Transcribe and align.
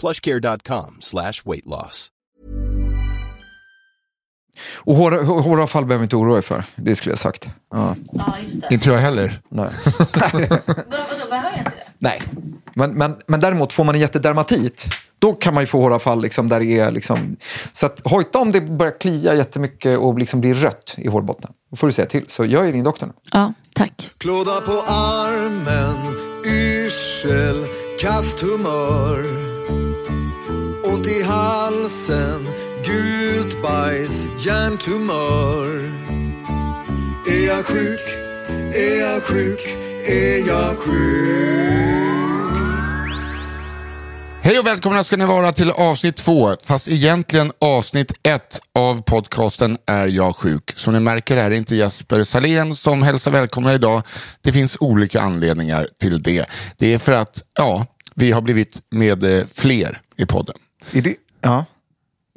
plushcare.com 0.00 0.96
slash 1.00 1.32
weight 1.44 1.66
loss. 1.66 2.08
Och 4.74 4.96
hår, 4.96 5.10
hår- 5.10 5.40
håravfall 5.42 5.84
behöver 5.84 6.02
inte 6.02 6.16
oroa 6.16 6.34
dig 6.34 6.42
för, 6.42 6.64
det 6.76 6.96
skulle 6.96 7.12
jag 7.12 7.18
sagt. 7.18 7.48
Ja. 7.72 7.96
Ja, 8.12 8.36
just 8.42 8.60
det. 8.60 8.74
Inte 8.74 8.88
jag 8.88 8.98
heller. 8.98 9.40
Nej. 9.48 9.68
Vad, 9.84 10.32
vadå, 10.90 11.30
behöver 11.30 11.50
jag 11.50 11.58
inte 11.58 11.70
det? 11.70 11.86
Nej. 11.98 12.22
Men, 12.74 12.90
men, 12.90 13.16
men 13.26 13.40
däremot 13.40 13.72
får 13.72 13.84
man 13.84 13.94
en 13.94 14.00
jättedermatit, 14.00 14.84
då 15.18 15.32
kan 15.32 15.54
man 15.54 15.62
ju 15.62 15.66
få 15.66 15.80
håravfall 15.80 16.22
liksom 16.22 16.48
där 16.48 16.60
det 16.60 16.78
är 16.78 16.90
liksom... 16.90 17.36
Så 17.72 17.86
att 17.86 18.00
hojta 18.04 18.38
om 18.38 18.52
det 18.52 18.60
börjar 18.60 19.00
klia 19.00 19.34
jättemycket 19.34 19.98
och 19.98 20.18
liksom 20.18 20.40
blir 20.40 20.54
rött 20.54 20.94
i 20.98 21.08
hårbotten. 21.08 21.50
Då 21.70 21.76
får 21.76 21.86
du 21.86 21.92
säga 21.92 22.06
till. 22.06 22.24
Så 22.28 22.44
jag 22.44 22.68
är 22.68 22.72
din 22.72 22.84
doktor 22.84 23.06
nu. 23.06 23.12
Ja, 23.32 23.52
tack. 23.74 24.10
Klåda 24.18 24.60
på 24.60 24.82
armen, 24.86 25.96
yrsel, 26.44 27.66
kasthumör. 28.00 29.49
Ont 31.00 31.08
i 31.08 31.22
halsen, 31.22 32.46
gult 32.84 33.62
bajs, 33.62 34.26
hjärntumör. 34.38 35.66
Är 37.26 37.46
jag 37.46 37.64
sjuk? 37.66 38.00
Är 38.74 39.00
jag 39.00 39.22
sjuk? 39.22 39.60
Är 40.06 40.48
jag 40.48 40.78
sjuk? 40.78 42.00
Hej 44.42 44.58
och 44.58 44.66
välkomna 44.66 45.04
ska 45.04 45.16
ni 45.16 45.26
vara 45.26 45.52
till 45.52 45.70
avsnitt 45.70 46.16
två, 46.16 46.56
fast 46.64 46.88
egentligen 46.88 47.52
avsnitt 47.60 48.12
ett 48.22 48.60
av 48.74 49.02
podcasten 49.02 49.78
Är 49.86 50.06
jag 50.06 50.36
sjuk? 50.36 50.72
Som 50.76 50.92
ni 50.94 51.00
märker 51.00 51.36
är 51.36 51.50
det 51.50 51.56
inte 51.56 51.76
Jesper 51.76 52.24
Salén 52.24 52.74
som 52.74 53.02
hälsar 53.02 53.30
välkomna 53.30 53.74
idag. 53.74 54.02
Det 54.42 54.52
finns 54.52 54.76
olika 54.80 55.20
anledningar 55.20 55.86
till 56.00 56.22
det. 56.22 56.46
Det 56.78 56.94
är 56.94 56.98
för 56.98 57.12
att, 57.12 57.42
ja, 57.58 57.86
vi 58.14 58.32
har 58.32 58.40
blivit 58.40 58.80
med 58.90 59.24
eh, 59.24 59.46
fler 59.54 60.00
i 60.16 60.26
podden. 60.26 60.56
Är 60.92 61.02
det, 61.02 61.14
ja. 61.40 61.64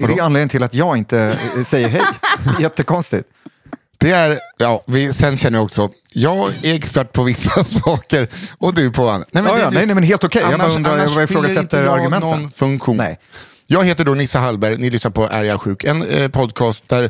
är 0.03 0.08
det 0.08 0.14
anledningen 0.19 0.50
till 0.50 0.64
att 0.64 0.74
jag 0.74 0.97
inte 0.97 1.38
eh, 1.58 1.64
säger 1.64 1.88
hej? 1.90 2.02
Jättekonstigt. 2.59 3.30
Det 3.97 4.12
är, 4.12 4.40
ja, 4.58 4.84
vi, 4.88 5.14
sen 5.14 5.38
känner 5.38 5.58
jag 5.58 5.64
också, 5.66 5.90
jag 6.14 6.52
är 6.64 6.74
expert 6.74 7.12
på 7.14 7.24
vissa 7.24 7.64
saker 7.64 8.28
och 8.58 8.74
du 8.74 8.91
på 8.91 9.09
andra. 9.09 9.28
Nej, 9.31 9.44
Ja, 9.47 9.53
det- 9.53 9.59
ja, 9.62 9.69
nej, 9.69 9.86
nej, 9.86 9.96
men 9.96 10.03
helt 10.03 10.24
okej. 10.24 10.44
Jag 10.50 10.59
bara 10.59 10.69
undrar- 10.72 10.91
jag 10.91 11.00
annars 11.00 11.16
bara 11.16 11.28
fyller 11.28 11.40
ifrågasätter 11.41 11.84
jag 11.84 11.94
argumenten. 12.00 12.30
någon 12.30 12.52
funktion. 12.52 12.97
Nej. 12.97 13.19
Jag 13.68 13.84
heter 13.84 14.06
då 14.06 14.14
Nissa 14.14 14.40
Hallberg, 14.40 14.78
ni 14.78 14.90
lyssnar 14.90 15.12
på 15.12 15.25
Är 15.30 15.44
jag 15.44 15.62
sjuk? 15.62 15.84
En 15.84 16.03
eh, 16.03 16.28
podcast 16.30 16.90
där 16.90 17.09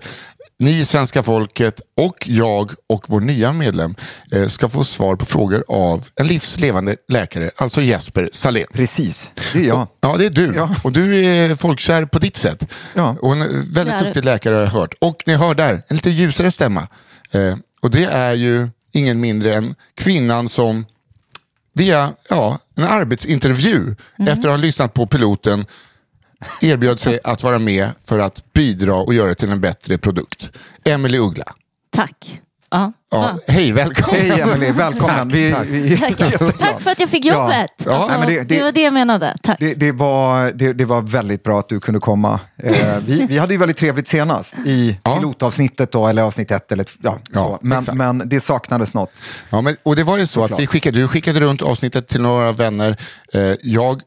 ni 0.64 0.86
svenska 0.86 1.24
folket 1.24 1.82
och 1.98 2.28
jag 2.28 2.72
och 2.88 3.06
vår 3.08 3.22
nya 3.22 3.54
medlem 3.54 3.96
eh, 4.32 4.48
ska 4.48 4.70
få 4.70 4.84
svar 4.84 5.16
på 5.16 5.26
frågor 5.26 5.64
av 5.68 6.08
en 6.16 6.28
livslevande 6.28 6.96
läkare, 7.08 7.52
alltså 7.56 7.82
Jesper 7.82 8.30
Salén. 8.34 8.68
Precis, 8.74 9.32
det 9.54 9.60
är 9.60 9.68
jag. 9.68 9.88
Ja, 10.02 10.16
det 10.18 10.26
är 10.26 10.30
du. 10.30 10.54
Ja. 10.56 10.76
Och 10.84 10.92
du 10.92 11.26
är 11.26 11.56
folkkär 11.56 12.06
på 12.06 12.20
ditt 12.20 12.38
sätt. 12.38 12.66
Ja. 12.94 13.16
Och 13.22 13.32
en 13.32 13.42
eh, 13.42 13.48
väldigt 13.48 13.98
Där. 13.98 14.04
duktig 14.04 14.26
läkare 14.26 14.56
har 14.56 14.62
jag 14.62 14.70
hört. 14.70 14.94
Och 15.02 15.24
ni 15.26 15.36
hör 15.36 15.56
där, 15.56 15.82
en 15.88 15.96
lite 15.96 16.10
ljusare 16.10 16.52
stämma. 16.52 16.88
Eh, 17.32 17.56
och 17.82 17.92
det 17.92 18.06
är 18.06 18.34
ju 18.34 18.70
ingen 18.92 19.20
mindre 19.20 19.54
än 19.54 19.76
kvinnan 19.96 20.50
som 20.50 20.86
via 21.74 22.12
ja, 22.30 22.60
en 22.76 22.84
arbetsintervju 22.84 23.96
efter 24.20 24.50
att 24.50 24.54
ha 24.54 24.58
lyssnat 24.58 24.94
på 24.94 25.08
piloten 25.08 25.66
erbjöd 26.62 27.00
sig 27.00 27.20
att 27.24 27.44
vara 27.44 27.60
med 27.60 27.90
för 28.06 28.20
att 28.20 28.54
bidra 28.54 28.96
och 28.96 29.14
göra 29.14 29.36
till 29.36 29.50
en 29.50 29.62
bättre 29.62 29.98
produkt. 29.98 30.50
Emily 30.86 31.18
Uggla. 31.20 31.46
Tack. 31.96 32.40
Ja. 32.72 32.94
Ja, 33.12 33.38
Hej, 33.48 33.72
välkommen. 33.72 34.22
Hej 34.22 34.42
Emelie, 34.42 34.72
välkommen. 34.72 35.30
Tack, 35.30 35.34
vi, 35.36 35.52
tack. 35.52 35.68
Vi, 35.68 35.98
Tack. 35.98 36.18
Tack 36.60 36.82
för 36.82 36.92
att 36.92 37.00
jag 37.00 37.10
fick 37.10 37.26
jobbet. 37.26 37.72
Ja. 37.86 37.94
Alltså, 37.94 38.08
Nej, 38.12 38.20
men 38.20 38.28
det, 38.28 38.36
det- 38.42 38.56
det- 38.56 38.64
var 38.64 38.72
det 38.72 38.82
jag 38.82 38.94
menade. 38.94 39.38
Tack. 39.44 39.60
Det, 39.60 39.74
det, 39.74 39.92
var, 39.92 40.52
det, 40.52 40.74
det 40.74 40.86
var 40.86 41.02
väldigt 41.02 41.44
bra 41.44 41.60
att 41.60 41.70
du 41.70 41.80
kunde 41.80 42.00
komma. 42.00 42.40
Eh, 42.64 42.74
vi, 43.06 43.26
vi 43.30 43.38
hade 43.38 43.54
ju 43.54 43.58
väldigt 43.60 43.78
trevligt 43.78 44.08
senast 44.08 44.54
i 44.66 44.98
Ja. 45.04 45.16
pilotavsnittet, 45.16 45.92
då, 45.92 46.08
eller 46.08 46.22
avsnitt 46.24 46.52
ett. 46.52 46.72
Eller, 46.72 46.86
ja, 47.02 47.20
Ja, 47.34 47.46
så. 47.46 47.60
Men, 47.62 47.86
men 48.18 48.30
det 48.30 48.40
saknades 48.42 48.94
något. 48.94 49.12
Ja, 49.50 49.62
men, 49.62 49.76
och 49.84 49.96
det 49.96 50.04
var 50.04 50.18
ju 50.18 50.28
så 50.28 50.40
att 50.44 50.50
Såklart. 50.50 50.60
vi 50.60 50.68
skickade, 50.68 50.98
du 51.00 51.08
skickade 51.08 51.40
runt 51.40 51.62
avsnittet 51.62 52.08
till 52.08 52.22
några 52.22 52.52
vänner. 52.52 52.98
Eh, 53.34 53.42
jag 53.64 54.02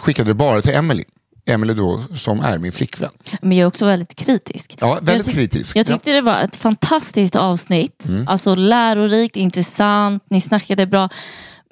skickade 0.00 0.30
det 0.30 0.34
bara 0.34 0.62
till 0.62 0.74
Emily. 0.74 1.04
Emily 1.46 1.74
då, 1.74 2.04
som 2.16 2.40
är 2.40 2.58
min 2.58 2.72
flickvän. 2.72 3.10
Men 3.42 3.58
jag 3.58 3.62
är 3.62 3.68
också 3.68 3.86
väldigt 3.86 4.14
kritisk. 4.14 4.76
Ja, 4.80 4.98
väldigt 5.02 5.26
jag 5.26 5.34
kritisk. 5.34 5.76
Jag 5.76 5.86
tyckte 5.86 6.12
det 6.12 6.20
var 6.20 6.40
ett 6.40 6.56
fantastiskt 6.56 7.36
avsnitt. 7.36 8.08
Mm. 8.08 8.28
Alltså 8.28 8.54
lärorikt, 8.54 9.36
intressant, 9.36 10.24
ni 10.30 10.40
snackade 10.40 10.86
bra. 10.86 11.08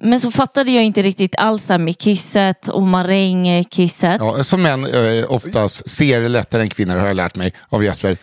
Men 0.00 0.20
så 0.20 0.30
fattade 0.30 0.70
jag 0.72 0.84
inte 0.84 1.02
riktigt 1.02 1.34
alls 1.38 1.66
det 1.66 1.74
här 1.74 1.78
med 1.78 1.98
kisset 1.98 2.68
och 2.68 2.82
marängkisset. 2.82 4.16
Ja, 4.20 4.44
som 4.44 4.62
män 4.62 4.86
eh, 4.86 5.32
oftast 5.32 5.90
ser 5.90 6.28
lättare 6.28 6.62
än 6.62 6.68
kvinnor 6.68 6.96
har 6.96 7.06
jag 7.06 7.16
lärt 7.16 7.36
mig 7.36 7.52
av 7.68 7.84
Jesper. 7.84 8.16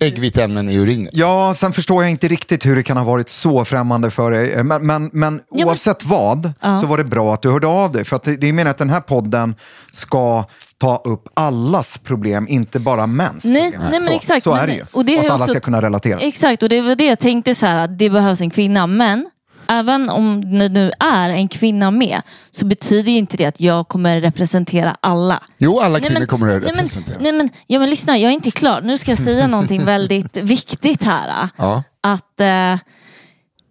Äggviteämnen 0.00 0.68
i 0.68 0.76
urinen. 0.78 1.10
Ja, 1.12 1.54
sen 1.56 1.72
förstår 1.72 2.02
jag 2.02 2.10
inte 2.10 2.28
riktigt 2.28 2.66
hur 2.66 2.76
det 2.76 2.82
kan 2.82 2.96
ha 2.96 3.04
varit 3.04 3.28
så 3.28 3.64
främmande 3.64 4.10
för 4.10 4.30
dig. 4.30 4.52
Eh, 4.52 4.64
Men, 4.64 4.86
men, 4.86 5.10
men 5.12 5.40
men- 5.50 5.66
oavsett 5.66 6.04
vad 6.04 6.52
så 6.80 6.86
var 6.86 6.98
det 6.98 7.04
bra 7.04 7.34
att 7.34 7.42
du 7.42 7.50
hörde 7.50 7.66
av 7.66 7.92
dig. 7.92 8.04
För 8.04 8.16
att 8.16 8.22
det, 8.22 8.36
det 8.36 8.46
är 8.48 8.52
meningen 8.52 8.70
att 8.70 8.78
den 8.78 8.90
här 8.90 9.00
podden 9.00 9.54
ska 9.92 10.44
ta 10.78 10.96
upp 11.04 11.28
allas 11.34 11.98
problem, 11.98 12.48
inte 12.48 12.80
bara 12.80 13.06
mäns 13.06 13.44
Nej, 13.44 13.72
problem. 13.72 13.90
nej 13.90 14.00
men 14.00 14.08
så, 14.08 14.14
exakt. 14.14 14.44
Så 14.44 14.50
men 14.50 14.58
är 14.58 14.66
det 14.66 14.72
det- 14.72 14.76
ju. 14.78 14.84
och 14.92 15.04
det 15.04 15.18
att 15.18 15.24
alla 15.30 15.34
också- 15.44 15.50
ska 15.52 15.60
kunna 15.60 15.82
relatera. 15.82 16.20
Exakt, 16.20 16.62
och 16.62 16.68
det 16.68 16.80
var 16.80 16.94
det 16.94 17.04
jag 17.06 17.18
tänkte 17.18 17.54
så 17.54 17.66
här 17.66 17.78
att 17.78 17.98
det 17.98 18.10
behövs 18.10 18.40
en 18.40 18.50
kvinna. 18.50 18.86
Men 18.86 19.30
även 19.70 20.10
om 20.10 20.58
det 20.58 20.68
nu 20.68 20.92
är 21.00 21.28
en 21.30 21.48
kvinna 21.48 21.90
med 21.90 22.22
så 22.50 22.64
betyder 22.64 23.12
inte 23.12 23.36
det 23.36 23.44
att 23.46 23.60
jag 23.60 23.88
kommer 23.88 24.20
representera 24.20 24.96
alla. 25.00 25.42
Jo, 25.58 25.80
alla 25.80 25.92
Nej, 25.92 26.02
kvinnor 26.02 26.18
men- 26.20 26.28
kommer 26.28 26.46
att 26.46 26.62
nej, 26.62 26.72
men, 26.72 26.74
representera. 26.76 27.16
nej, 27.20 27.32
men, 27.32 27.48
ja, 27.66 27.78
men 27.78 27.90
lyssna, 27.90 28.18
jag 28.18 28.30
är 28.30 28.34
inte 28.34 28.50
klar. 28.50 28.80
Nu 28.80 28.98
ska 28.98 29.10
jag 29.10 29.18
säga 29.18 29.46
någonting 29.46 29.84
väldigt 29.84 30.36
viktigt 30.42 31.02
här. 31.02 31.48
Ja. 31.56 31.82
Att 32.00 32.40
eh, 32.40 32.78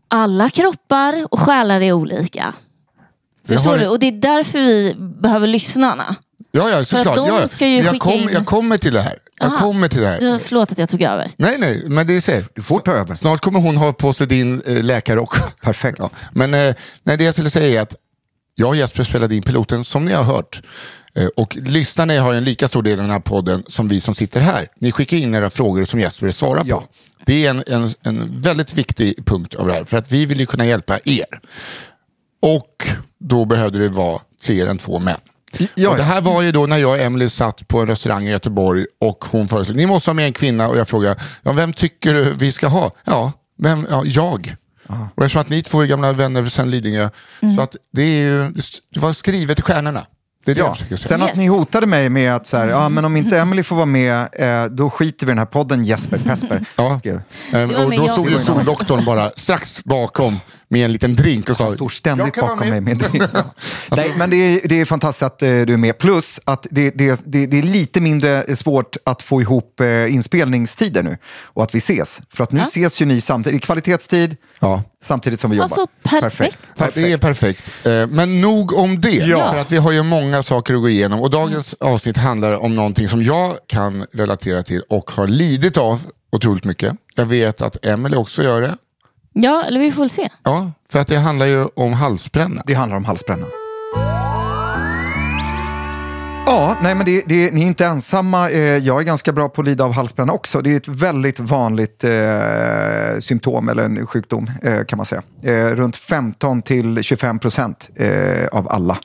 alla 0.07 0.50
kroppar 0.50 1.28
och 1.31 1.40
själar 1.40 1.81
är 1.81 1.92
olika. 1.94 2.54
Förstår 3.48 3.69
har 3.72 3.78
du? 3.78 3.88
Och 3.88 4.00
det 4.00 4.07
är 4.07 4.12
därför 4.12 4.60
vi 4.60 4.95
behöver 5.22 5.48
lyssnarna. 5.48 6.16
Ja, 6.51 6.69
ja, 6.69 6.86
såklart. 6.86 7.16
de 7.16 7.28
ja, 7.28 7.40
ja. 7.42 7.48
ska 7.48 7.68
ju 7.68 7.75
Men 7.75 7.86
jag, 7.86 7.92
skicka 7.94 8.04
kom, 8.04 8.13
in- 8.22 8.30
jag 8.34 8.46
kommer 8.46 8.78
till 8.78 8.94
det 8.94 9.01
här. 9.01 9.18
Jag 9.40 9.48
Aha. 9.50 9.57
kommer 9.60 9.88
till 9.88 10.01
det 10.01 10.07
här. 10.07 10.19
Du, 10.19 10.40
förlåt 10.40 10.72
att 10.72 10.78
jag 10.78 10.90
tog 10.90 11.01
över. 11.01 11.31
Nej, 11.38 11.57
nej, 11.60 11.84
men 11.88 12.07
det 12.07 12.16
är 12.16 12.22
så. 12.22 12.42
Du 12.54 12.62
får 12.62 12.80
ta 12.80 12.92
över. 12.92 13.16
Snart 13.16 13.42
kommer 13.42 13.60
hon 13.60 13.78
ha 13.78 13.94
på 13.94 14.13
sig 14.13 14.28
din 14.28 14.62
eh, 14.66 14.84
läkarrock. 14.84 15.36
Perfekt. 15.62 16.00
Ja. 16.00 16.10
Men 16.31 16.54
eh, 16.54 16.75
nej, 17.04 17.18
det 17.18 17.24
jag 17.24 17.34
skulle 17.34 17.50
säga 17.50 17.80
är 17.80 17.84
att 17.84 17.96
jag 18.56 18.69
och 18.69 18.75
Jesper 18.75 19.04
spelade 19.04 19.36
in 19.36 19.42
piloten 19.42 19.84
som 19.84 20.06
ni 20.06 20.13
har 20.13 20.24
hört. 20.24 20.62
Eh, 21.16 21.28
och 21.36 21.56
lyssnarna 21.62 22.22
har 22.22 22.31
ju 22.31 22.38
en 22.38 22.44
lika 22.44 22.68
stor 22.68 22.84
del 22.84 22.94
av 22.94 23.04
den 23.04 23.12
här 23.12 23.19
podden 23.19 23.63
som 23.68 23.88
vi 23.88 24.02
som 24.02 24.16
sitter 24.16 24.40
här. 24.40 24.68
Ni 24.80 24.92
skickar 24.92 25.18
in 25.18 25.36
era 25.36 25.50
frågor 25.50 25.86
som 25.86 26.00
Jesper 26.00 26.31
svarar 26.31 26.62
på. 26.62 26.68
Ja. 26.68 26.84
Det 27.25 27.45
är 27.45 27.50
en, 27.50 27.63
en, 27.68 27.94
en 28.02 28.42
väldigt 28.42 28.74
viktig 28.74 29.25
punkt 29.25 29.56
av 29.56 29.68
det 29.68 29.74
här. 29.74 29.84
För 29.84 29.98
att 29.98 30.12
vi 30.12 30.25
vill 30.25 30.40
ju 30.40 30.45
kunna 30.45 30.66
hjälpa 30.66 31.00
er. 31.06 31.40
Och 32.42 32.88
då 33.19 33.45
behövde 33.45 33.80
det 33.80 33.90
vara 33.90 34.19
fler 34.42 34.68
än 34.68 34.78
två 34.78 35.00
män. 35.00 35.18
Ja, 35.75 35.90
och 35.90 35.98
det 35.98 36.04
här 36.04 36.22
var 36.22 36.42
ju 36.42 36.51
då 36.51 36.66
när 36.66 36.78
jag 36.78 36.90
och 36.92 37.00
Emily 37.00 37.30
satt 37.30 37.68
på 37.68 37.80
en 37.81 37.88
restaurang 37.88 38.24
i 38.28 38.31
Göteborg 38.31 38.86
och 39.01 39.25
hon 39.31 39.48
föreslog, 39.48 39.78
ni 39.78 39.86
måste 39.86 40.10
ha 40.10 40.13
med 40.13 40.25
en 40.25 40.34
kvinna 40.34 40.68
och 40.68 40.78
jag 40.78 40.88
frågade, 40.88 41.16
ja, 41.44 41.51
vem 41.51 41.74
tycker 41.74 42.13
du 42.13 42.34
vi 42.34 42.51
ska 42.51 42.68
ha? 42.68 42.92
Ja, 43.06 43.31
vem? 43.57 43.88
ja 43.90 44.01
jag. 44.06 44.56
Och 45.16 45.24
eftersom 45.24 45.42
att 45.42 45.50
ni 45.50 45.62
två 45.62 45.81
är 45.81 45.86
gamla 45.88 46.13
vänner 46.13 46.46
sedan 46.46 46.72
Lidingö, 46.72 47.10
så 47.56 47.62
att 47.62 47.75
det, 47.94 48.01
är 48.01 48.22
ju, 48.22 48.51
det 48.94 49.00
var 49.00 49.13
skrivet 49.13 49.60
i 49.60 49.62
stjärnorna. 49.62 50.06
Det 50.46 50.51
är 50.51 50.56
det 50.56 50.62
jag 50.62 50.78
Ja. 50.90 50.98
Sen 50.98 51.22
att 51.22 51.28
Yes. 51.30 51.38
ni 51.38 51.48
hotade 51.48 51.88
mig 51.88 52.10
med 52.10 52.36
att 52.36 52.48
så 52.48 52.57
här, 52.57 52.68
ja, 52.68 52.90
men 52.90 53.06
om 53.06 53.18
inte 53.18 53.38
Emily 53.40 53.63
får 53.63 53.75
vara 53.75 53.86
med, 53.86 54.28
eh, 54.34 54.66
då 54.66 54.90
skiter 54.90 55.25
vi 55.25 55.30
i 55.30 55.34
den 55.34 55.38
här 55.38 55.45
podden 55.45 55.84
Jesper 55.84 56.18
Pesper. 56.18 56.66
Ja. 56.75 57.00
Skrev. 57.00 57.22
Ehm, 57.54 57.72
och 57.75 57.95
då 57.95 58.07
stod 58.07 58.30
ju 58.30 58.38
soldoktorn 58.38 59.06
bara 59.06 59.30
strax 59.30 59.84
bakom 59.84 60.40
med 60.71 60.86
en 60.86 60.92
liten 60.92 61.16
drink 61.16 61.50
och 61.50 61.57
sa, 61.57 61.63
Han 61.63 61.74
står 61.74 61.89
ständigt 61.89 62.25
"Jag 62.25 62.33
kan 62.33 62.42
vara 62.44 62.56
bakom 62.56 62.69
mig. 62.69 62.81
med." 62.81 62.98
Med 63.13 63.30
det. 63.30 63.45
Nej, 63.95 64.13
men 64.18 64.30
det 64.30 64.36
är, 64.36 64.68
det 64.68 64.81
är 64.81 64.86
fantastiskt 64.86 65.24
att 65.24 65.42
eh, 65.42 65.48
du 65.48 65.74
är 65.74 65.77
med. 65.77 65.98
Plus 65.98 66.39
att 66.45 66.68
det, 66.71 66.92
det, 66.92 67.21
det, 67.25 67.45
det 67.45 67.57
är 67.60 67.63
lite 67.63 68.01
mindre 68.01 68.56
svårt 68.56 68.98
att 69.06 69.21
få 69.21 69.42
ihop 69.42 69.80
eh, 69.80 70.13
inspelningstider 70.13 71.04
nu 71.04 71.18
och 71.44 71.63
att 71.63 71.75
vi 71.75 71.77
ses. 71.77 72.19
För 72.33 72.44
att 72.44 72.51
nu 72.51 72.60
Ja. 72.60 72.66
ses 72.66 73.01
ju 73.01 73.06
ni 73.06 73.21
samtidigt, 73.21 73.63
i 73.63 73.66
kvalitetstid, 73.66 74.36
Ja. 74.60 74.83
samtidigt 75.04 75.39
som 75.39 75.51
vi 75.51 75.57
jobbar. 75.57 75.63
Alltså, 75.63 75.88
perfekt. 76.04 76.57
Ja, 76.77 76.88
det 76.94 77.12
är 77.12 77.18
perfekt. 77.18 77.69
Eh, 77.86 78.07
Men 78.07 78.42
nog 78.42 78.74
om 78.74 79.01
det. 79.01 79.10
Ja. 79.10 79.51
För 79.51 79.57
att 79.60 79.71
vi 79.71 79.77
har 79.77 79.92
ju 79.92 80.04
många 80.04 80.44
saker 80.44 80.74
att 80.74 80.81
gå 80.81 80.89
igenom. 80.89 81.21
Och 81.21 81.30
dagens 81.30 81.75
avsnitt 81.80 82.18
handlar 82.18 82.51
om 82.54 82.75
någonting 82.75 83.07
som 83.07 83.24
jag 83.24 83.54
kan 83.68 84.06
relatera 84.13 84.63
till 84.63 84.81
och 84.89 85.12
har 85.12 85.27
lidit 85.27 85.77
av 85.77 86.01
otroligt 86.31 86.63
mycket. 86.63 86.94
Jag 87.16 87.25
vet 87.25 87.62
att 87.62 87.86
Emily 87.86 88.16
också 88.16 88.44
gör 88.44 88.62
det. 88.62 88.77
Ja, 89.42 89.64
eller 89.68 89.80
vi 89.80 89.92
får 89.92 90.02
väl 90.02 90.10
se. 90.10 90.30
Ja, 90.44 90.72
för 90.92 91.00
att 91.00 91.08
det 91.08 91.18
handlar 91.18 91.46
ju 91.46 91.66
om 91.76 91.94
halsbränna. 91.94 92.62
Det 92.66 92.74
handlar 92.74 92.98
om 92.98 93.06
halsbränna. 93.06 93.46
Ja, 96.46 96.78
nej 96.82 96.96
men 96.96 97.06
det, 97.06 97.24
det, 97.28 97.54
ni 97.54 97.62
är 97.64 97.68
inte 97.68 97.86
ensamma. 97.86 98.50
Eh, 98.50 98.60
Jag 98.78 99.00
är 99.00 99.04
ganska 99.04 99.32
bra 99.32 99.50
på 99.50 99.62
att 99.62 99.68
lida 99.68 99.84
av 99.84 99.92
halsbränna 99.94 100.34
också. 100.34 100.62
Det 100.62 100.72
är 100.74 100.78
ett 100.78 100.88
väldigt 100.88 101.40
vanligt 101.40 102.04
eh, 102.04 103.20
symptom 103.20 103.70
eller 103.70 103.84
en 103.84 104.08
sjukdom 104.08 104.52
eh, 104.64 104.84
kan 104.86 104.98
man 104.98 105.06
säga. 105.06 105.22
Eh, 105.44 105.66
runt 105.76 105.96
15 105.96 106.62
till 106.62 107.04
25 107.04 107.40
procent 107.40 107.90
eh, 107.96 108.48
av 108.52 108.70
alla 108.70 108.98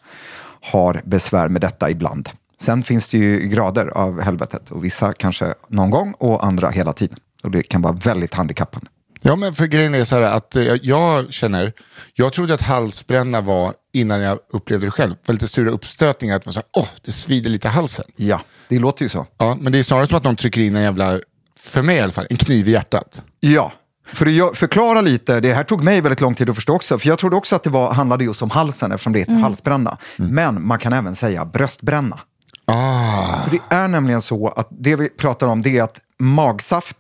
har 0.73 1.03
besvär 1.05 1.49
med 1.49 1.61
detta 1.61 1.91
ibland. 1.91 2.29
Sen 2.61 2.83
finns 2.83 3.09
det 3.09 3.19
ju 3.19 3.39
grader 3.49 3.87
av 3.87 4.21
helvetet 4.21 4.71
och 4.71 4.85
vissa 4.85 5.13
kanske 5.13 5.55
någon 5.69 5.91
gång 5.91 6.15
och 6.19 6.45
andra 6.45 6.71
hela 6.71 6.93
tiden. 6.93 7.19
Och 7.43 7.51
det 7.51 7.63
kan 7.63 7.83
vara 7.83 7.93
väldigt 7.93 8.35
handikappande. 8.35 8.87
Ja, 9.27 9.37
men 9.37 9.55
för 9.55 9.67
grejen 9.67 9.95
är 9.95 10.05
så 10.05 10.15
här 10.17 10.23
att 10.23 10.57
eh, 10.57 10.63
jag 10.83 11.33
känner, 11.33 11.73
jag 12.15 12.33
trodde 12.33 12.55
att 12.55 12.61
halsbränna 12.61 13.41
var, 13.41 13.73
innan 13.95 14.21
jag 14.21 14.39
upplevde 14.53 14.87
det 14.87 14.91
själv, 14.91 15.15
var 15.27 15.33
lite 15.33 15.49
sura 15.49 15.71
uppstötningar. 15.71 16.37
Att 16.37 16.43
det 16.43 16.47
var 16.47 16.53
så 16.53 16.61
här, 16.61 16.69
åh, 16.83 16.89
det 17.05 17.13
svider 17.13 17.51
lite 17.51 17.69
i 17.69 17.71
halsen. 17.71 18.05
Ja, 18.17 18.41
det 18.69 18.79
låter 18.79 19.03
ju 19.03 19.09
så. 19.09 19.27
Ja, 19.39 19.57
men 19.61 19.73
det 19.73 19.79
är 19.79 19.83
snarare 19.83 20.07
som 20.07 20.17
att 20.17 20.23
de 20.23 20.37
trycker 20.37 20.61
in 20.61 20.77
en 20.77 20.83
jävla, 20.83 21.21
för 21.59 21.83
mig 21.83 21.97
i 21.97 22.01
alla 22.01 22.13
fall, 22.13 22.27
en 22.31 22.37
kniv 22.37 22.69
i 22.69 22.71
hjärtat. 22.71 23.23
Ja, 23.41 23.73
för 24.13 24.27
att 24.27 24.33
jag- 24.33 24.57
förklara 24.57 25.01
lite, 25.01 25.41
det 25.41 25.55
här 25.55 25.65
tog 25.65 25.83
mig 25.85 26.01
väldigt 26.01 26.21
lång 26.21 26.35
tid 26.35 26.51
att 26.51 26.55
förstå 26.57 26.75
också, 26.75 26.99
för 26.99 27.09
jag 27.09 27.19
trodde 27.19 27.37
också 27.37 27.57
att 27.57 27.63
det 27.63 27.71
var, 27.71 27.93
handlade 27.93 28.25
just 28.25 28.43
om 28.43 28.51
halsen 28.51 28.93
eftersom 28.93 29.13
det 29.13 29.19
heter 29.19 29.33
halsbränna. 29.33 29.99
Men 30.17 30.67
man 30.67 30.79
kan 30.79 30.93
även 30.93 31.15
säga 31.17 31.45
bröstbränna. 31.45 32.19
Ah, 32.67 33.43
För 33.45 33.51
det 33.51 33.75
är 33.75 33.89
nämligen 33.89 34.23
så 34.23 34.49
att 34.49 34.69
det 34.71 34.97
vi 34.97 35.09
pratar 35.09 35.47
om 35.47 35.63
det 35.63 35.79
är 35.79 35.83
att 35.83 36.01
magsaft, 36.19 36.97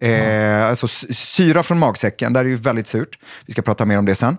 eh, 0.00 0.66
alltså 0.66 0.88
syra 1.14 1.62
från 1.62 1.78
magsäcken, 1.78 2.32
där 2.32 2.40
är 2.40 2.48
ju 2.48 2.56
väldigt 2.56 2.86
surt, 2.86 3.18
vi 3.46 3.52
ska 3.52 3.62
prata 3.62 3.84
mer 3.84 3.98
om 3.98 4.04
det 4.04 4.14
sen, 4.14 4.36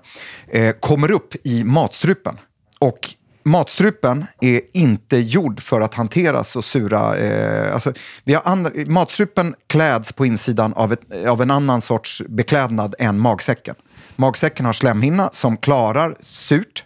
eh, 0.48 0.72
kommer 0.80 1.12
upp 1.12 1.36
i 1.44 1.64
matstrupen. 1.64 2.38
Och 2.80 3.10
matstrupen 3.44 4.26
är 4.42 4.62
inte 4.74 5.18
gjord 5.18 5.62
för 5.62 5.82
att 5.82 5.94
hantera 5.94 6.44
så 6.44 6.62
sura... 6.62 7.18
Eh, 7.18 7.74
alltså, 7.74 7.94
vi 8.24 8.34
har 8.34 8.42
andra, 8.46 8.72
matstrupen 8.88 9.56
kläds 9.68 10.14
på 10.14 10.26
insidan 10.26 10.74
av, 10.74 10.94
ett, 10.94 11.28
av 11.28 11.42
en 11.42 11.52
annan 11.52 11.82
sorts 11.82 12.24
beklädnad 12.28 12.96
än 13.00 13.20
magsäcken. 13.20 13.76
Magsäcken 14.16 14.66
har 14.66 14.74
slemhinna 14.74 15.30
som 15.32 15.58
klarar 15.58 16.16
surt 16.20 16.84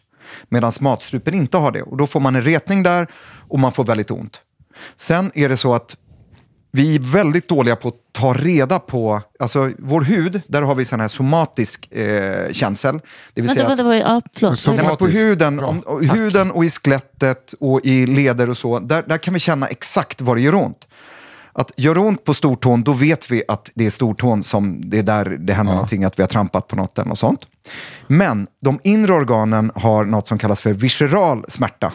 medan 0.49 0.71
matstrupen 0.79 1.33
inte 1.33 1.57
har 1.57 1.71
det. 1.71 1.81
Och 1.81 1.97
då 1.97 2.07
får 2.07 2.19
man 2.19 2.35
en 2.35 2.41
retning 2.41 2.83
där 2.83 3.07
och 3.47 3.59
man 3.59 3.71
får 3.71 3.83
väldigt 3.83 4.11
ont. 4.11 4.41
Sen 4.95 5.31
är 5.35 5.49
det 5.49 5.57
så 5.57 5.73
att 5.73 5.97
vi 6.75 6.95
är 6.95 6.99
väldigt 6.99 7.47
dåliga 7.47 7.75
på 7.75 7.87
att 7.87 7.93
ta 8.11 8.33
reda 8.33 8.79
på, 8.79 9.21
alltså 9.39 9.71
vår 9.79 10.01
hud, 10.01 10.41
där 10.47 10.61
har 10.61 10.75
vi 10.75 10.85
sån 10.85 10.99
här 10.99 11.07
somatisk 11.07 11.91
eh, 11.91 12.51
känsel. 12.51 12.99
Det 13.33 13.41
vill 13.41 13.47
Vänta, 13.47 13.53
säga 13.53 13.63
att, 13.65 13.69
vänta, 13.69 13.83
vad- 13.83 13.97
ja, 13.97 14.21
förlåt. 14.33 14.59
Så- 14.59 14.71
Nej, 14.71 14.79
men 14.85 14.89
på 14.89 14.97
somatisk. 14.97 15.19
huden, 15.19 15.59
om, 15.59 15.79
och 15.79 16.03
huden 16.03 16.51
och 16.51 16.65
i 16.65 16.69
skelettet 16.69 17.53
och 17.59 17.79
i 17.83 18.05
leder 18.05 18.49
och 18.49 18.57
så, 18.57 18.79
där, 18.79 19.03
där 19.07 19.17
kan 19.17 19.33
vi 19.33 19.39
känna 19.39 19.67
exakt 19.67 20.21
var 20.21 20.35
det 20.35 20.41
gör 20.41 20.55
ont. 20.55 20.87
Att 21.55 21.71
gör 21.77 21.97
ont 21.97 22.23
på 22.23 22.33
stortån, 22.33 22.83
då 22.83 22.93
vet 22.93 23.31
vi 23.31 23.43
att 23.47 23.69
det 23.75 23.85
är 23.85 23.89
stortån 23.89 24.43
som 24.43 24.89
det 24.89 24.99
är 24.99 25.03
där 25.03 25.25
det 25.25 25.53
händer 25.53 25.73
någonting, 25.73 26.03
att 26.03 26.19
vi 26.19 26.23
har 26.23 26.27
trampat 26.27 26.67
på 26.67 26.75
något 26.75 26.97
eller 26.99 27.09
något 27.09 27.19
sånt. 27.19 27.39
Men 28.07 28.47
de 28.61 28.79
inre 28.83 29.13
organen 29.13 29.71
har 29.75 30.05
något 30.05 30.27
som 30.27 30.37
kallas 30.37 30.61
för 30.61 30.73
visceral 30.73 31.45
smärta. 31.47 31.91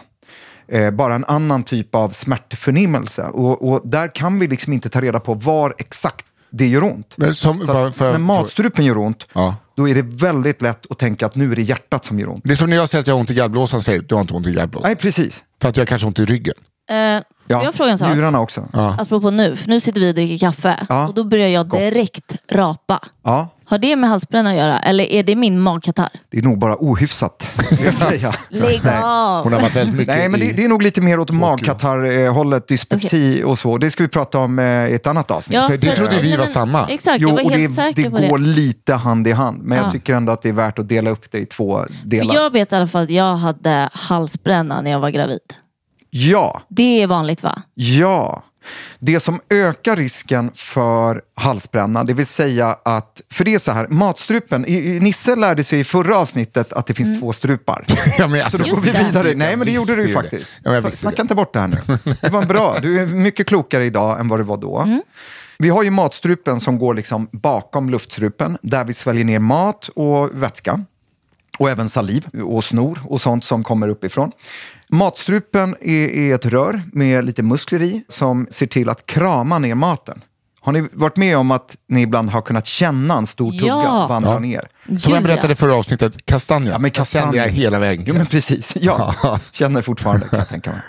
Eh, 0.71 0.91
bara 0.91 1.15
en 1.15 1.25
annan 1.25 1.63
typ 1.63 1.95
av 1.95 2.09
smärtförnimmelse. 2.09 3.23
Och, 3.23 3.69
och 3.69 3.81
där 3.83 4.15
kan 4.15 4.39
vi 4.39 4.47
liksom 4.47 4.73
inte 4.73 4.89
ta 4.89 5.01
reda 5.01 5.19
på 5.19 5.33
var 5.33 5.75
exakt 5.77 6.25
det 6.51 6.67
gör 6.67 6.83
ont. 6.83 7.13
Men 7.17 7.35
som, 7.35 7.61
att 7.69 7.95
för, 7.95 8.11
när 8.11 8.17
matstrupen 8.19 8.85
gör 8.85 8.97
ont, 8.97 9.27
Ja. 9.33 9.55
då 9.75 9.89
är 9.89 9.95
det 9.95 10.01
väldigt 10.01 10.61
lätt 10.61 10.85
att 10.89 10.99
tänka 10.99 11.25
att 11.25 11.35
nu 11.35 11.51
är 11.51 11.55
det 11.55 11.61
hjärtat 11.61 12.05
som 12.05 12.19
gör 12.19 12.29
ont. 12.29 12.41
det 12.43 12.51
är 12.51 12.55
som 12.55 12.69
när 12.69 12.77
jag 12.77 12.89
säger 12.89 13.01
att 13.01 13.07
jag 13.07 13.13
har 13.15 13.19
ont 13.19 13.31
i 13.31 13.33
gallblåsan, 13.33 13.83
säger 13.83 13.99
du, 13.99 14.05
du 14.05 14.15
har 14.15 14.21
inte 14.21 14.33
ont 14.33 14.47
i 14.47 14.51
gallblåsan. 14.51 14.87
Nej, 14.89 14.95
precis. 14.95 15.43
För 15.61 15.69
att 15.69 15.77
jag 15.77 15.87
kanske 15.87 16.05
har 16.05 16.07
ont 16.09 16.19
i 16.19 16.25
ryggen. 16.25 16.53
Eh, 16.89 17.21
Får 17.57 17.63
jag 17.63 17.73
fråga 17.75 17.91
en 17.91 17.97
sak? 17.97 18.09
Njurarna 18.15 18.39
också. 18.39 18.67
Apropå 18.73 19.29
nu, 19.31 19.55
för 19.55 19.69
nu 19.69 19.79
sitter 19.79 20.01
vi 20.01 20.09
och 20.11 20.15
dricker 20.15 20.37
kaffe 20.47 20.85
Ja. 20.89 21.07
och 21.07 21.13
då 21.13 21.23
börjar 21.23 21.47
jag 21.47 21.69
direkt 21.69 22.35
rapa. 22.51 22.99
Ja, 23.23 23.47
Har 23.65 23.77
det 23.77 23.95
med 23.95 24.09
halsbränna 24.09 24.49
att 24.49 24.55
göra 24.55 24.79
eller 24.79 25.03
är 25.03 25.23
det 25.23 25.35
min 25.35 25.59
magkatarr? 25.61 26.09
det 26.31 26.37
är 26.37 26.41
nog 26.41 26.57
bara 26.59 26.75
ohyfsat, 26.79 27.47
vill 27.71 27.85
jag 27.85 27.93
säga. 28.09 28.33
Lägg 28.49 28.81
av! 28.87 29.43
Hon 29.43 29.53
har 29.53 29.61
varit 29.61 29.75
väldigt 29.75 29.95
mycket 29.95 30.15
Nej, 30.17 30.29
men 30.29 30.39
det, 30.39 30.51
det 30.51 30.63
är 30.65 30.69
nog 30.69 30.81
lite 30.81 31.01
mer 31.01 31.19
åt 31.19 31.29
magkatarrhållet, 31.31 32.67
dyspepsi 32.67 33.43
och 33.45 33.59
så. 33.59 33.77
Det 33.77 33.91
ska 33.91 34.03
vi 34.03 34.09
prata 34.09 34.39
om 34.39 34.59
eh, 34.59 34.65
i 34.65 34.93
ett 34.95 35.07
annat 35.07 35.31
avsnitt. 35.31 35.55
Ja, 35.55 35.67
För 35.67 35.77
det 35.77 35.95
trodde 35.95 36.21
vi 36.21 36.35
var 36.37 36.45
samma. 36.45 36.87
Exakt, 36.87 37.21
Jo, 37.21 37.29
jag 37.29 37.35
var 37.35 37.43
och 37.43 37.51
helt 37.51 37.75
det, 37.75 37.81
säker 37.81 38.03
det 38.03 38.09
på 38.09 38.17
går 38.27 38.37
det. 38.37 38.43
lite 38.45 38.93
hand 38.93 39.27
i 39.27 39.31
hand, 39.31 39.63
men 39.63 39.77
jag 39.77 39.87
Ja. 39.87 39.91
tycker 39.91 40.13
ändå 40.13 40.31
att 40.33 40.41
det 40.41 40.49
är 40.49 40.53
värt 40.53 40.79
att 40.79 40.89
dela 40.89 41.09
upp 41.09 41.31
det 41.31 41.37
i 41.39 41.45
två 41.45 41.85
delar. 42.03 42.33
För 42.33 42.41
jag 42.41 42.53
vet 42.53 42.71
i 42.71 42.75
alla 42.75 42.87
fall 42.87 43.03
att 43.03 43.09
jag 43.09 43.35
hade 43.35 43.89
halsbränna 43.93 44.81
när 44.81 44.91
jag 44.91 44.99
var 44.99 45.09
gravid. 45.09 45.39
Ja, 46.09 46.61
Det 46.67 47.01
är 47.01 47.07
vanligt 47.07 47.43
va? 47.43 47.61
ja. 47.73 48.43
Det 48.99 49.19
som 49.19 49.39
ökar 49.49 49.95
risken 49.95 50.51
för 50.55 51.21
halsbränna, 51.35 52.03
det 52.03 52.13
vill 52.13 52.25
säga 52.25 52.77
att, 52.85 53.21
för 53.31 53.45
det 53.45 53.53
är 53.53 53.59
så 53.59 53.71
här, 53.71 53.87
matstrupen, 53.87 54.61
Nisse 55.01 55.35
lärde 55.35 55.63
sig 55.63 55.79
i 55.79 55.83
förra 55.83 56.17
avsnittet 56.17 56.73
att 56.73 56.85
det 56.87 56.93
finns 56.93 57.07
Mm. 57.09 57.19
två 57.21 57.33
strupar. 57.33 57.85
Ja, 58.17 58.27
men 58.27 58.41
alltså, 58.41 58.57
Så 58.57 58.63
då 58.63 58.69
går 58.69 58.75
Just 58.75 58.87
vi 58.87 58.91
det. 58.91 59.03
vidare. 59.05 59.33
Nej, 59.35 59.55
men 59.55 59.65
det 59.67 59.71
gjorde 59.73 59.95
du 59.95 60.01
ju 60.07 60.13
faktiskt. 60.13 60.47
Ja, 60.63 60.73
jag 60.73 60.93
Snacka 60.93 61.15
det. 61.15 61.21
inte 61.21 61.35
bort 61.35 61.53
det 61.53 61.59
här 61.59 61.67
nu. 61.67 61.77
Det 62.21 62.29
var 62.29 62.43
bra. 62.43 62.77
Du 62.81 62.99
är 63.01 63.05
mycket 63.05 63.47
klokare 63.47 63.85
idag 63.85 64.19
än 64.19 64.27
vad 64.27 64.39
du 64.39 64.43
var 64.43 64.57
då. 64.57 64.79
Mm. 64.79 65.01
Vi 65.59 65.69
har 65.69 65.83
ju 65.83 65.89
matstrupen 65.91 66.59
som 66.59 66.79
går 66.79 66.93
liksom 66.93 67.27
bakom 67.31 67.89
luftstrupen, 67.89 68.57
där 68.61 68.83
vi 68.85 68.93
sväljer 68.93 69.23
ner 69.25 69.39
mat 69.39 69.87
och 69.95 70.29
vätska. 70.43 70.85
Och 71.59 71.69
även 71.69 71.89
saliv 71.89 72.27
och 72.43 72.63
snor 72.63 72.99
och 73.05 73.21
sånt 73.21 73.43
som 73.43 73.63
kommer 73.63 73.87
uppifrån. 73.87 74.31
Matstrupen 74.91 75.75
är, 75.81 76.07
är 76.09 76.35
ett 76.35 76.45
rör 76.45 76.81
med 76.93 77.25
lite 77.25 77.43
muskler 77.43 77.81
i 77.81 78.03
som 78.09 78.47
ser 78.51 78.65
till 78.65 78.89
att 78.89 79.05
krama 79.05 79.59
ner 79.59 79.75
maten. 79.75 80.21
Har 80.61 80.71
ni 80.71 80.87
varit 80.93 81.17
med 81.17 81.37
om 81.37 81.51
att 81.51 81.77
ni 81.89 82.01
ibland 82.01 82.29
har 82.29 82.41
kunnat 82.41 82.65
känna 82.67 83.17
en 83.17 83.27
stor 83.27 83.51
tugga 83.51 83.65
Ja. 83.67 84.05
vandra 84.09 84.33
Ja. 84.33 84.39
ner? 84.39 84.67
Som 84.99 85.13
jag 85.13 85.23
berättade 85.23 85.53
i 85.53 85.55
förra 85.55 85.75
avsnittet, 85.75 86.25
kastanjer. 86.25 86.71
Ja, 86.71 86.79
men 86.79 86.91
kastanjer. 86.91 87.47
hela 87.49 87.79
vägen. 87.79 88.03
Jo, 88.07 88.13
men 88.15 88.25
precis. 88.25 88.73
Ja, 88.81 89.15
känner 89.51 89.81
fortfarande 89.81 90.27
kan 90.27 90.39
jag 90.39 90.49
tänka 90.49 90.69
mig. 90.71 90.79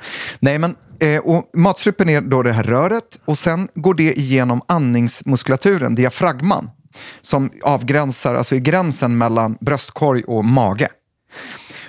Nej, 0.40 0.58
men 0.58 0.76
eh, 1.00 1.18
och 1.20 1.50
matstrupen 1.56 2.08
är 2.08 2.20
då 2.20 2.42
det 2.42 2.52
här 2.52 2.62
röret 2.62 3.20
och 3.24 3.38
sen 3.38 3.68
går 3.74 3.94
det 3.94 4.18
igenom 4.18 4.62
andningsmuskulaturen, 4.68 5.94
diafragman, 5.94 6.70
som 7.22 7.50
avgränsar, 7.62 8.34
alltså 8.34 8.54
i 8.54 8.60
gränsen 8.60 9.18
mellan 9.18 9.56
bröstkorg 9.60 10.22
och 10.24 10.44
mage. 10.44 10.88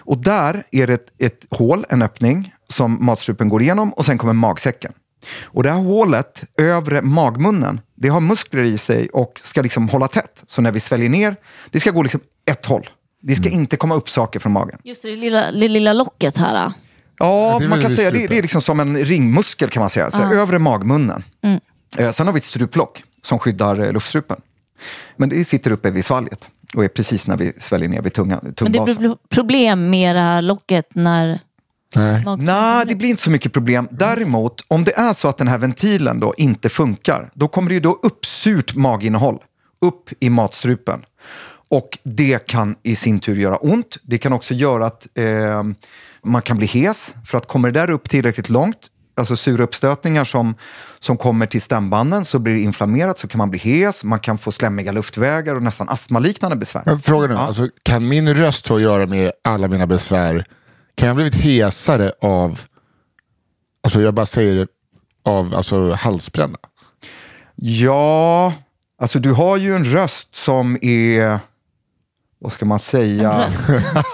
Och 0.01 0.17
där 0.17 0.63
är 0.72 0.88
det 0.88 0.93
ett, 0.93 1.08
ett 1.17 1.46
hål, 1.50 1.86
en 1.89 2.01
öppning, 2.01 2.53
som 2.70 3.05
matstrupen 3.05 3.50
går 3.50 3.62
igenom 3.62 3.93
och 3.93 4.05
sen 4.05 4.17
kommer 4.17 4.34
magsäcken. 4.34 4.93
Och 5.43 5.63
det 5.63 5.72
här 5.72 5.77
hålet, 5.77 6.43
övre 6.58 7.01
magmunnen, 7.01 7.81
det 7.96 8.08
har 8.08 8.20
muskler 8.20 8.63
i 8.63 8.77
sig 8.77 9.10
och 9.10 9.41
ska 9.43 9.62
liksom 9.62 9.89
hålla 9.89 10.08
tätt. 10.08 10.43
Så 10.48 10.62
när 10.62 10.72
vi 10.72 10.79
sväljer 10.79 11.10
ner, 11.10 11.36
det 11.72 11.79
ska 11.79 11.91
gå 11.91 12.03
liksom 12.03 12.22
ett 12.51 12.65
håll. 12.65 12.89
Det 13.22 13.36
ska 13.36 13.50
inte 13.50 13.77
komma 13.77 13.96
upp 13.96 14.10
saker 14.10 14.39
från 14.39 14.51
magen. 14.51 14.79
Just 14.84 15.01
det, 15.01 15.10
det 15.10 15.15
lilla, 15.15 15.51
det 15.51 15.67
lilla 15.67 15.93
locket 15.93 16.38
här. 16.38 16.74
Ja, 17.20 17.58
det 17.60 17.70
man 17.70 17.81
kan 17.81 17.96
säga 17.96 18.12
det, 18.12 18.27
det 18.27 18.38
är 18.38 18.41
liksom 18.41 18.62
som 18.62 18.79
en 18.79 18.98
ringmuskel 18.98 19.70
kan 19.70 19.81
man 19.81 19.89
säga. 19.89 20.12
Så 20.12 20.24
övre 20.24 20.60
magmunnen. 20.60 21.24
Eh, 21.98 22.12
sen 22.12 22.27
har 22.27 22.34
vi 22.34 22.38
ett 22.38 22.43
struplock 22.43 23.03
som 23.22 23.39
skyddar 23.39 23.79
eh, 23.79 23.91
luftstrupen. 23.91 24.41
Men 25.17 25.29
det 25.29 25.46
sitter 25.46 25.72
uppe 25.72 25.91
vid 25.91 26.05
svalget 26.05 26.48
och 26.75 26.84
är 26.84 26.88
precis 26.88 27.28
när 27.28 27.38
vi 27.38 27.54
sväljer 27.60 27.90
ner 27.90 28.01
vid 28.01 28.13
tungan, 28.13 28.54
Men 28.62 28.72
det 28.72 28.82
blir 28.82 29.16
problem 29.30 29.90
med 29.90 30.16
det 30.16 30.22
här 30.22 30.42
locket 30.42 30.86
när 30.96 31.40
Nej. 31.96 32.24
Nej, 32.40 32.86
det 32.86 32.96
blir 32.96 33.10
inte 33.10 33.22
så 33.22 33.32
mycket 33.32 33.54
problem. 33.54 33.88
Däremot, 33.92 34.66
om 34.68 34.84
det 34.84 34.98
är 34.98 35.13
så 35.13 35.28
att 35.28 35.38
den 35.38 35.48
här 35.48 35.58
ventilen 35.58 36.20
då 36.20 36.34
inte 36.38 36.70
funkar, 36.70 37.32
då 37.34 37.48
kommer 37.48 37.70
det 37.70 37.74
ju 37.74 37.80
då 37.80 38.00
upp 38.04 38.25
surt 38.25 38.75
maginnehåll 38.75 39.40
upp 39.82 40.10
i 40.20 40.30
matstrupen. 40.30 41.06
Och 41.70 41.98
det 42.04 42.48
kan 42.48 42.75
i 42.84 42.96
sin 42.96 43.20
tur 43.20 43.36
göra 43.36 43.58
ont. 43.58 43.98
Det 44.04 44.18
kan 44.18 44.34
också 44.34 44.54
göra 44.54 44.86
att 44.86 45.08
eh, 45.18 45.63
man 46.24 46.42
kan 46.42 46.58
bli 46.58 46.68
hes. 46.68 47.16
För 47.25 47.38
att 47.38 47.48
kommer 47.48 47.72
det 47.72 47.80
där 47.80 47.90
upp 47.90 48.10
tillräckligt 48.10 48.50
långt, 48.50 48.91
alltså 49.22 49.36
sura 49.36 49.63
uppstötningar 49.63 50.25
som, 50.25 50.56
som 51.00 51.18
kommer 51.18 51.46
till 51.46 51.62
stämbanden, 51.62 52.25
så 52.25 52.40
blir 52.40 52.54
det 52.54 52.60
inflammerat, 52.60 53.20
så 53.20 53.28
kan 53.28 53.38
man 53.38 53.50
bli 53.50 53.60
hes, 53.60 54.04
man 54.04 54.20
kan 54.20 54.38
få 54.38 54.51
slemmiga 54.51 54.92
luftvägar 54.92 55.56
och 55.56 55.63
nästan 55.63 55.90
astmaliknande 55.90 56.56
besvär. 56.58 56.84
Men 56.86 57.01
frågan 57.01 57.30
nu, 57.30 57.36
Ja. 57.36 57.42
alltså, 57.42 57.70
kan 57.84 58.08
min 58.08 58.34
röst 58.36 58.68
ha 58.68 58.75
att 58.75 58.82
göra 58.82 59.06
med 59.06 59.32
alla 59.44 59.68
mina 59.68 59.88
besvär? 59.88 60.46
Kan 60.96 61.08
jag 61.08 61.13
ha 61.13 61.16
blivit 61.16 61.36
hesare 61.36 62.12
av, 62.22 62.60
alltså 63.84 64.01
jag 64.01 64.13
bara 64.13 64.25
säger 64.25 64.56
det, 64.56 64.68
av 65.25 65.56
alltså, 65.56 65.94
halsbränna? 65.94 66.58
Ja, 67.56 68.54
alltså 69.01 69.20
du 69.20 69.32
har 69.32 69.58
ju 69.58 69.75
en 69.75 69.86
röst 69.86 70.36
som 70.36 70.78
är, 70.82 71.40
vad 72.40 72.51
ska 72.51 72.66
man 72.66 72.80
säga? 72.80 73.32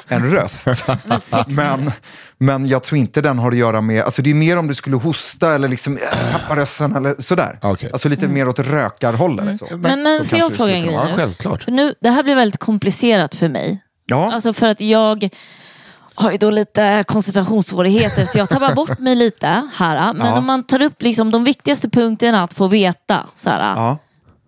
En 0.07 0.31
röst. 0.31 0.67
En 0.67 1.11
röst. 1.11 1.47
men, 1.47 1.91
men 2.39 2.67
jag 2.67 2.83
tror 2.83 2.99
inte 2.99 3.21
den 3.21 3.39
har 3.39 3.51
att 3.51 3.57
göra 3.57 3.81
med, 3.81 4.03
alltså 4.03 4.21
det 4.21 4.29
är 4.29 4.33
mer 4.33 4.57
om 4.57 4.67
du 4.67 4.75
skulle 4.75 4.95
hosta 4.95 5.55
eller 5.55 5.67
liksom 5.67 5.97
äh, 5.97 6.31
tappa 6.31 6.55
rösten 6.55 6.95
eller 6.95 7.15
sådär. 7.21 7.59
Okej. 7.61 7.89
Alltså 7.93 8.09
lite 8.09 8.27
mer 8.27 8.47
åt 8.47 8.59
rökarhållet. 8.59 9.57
Så. 9.59 9.65
Mm. 9.67 9.81
Men, 9.81 10.03
men 10.03 10.25
får 10.25 10.39
jag 10.39 10.53
fråga 10.53 10.73
en 10.75 10.83
grej? 10.83 10.93
Ja, 10.93 11.07
självklart. 11.15 11.63
För 11.63 11.71
nu, 11.71 11.93
det 12.01 12.09
här 12.09 12.23
blir 12.23 12.35
väldigt 12.35 12.59
komplicerat 12.59 13.35
för 13.35 13.49
mig. 13.49 13.83
Ja, 14.05 14.33
Alltså 14.33 14.53
för 14.53 14.67
att 14.67 14.81
jag 14.81 15.29
har 16.15 16.31
ju 16.31 16.37
då 16.37 16.49
lite 16.49 17.03
koncentrationssvårigheter 17.07 18.25
så 18.25 18.37
jag 18.37 18.49
tappar 18.49 18.75
bort 18.75 18.99
mig 18.99 19.15
lite 19.15 19.69
här. 19.75 20.13
Men 20.13 20.27
Ja. 20.27 20.37
om 20.37 20.45
man 20.45 20.63
tar 20.63 20.81
upp 20.81 21.01
liksom 21.01 21.31
de 21.31 21.43
viktigaste 21.43 21.89
punkterna 21.89 22.43
att 22.43 22.53
få 22.53 22.67
veta 22.67 23.23
så 23.35 23.49
här, 23.49 23.59
ja. 23.75 23.97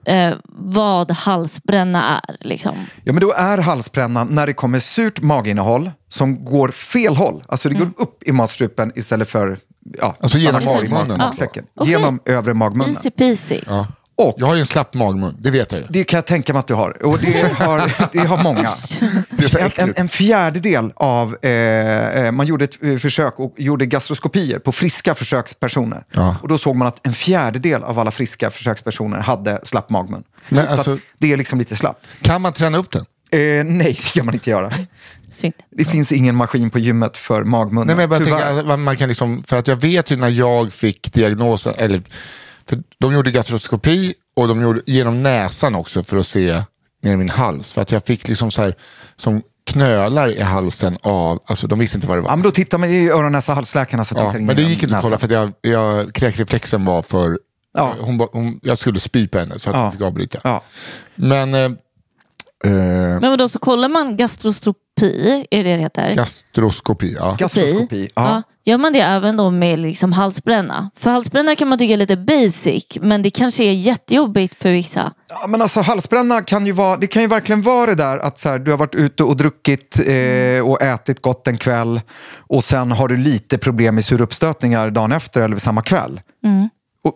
Eh, 0.05 0.33
vad 0.47 1.11
halsbränna 1.11 2.21
är. 2.27 2.37
Liksom. 2.39 2.75
ja, 3.03 3.13
men 3.13 3.21
då 3.21 3.33
är 3.33 3.57
halsbrännan 3.57 4.27
när 4.27 4.47
det 4.47 4.53
kommer 4.53 4.79
surt 4.79 5.21
maginnehåll 5.21 5.91
som 6.09 6.45
går 6.45 6.71
fel 6.71 7.15
håll. 7.15 7.43
Alltså 7.47 7.69
det 7.69 7.75
går 7.75 7.91
upp 7.97 8.23
i 8.23 8.31
matstrupen 8.31 8.91
istället 8.95 9.29
för 9.29 9.57
ja, 9.97 10.15
Alltså 10.19 10.37
genom 10.37 10.65
magmunnen. 10.65 11.21
Okej. 11.21 11.63
Genom 11.83 12.19
övre 12.25 12.53
magmunnen. 12.53 12.89
Easy 12.89 13.09
peasy. 13.09 13.61
Ja. 13.67 13.87
Och 14.19 14.35
Jag 14.37 14.47
har 14.47 14.55
ju 14.55 14.59
en 14.59 14.65
slapp 14.65 14.93
magmun, 14.93 15.35
det 15.39 15.51
vet 15.51 15.71
jag 15.71 15.81
ju. 15.81 15.87
Det 15.89 16.03
kan 16.03 16.17
jag 16.17 16.25
tänka 16.25 16.53
mig 16.53 16.59
att 16.59 16.67
du 16.67 16.73
har. 16.73 17.05
Och 17.05 17.19
det 17.19 17.53
har, 17.53 18.09
det 18.13 18.19
har 18.19 18.43
många. 18.43 18.69
Det 19.29 19.45
är 19.45 19.49
så 19.49 19.81
En, 19.81 19.93
en, 19.95 20.09
fjärdedel 20.09 20.91
av... 20.95 21.37
Eh, 21.41 21.51
eh, 21.51 22.31
man 22.31 22.47
gjorde 22.47 22.65
ett 22.65 22.83
eh, 22.83 22.97
försök 22.97 23.39
och 23.39 23.53
gjorde 23.57 23.85
gastroskopier 23.85 24.59
på 24.59 24.71
friska 24.71 25.15
försökspersoner. 25.15 26.03
Ja. 26.11 26.35
Och 26.41 26.47
då 26.47 26.57
såg 26.57 26.75
man 26.75 26.87
att 26.87 27.07
en 27.07 27.13
fjärdedel 27.13 27.83
av 27.83 27.99
alla 27.99 28.11
friska 28.11 28.51
försökspersoner 28.51 29.19
hade 29.19 29.59
slapp 29.63 29.89
magmun. 29.89 30.23
Men 30.49 30.65
Så 30.65 30.71
alltså- 30.71 30.97
det 31.17 31.33
är 31.33 31.37
liksom 31.37 31.59
lite 31.59 31.75
slappt. 31.75 32.05
Kan 32.21 32.41
man 32.41 32.53
träna 32.53 32.77
upp 32.77 32.91
den? 32.91 33.05
Eh, 33.31 33.63
nej, 33.63 33.97
det 34.03 34.13
kan 34.13 34.25
man 34.25 34.33
inte 34.33 34.49
göra. 34.49 34.71
Synd. 35.29 35.53
Det 35.71 35.85
finns 35.85 36.11
ingen 36.11 36.35
maskin 36.35 36.69
på 36.69 36.79
gymmet 36.79 37.17
för 37.17 37.43
magmunnen. 37.43 37.87
Nej, 37.87 37.95
men 37.95 38.01
jag 38.01 38.09
bara 38.09 38.39
tänker, 38.39 38.77
man 38.77 38.97
kan 38.97 39.07
liksom, 39.07 39.43
för 39.43 39.57
att 39.57 39.67
jag 39.67 39.75
vet 39.75 40.11
ju 40.11 40.15
när 40.15 40.29
jag 40.29 40.73
fick 40.73 41.13
diagnosen, 41.13 41.73
eller 41.77 42.01
för 42.69 42.83
de 42.97 43.13
gjorde 43.13 43.31
gastroskopi 43.31 44.13
och 44.35 44.47
de 44.47 44.61
gjorde 44.61 44.81
genom 44.85 45.23
näsan 45.23 45.75
också 45.75 46.03
för 46.03 46.17
att 46.17 46.27
se 46.27 46.63
ner 47.03 47.13
i 47.13 47.17
min 47.17 47.29
hals. 47.29 47.71
För 47.71 47.81
att 47.81 47.91
jag 47.91 48.05
fick 48.05 48.27
liksom 48.27 48.51
så 48.51 48.61
här, 48.61 48.75
som 49.15 49.41
knölar 49.65 50.29
i 50.31 50.41
halsen 50.41 50.97
av, 51.01 51.39
alltså 51.45 51.67
de 51.67 51.79
visste 51.79 51.97
inte 51.97 52.07
vad 52.07 52.17
det 52.17 52.21
var. 52.21 52.29
Ja, 52.29 52.35
men 52.35 52.43
då 52.43 52.51
tittar 52.51 52.77
man 52.77 52.89
i 52.89 53.09
öron, 53.09 53.31
näsa, 53.31 53.53
halsläkarna. 53.53 54.05
Så 54.05 54.15
Ja, 54.17 54.33
men 54.33 54.55
det 54.55 54.61
gick 54.61 54.83
inte 54.83 54.95
att 54.97 55.01
kolla 55.03 55.17
för 55.17 55.25
att 55.27 55.31
jag, 55.31 55.51
jag, 55.61 56.13
kräkreflexen 56.13 56.85
var 56.85 57.01
för... 57.01 57.39
Ja. 57.73 57.93
Hon, 57.99 58.27
hon, 58.31 58.59
jag 58.63 58.77
skulle 58.77 58.99
spy 58.99 59.27
på 59.27 59.39
henne 59.39 59.59
så 59.59 59.69
att 59.69 59.75
Ja. 59.75 59.83
jag 59.83 59.93
fick 59.93 60.01
avbryta. 60.01 60.39
Ja. 60.43 60.61
Men 61.15 61.77
eh, 62.65 62.71
Men 63.21 63.29
vadå, 63.29 63.49
så 63.49 63.59
kollar 63.59 63.89
man 63.89 64.17
gastrostropi, 64.17 65.45
är 65.51 65.63
det 65.63 65.75
det 65.75 65.81
heter? 65.81 66.13
gastroskopi, 66.15 67.15
ja. 67.19 67.35
Gastroskopi. 67.39 68.09
Ja. 68.15 68.43
Gör 68.65 68.77
man 68.77 68.93
det 68.93 68.99
även 68.99 69.37
då 69.37 69.49
med 69.49 69.79
liksom 69.79 70.13
halsbränna? 70.13 70.91
För 70.95 71.11
halsbränna 71.11 71.55
kan 71.55 71.67
man 71.67 71.77
tycka 71.77 71.93
är 71.93 71.97
lite 71.97 72.17
basic, 72.17 72.85
men 73.01 73.21
det 73.21 73.29
kanske 73.29 73.63
är 73.63 73.71
jättejobbigt 73.73 74.55
för 74.55 74.71
vissa. 74.71 75.13
Ja, 75.29 75.47
men 75.47 75.61
alltså, 75.61 75.81
halsbränna 75.81 76.41
kan 76.41 76.65
ju 76.65 76.71
vara, 76.71 76.97
det 76.97 77.07
kan 77.07 77.21
ju 77.21 77.27
verkligen 77.27 77.61
vara 77.61 77.85
det 77.85 77.95
där 77.95 78.17
att 78.17 78.37
så 78.37 78.49
här, 78.49 78.59
du 78.59 78.71
har 78.71 78.77
varit 78.77 78.95
ute 78.95 79.23
och 79.23 79.37
druckit 79.37 79.99
eh, 80.07 80.69
och 80.69 80.81
ätit 80.81 81.21
gott 81.21 81.47
en 81.47 81.57
kväll 81.57 82.01
och 82.37 82.63
sen 82.63 82.91
har 82.91 83.07
du 83.07 83.17
lite 83.17 83.57
problem 83.57 83.95
med 83.95 84.05
suruppstötningar 84.05 84.89
dagen 84.91 85.11
efter 85.11 85.41
eller 85.41 85.57
samma 85.57 85.81
kväll. 85.81 86.21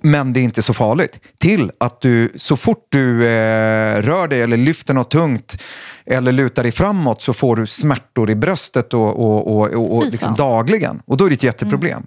Men 0.01 0.33
det 0.33 0.39
är 0.39 0.41
inte 0.41 0.61
så 0.61 0.73
farligt. 0.73 1.19
Till 1.39 1.71
att 1.77 2.01
du 2.01 2.31
så 2.35 2.55
fort 2.55 2.87
du 2.89 3.25
eh, 3.25 4.01
rör 4.01 4.27
dig 4.27 4.41
eller 4.41 4.57
lyfter 4.57 4.93
något 4.93 5.11
tungt 5.11 5.61
eller 6.05 6.31
lutar 6.31 6.63
dig 6.63 6.71
framåt 6.71 7.21
så 7.21 7.33
får 7.33 7.55
du 7.55 7.65
smärtor 7.65 8.29
i 8.29 8.35
bröstet 8.35 8.93
och, 8.93 9.19
och, 9.19 9.55
och, 9.55 9.73
och, 9.73 9.95
och 9.95 10.05
liksom 10.05 10.35
dagligen. 10.35 11.01
Och 11.05 11.17
då 11.17 11.25
är 11.25 11.29
det 11.29 11.35
ett 11.35 11.43
jätteproblem. 11.43 12.03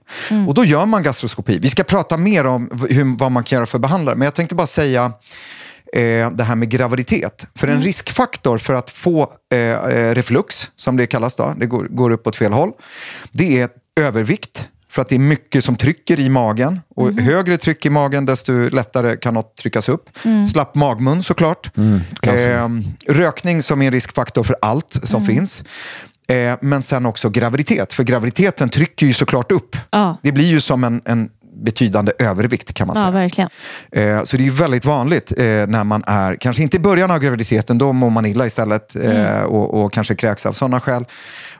Och 0.49 0.55
då 0.55 0.65
gör 0.65 0.87
man 0.87 1.03
gastroskopi. 1.03 1.59
Vi 1.59 1.69
ska 1.69 1.85
prata 1.85 2.17
mer 2.17 2.47
om 2.47 2.71
hur, 2.91 3.19
vad 3.19 3.33
man 3.33 3.45
kan 3.45 3.57
göra 3.57 3.67
för 3.67 3.79
behandlare. 3.79 4.17
Men 4.17 4.25
jag 4.25 4.35
tänkte 4.35 4.55
bara 4.55 4.67
säga 4.67 5.13
eh, 5.93 6.31
det 6.31 6.45
här 6.45 6.55
med 6.55 6.71
graviditet. 6.71 7.47
För 7.55 7.69
en 7.69 7.83
riskfaktor 7.83 8.59
för 8.59 8.75
att 8.75 8.91
få 8.91 9.33
eh, 9.53 9.59
eh, 9.59 10.15
reflux, 10.15 10.71
som 10.77 10.97
det 10.97 11.07
kallas, 11.07 11.37
då, 11.37 11.55
det 11.57 11.67
går, 11.67 11.85
går 11.91 12.11
upp 12.11 12.27
åt 12.27 12.37
fel 12.37 12.53
håll, 12.53 12.73
det 13.33 13.61
är 13.61 13.69
övervikt. 14.01 14.69
För 14.97 15.03
att 15.03 15.09
det 15.09 15.15
är 15.15 15.19
mycket 15.19 15.65
som 15.65 15.77
trycker 15.77 16.21
i 16.21 16.29
magen. 16.29 16.81
Och 16.95 17.13
högre 17.13 17.57
tryck 17.57 17.87
i 17.87 17.91
magen, 17.91 18.27
desto 18.27 18.53
lättare 18.69 19.17
kan 19.17 19.35
något 19.35 19.57
tryckas 19.57 19.89
upp. 19.89 20.11
Slapp 20.53 20.75
magmun 20.75 21.23
såklart. 21.23 21.71
eh, 22.23 22.69
rökning 23.09 23.63
som 23.63 23.83
är 23.83 23.87
en 23.87 23.93
riskfaktor 23.93 24.43
för 24.45 24.57
allt 24.63 25.01
som 25.03 25.25
finns. 25.25 25.65
Eh, 26.29 26.57
men 26.61 26.83
sen 26.83 27.07
också 27.07 27.31
graviditet. 27.31 27.93
För 27.93 28.03
graviditeten 28.05 28.69
trycker 28.69 29.07
ju 29.07 29.13
såklart 29.13 29.53
upp. 29.53 29.77
Ja. 29.91 30.17
Det 30.23 30.33
blir 30.33 30.45
ju 30.47 30.61
som 30.61 30.85
en, 30.85 31.01
en 31.05 31.31
betydande 31.65 32.13
övervikt 32.19 32.75
kan 32.75 32.87
man 32.87 32.97
Ja, 32.97 33.03
säga. 33.03 33.11
verkligen. 33.11 33.51
Eh, 33.93 34.23
Så 34.25 34.37
det 34.37 34.43
är 34.43 34.45
ju 34.45 34.51
väldigt 34.51 34.85
vanligt 34.85 35.33
eh, 35.39 35.45
när 35.45 35.85
man 35.85 36.03
är, 36.07 36.35
kanske 36.37 36.63
inte 36.63 36.77
i 36.77 36.81
början 36.81 37.11
av 37.11 37.19
graviditeten, 37.19 37.79
då 37.79 37.93
mår 37.93 38.11
man 38.11 38.27
illa 38.27 38.47
istället 38.47 38.97
eh, 38.97 39.43
och, 39.43 39.85
och 39.85 39.93
kanske 39.93 40.15
kräks 40.15 40.47
av 40.47 40.53
sådana 40.53 40.81
skäl. 40.81 41.05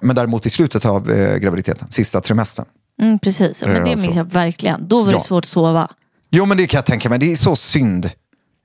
Men 0.01 0.17
däremot 0.17 0.47
i 0.47 0.51
slutet 0.51 0.85
av 0.85 1.11
eh, 1.11 1.37
graviditeten, 1.37 1.89
sista 1.91 2.21
trimestern. 2.21 2.65
Mm, 3.03 3.19
precis, 3.19 3.63
men 3.63 3.85
det 3.85 3.91
Ja, 3.91 3.97
minns 3.97 4.15
så. 4.15 4.21
jag 4.21 4.25
verkligen. 4.33 4.89
Då 4.89 4.99
var 5.03 5.07
det 5.07 5.13
Ja. 5.13 5.21
svårt 5.21 5.45
att 5.45 5.49
sova. 5.49 5.89
Jo, 6.31 6.45
men 6.45 6.57
det 6.57 6.67
kan 6.67 6.79
jag 6.79 6.87
tänka 6.87 7.09
mig. 7.09 7.19
Det 7.19 7.33
är 7.33 7.37
så 7.37 7.57
synd. 7.57 8.11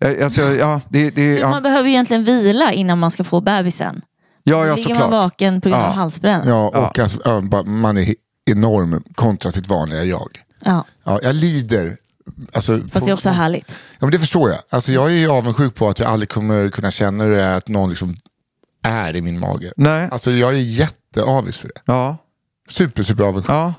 Eh, 0.04 0.24
Alltså, 0.24 0.42
ja, 0.42 0.82
det, 0.90 1.10
det, 1.10 1.38
För 1.38 1.44
Man 1.46 1.54
ja. 1.54 1.62
behöver 1.62 1.84
ju 1.84 1.94
egentligen 1.94 2.24
vila 2.24 2.74
innan 2.74 3.00
man 3.00 3.12
ska 3.12 3.24
få 3.24 3.42
bebisen. 3.42 4.02
ja, 4.44 4.66
ja 4.66 4.76
Ligger 4.76 4.90
man 4.90 4.98
såklart. 5.02 5.12
vaken 5.12 5.62
på 5.62 5.70
grund 5.70 5.82
av 5.82 5.88
Ja. 5.90 5.94
halsbränna. 5.94 6.44
Ja, 6.48 6.68
och 6.68 7.00
Alltså, 7.00 7.20
ja, 7.26 7.42
bara- 7.42 7.64
man 7.64 7.98
är 7.98 8.16
enorm 8.52 9.04
kontra 9.16 9.52
sitt 9.52 9.68
vanliga 9.68 10.04
jag. 10.04 10.30
Ja. 10.62 10.86
Ja, 11.04 11.20
jag 11.24 11.36
lider. 11.36 11.98
Alltså, 12.54 12.82
Fast 12.92 13.06
det 13.06 13.12
är 13.12 13.14
också 13.14 13.30
härligt. 13.30 13.70
Ja, 13.70 13.76
men 14.00 14.12
det 14.12 14.20
förstår 14.20 14.50
jag. 14.50 14.60
Alltså, 14.70 14.92
jag 14.92 15.08
är 15.08 15.16
ju 15.16 15.30
avundsjuk 15.30 15.76
på 15.76 15.90
att 15.90 16.00
jag 16.00 16.10
aldrig 16.10 16.30
kommer 16.30 16.70
kunna 16.70 16.92
känna 16.92 17.24
hur 17.24 17.32
det 17.32 17.44
är 17.44 17.58
att 17.58 17.68
någon 17.68 17.90
liksom 17.90 18.16
är 18.84 19.16
i 19.16 19.22
min 19.22 19.40
mage. 19.40 19.72
Nej. 19.78 20.10
Alltså, 20.12 20.32
jag 20.32 20.54
är 20.54 20.58
jätteavis 20.58 21.58
för 21.58 21.68
det. 21.68 21.82
Ja, 21.86 22.18
Super, 22.70 23.04
super 23.04 23.24
avundsjuk. 23.24 23.52
ja. 23.52 23.74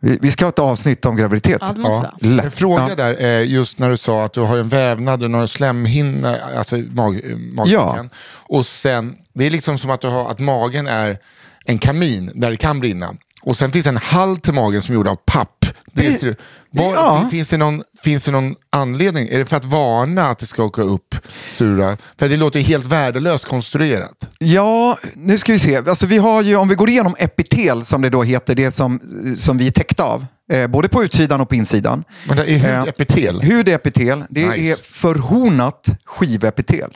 Vi, 0.00 0.18
vi 0.22 0.30
ska 0.30 0.44
ha 0.44 0.48
ett 0.48 0.58
avsnitt 0.58 1.04
om 1.06 1.16
graviditet. 1.16 1.58
Ja, 1.60 1.72
det 1.72 1.80
måste 1.80 2.10
vara. 2.28 2.42
En 2.42 2.50
fråga 2.50 2.86
Ja. 2.88 2.94
där 2.94 3.14
är 3.14 3.40
just 3.40 3.78
när 3.78 3.90
du 3.90 3.96
sa 3.96 4.24
att 4.24 4.32
du 4.32 4.40
har 4.40 4.56
en 4.58 4.68
vävnad 4.68 5.22
och 5.22 5.30
några 5.30 5.46
slemhinnor, 5.46 6.36
alltså 6.56 6.76
mag, 6.76 7.22
magsäcken. 7.52 8.10
Och 8.48 8.66
sen, 8.66 9.16
det 9.32 9.46
är 9.46 9.50
liksom 9.50 9.78
som 9.78 9.90
att, 9.90 10.00
du 10.00 10.08
har, 10.08 10.30
att 10.30 10.38
magen 10.38 10.86
är 10.86 11.18
en 11.64 11.78
kamin 11.78 12.30
där 12.34 12.50
det 12.50 12.56
kan 12.56 12.80
brinna. 12.80 13.14
Och 13.42 13.56
sen 13.56 13.72
finns 13.72 13.86
en 13.86 13.96
hall 13.96 14.36
till 14.36 14.54
magen 14.54 14.82
som 14.82 14.92
är 14.92 14.94
gjord 14.94 15.08
av 15.08 15.16
papp. 15.26 15.66
Det 15.92 16.20
Det- 16.22 16.36
var, 16.70 16.94
ja. 16.94 17.28
finns, 17.30 17.48
det 17.48 17.56
någon, 17.56 17.82
finns 18.02 18.24
det 18.24 18.30
någon 18.30 18.54
anledning? 18.72 19.28
Är 19.28 19.38
det 19.38 19.44
för 19.46 19.56
att 19.56 19.64
varna 19.64 20.24
att 20.28 20.38
det 20.38 20.46
ska 20.46 20.62
åka 20.64 20.82
upp 20.82 21.14
sura? 21.52 21.96
För 22.18 22.28
det 22.28 22.36
låter 22.36 22.60
helt 22.60 22.86
värdelöst 22.86 23.44
konstruerat. 23.44 24.26
Ja, 24.38 24.98
nu 25.14 25.38
ska 25.38 25.52
vi 25.52 25.58
se. 25.58 25.76
Alltså, 25.76 26.06
vi 26.06 26.18
har 26.18 26.42
ju, 26.42 26.56
om 26.56 26.68
vi 26.68 26.74
går 26.74 26.88
igenom 26.88 27.14
epitel, 27.18 27.84
som 27.84 28.02
det 28.02 28.10
då 28.10 28.22
heter, 28.22 28.54
det 28.54 28.70
som, 28.70 29.00
som 29.36 29.58
vi 29.58 29.66
är 29.66 29.70
täckta 29.70 30.04
av. 30.04 30.26
Eh, 30.52 30.66
både 30.66 30.88
på 30.88 31.04
utsidan 31.04 31.40
och 31.40 31.48
på 31.48 31.54
insidan. 31.54 32.04
Men 32.26 32.36
det 32.36 32.50
är 32.50 32.64
Eh, 32.78 32.82
epitel. 32.82 33.40
Hud 33.42 33.68
är 33.68 33.74
epitel. 33.74 34.24
Det 34.30 34.48
Nice. 34.50 34.62
är 34.72 34.76
förhornat 34.92 35.86
skivepitel. 36.04 36.90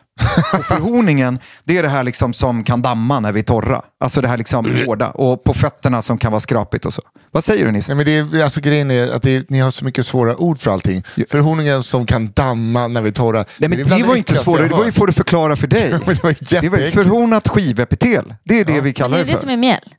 Och 0.58 0.64
förhorningen, 0.64 1.38
det 1.64 1.78
är 1.78 1.82
det 1.82 1.88
här 1.88 2.04
liksom 2.04 2.32
som 2.34 2.64
kan 2.64 2.82
damma 2.82 3.20
när 3.20 3.32
vi 3.32 3.40
är 3.40 3.44
torra. 3.44 3.82
Alltså 4.00 4.20
det 4.20 4.28
här 4.28 4.36
liksom 4.38 4.82
hårda. 4.86 5.10
Och 5.10 5.44
på 5.44 5.54
fötterna 5.54 6.02
som 6.02 6.18
kan 6.18 6.32
vara 6.32 6.40
skrapigt 6.40 6.84
och 6.86 6.94
så. 6.94 7.02
Vad 7.30 7.44
säger 7.44 7.64
du 7.64 7.72
Nisse? 7.72 7.94
Nej, 7.94 7.96
men 7.96 8.28
det 8.30 8.38
är, 8.38 8.44
alltså, 8.44 8.60
grejen 8.60 8.90
är 8.90 9.12
att 9.12 9.22
det, 9.22 9.50
ni 9.50 9.60
har 9.60 9.70
så 9.70 9.84
mycket 9.84 10.06
svåra 10.06 10.36
ord 10.36 10.58
för 10.58 10.70
allting. 10.70 11.02
Förhorningen 11.30 11.82
som 11.82 12.06
kan 12.06 12.30
damma 12.34 12.88
när 12.88 13.00
vi 13.00 13.08
är 13.08 13.12
torra. 13.12 13.38
Nej, 13.58 13.68
men 13.68 13.72
är 13.72 13.76
det, 13.76 13.84
bland 13.84 14.04
var 14.04 14.16
inte 14.16 14.34
svårare, 14.34 14.68
det 14.68 14.74
var 14.74 14.84
ju 14.84 14.92
för 14.92 15.08
att 15.08 15.16
förklara 15.16 15.56
för 15.56 15.66
dig. 15.66 15.88
Det 15.90 16.06
var 16.22 16.60
det 16.60 16.68
var 16.68 16.90
förhornat 16.90 17.48
skivepitel. 17.48 18.34
Det 18.44 18.60
är 18.60 18.64
det 18.64 18.72
vi 18.72 18.80
Men 18.82 18.92
kallar 18.92 19.18
är 19.18 19.24
det 19.24 19.24
det 19.24 19.26
för. 19.30 19.34
det 19.36 19.40
som 19.40 19.50
är 19.50 19.56
mjäll? 19.56 19.94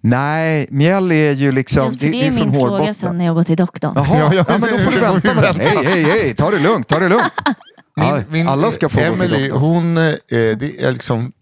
Nej, 0.00 0.66
mjäll 0.70 1.12
är 1.12 1.32
ju 1.32 1.52
liksom... 1.52 1.84
Just 1.84 2.00
för 2.00 2.06
det 2.06 2.26
är 2.26 2.32
från 2.32 2.50
min 2.50 2.52
fråga 2.60 2.94
sen 2.94 3.18
när 3.18 3.24
jag 3.26 3.34
går 3.34 3.42
till 3.44 3.56
doktorn. 3.56 3.92
Jaha, 3.94 4.06
Ja, 4.18 4.34
ja, 4.34 4.44
ja, 4.48 4.58
men 4.58 4.60
då 4.60 4.78
får 4.78 4.90
du 4.92 4.96
det 4.98 5.02
vänta 5.02 5.34
med 5.34 5.42
det. 5.44 5.46
vänta. 5.46 5.62
Hej, 5.62 5.84
hej, 5.84 6.02
hej, 6.02 6.34
ta 6.34 6.50
det 6.50 6.58
lugnt, 6.58 6.88
ta 6.88 6.98
det 6.98 7.08
lugnt. 7.08 7.32
Ja, 7.96 8.18
Min, 8.28 8.48
alla 8.48 8.70
ska 8.70 8.88
få 8.88 8.98
gå 8.98 9.04
till 9.04 9.12
Emily, 9.12 9.48
doktorn. 9.48 9.60
hon, 9.62 9.96
eh, 9.98 10.12
det 10.28 10.82
är 10.84 10.92
liksom, 10.92 11.32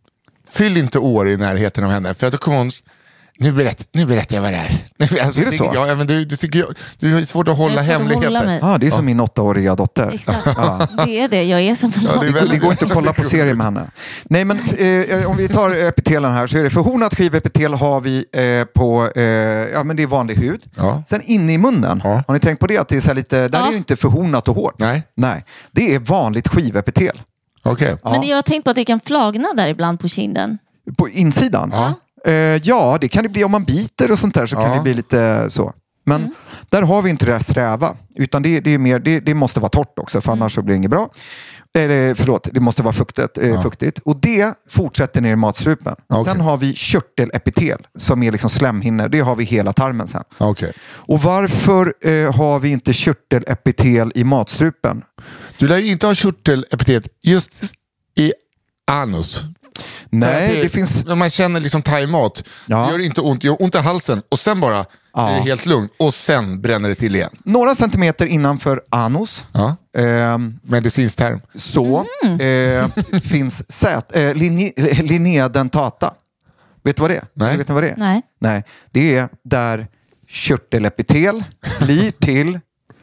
fyll 0.50 0.76
inte 0.76 0.98
år 0.98 1.28
i 1.30 1.36
närheten 1.36 1.84
av 1.84 1.90
henne. 1.90 2.14
För 2.14 2.26
att 2.26 2.32
då 2.32 2.38
kommer 2.38 2.58
hon, 2.58 2.70
nu, 3.40 3.52
berätt, 3.52 3.88
nu 3.92 4.06
berättar 4.06 4.36
jag 4.36 4.42
vad 4.42 4.52
det 4.52 4.56
är. 4.56 4.78
Alltså, 5.24 5.40
Är 5.40 5.44
det 5.44 5.52
så? 5.52 5.70
Ja, 5.74 5.94
men 5.94 6.06
du, 6.06 6.24
du, 6.24 6.36
tycker 6.36 6.58
jag, 6.58 6.68
du 6.98 7.14
har 7.14 7.20
svårt 7.20 7.48
att 7.48 7.56
hålla 7.56 7.82
hemligheter. 7.82 8.26
hålla 8.26 8.42
mig. 8.42 8.58
Ja, 8.62 8.78
det 8.78 8.86
är 8.86 8.90
som 8.90 9.04
min 9.06 9.20
åttaåriga 9.20 9.74
dotter. 9.74 10.10
Exakt, 10.14 10.44
det 11.04 11.20
är 11.20 11.28
det. 11.28 11.42
Jag 11.44 11.60
är 11.60 11.74
som 11.74 11.92
Ja, 11.96 12.20
det 12.20 12.26
är 12.26 12.48
Det 12.48 12.58
går 12.58 12.70
inte 12.70 12.84
att 12.84 12.92
kolla 12.92 13.12
på 13.12 13.24
serier 13.24 13.54
med 13.54 13.64
henne. 13.66 13.84
Nej, 14.24 14.44
men 14.44 14.58
eh, 14.58 15.30
om 15.30 15.36
vi 15.36 15.48
tar 15.48 15.70
epitelen 15.88 16.32
här 16.32 16.46
så 16.46 16.58
är 16.58 16.62
det 16.62 16.70
förhornat 16.70 17.14
skivepitel 17.14 17.74
har 17.74 18.00
vi 18.00 18.24
eh, 18.32 18.64
på, 18.64 19.10
eh, 19.16 19.22
ja 19.72 19.84
men 19.84 19.96
det 19.96 20.02
är 20.02 20.06
vanlig 20.06 20.34
hud. 20.34 20.60
Ja. 20.76 21.02
Sen 21.08 21.22
inne 21.24 21.52
i 21.52 21.58
munnen, 21.58 22.00
Ja. 22.04 22.22
har 22.26 22.34
ni 22.34 22.40
tänkt 22.40 22.60
på 22.60 22.66
det? 22.66 22.78
Att 22.78 22.88
det 22.88 22.96
är 22.96 23.00
så 23.00 23.08
här 23.08 23.14
lite, 23.14 23.48
där 23.48 23.58
Ja. 23.58 23.64
är 23.64 23.68
det 23.68 23.72
ju 23.72 23.78
inte 23.78 23.96
förhornat 23.96 24.48
och 24.48 24.54
hårt. 24.54 24.74
Nej. 24.78 25.02
Nej, 25.16 25.44
det 25.70 25.94
är 25.94 25.98
vanligt 25.98 26.48
skivepitel. 26.48 27.22
Okej. 27.62 27.96
Men 28.04 28.22
jag 28.22 28.36
har 28.36 28.42
tänkt 28.42 28.64
på 28.64 28.70
att 28.70 28.76
det 28.76 28.84
kan 28.84 29.00
flagna 29.00 29.48
där 29.56 29.68
ibland 29.68 30.00
på 30.00 30.08
kinden. 30.08 30.58
På 30.98 31.08
insidan? 31.08 31.70
Ja. 31.74 31.94
Eh, 32.24 32.32
ja, 32.34 32.98
det 33.00 33.08
kan 33.08 33.22
det 33.22 33.28
bli 33.28 33.44
om 33.44 33.50
man 33.50 33.64
biter 33.64 34.10
och 34.10 34.18
sånt 34.18 34.34
där 34.34 34.46
så 34.46 34.56
kan 34.56 34.70
Ja. 34.70 34.74
det 34.76 34.82
bli 34.82 34.94
lite 34.94 35.50
så. 35.50 35.72
Men 36.04 36.34
där 36.68 36.82
har 36.82 37.02
vi 37.02 37.10
inte 37.10 37.24
det 37.26 37.32
där 37.32 37.38
sträva, 37.38 37.94
utan 38.16 38.42
det, 38.42 38.60
det, 38.60 38.74
är 38.74 38.78
mer, 38.78 38.98
det, 38.98 39.20
det 39.20 39.34
måste 39.34 39.60
vara 39.60 39.68
torrt 39.70 39.98
också 39.98 40.20
för 40.20 40.32
annars 40.32 40.54
så 40.54 40.62
blir 40.62 40.72
det 40.74 40.76
inget 40.76 40.90
bra. 40.90 41.10
Eller, 41.74 42.14
förlåt, 42.14 42.48
det 42.52 42.60
måste 42.60 42.82
vara 42.82 42.92
fuktigt, 42.92 43.38
eh, 43.38 43.62
fuktigt. 43.62 43.98
Och 43.98 44.20
det 44.20 44.54
fortsätter 44.68 45.20
ner 45.20 45.32
i 45.32 45.36
matstrupen. 45.36 45.94
Okej. 46.08 46.32
Sen 46.32 46.40
har 46.40 46.56
vi 46.56 46.74
körtelepitel 46.74 47.86
som 47.98 48.22
är 48.22 48.32
liksom 48.32 48.50
slemhinnor. 48.50 49.08
Det 49.08 49.20
har 49.20 49.36
vi 49.36 49.44
hela 49.44 49.72
tarmen 49.72 50.08
sen. 50.08 50.24
Okej. 50.38 50.72
Och 50.88 51.22
varför 51.22 51.94
eh, 52.00 52.34
har 52.34 52.58
vi 52.58 52.68
inte 52.68 52.92
körtelepitel 52.92 54.12
i 54.14 54.24
matstrupen? 54.24 55.04
Du 55.58 55.68
lär 55.68 55.78
ju 55.78 55.92
inte 55.92 56.06
ha 56.06 56.14
körtelepitet 56.14 57.08
just 57.22 57.62
i 58.18 58.32
anus. 58.90 59.42
Nej, 60.10 60.56
att 60.56 60.62
det, 60.62 60.68
finns... 60.68 61.04
När 61.04 61.14
man 61.16 61.30
känner 61.30 61.60
liksom 61.60 61.82
thaimat, 61.82 62.44
Ja. 62.66 62.86
det 62.86 62.92
gör 62.92 62.98
inte 62.98 63.20
ont, 63.20 63.40
det 63.40 63.46
gör 63.46 63.62
ont 63.62 63.74
i 63.74 63.78
halsen 63.78 64.22
och 64.28 64.38
sen 64.38 64.60
bara 64.60 64.84
är 65.16 65.34
det 65.34 65.40
helt 65.40 65.66
lugnt 65.66 65.92
och 65.98 66.14
sen 66.14 66.60
bränner 66.60 66.88
det 66.88 66.94
till 66.94 67.14
igen. 67.16 67.30
Några 67.44 67.74
centimeter 67.74 68.26
innanför 68.26 68.82
anus. 68.90 69.46
Ja. 69.52 69.76
Ehm, 69.98 70.58
Medicinsk 70.62 71.16
term. 71.18 71.40
så 71.54 72.06
Mm. 72.24 72.40
eh, 72.40 73.20
finns 73.22 73.70
sät, 73.72 74.16
eh, 74.16 74.34
linje, 74.34 74.72
linea 75.02 75.48
dentata. 75.48 76.14
Vet 76.84 76.96
du 76.96 77.00
vad 77.00 77.10
det 77.10 77.16
är? 77.16 77.24
Nej. 77.34 77.56
Vet 77.56 77.68
ni 77.68 77.74
vad 77.74 77.82
det 77.82 77.88
är? 77.90 77.96
Nej. 77.96 78.22
Nej, 78.40 78.64
det 78.92 79.16
är 79.16 79.28
där 79.44 79.86
körtelepitel 80.28 81.44
blir 81.80 82.10
till 82.10 82.60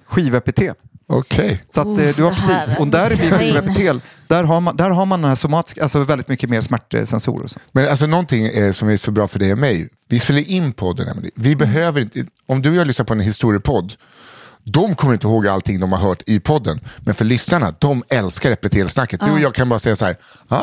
skivepitel. 0.08 0.74
Okej. 1.08 1.64
Så 1.74 1.82
att, 1.82 1.88
Uff, 1.88 2.00
eh, 2.00 2.16
du 2.16 2.24
har 2.24 2.32
precis, 2.32 2.50
är- 2.78 2.80
och 2.82 2.88
där 2.88 3.12
in. 3.12 3.32
skivepitel, 3.32 4.02
där 4.28 4.44
har 4.44 4.62
man, 4.62 4.76
där 4.76 4.90
har 4.90 5.06
man 5.06 5.22
den 5.22 5.30
här 5.30 5.36
somatiska, 5.36 5.84
alltså 5.84 6.04
väldigt 6.04 6.28
mycket 6.30 6.50
mer 6.50 6.62
smärtsensorer. 6.62 7.44
och 7.44 7.50
så. 7.52 7.60
Men 7.72 7.90
alltså 7.90 8.06
någonting 8.08 8.46
eh, 8.48 8.72
som 8.72 8.90
är 8.90 8.98
så 8.98 9.12
bra 9.12 9.28
för 9.28 9.40
dig 9.40 9.52
och 9.52 9.58
mig. 9.58 9.90
Vi 10.10 10.20
spelar 10.20 10.40
in 10.50 10.74
podden, 10.74 11.08
Emily. 11.08 11.30
Vi 11.36 11.56
behöver 11.56 12.02
inte, 12.02 12.26
om 12.48 12.62
du 12.62 12.70
och 12.70 12.76
jag 12.76 12.88
lyssnar 12.88 13.06
på 13.06 13.14
en 13.14 13.20
historiepodd, 13.20 13.94
de 14.64 14.96
kommer 14.96 15.14
inte 15.14 15.28
ihåg 15.28 15.48
allting 15.48 15.80
de 15.80 15.92
har 15.92 16.00
hört 16.00 16.22
i 16.26 16.40
podden. 16.40 16.80
Men 16.98 17.14
för 17.16 17.26
lyssnarna, 17.26 17.74
de 17.80 18.04
älskar 18.10 18.50
repetelsnacket. 18.50 19.20
Du 19.26 19.32
och 19.32 19.40
jag 19.40 19.54
kan 19.54 19.70
bara 19.70 19.80
säga 19.80 19.96
så 19.96 20.06
här, 20.06 20.16
ah, 20.48 20.62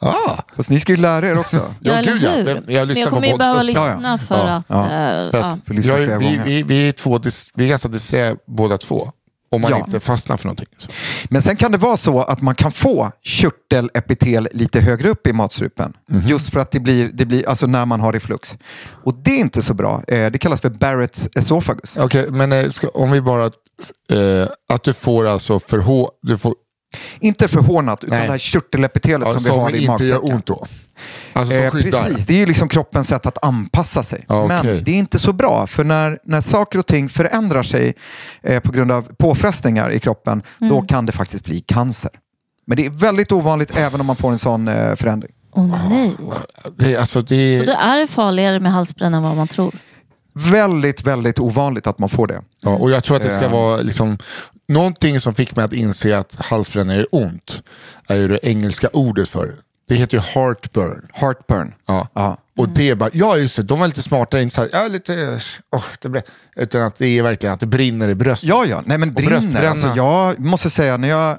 ah. 0.00 0.38
Fast 0.56 0.70
ni 0.70 0.80
ska 0.80 0.92
ju 0.92 0.96
lära 0.98 1.26
er 1.28 1.38
också. 1.38 1.74
Ja, 1.80 1.92
eller 1.92 2.12
gud, 2.12 2.22
ja. 2.68 2.72
jag 2.72 2.88
lyssnar 2.88 2.94
Men 2.94 2.96
jag 2.96 3.08
på 3.10 3.14
kommer 3.16 3.28
ju 3.28 3.36
behöva 3.36 3.62
lyssna 3.62 3.86
Ja, 3.86 3.98
ja. 4.02 4.18
för 4.18 4.34
Ja, 4.48 4.54
att... 4.56 4.64
ja. 4.68 4.88
ja. 5.32 5.58
jag, 5.82 6.62
vi, 6.64 6.88
är 6.88 6.92
två, 6.92 7.20
vi 7.54 7.64
är 7.64 7.68
ganska 7.68 7.88
disträ 7.88 8.36
båda 8.46 8.78
två. 8.78 9.08
Om 9.54 9.60
man 9.62 9.70
Ja. 9.70 9.78
inte 9.78 10.00
fastnar 10.00 10.36
för 10.36 10.44
någonting. 10.46 10.66
Så. 10.76 10.90
Men 11.28 11.42
sen 11.42 11.56
kan 11.56 11.72
det 11.72 11.78
vara 11.78 11.96
så 11.96 12.22
att 12.22 12.42
man 12.42 12.54
kan 12.54 12.72
få 12.72 13.12
körtelepitel 13.22 14.48
lite 14.52 14.80
högre 14.80 15.08
upp 15.08 15.26
i 15.26 15.32
matstrupen. 15.32 15.92
Mhm. 16.08 16.22
Just 16.26 16.50
för 16.52 16.60
att 16.60 16.70
det 16.70 16.80
blir, 16.80 17.10
det 17.12 17.26
blir, 17.26 17.48
alltså 17.48 17.66
när 17.66 17.86
man 17.86 18.00
har 18.00 18.12
reflux. 18.12 18.56
Och 19.04 19.14
det 19.14 19.30
är 19.30 19.40
inte 19.40 19.62
så 19.62 19.74
bra. 19.74 20.02
Eh, 20.08 20.30
det 20.30 20.38
kallas 20.38 20.60
för 20.60 20.70
Barretts 20.70 21.28
esophagus. 21.34 21.96
Okej, 21.96 22.30
men 22.30 22.52
eh, 22.52 22.68
ska, 22.70 22.88
om 22.88 23.10
vi 23.10 23.20
bara... 23.20 23.44
Eh, 24.10 24.48
att 24.68 24.82
du 24.82 24.92
får 24.92 25.26
alltså 25.26 25.60
för 25.60 25.78
du 26.22 26.38
får, 26.38 26.54
Inte 27.20 27.48
förhånat, 27.48 28.04
utan 28.04 28.16
Nej. 28.18 28.26
det 28.26 28.32
här 28.32 28.38
körtelepitelet 28.38 29.28
ja, 29.28 29.32
som 29.34 29.42
vi 29.42 29.48
som 29.50 29.58
har 29.58 29.70
i 29.70 29.72
inte 29.84 30.04
gör 30.04 30.14
magsäcken. 30.14 30.34
ont 30.34 30.46
då. 30.46 30.66
Alltså 31.32 31.54
som 31.54 31.64
Eh, 31.64 31.70
precis, 31.70 32.26
det 32.26 32.34
är 32.34 32.38
ju 32.38 32.46
liksom 32.46 32.68
kroppens 32.68 33.08
sätt 33.08 33.26
att 33.26 33.44
anpassa 33.44 34.02
sig. 34.02 34.24
Ja, 34.28 34.44
okej. 34.44 34.58
Men 34.74 34.84
det 34.84 34.90
är 34.90 34.98
inte 34.98 35.18
så 35.18 35.32
bra, 35.32 35.66
för 35.66 35.84
när, 35.84 36.18
när 36.24 36.40
saker 36.40 36.78
och 36.78 36.86
ting 36.86 37.08
förändrar 37.08 37.62
sig 37.62 37.94
eh, 38.42 38.60
på 38.60 38.72
grund 38.72 38.92
av 38.92 39.02
påfrestningar 39.02 39.90
i 39.90 40.00
kroppen, 40.00 40.42
då 40.58 40.82
kan 40.82 41.06
det 41.06 41.12
faktiskt 41.12 41.44
bli 41.44 41.60
cancer. 41.60 42.10
Men 42.66 42.76
det 42.76 42.86
är 42.86 42.90
väldigt 42.90 43.32
ovanligt 43.32 43.76
även 43.76 44.00
om 44.00 44.06
man 44.06 44.16
får 44.16 44.30
en 44.30 44.38
sån 44.38 44.68
eh, 44.68 44.94
förändring. 44.96 45.32
Åh 45.52 45.88
nej. 45.90 46.12
Det, 46.76 46.94
är- 46.94 46.98
alltså, 47.00 47.22
det, 47.22 47.60
Och 47.60 47.66
då 47.66 47.72
är 47.72 47.96
det 47.98 48.06
farligare 48.06 48.60
med 48.60 48.72
halsbränna 48.72 49.16
än 49.16 49.22
vad 49.22 49.36
man 49.36 49.48
tror. 49.48 49.74
Väldigt, 50.34 51.02
väldigt 51.06 51.38
ovanligt 51.38 51.86
att 51.86 51.98
man 51.98 52.08
får 52.08 52.26
det. 52.26 52.40
Ja, 52.60 52.70
och 52.70 52.90
jag 52.90 53.04
tror 53.04 53.16
att 53.16 53.22
det 53.22 53.30
ska 53.36 53.44
Eh. 53.44 53.52
vara 53.52 53.76
liksom, 53.76 54.18
någonting 54.68 55.20
som 55.20 55.34
fick 55.34 55.56
mig 55.56 55.64
att 55.64 55.72
inse 55.72 56.18
att 56.18 56.34
halsbränna 56.38 56.94
är 56.94 57.06
ont. 57.12 57.62
Är 58.08 58.16
ju 58.16 58.28
det 58.28 58.38
engelska 58.42 58.88
ordet 58.92 59.28
för 59.28 59.46
det. 59.46 59.54
Det 59.88 59.94
heter 59.94 60.16
ju 60.16 60.22
heartburn. 60.22 61.08
Heartburn. 61.12 61.74
Ja. 61.86 62.08
Ja. 62.14 62.38
Och 62.58 62.68
det 62.68 62.90
är 62.90 62.94
bara, 62.94 63.10
ja 63.12 63.36
just 63.36 63.56
det, 63.56 63.62
de 63.62 63.78
var 63.78 63.86
lite 63.86 64.02
smartare, 64.02 64.42
inte 64.42 64.54
så 64.54 64.60
här, 64.60 64.70
ja, 64.72 64.88
lite, 64.88 65.38
oh, 65.76 65.84
det 66.00 66.08
ble, 66.08 66.22
utan 66.56 66.82
att 66.82 66.96
det 66.96 67.06
är 67.06 67.22
verkligen 67.22 67.52
att 67.54 67.60
det 67.60 67.66
brinner 67.66 68.08
i 68.08 68.14
bröstet. 68.14 68.48
Ja, 68.48 68.64
ja. 68.64 68.82
Nej, 68.86 68.98
men 68.98 69.12
brinner. 69.12 69.64
Alltså, 69.64 69.92
jag 69.96 70.38
måste 70.38 70.70
säga, 70.70 70.96
när 70.96 71.08
jag, 71.08 71.38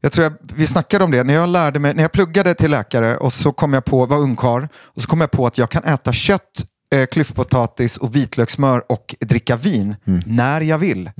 jag 0.00 0.12
tror 0.12 0.24
jag, 0.24 0.32
vi 0.54 0.66
snackade 0.66 1.04
om 1.04 1.10
det, 1.10 1.24
när 1.24 1.34
jag 1.34 1.48
lärde 1.48 1.78
mig, 1.78 1.94
när 1.94 2.02
jag 2.02 2.12
pluggade 2.12 2.54
till 2.54 2.70
läkare 2.70 3.16
och 3.16 3.32
så 3.32 3.52
kom 3.52 3.72
jag 3.72 3.84
på, 3.84 4.06
var 4.06 4.16
ungkarl, 4.18 4.66
och 4.74 5.02
så 5.02 5.08
kom 5.08 5.20
jag 5.20 5.30
på 5.30 5.46
att 5.46 5.58
jag 5.58 5.70
kan 5.70 5.84
äta 5.84 6.12
kött, 6.12 6.64
eh, 6.94 7.06
klyftpotatis 7.06 7.96
och 7.96 8.16
vitlökssmör 8.16 8.82
och 8.88 9.14
dricka 9.20 9.56
vin 9.56 9.96
när 10.26 10.60
jag 10.60 10.78
vill. 10.78 11.10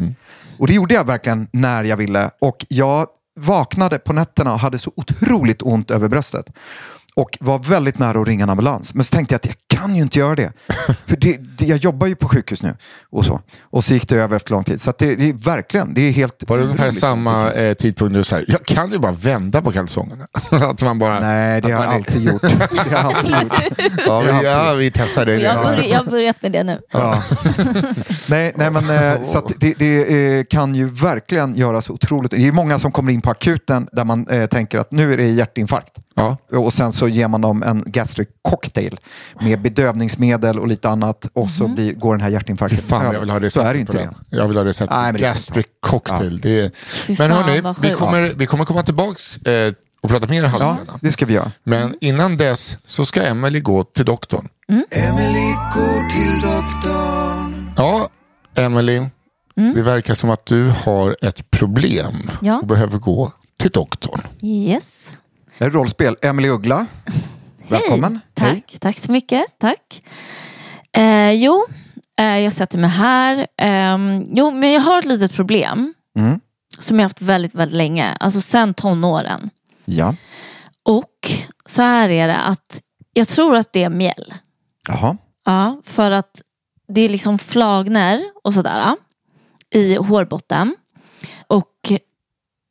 Och 0.58 0.66
det 0.66 0.74
gjorde 0.74 0.94
jag 0.94 1.06
verkligen 1.06 1.48
när 1.52 1.84
jag 1.84 1.96
ville. 1.96 2.30
Och 2.40 2.66
jag 2.68 3.06
vaknade 3.40 3.98
på 3.98 4.12
nätterna 4.12 4.52
och 4.52 4.60
hade 4.60 4.78
så 4.78 4.92
otroligt 4.96 5.62
ont 5.62 5.90
över 5.90 6.08
bröstet. 6.08 6.46
Och 7.14 7.38
var 7.40 7.58
väldigt 7.58 7.98
nära 7.98 8.20
att 8.20 8.28
ringa 8.28 8.42
en 8.42 8.50
ambulans. 8.50 8.94
Men 8.94 9.04
så 9.04 9.16
tänkte 9.16 9.34
jag 9.34 9.38
att 9.38 9.46
jag 9.46 9.69
kan 9.80 9.96
ju 9.96 10.02
inte 10.02 10.18
göra 10.18 10.34
det. 10.34 10.52
För 11.06 11.16
det, 11.16 11.36
det, 11.58 11.64
jag 11.64 11.78
jobbar 11.78 12.06
ju 12.06 12.14
på 12.14 12.28
sjukhus 12.28 12.62
nu. 12.62 12.74
Och 13.10 13.24
så, 13.24 13.40
och 13.62 13.84
så 13.84 13.94
gick 13.94 14.08
det 14.08 14.16
över 14.16 14.36
efter 14.36 14.50
lång 14.50 14.64
tid. 14.64 14.80
Så 14.80 14.90
att 14.90 14.98
det, 14.98 15.16
det 15.16 15.28
är 15.28 15.32
verkligen, 15.32 15.94
det 15.94 16.00
är 16.00 16.12
helt... 16.12 16.44
Var 16.48 16.58
det 16.58 16.64
ungefär 16.64 16.90
samma 16.90 17.52
eh, 17.52 17.74
tidpunkt 17.74 18.14
du 18.14 18.24
sa, 18.24 18.40
jag 18.46 18.64
kan 18.64 18.92
ju 18.92 18.98
bara 18.98 19.12
vända 19.12 19.62
på 19.62 19.72
kalsongerna. 19.72 20.26
att 20.50 20.82
man 20.82 20.98
bara, 20.98 21.20
Nej, 21.20 21.60
det 21.60 21.72
har 21.72 21.84
jag 21.84 21.94
alltid 21.94 22.22
gjort. 22.22 22.42
Det 22.70 22.76
har 22.76 22.90
jag 22.90 23.16
alltid 23.16 23.36
gjort. 23.42 23.52
Ja, 24.06 24.20
vi, 24.20 24.46
ja, 24.46 24.74
vi 24.74 24.90
testade 24.90 25.36
det. 25.36 25.42
Jag, 25.42 25.54
har 25.54 26.10
börjat 26.10 26.42
med 26.42 26.52
det 26.52 26.62
nu. 26.62 26.80
Ja. 26.92 27.22
nej, 28.28 28.52
nej, 28.56 28.70
men 28.70 28.90
eh, 28.90 29.22
så 29.22 29.38
att 29.38 29.52
det, 29.60 29.74
det 29.78 30.38
eh, 30.38 30.44
kan 30.50 30.74
ju 30.74 30.88
verkligen 30.88 31.54
göra 31.54 31.82
så 31.82 31.92
otroligt. 31.92 32.30
Det 32.30 32.48
är 32.48 32.52
många 32.52 32.78
som 32.78 32.92
kommer 32.92 33.12
in 33.12 33.20
på 33.20 33.30
akuten 33.30 33.88
där 33.92 34.04
man 34.04 34.26
eh, 34.28 34.46
tänker 34.46 34.78
att 34.78 34.92
nu 34.92 35.12
är 35.12 35.16
det 35.16 35.26
hjärtinfarkt. 35.26 35.98
Ja. 36.14 36.36
Och 36.58 36.72
sen 36.72 36.92
så 36.92 37.08
ger 37.08 37.28
man 37.28 37.40
dem 37.40 37.62
en 37.62 37.82
gastric 37.86 38.28
cocktail 38.42 39.00
med 39.40 39.60
bedövningsmedel 39.70 40.58
och 40.58 40.68
lite 40.68 40.88
annat 40.88 41.26
och 41.32 41.50
så 41.50 41.68
blir, 41.68 41.92
går 41.92 42.14
den 42.14 42.20
här 42.20 42.30
hjärtinfarkten 42.30 42.78
Fan, 42.82 43.02
över. 43.02 43.12
jag 43.14 43.20
vill 43.20 43.30
ha 43.30 43.50
så 43.50 43.60
är 43.60 43.74
det 43.74 43.80
receptet 43.80 43.80
inte 43.80 43.92
på 43.92 43.98
det. 43.98 44.04
den. 44.04 44.14
Jag 44.38 44.48
vill 44.48 44.56
ha 44.56 44.64
recept. 44.64 44.90
Nej, 44.92 45.12
Gastric 45.12 45.66
cocktail. 45.80 46.40
Det 46.40 46.60
är... 46.60 46.70
Men 47.08 47.16
fan, 47.16 47.30
hörni, 47.30 47.74
vi 47.82 47.90
kommer, 47.94 48.32
vi 48.36 48.46
kommer 48.46 48.64
komma 48.64 48.82
tillbaks 48.82 49.36
eh, 49.36 49.72
och 50.02 50.08
prata 50.10 50.26
mer 50.26 50.42
Ja, 50.42 50.48
halsbränna. 50.48 50.98
det 51.02 51.12
ska 51.12 51.26
vi 51.26 51.32
göra. 51.34 51.52
Men 51.64 51.94
innan 52.00 52.36
dess 52.36 52.76
så 52.86 53.04
ska 53.04 53.22
Emily 53.22 53.60
gå 53.60 53.84
till 53.84 54.04
doktorn. 54.04 54.48
Emily 54.90 55.52
går 55.74 56.10
till 56.10 56.40
doktorn. 56.40 57.70
Ja, 57.76 58.08
Emily. 58.54 59.02
Det 59.74 59.82
verkar 59.82 60.14
som 60.14 60.30
att 60.30 60.46
du 60.46 60.68
har 60.84 61.16
ett 61.22 61.50
problem 61.50 62.30
Ja. 62.42 62.58
och 62.60 62.66
behöver 62.66 62.98
gå 62.98 63.32
till 63.58 63.70
doktorn. 63.70 64.20
Yes. 64.42 65.10
Det 65.58 65.64
är 65.64 65.70
rollspel. 65.70 66.16
Emily 66.22 66.48
Uggla, 66.48 66.86
välkommen. 67.70 68.20
Hej. 68.36 68.54
Tack, 68.54 68.78
tack 68.80 68.98
så 68.98 69.12
mycket. 69.12 69.44
Tack. 69.58 70.02
Eh, 70.96 71.30
jo, 71.32 71.64
eh, 72.18 72.38
jag 72.38 72.52
sätter 72.52 72.78
mig 72.78 72.90
här. 72.90 73.46
Ehm, 73.56 74.24
jo, 74.30 74.50
men 74.50 74.72
jag 74.72 74.80
har 74.80 74.98
ett 74.98 75.04
litet 75.04 75.32
problem. 75.34 75.94
Mm. 76.18 76.40
Som 76.78 76.98
jag 76.98 77.04
haft 77.04 77.22
väldigt, 77.22 77.54
väldigt 77.54 77.76
länge. 77.76 78.12
Alltså 78.20 78.40
sen 78.40 78.74
tonåren. 78.74 79.50
Ja, 79.84 80.14
Och 80.82 81.30
så 81.66 81.82
här 81.82 82.08
är 82.08 82.28
det 82.28 82.36
att 82.38 82.82
jag 83.12 83.28
tror 83.28 83.56
att 83.56 83.72
det 83.72 83.84
är 83.84 83.88
mjäll. 83.90 84.34
jaha. 84.88 85.16
Ja, 85.44 85.80
för 85.84 86.10
att 86.10 86.42
det 86.94 87.00
är 87.00 87.08
liksom 87.08 87.38
flagner 87.38 88.20
och 88.44 88.54
sådär 88.54 88.96
i 89.74 89.94
hårbotten. 89.96 90.76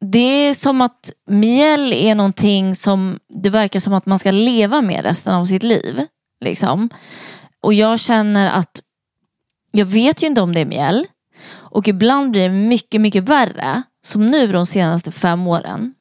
Det 0.01 0.47
är 0.47 0.53
som 0.53 0.81
att 0.81 1.11
mjäll 1.27 1.93
är 1.93 2.15
någonting 2.15 2.75
som 2.75 3.19
det 3.29 3.49
verkar 3.49 3.79
som 3.79 3.93
att 3.93 4.05
man 4.05 4.19
ska 4.19 4.31
leva 4.31 4.81
med 4.81 5.03
resten 5.03 5.33
av 5.33 5.45
sitt 5.45 5.63
liv. 5.63 6.05
Liksom. 6.45 6.89
Och 7.61 7.73
jag 7.73 7.99
känner 7.99 8.49
att 8.49 8.81
jag 9.71 9.85
vet 9.85 10.23
ju 10.23 10.27
inte 10.27 10.41
om 10.41 10.53
det 10.53 10.59
är 10.59 10.65
mjäll. 10.65 11.05
Och 11.51 11.87
ibland 11.87 12.31
blir 12.31 12.41
det 12.41 12.55
mycket, 12.55 13.01
mycket 13.01 13.23
värre. 13.23 13.83
Som 14.01 14.25
nu 14.25 14.51
de 14.51 14.65
senaste 14.65 15.11
fem 15.11 15.47
åren. 15.47 15.93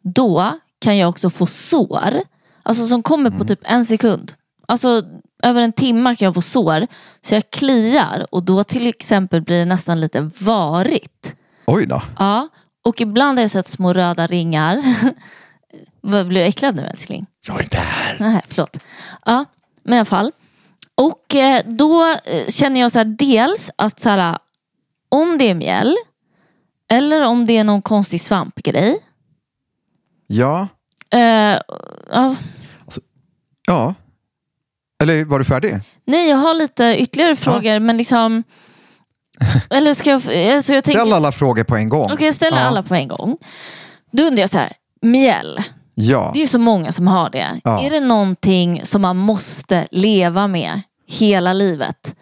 Då 0.00 0.52
kan 0.80 0.98
jag 0.98 1.08
också 1.08 1.30
få 1.30 1.46
sår. 1.46 2.20
Alltså 2.62 2.86
som 2.86 3.02
kommer 3.02 3.30
på 3.30 3.44
typ 3.44 3.60
en 3.62 3.84
sekund. 3.84 4.32
Alltså 4.68 5.02
över 5.42 5.62
en 5.62 5.72
timme 5.72 6.16
kan 6.16 6.26
jag 6.26 6.34
få 6.34 6.42
sår. 6.42 6.86
Så 7.20 7.34
jag 7.34 7.50
kliar 7.50 8.26
och 8.30 8.42
då 8.42 8.64
till 8.64 8.86
exempel 8.86 9.42
blir 9.42 9.58
det 9.58 9.64
nästan 9.64 10.00
lite 10.00 10.30
varigt. 10.38 11.34
Oj 11.66 11.86
då. 11.86 12.02
Ja, 12.18 12.48
och 12.84 13.00
ibland 13.00 13.38
har 13.38 13.42
jag 13.42 13.50
sett 13.50 13.66
små 13.66 13.92
röda 13.92 14.26
ringar. 14.26 14.82
Blir 16.02 16.24
du 16.24 16.42
äcklad 16.42 16.76
nu 16.76 16.82
älskling? 16.82 17.26
Jag 17.46 17.58
är 17.58 17.62
inte 17.62 17.76
här. 17.76 18.16
Nej, 18.20 18.42
förlåt. 18.48 18.78
Ja, 19.26 19.44
men 19.82 19.94
i 19.94 19.96
alla 19.98 20.04
fall. 20.04 20.32
Och 20.94 21.34
eh, 21.34 21.62
då 21.66 22.06
eh, 22.24 22.46
känner 22.48 22.80
jag 22.80 22.92
så 22.92 22.98
här, 22.98 23.04
dels 23.04 23.70
att 23.76 24.00
så 24.00 24.08
här, 24.08 24.38
om 25.08 25.38
det 25.38 25.50
är 25.50 25.54
mjäll 25.54 25.96
eller 26.90 27.22
om 27.26 27.46
det 27.46 27.56
är 27.56 27.64
någon 27.64 27.82
konstig 27.82 28.20
svampgrej. 28.20 28.98
Ja. 30.26 30.68
Eh, 31.10 31.60
ja, 32.10 32.36
Ja. 33.66 33.94
Eller 35.02 35.24
var 35.24 35.38
du 35.38 35.44
färdig? 35.44 35.74
nej, 36.04 36.28
jag 36.28 36.36
har 36.36 36.54
lite 36.54 36.96
ytterligare 36.98 37.36
frågor 37.36 37.78
men 37.78 37.96
liksom... 37.96 38.44
Eller 39.70 39.94
ska 39.94 40.10
jag... 40.10 40.16
Alltså 40.54 40.74
jag 40.74 40.84
tänker, 40.84 41.00
Ställ 41.00 41.12
alla 41.12 41.32
frågor 41.32 41.64
på 41.64 41.76
en 41.76 41.88
gång. 41.88 42.12
Okej, 42.12 42.26
jag 42.26 42.34
ställer 42.34 42.58
Ja. 42.58 42.64
alla 42.64 42.82
på 42.82 42.94
en 42.94 43.08
gång. 43.08 43.36
Då 44.12 44.22
undrar 44.22 44.40
jag 44.40 44.50
så 44.50 44.58
här, 44.58 44.72
mjäll. 45.02 45.58
Ja. 45.94 46.30
Det 46.34 46.38
är 46.38 46.40
ju 46.40 46.46
så 46.48 46.58
många 46.58 46.92
som 46.92 47.06
har 47.06 47.30
det. 47.30 47.60
Ja. 47.64 47.80
Är 47.86 47.90
det 47.90 48.00
någonting 48.00 48.80
som 48.84 49.02
man 49.02 49.16
måste 49.16 49.88
leva 49.90 50.46
med 50.46 50.80
hela 51.08 51.52
livet? 51.52 52.14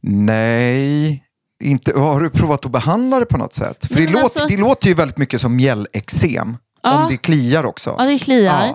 Nej. 0.00 1.20
Inte, 1.64 1.98
har 1.98 2.20
du 2.20 2.30
provat 2.30 2.64
att 2.66 2.72
behandla 2.72 3.18
det 3.20 3.26
på 3.26 3.36
något 3.38 3.54
sätt? 3.54 3.86
För 3.86 3.94
Nej, 3.94 4.06
det, 4.06 4.12
låter, 4.12 4.24
alltså- 4.24 4.46
det 4.46 4.56
låter 4.56 4.88
ju 4.88 4.94
väldigt 4.94 5.18
mycket 5.18 5.40
som 5.40 5.56
mjällexem. 5.56 6.56
Ja. 6.82 7.02
Om 7.02 7.08
det 7.10 7.16
kliar 7.16 7.64
också. 7.66 7.94
Ja, 7.98 8.04
det 8.04 8.18
kliar. 8.18 8.74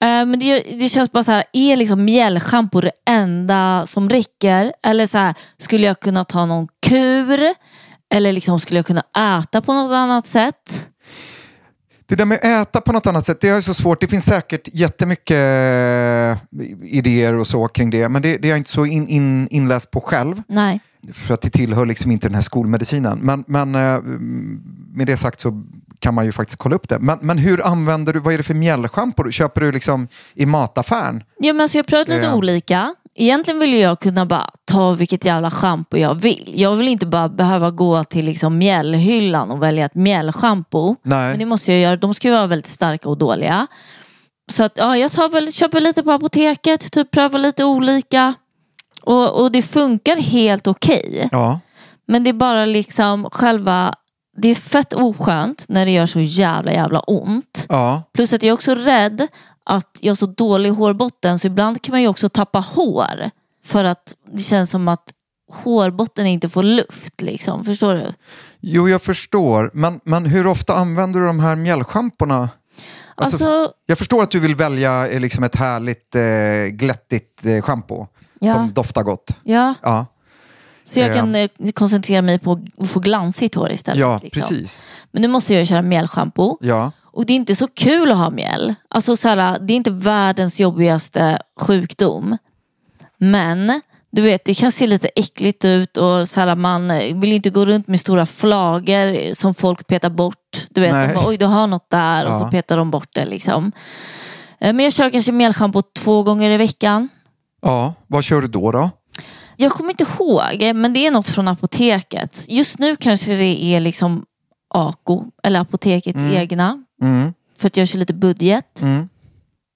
Eh, 0.00 0.26
Men 0.26 0.38
det, 0.38 0.60
det 0.62 0.88
känns 0.88 1.12
bara 1.12 1.22
så 1.22 1.32
här, 1.32 1.44
är 1.52 1.76
liksom 1.76 2.04
mjällschampo 2.04 2.80
det 2.80 2.92
enda 3.08 3.86
som 3.86 4.10
räcker? 4.10 4.72
Eller 4.82 5.06
så 5.06 5.18
här, 5.18 5.34
skulle 5.58 5.86
jag 5.86 6.00
kunna 6.00 6.24
ta 6.24 6.46
någon 6.46 6.68
kur? 6.86 7.40
Eller 8.14 8.32
liksom, 8.32 8.60
skulle 8.60 8.78
jag 8.78 8.86
kunna 8.86 9.02
äta 9.40 9.60
på 9.62 9.72
något 9.72 9.92
annat 9.94 10.26
sätt? 10.26 10.88
Det 12.08 12.14
där 12.16 12.24
med 12.24 12.38
att 12.38 12.44
äta 12.68 12.80
på 12.80 12.92
något 12.92 13.06
annat 13.06 13.26
sätt, 13.26 13.40
det 13.40 13.48
är 13.48 13.60
så 13.60 13.74
svårt. 13.74 14.00
Det 14.00 14.06
finns 14.06 14.24
säkert 14.24 14.68
jättemycket 14.72 15.36
eh, 15.36 16.38
idéer 16.82 17.34
och 17.34 17.46
så 17.46 17.68
kring 17.68 17.90
det. 17.90 18.08
Men 18.08 18.22
det, 18.22 18.36
det 18.36 18.48
är 18.48 18.50
jag 18.50 18.58
inte 18.58 18.70
så 18.70 18.86
in, 18.86 19.08
in, 19.08 19.48
inläst 19.50 19.90
på 19.90 20.00
själv. 20.00 20.42
Nej. 20.48 20.80
För 21.12 21.34
att 21.34 21.40
det 21.42 21.50
tillhör 21.50 21.86
liksom 21.86 22.10
inte 22.10 22.28
den 22.28 22.34
här 22.34 22.42
skolmedicinen. 22.42 23.18
Men, 23.22 23.44
men 23.46 23.74
eh, 23.74 24.00
med 24.94 25.06
det 25.06 25.16
sagt 25.16 25.40
så 25.40 25.62
kan 25.98 26.14
man 26.14 26.24
ju 26.24 26.32
faktiskt 26.32 26.58
kolla 26.58 26.76
upp 26.76 26.88
det. 26.88 26.98
Men, 26.98 27.18
men 27.20 27.38
hur 27.38 27.66
använder 27.66 28.12
du, 28.12 28.20
vad 28.20 28.34
är 28.34 28.38
det 28.38 28.44
för 28.44 28.54
mjällschampo? 28.54 29.30
Köper 29.30 29.60
du 29.60 29.72
liksom 29.72 30.08
i 30.34 30.46
mataffären? 30.46 31.22
Ja, 31.38 31.52
men 31.52 31.68
så 31.68 31.78
jag 31.78 31.84
har 31.84 31.88
prövat 31.88 32.08
lite 32.08 32.26
Ja. 32.26 32.34
olika. 32.34 32.94
Egentligen 33.18 33.60
vill 33.60 33.74
jag 33.74 34.00
kunna 34.00 34.26
bara 34.26 34.50
ta 34.64 34.92
vilket 34.92 35.24
jävla 35.24 35.50
schampo 35.50 35.96
jag 35.96 36.14
vill. 36.14 36.52
Jag 36.56 36.76
vill 36.76 36.88
inte 36.88 37.06
bara 37.06 37.28
behöva 37.28 37.70
gå 37.70 38.04
till 38.04 38.24
liksom 38.24 38.58
mjällhyllan 38.58 39.50
och 39.50 39.62
välja 39.62 39.86
ett 39.86 39.94
mjällschampo. 39.94 40.96
Nej. 41.02 41.30
Men 41.30 41.38
det 41.38 41.46
måste 41.46 41.72
jag 41.72 41.80
göra. 41.80 41.96
De 41.96 42.14
ska 42.14 42.28
ju 42.28 42.34
vara 42.34 42.46
väldigt 42.46 42.66
starka 42.66 43.08
och 43.08 43.18
dåliga. 43.18 43.66
Så 44.52 44.64
att, 44.64 44.72
ja, 44.76 44.96
jag 44.96 45.12
tar 45.12 45.28
väl, 45.28 45.52
köper 45.52 45.80
lite 45.80 46.02
på 46.02 46.12
apoteket, 46.12 46.92
typ 46.92 47.10
prövar 47.10 47.38
lite 47.38 47.64
olika. 47.64 48.34
Och, 49.06 49.42
och 49.42 49.52
det 49.52 49.62
funkar 49.62 50.16
helt 50.16 50.66
okej. 50.66 51.28
Ja. 51.32 51.60
Men 52.08 52.24
det 52.24 52.30
är 52.30 52.34
bara 52.34 52.64
liksom 52.64 53.28
själva, 53.32 53.94
det 54.36 54.48
är 54.48 54.54
fett 54.54 54.92
oskönt 54.94 55.64
när 55.68 55.86
det 55.86 55.92
gör 55.92 56.06
så 56.06 56.20
jävla 56.20 56.72
jävla 56.72 57.00
ont. 57.00 57.66
ja. 57.68 58.02
Plus 58.14 58.32
att 58.32 58.42
jag 58.42 58.48
är 58.48 58.54
också 58.54 58.74
rädd 58.74 59.26
att 59.64 59.98
jag 60.00 60.10
har 60.10 60.16
så 60.16 60.26
dålig 60.26 60.70
hårbotten 60.70 61.38
så 61.38 61.46
ibland 61.46 61.82
kan 61.82 61.92
man 61.92 62.02
ju 62.02 62.08
också 62.08 62.28
tappa 62.28 62.58
hår. 62.58 63.30
För 63.64 63.84
att 63.84 64.14
det 64.32 64.42
känns 64.42 64.70
som 64.70 64.88
att 64.88 65.04
hårbotten 65.52 66.26
inte 66.26 66.48
får 66.48 66.62
luft. 66.62 67.22
Liksom. 67.22 67.64
Förstår 67.64 67.94
du? 67.94 68.12
Jo, 68.60 68.88
jag 68.88 69.02
förstår. 69.02 69.70
Men, 69.74 70.00
men 70.04 70.26
hur 70.26 70.46
ofta 70.46 70.74
använder 70.74 71.20
du 71.20 71.26
de 71.26 71.40
här 71.40 71.56
mjällschamporna? 71.56 72.48
Alltså, 73.14 73.44
Alltså, 73.46 73.72
Jag 73.86 73.98
förstår 73.98 74.22
att 74.22 74.30
du 74.30 74.40
vill 74.40 74.54
välja 74.54 75.08
eh, 75.08 75.20
liksom 75.20 75.44
ett 75.44 75.56
härligt 75.56 76.14
eh, 76.14 76.74
glättigt 76.76 77.46
eh, 77.46 77.62
schampo 77.62 78.06
Ja. 78.40 78.54
som 78.54 78.72
doftar 78.72 79.02
gott. 79.02 79.30
ja. 79.42 79.74
Ja, 79.82 80.06
Så 80.84 81.00
jag 81.00 81.10
Ja. 81.10 81.14
kan 81.14 81.34
eh, 81.34 81.50
koncentrera 81.74 82.22
mig 82.22 82.38
på 82.38 82.60
att 82.78 82.88
få 82.90 83.00
glansigt 83.00 83.54
hår 83.54 83.70
istället. 83.72 84.00
ja 84.00 84.20
liksom. 84.22 84.42
precis. 84.42 84.80
Men 85.12 85.22
nu 85.22 85.28
måste 85.28 85.54
jag 85.54 85.66
köra 85.66 85.82
mjällschampo. 85.82 86.58
Ja. 86.60 86.92
Och 87.04 87.26
det 87.26 87.32
är 87.32 87.34
inte 87.34 87.54
så 87.56 87.68
kul 87.68 88.10
att 88.12 88.18
ha 88.18 88.30
mjäll. 88.30 88.74
Alltså, 88.88 89.16
så 89.16 89.28
här, 89.28 89.58
det 89.58 89.72
är 89.72 89.76
inte 89.76 89.90
världens 89.90 90.60
jobbigaste 90.60 91.38
sjukdom. 91.60 92.36
Men 93.18 93.80
du 94.10 94.22
vet, 94.22 94.44
det 94.44 94.54
kan 94.54 94.72
se 94.72 94.86
lite 94.86 95.08
äckligt 95.16 95.64
ut 95.64 95.96
och 95.96 96.28
så 96.28 96.40
här, 96.40 96.54
man 96.54 96.88
vill 97.20 97.32
inte 97.32 97.50
gå 97.50 97.64
runt 97.64 97.88
med 97.88 98.00
stora 98.00 98.26
flagor 98.26 99.34
som 99.34 99.54
folk 99.54 99.86
petar 99.86 100.10
bort. 100.10 100.66
Du 100.70 100.80
vet, 100.80 100.92
Nej. 100.92 101.14
bara, 101.14 101.28
oj 101.28 101.36
du 101.38 101.44
har 101.46 101.66
något 101.66 101.90
där 101.90 102.24
och 102.24 102.30
Ja. 102.30 102.38
så 102.38 102.44
petar 102.48 102.76
de 102.76 102.90
bort 102.90 103.08
det. 103.14 103.24
Liksom. 103.24 103.72
Eh, 104.58 104.72
Men 104.72 104.84
jag 104.84 104.92
kör 104.92 105.10
kanske 105.10 105.32
mjällschampo 105.32 105.82
två 105.82 106.22
gånger 106.22 106.50
i 106.50 106.56
veckan. 106.56 107.08
Ja, 107.62 107.94
vad 108.06 108.24
kör 108.24 108.40
du 108.40 108.48
då? 108.48 108.72
då? 108.72 108.90
Jag 109.56 109.72
kommer 109.72 109.90
inte 109.90 110.06
ihåg, 110.18 110.74
men 110.74 110.92
det 110.92 111.06
är 111.06 111.10
något 111.10 111.28
från 111.28 111.48
apoteket. 111.48 112.44
Just 112.48 112.78
nu 112.78 112.96
kanske 112.96 113.34
det 113.34 113.64
är 113.64 113.80
liksom 113.80 114.24
Ako, 114.68 115.24
eller 115.42 115.60
apotekets 115.60 116.20
egna. 116.22 116.84
Mm. 117.02 117.32
För 117.58 117.66
att 117.66 117.76
jag 117.76 117.88
kör 117.88 117.98
lite 117.98 118.14
budget. 118.14 118.82
Mm. 118.82 119.08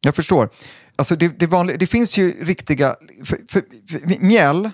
Jag 0.00 0.14
förstår. 0.14 0.50
Alltså 0.96 1.16
det, 1.16 1.38
det, 1.38 1.46
vanliga, 1.46 1.76
det 1.76 1.86
finns 1.86 2.18
ju 2.18 2.44
riktiga... 2.44 2.96
För, 3.24 3.38
för, 3.48 3.62
för, 3.90 4.24
mjäll 4.24 4.70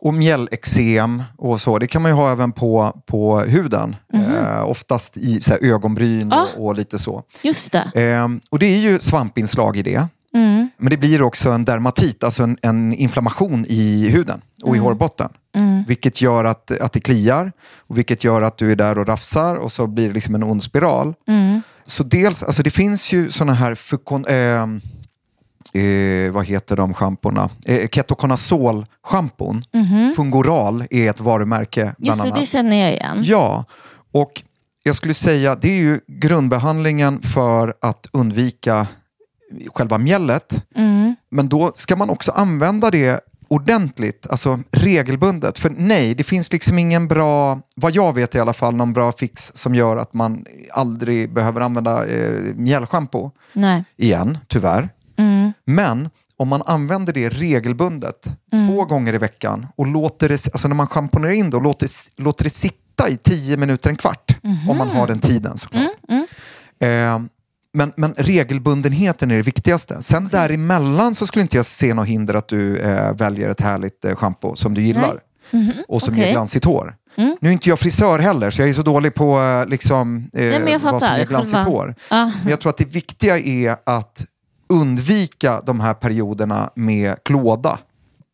och 0.00 0.14
mjällexem 0.14 1.22
och 1.36 1.60
så, 1.60 1.78
det 1.78 1.86
kan 1.86 2.02
man 2.02 2.10
ju 2.10 2.14
ha 2.14 2.32
även 2.32 2.52
på, 2.52 3.02
på 3.06 3.40
huden. 3.40 3.96
Eh, 4.12 4.70
oftast 4.70 5.16
i 5.16 5.40
så 5.40 5.54
ögonbryn 5.54 6.28
Ja. 6.30 6.46
och, 6.56 6.66
och 6.66 6.74
lite 6.74 6.98
så. 6.98 7.22
Just 7.42 7.72
det. 7.72 8.02
Eh, 8.02 8.28
och 8.50 8.58
det 8.58 8.66
är 8.66 8.78
ju 8.78 8.98
svampinslag 8.98 9.76
i 9.76 9.82
det. 9.82 10.08
Mm. 10.34 10.68
Men 10.78 10.90
det 10.90 10.96
blir 10.96 11.22
också 11.22 11.50
en 11.50 11.64
dermatit, 11.64 12.24
alltså 12.24 12.42
en, 12.42 12.56
en 12.62 12.94
inflammation 12.94 13.66
i 13.68 14.10
huden 14.10 14.42
och 14.62 14.76
i 14.76 14.78
hårbotten. 14.78 15.28
Mm. 15.54 15.84
Vilket 15.88 16.20
gör 16.20 16.44
att, 16.44 16.80
att 16.80 16.92
det 16.92 17.00
kliar 17.00 17.52
och 17.78 17.98
vilket 17.98 18.24
gör 18.24 18.42
att 18.42 18.58
du 18.58 18.72
är 18.72 18.76
där 18.76 18.98
och 18.98 19.06
rafsar 19.06 19.56
och 19.56 19.72
så 19.72 19.86
blir 19.86 20.08
det 20.08 20.14
liksom 20.14 20.34
en 20.34 20.42
ond 20.42 20.62
spiral. 20.62 21.14
Mm. 21.28 21.60
Så 21.86 22.02
dels, 22.02 22.42
alltså 22.42 22.62
det 22.62 22.70
finns 22.70 23.12
ju 23.12 23.30
såna 23.30 23.52
här 23.52 23.74
fukon, 23.74 24.24
eh, 24.26 24.62
eh, 25.82 26.32
vad 26.32 26.46
heter 26.46 26.76
de 26.76 26.94
schamporna? 26.94 27.50
Eh, 27.64 27.88
Ketoconazol-schampon. 27.88 29.62
Fungoral 30.16 30.84
är 30.90 31.10
ett 31.10 31.20
varumärke 31.20 31.94
bland. 31.98 32.20
Just 32.20 32.34
det, 32.34 32.40
det 32.40 32.46
känner 32.46 32.76
jag 32.76 32.92
igen. 32.92 33.22
Ja, 33.24 33.64
och 34.12 34.42
jag 34.82 34.96
skulle 34.96 35.14
säga 35.14 35.54
det 35.54 35.68
är 35.68 35.80
ju 35.80 36.00
grundbehandlingen 36.06 37.22
för 37.22 37.74
att 37.80 38.06
undvika 38.12 38.86
själva 39.66 39.98
mjället. 39.98 40.64
Mm. 40.76 41.14
Men 41.30 41.48
då 41.48 41.72
ska 41.74 41.96
man 41.96 42.10
också 42.10 42.32
använda 42.32 42.90
det 42.90 43.20
ordentligt, 43.48 44.26
alltså 44.30 44.58
regelbundet. 44.70 45.58
För 45.58 45.70
nej, 45.76 46.14
det 46.14 46.24
finns 46.24 46.52
liksom 46.52 46.78
ingen 46.78 47.08
bra, 47.08 47.60
vad 47.76 47.92
jag 47.92 48.12
vet 48.12 48.34
i 48.34 48.38
alla 48.38 48.52
fall, 48.52 48.76
någon 48.76 48.92
bra 48.92 49.12
fix 49.12 49.52
som 49.54 49.74
gör 49.74 49.96
att 49.96 50.14
man 50.14 50.44
aldrig 50.72 51.32
behöver 51.32 51.60
använda 51.60 52.06
eh, 52.06 52.54
mjällschampo 52.54 53.30
igen, 53.96 54.38
tyvärr. 54.48 54.88
Mm. 55.16 55.52
Men 55.64 56.10
om 56.36 56.48
man 56.48 56.62
använder 56.66 57.12
det 57.12 57.28
regelbundet, 57.28 58.26
två 58.68 58.84
gånger 58.84 59.14
i 59.14 59.18
veckan 59.18 59.66
och 59.76 59.86
låter 59.86 60.28
det, 60.28 60.46
alltså 60.52 60.68
när 60.68 60.74
man 60.74 60.86
schamponerar 60.86 61.32
in 61.32 61.50
det 61.50 61.56
och 61.56 61.62
låter, 61.62 61.88
låter 62.16 62.44
det 62.44 62.50
sitta 62.50 63.08
i 63.08 63.16
tio 63.16 63.56
minuter, 63.56 63.90
en 63.90 63.96
kvart, 63.96 64.36
om 64.68 64.78
man 64.78 64.88
har 64.88 65.06
den 65.06 65.20
tiden 65.20 65.58
såklart. 65.58 65.82
Eh, 66.80 67.20
men, 67.74 67.92
men 67.96 68.14
regelbundenheten 68.18 69.30
är 69.30 69.36
det 69.36 69.42
viktigaste. 69.42 70.02
Sen 70.02 70.28
däremellan 70.32 71.14
så 71.14 71.26
skulle 71.26 71.42
inte 71.42 71.56
jag 71.56 71.66
se 71.66 71.94
något 71.94 72.06
hinder 72.06 72.34
att 72.34 72.48
du 72.48 72.78
eh, 72.78 73.12
väljer 73.14 73.48
ett 73.48 73.60
härligt 73.60 74.04
eh, 74.04 74.14
schampo 74.14 74.56
som 74.56 74.74
du 74.74 74.82
gillar. 74.82 75.20
Och 75.88 76.02
som 76.02 76.14
ger 76.14 76.22
Okej. 76.22 76.32
glansigt 76.32 76.64
hår. 76.64 76.94
Nu 77.16 77.48
är 77.48 77.52
inte 77.52 77.68
jag 77.68 77.78
frisör 77.78 78.18
heller 78.18 78.50
så 78.50 78.62
jag 78.62 78.68
är 78.68 78.74
så 78.74 78.82
dålig 78.82 79.14
på 79.14 79.40
eh, 79.40 79.66
liksom, 79.66 80.30
eh, 80.32 80.44
jag 80.44 80.78
vad 80.78 81.02
som 81.02 81.16
ger 81.16 81.26
glansigt 81.26 81.54
Själva- 81.54 81.70
hår. 81.70 81.94
Ja. 82.10 82.32
Men 82.42 82.50
jag 82.50 82.60
tror 82.60 82.70
att 82.70 82.76
det 82.76 82.84
viktiga 82.88 83.38
är 83.38 83.76
att 83.86 84.24
undvika 84.68 85.60
de 85.66 85.80
här 85.80 85.94
perioderna 85.94 86.70
med 86.74 87.14
klåda 87.24 87.78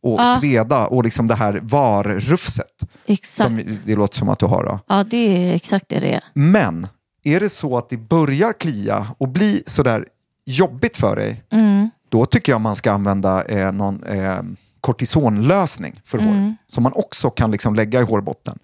och 0.03 0.19
Ja. 0.19 0.37
sveda 0.39 0.87
och 0.87 1.03
liksom 1.03 1.27
det 1.27 1.35
här 1.35 1.59
var-rufset. 1.63 2.65
Exakt. 3.05 3.47
Som 3.47 3.61
det 3.85 3.95
låter 3.95 4.17
som 4.17 4.29
att 4.29 4.39
du 4.39 4.45
har. 4.45 4.63
Då. 4.63 4.79
Ja, 4.87 5.03
det 5.03 5.17
är 5.17 5.53
exakt 5.55 5.85
det 5.89 5.99
det 5.99 6.13
är. 6.13 6.23
Men 6.33 6.87
är 7.23 7.39
det 7.39 7.49
så 7.49 7.77
att 7.77 7.89
det 7.89 7.97
börjar 7.97 8.53
klia 8.59 9.07
och 9.17 9.27
bli 9.27 9.63
sådär 9.65 10.05
jobbigt 10.45 10.97
för 10.97 11.15
dig, 11.15 11.43
Mm. 11.51 11.89
då 12.09 12.25
tycker 12.25 12.51
jag 12.51 12.61
man 12.61 12.75
ska 12.75 12.91
använda 12.91 13.43
eh, 13.45 13.71
någon, 13.71 14.03
eh, 14.03 14.39
kortisonlösning 14.81 16.01
för 16.05 16.17
Mm. 16.17 16.29
håret. 16.43 16.55
Som 16.67 16.83
man 16.83 16.91
också 16.95 17.29
kan 17.29 17.51
liksom 17.51 17.75
lägga 17.75 17.99
i 18.01 18.03
hårbotten. 18.03 18.59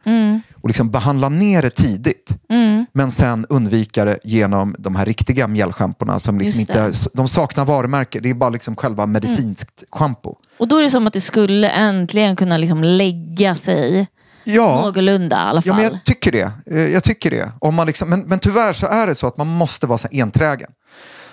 Och 0.61 0.69
liksom 0.69 0.89
behandla 0.89 1.29
ner 1.29 1.61
det 1.61 1.69
tidigt. 1.69 2.29
Mm. 2.49 2.85
Men 2.93 3.11
sen 3.11 3.45
undvika 3.49 4.05
det 4.05 4.19
genom 4.23 4.75
de 4.79 4.95
här 4.95 5.05
riktiga 5.05 5.47
mjällschamporna 5.47 6.19
som 6.19 6.39
liksom. 6.39 6.65
Mm. 6.69 6.85
inte, 6.87 6.99
de 7.13 7.27
saknar 7.27 7.65
varumärke. 7.65 8.19
Det 8.19 8.29
är 8.29 8.33
bara 8.33 8.49
liksom 8.49 8.75
själva 8.75 9.05
medicinskt 9.05 9.83
schampo. 9.91 10.35
Och 10.59 10.67
då 10.67 10.77
är 10.77 10.81
det 10.83 10.89
som 10.89 11.07
att 11.07 11.13
det 11.13 11.21
skulle 11.21 11.69
äntligen 11.69 12.35
kunna 12.35 12.57
liksom 12.57 12.83
lägga 12.83 13.55
sig 13.55 14.07
Ja. 14.53 14.81
någorlunda 14.81 15.35
i 15.35 15.39
alla 15.39 15.61
Ja, 15.65 15.73
fall. 15.73 15.81
men 15.83 15.91
jag 15.93 16.03
tycker 16.05 16.31
det. 16.31 16.51
Eh, 16.71 16.87
Jag 16.93 17.03
tycker 17.03 17.31
det. 17.31 17.51
Om 17.59 17.75
man 17.75 17.87
liksom, 17.87 18.09
men, 18.09 18.19
men 18.19 18.39
tyvärr 18.39 18.73
så 18.73 18.87
är 18.87 19.07
det 19.07 19.15
så 19.15 19.27
att 19.27 19.37
man 19.37 19.47
måste 19.47 19.87
vara 19.87 19.97
så 19.97 20.07
enträgen. 20.11 20.69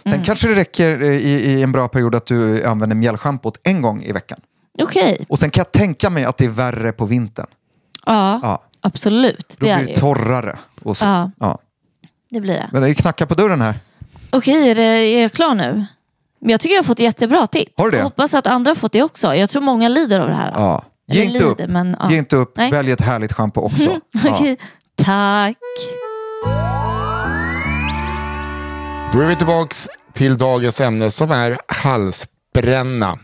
Sen 0.03 0.13
Mm. 0.13 0.25
kanske 0.25 0.49
det 0.49 0.55
räcker 0.55 1.03
eh, 1.03 1.09
i, 1.09 1.33
i 1.51 1.63
en 1.63 1.73
bra 1.73 1.89
period 1.89 2.15
att 2.15 2.27
du 2.27 2.65
använder 2.67 2.97
mjällschampot 2.97 3.57
en 3.63 3.83
gång 3.83 4.03
i 4.03 4.13
veckan. 4.13 4.39
Okej, 4.83 5.27
Och 5.29 5.39
sen 5.39 5.51
kan 5.51 5.61
jag 5.61 5.73
tänka 5.73 6.11
mig 6.11 6.25
att 6.25 6.37
det 6.37 6.45
är 6.45 6.49
värre 6.49 6.93
på 6.93 7.07
vintern. 7.07 7.47
ja, 8.07 8.41
Ja. 8.43 8.63
absolut. 8.81 9.57
Då 9.59 9.67
Det 9.67 9.77
blir 9.77 9.95
det 9.95 10.01
torrare. 10.01 10.59
Och 10.83 10.97
så. 10.97 11.05
Ja. 11.05 11.31
Ja. 11.41 11.59
Det 12.31 12.41
blir 12.41 12.55
det. 12.55 12.69
Men 12.73 12.83
det 12.83 12.95
knackar 12.95 13.27
på 13.27 13.35
dörren 13.35 13.61
här. 13.61 13.75
Okej, 14.31 14.71
är, 14.71 14.75
det, 14.75 14.83
är 14.83 15.23
jag 15.23 15.33
klar 15.33 15.55
nu? 15.55 15.85
Men 16.41 16.51
jag 16.51 16.61
tycker 16.61 16.75
jag 16.75 16.83
har 16.83 16.87
fått 16.87 16.99
jättebra 16.99 17.47
tips. 17.47 17.73
Har 17.77 17.85
du 17.85 17.91
det? 17.91 17.97
Jag 17.97 18.05
hoppas 18.05 18.35
att 18.35 18.47
andra 18.47 18.71
har 18.71 18.75
fått 18.77 18.93
det 18.93 19.03
också. 19.03 19.35
Jag 19.35 19.51
tror 19.51 19.63
många 19.63 19.89
lider 19.89 20.21
av 20.21 20.29
det 20.29 20.35
här. 20.35 20.53
Ja. 20.55 20.83
Ge 21.07 21.25
inte 21.25 21.45
upp. 21.45 21.61
men, 21.69 21.97
ja. 22.01 22.11
Ge 22.11 22.19
inte 22.19 22.37
upp. 22.37 22.57
Nej. 22.57 22.71
Välj 22.71 22.91
ett 22.93 23.01
härligt 23.01 23.33
schampo 23.33 23.61
också. 23.61 23.83
Ja. 24.25 24.31
Okej, 24.39 24.57
tack. 24.97 25.57
Då 29.13 29.21
är 29.21 29.27
vi 29.27 29.37
tillbaks 29.37 29.89
till 30.13 30.39
dagens 30.39 30.81
ämne 30.81 31.11
som 31.11 31.31
är 31.31 31.59
halsbränna. 31.69 33.19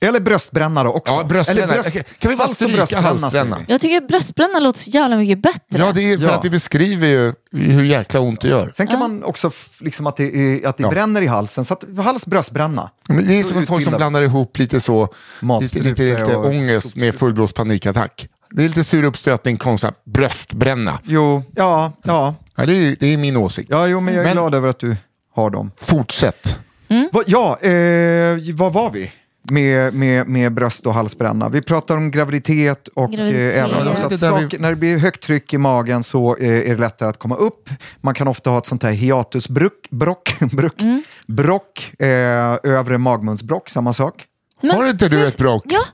Eller 0.00 0.20
bröstbränna 0.20 0.84
då 0.84 0.90
också. 0.92 1.12
Ja, 1.14 1.24
bröstbränna. 1.24 1.62
Eller 1.74 1.82
bröst- 1.82 2.18
kan 2.18 2.30
vi 2.30 2.36
bara 2.36 2.48
stryka 2.48 2.76
bröstbränna, 2.76 3.08
halsbränna? 3.08 3.60
Jag 3.68 3.80
tycker 3.80 4.00
bröstbränna 4.08 4.60
låter 4.60 4.80
så 4.80 4.90
jävla 4.90 5.16
mycket 5.16 5.42
bättre. 5.42 5.58
Ja, 5.70 5.92
det 5.94 6.12
är 6.12 6.18
för 6.18 6.24
Ja. 6.26 6.34
att 6.34 6.42
det 6.42 6.50
beskriver 6.50 7.06
ju 7.06 7.32
hur 7.52 7.84
jäkla 7.84 8.20
ont 8.20 8.40
det 8.40 8.48
gör. 8.48 8.72
Sen 8.76 8.86
kan 8.86 8.98
man 8.98 9.24
också 9.24 9.50
liksom 9.80 10.06
att 10.06 10.16
det, 10.16 10.36
är, 10.36 10.66
att 10.68 10.76
det 10.76 10.82
Ja. 10.82 10.90
bränner 10.90 11.22
i 11.22 11.26
halsen. 11.26 11.64
Så 11.64 11.74
att 11.74 11.84
hals, 12.04 12.26
bröstbränna. 12.26 12.90
Men 13.08 13.26
det 13.26 13.38
är 13.38 13.42
som 13.42 13.66
folk 13.66 13.84
som 13.84 13.92
blandar 13.96 14.22
ihop 14.22 14.58
lite 14.58 14.80
så, 14.80 15.08
lite, 15.60 15.78
lite, 15.78 16.02
lite 16.02 16.36
ångest 16.36 16.96
med 16.96 17.14
fullblås 17.14 17.52
panikattack. 17.52 18.28
Det 18.50 18.64
är 18.64 18.68
lite 18.68 18.84
sur 18.84 19.02
uppstötning 19.04 19.56
kontra 19.56 19.92
bröstbränna. 20.06 20.98
Jo, 21.04 21.42
ja, 21.54 21.92
ja. 22.04 22.34
Ja, 22.56 22.66
det, 22.66 22.72
är, 22.72 22.96
det 23.00 23.06
är 23.06 23.16
min 23.16 23.36
åsikt. 23.36 23.70
ja 23.70 23.86
jo, 23.86 24.00
men 24.00 24.14
jag 24.14 24.20
är 24.20 24.24
Men- 24.24 24.32
glad 24.34 24.54
över 24.54 24.68
att 24.68 24.78
du 24.78 24.96
har 25.34 25.50
dem. 25.50 25.70
Fortsätt. 25.80 26.58
Va, 27.12 27.22
ja, 27.26 27.58
eh, 27.60 28.38
vad 28.54 28.72
var 28.72 28.90
vi? 28.90 29.12
Med, 29.50 29.94
med, 29.94 30.28
med 30.28 30.54
bröst 30.54 30.86
och 30.86 30.94
halsbränna. 30.94 31.48
Vi 31.48 31.62
pratar 31.62 31.96
om 31.96 32.10
graviditet 32.10 32.88
och 32.88 33.12
Graviditet. 33.12 33.54
eh, 33.54 33.64
även 33.64 33.86
Ja, 33.86 33.94
så 33.94 34.00
det 34.08 34.14
att 34.14 34.20
där 34.20 34.36
vi- 34.36 34.42
saker, 34.44 34.58
när 34.58 34.70
det 34.70 34.76
blir 34.76 34.98
högt 34.98 35.22
tryck 35.22 35.54
i 35.54 35.58
magen 35.58 36.04
så 36.04 36.36
eh, 36.36 36.48
är 36.70 36.74
det 36.74 36.80
lättare 36.80 37.08
att 37.08 37.18
komma 37.18 37.36
upp. 37.36 37.70
Man 38.00 38.14
kan 38.14 38.28
ofta 38.28 38.50
ha 38.50 38.58
ett 38.58 38.66
sånt 38.66 38.82
här 38.82 38.90
hiatusbrock, 38.92 39.88
brock, 39.90 40.34
brock, 40.52 40.82
Mm. 40.82 41.02
brock 41.26 41.92
eh, 41.98 42.08
övre 42.62 42.98
magmunsbrock, 42.98 43.68
samma 43.68 43.92
sak. 43.92 44.24
Men- 44.62 44.76
Har 44.76 44.90
inte 44.90 45.08
du 45.08 45.26
ett 45.26 45.36
brock? 45.38 45.62
Ja, 45.68 45.84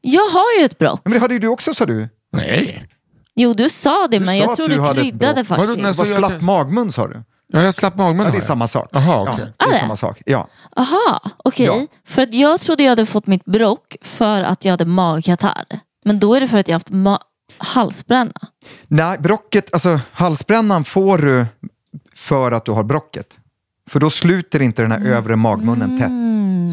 jag 0.00 0.24
har 0.24 0.58
ju 0.60 0.64
ett 0.64 0.78
brock. 0.78 1.00
Men 1.04 1.12
det 1.12 1.18
hade 1.18 1.34
ju 1.34 1.40
du 1.40 1.48
också 1.48 1.74
sa 1.74 1.86
du. 1.86 2.08
Nej. 2.32 2.86
Jo, 3.34 3.54
du 3.54 3.68
sa 3.68 4.06
det, 4.10 4.18
Du 4.18 4.24
men 4.24 4.34
sa 4.38 4.44
jag 4.44 4.56
tror 4.56 4.68
du 4.68 4.94
kryddade. 5.02 5.42
Vadå, 5.42 5.66
faktiskt. 5.66 5.98
jag- 5.98 6.18
slapp 6.18 6.42
magmun 6.42 6.92
sa 6.92 7.08
du. 7.08 7.22
Ja, 7.52 7.62
jag 7.62 7.74
slapp 7.74 7.96
magmun 7.96 8.26
Ja, 8.26 8.32
det 8.32 8.36
är 8.38 8.40
samma 8.40 8.66
sak. 8.66 8.88
Jaha, 8.92 9.22
okej. 9.22 9.34
ja, 9.38 9.44
det 9.58 9.64
Är 9.64 9.72
det? 9.72 9.78
samma 9.80 9.96
sak. 9.96 10.22
Ja. 10.26 10.48
Aha, 10.76 11.20
okej. 11.36 11.66
Ja. 11.66 11.86
För 12.06 12.22
att 12.22 12.34
jag 12.34 12.60
trodde 12.60 12.82
jag 12.82 12.90
hade 12.90 13.06
fått 13.06 13.26
mitt 13.26 13.44
brock 13.44 13.96
för 14.02 14.42
att 14.42 14.64
jag 14.64 14.72
hade 14.72 14.84
magkatarr. 14.84 15.64
Men 16.04 16.18
då 16.18 16.34
är 16.34 16.40
det 16.40 16.48
för 16.48 16.58
att 16.58 16.68
jag 16.68 16.74
haft 16.74 16.90
ma- 16.90 17.18
halsbränna. 17.58 18.32
Nej, 18.88 19.18
brocket, 19.18 19.72
alltså 19.72 20.00
halsbrännan 20.12 20.84
får 20.84 21.18
du 21.18 21.46
för 22.14 22.52
att 22.52 22.64
du 22.64 22.72
har 22.72 22.84
brocket. 22.84 23.26
För 23.88 24.00
då 24.00 24.10
sluter 24.10 24.62
inte 24.62 24.82
den 24.82 24.92
här 24.92 25.04
övre 25.04 25.36
magmunnen 25.36 25.98
tätt 25.98 26.10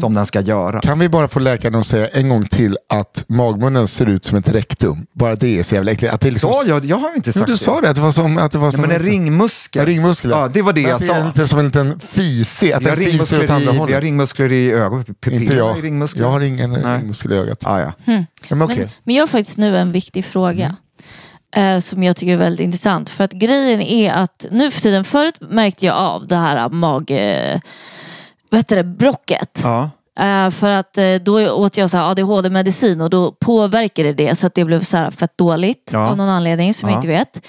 som 0.00 0.14
den 0.14 0.26
ska 0.26 0.40
göra. 0.40 0.80
Kan 0.80 0.98
vi 0.98 1.08
bara 1.08 1.28
få 1.28 1.38
läkaren 1.40 1.74
att 1.74 1.86
säga 1.86 2.08
en 2.08 2.28
gång 2.28 2.44
till 2.44 2.76
att 2.88 3.24
magmunnen 3.28 3.88
ser 3.88 4.06
ut 4.06 4.24
som 4.24 4.38
ett 4.38 4.48
rektum? 4.48 5.06
Bara 5.12 5.34
det 5.34 5.58
är 5.58 5.62
så 5.62 5.74
jävla 5.74 5.90
äckligt. 5.92 6.14
Att 6.14 6.20
det 6.20 6.30
liksom... 6.30 6.52
Sa 6.52 6.64
jag? 6.66 6.84
Jag 6.84 6.96
har 6.96 7.16
inte 7.16 7.32
sagt 7.32 7.46
du 7.46 7.52
det. 7.52 7.58
sa 7.58 7.80
det, 7.80 7.88
att 7.90 7.94
det 7.96 8.02
var 8.02 8.12
som... 8.12 8.38
Att 8.38 8.52
det 8.52 8.58
var 8.58 8.66
Ja, 8.66 8.72
som 8.72 8.80
men 8.80 8.90
en 8.90 8.98
ringmuskel. 8.98 9.80
En 9.80 9.86
ringmuskel. 9.86 10.30
Ja, 10.30 10.48
det 10.52 10.62
var 10.62 10.72
det 10.72 10.80
Men 10.82 10.90
jag 10.90 10.94
att 10.96 11.00
Det 11.06 11.12
är 11.12 11.20
sa. 11.20 11.26
lite 11.26 11.46
som 11.46 11.58
en 11.58 11.64
liten 11.64 12.00
fisig, 12.00 12.72
att 12.72 12.82
Vi 12.82 12.88
har, 12.88 12.96
den 12.96 13.04
fiser 13.04 13.20
åt 13.20 13.30
ringmuskler 13.30 13.50
andra 13.54 13.56
i, 13.60 13.64
vi 13.64 13.66
har 13.78 13.78
hållet. 13.78 14.02
ringmuskler 14.02 14.52
i 14.52 14.72
ögat. 14.72 15.08
Inte 15.30 15.54
jag. 15.56 15.76
Jag 16.16 16.30
har 16.30 16.40
ingen 16.40 16.70
Nej. 16.70 16.98
ringmuskel 16.98 17.32
i 17.32 17.36
ögat. 17.36 17.66
Ah, 17.66 17.80
ja. 17.80 17.92
Ja, 18.04 18.24
Men 18.48 18.62
okej. 18.62 18.76
Men, 18.78 18.88
men 19.04 19.14
jag 19.14 19.22
har 19.22 19.26
faktiskt 19.26 19.56
nu 19.56 19.76
en 19.78 19.92
viktig 19.92 20.24
fråga. 20.24 20.76
Eh, 21.56 21.78
som 21.78 22.02
jag 22.02 22.16
tycker 22.16 22.32
är 22.32 22.36
väldigt 22.36 22.64
intressant. 22.64 23.08
För 23.08 23.24
att 23.24 23.32
grejen 23.32 23.80
är 23.80 24.12
att 24.12 24.46
nu 24.50 24.70
för 24.70 24.80
tiden, 24.80 25.04
förut 25.04 25.34
märkte 25.40 25.86
jag 25.86 25.96
av 25.96 26.26
det 26.26 26.36
här 26.36 26.68
mag... 26.68 27.10
Eh, 27.10 27.60
vad 28.50 28.58
heter 28.58 28.76
det? 28.76 28.84
Brocket. 28.84 29.60
Ja. 29.64 29.90
Eh, 30.20 30.50
för 30.50 30.70
att 30.70 30.98
då 31.20 31.50
åt 31.50 31.76
jag 31.76 31.90
ADHD-medicin 31.94 33.00
och 33.00 33.10
då 33.10 33.32
påverkade 33.32 34.12
det 34.12 34.34
så 34.34 34.46
att 34.46 34.54
det 34.54 34.64
blev 34.64 34.82
så 34.84 34.96
här 34.96 35.10
fett 35.10 35.38
dåligt 35.38 35.90
Ja. 35.92 36.08
av 36.08 36.16
någon 36.16 36.28
anledning 36.28 36.74
som 36.74 36.88
Ja. 36.88 36.94
jag 36.94 36.98
inte 36.98 37.08
vet. 37.08 37.46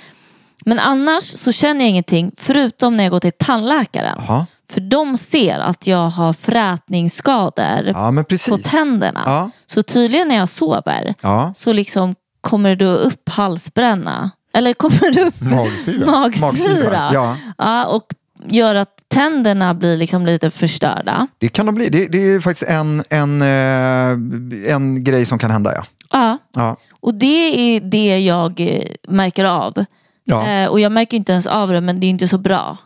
Men 0.66 0.80
annars 0.80 1.24
så 1.24 1.52
känner 1.52 1.82
jag 1.82 1.90
ingenting 1.90 2.32
förutom 2.38 2.98
när 2.98 3.04
jag 3.04 3.12
går 3.12 3.20
till 3.20 3.32
tandläkaren. 3.40 4.22
Jaha. 4.28 4.46
För 4.70 4.82
de 4.82 5.18
ser 5.18 5.60
att 5.60 5.88
jag 5.88 6.10
har 6.10 6.34
frätningsskador 6.34 7.88
ja, 7.88 8.24
på 8.50 8.58
tänderna. 8.58 9.24
Ja. 9.26 9.50
Så 9.66 9.84
tydligen 9.84 10.28
när 10.28 10.36
jag 10.36 10.50
sover 10.50 11.14
Ja. 11.22 11.54
så 11.58 11.74
liksom 11.74 12.16
kommer 12.42 12.76
då 12.76 12.88
upp 12.88 13.30
halsbränna. 13.30 14.32
Eller 14.54 14.74
kommer 14.74 15.12
det 15.14 15.22
upp 15.22 15.42
Magsyra. 15.42 16.06
magsyra. 16.12 16.46
Magsyra, 16.48 17.10
ja. 17.14 17.38
Ja, 17.58 17.86
och 17.86 18.14
gör 18.46 18.76
att 18.76 18.90
tänderna 19.08 19.74
blir 19.74 19.98
liksom 19.98 20.26
lite 20.26 20.52
förstörda. 20.52 21.28
Det 21.38 21.48
kan 21.50 21.66
de 21.66 21.76
bli. 21.76 21.90
Det, 21.90 22.06
det 22.08 22.18
är 22.18 22.40
faktiskt 22.40 22.70
en, 22.72 23.04
en, 23.10 23.42
eh, 23.42 24.74
en 24.74 25.04
grej 25.04 25.26
som 25.26 25.40
kan 25.40 25.52
hända, 25.52 25.74
ja. 25.76 25.84
Ja. 26.12 26.38
ja. 26.54 26.78
Och 27.00 27.14
det 27.14 27.76
är 27.76 27.80
det 27.82 28.20
jag 28.20 28.60
eh, 28.60 28.84
märker 29.08 29.46
av. 29.46 29.86
ja. 30.24 30.48
Eh, 30.48 30.68
och 30.70 30.80
jag 30.80 30.92
märker 30.92 31.18
inte 31.18 31.32
ens 31.32 31.48
av 31.48 31.70
det 31.70 31.82
men 31.82 32.00
det 32.00 32.08
är 32.08 32.10
inte 32.10 32.28
så 32.28 32.38
bra. 32.38 32.78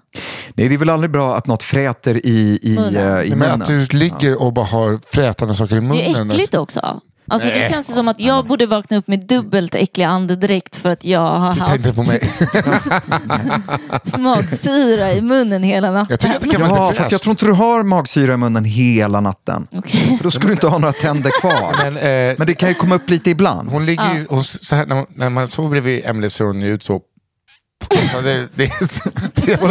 Nej, 0.53 0.67
det 0.69 0.75
är 0.75 0.77
väl 0.77 0.89
aldrig 0.89 1.11
bra 1.11 1.35
att 1.35 1.47
något 1.47 1.63
fräter 1.63 2.25
i, 2.25 2.59
i, 2.61 2.75
Munnen. 2.75 2.93
i 2.93 2.99
Nej, 3.03 3.29
Men 3.29 3.39
munnen. 3.39 3.61
att 3.61 3.67
du 3.67 3.85
ligger 3.85 4.41
och 4.41 4.53
bara 4.53 4.65
har 4.65 4.99
frätande 5.11 5.55
saker 5.55 5.75
i 5.75 5.81
munnen. 5.81 5.97
Det 5.97 6.19
är 6.19 6.25
äckligt 6.25 6.55
också. 6.55 6.99
Alltså 7.31 7.47
det 7.49 7.69
känns 7.69 7.87
det 7.87 7.93
som 7.93 8.07
att 8.07 8.19
jag 8.19 8.45
borde 8.47 8.65
vakna 8.65 8.97
upp 8.97 9.07
med 9.07 9.27
dubbelt 9.27 9.75
äcklig 9.75 10.05
andedräkt 10.05 10.75
för 10.75 10.89
att 10.89 11.05
jag 11.05 11.19
har 11.35 11.53
Titta 11.53 11.65
haft 11.65 11.95
på 11.95 12.03
mig. 12.03 12.21
magsyra 14.17 15.11
i 15.13 15.21
munnen 15.21 15.63
hela 15.63 15.91
natten. 15.91 16.07
Jag 16.09 16.19
tycker 16.19 16.35
att 16.35 16.41
det 16.41 16.49
kan 16.49 16.61
vara 16.61 16.69
Ja, 16.71 16.75
lite 16.75 16.87
fast 16.87 16.97
fräscht. 16.99 17.11
jag 17.11 17.21
tror 17.21 17.31
inte 17.31 17.45
du 17.45 17.51
har 17.51 17.83
magsyra 17.83 18.33
i 18.33 18.37
munnen 18.37 18.65
hela 18.65 19.21
natten. 19.21 19.67
Okej. 19.71 20.17
För 20.17 20.23
då 20.23 20.31
skulle 20.31 20.47
du 20.47 20.53
inte 20.53 20.67
ha 20.67 20.77
några 20.77 20.93
tänder 20.93 21.31
kvar. 21.41 21.75
Men, 21.83 21.97
eh, 21.97 22.35
Men 22.37 22.47
det 22.47 22.53
kan 22.53 22.69
ju 22.69 22.75
komma 22.75 22.95
upp 22.95 23.09
lite 23.09 23.29
ibland. 23.29 23.69
Hon 23.69 23.85
ligger 23.85 24.13
ju, 24.15 24.25
hon, 24.29 24.43
så 24.43 24.75
här, 24.75 24.85
när, 24.85 24.95
man- 24.95 25.05
när 25.09 25.29
man 25.29 25.47
sover 25.47 25.69
bredvid 25.69 26.05
Emelie 26.05 26.29
ser 26.29 26.45
hon 26.45 26.61
ju 26.61 26.73
ut 26.73 26.83
så. 26.83 27.01
Ja, 28.13 28.21
det, 28.21 28.47
det, 28.55 28.63
är, 28.65 28.85
så- 28.85 29.09
det 29.33 29.53
är 29.53 29.57
som 29.57 29.67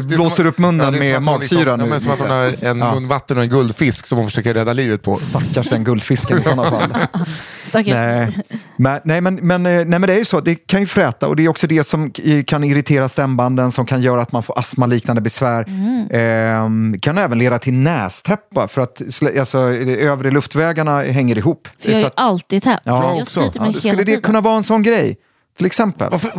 som 0.00 0.08
blåser 0.08 0.46
upp 0.46 0.58
munnen 0.58 0.86
som 0.86 0.98
med 0.98 1.08
liksom- 1.08 1.24
magsyra 1.24 1.70
Ja, 1.70 1.76
nu, 1.76 1.84
men 1.86 2.00
som 2.00 2.10
att 2.10 2.18
hon 2.18 2.30
har 2.30 2.64
en 2.64 2.78
Ja. 2.78 2.94
mun 2.94 3.08
vatten 3.08 3.36
och 3.36 3.42
en 3.42 3.48
guldfisk 3.50 4.06
som 4.06 4.18
hon 4.18 4.26
försöker 4.26 4.54
rädda 4.54 4.72
livet 4.72 5.02
på. 5.02 5.16
Stackars 5.18 5.68
den 5.68 5.84
guldfisken 5.84 6.38
i 6.38 6.42
sådana 6.42 6.70
fall. 6.70 6.94
Stackars. 7.68 7.94
Nej. 7.94 8.32
Men, 8.76 9.00
nej, 9.04 9.20
men, 9.20 9.34
men, 9.34 9.66
eh, 9.66 9.72
nej, 9.72 9.84
men 9.86 10.02
det 10.02 10.12
är 10.12 10.18
ju 10.18 10.24
så, 10.24 10.40
det 10.40 10.54
kan 10.54 10.80
ju 10.80 10.86
fräta 10.86 11.28
och 11.28 11.36
det 11.36 11.44
är 11.44 11.48
också 11.48 11.66
det 11.66 11.84
som 11.84 12.10
kan 12.46 12.64
irritera 12.64 13.08
stämbanden 13.08 13.72
som 13.72 13.86
kan 13.86 14.02
göra 14.02 14.22
att 14.22 14.32
man 14.32 14.42
får 14.42 14.58
astmaliknande 14.58 15.22
besvär. 15.22 15.64
Ehm, 16.10 16.98
kan 17.00 17.18
även 17.18 17.38
leda 17.38 17.58
till 17.58 17.74
nästäppa 17.74 18.68
för 18.68 18.80
att 18.80 19.02
alltså, 19.40 19.70
de 19.70 19.96
övre 20.06 20.30
luftvägarna 20.30 21.02
hänger 21.02 21.38
ihop. 21.38 21.68
För 21.82 21.90
jag 21.90 22.00
är 22.00 22.06
att, 22.06 22.12
alltid 22.16 22.62
täppt. 22.62 22.82
Ja, 22.84 23.02
jag 23.12 23.22
också. 23.22 23.40
ja, 23.54 23.72
skulle 23.72 23.96
det 23.96 24.04
tiden. 24.04 24.22
kunna 24.22 24.40
vara 24.40 24.56
en 24.56 24.64
sån 24.64 24.82
grej? 24.82 25.16
Till 25.56 25.66
exempel. 25.66 26.08
Varför, 26.10 26.30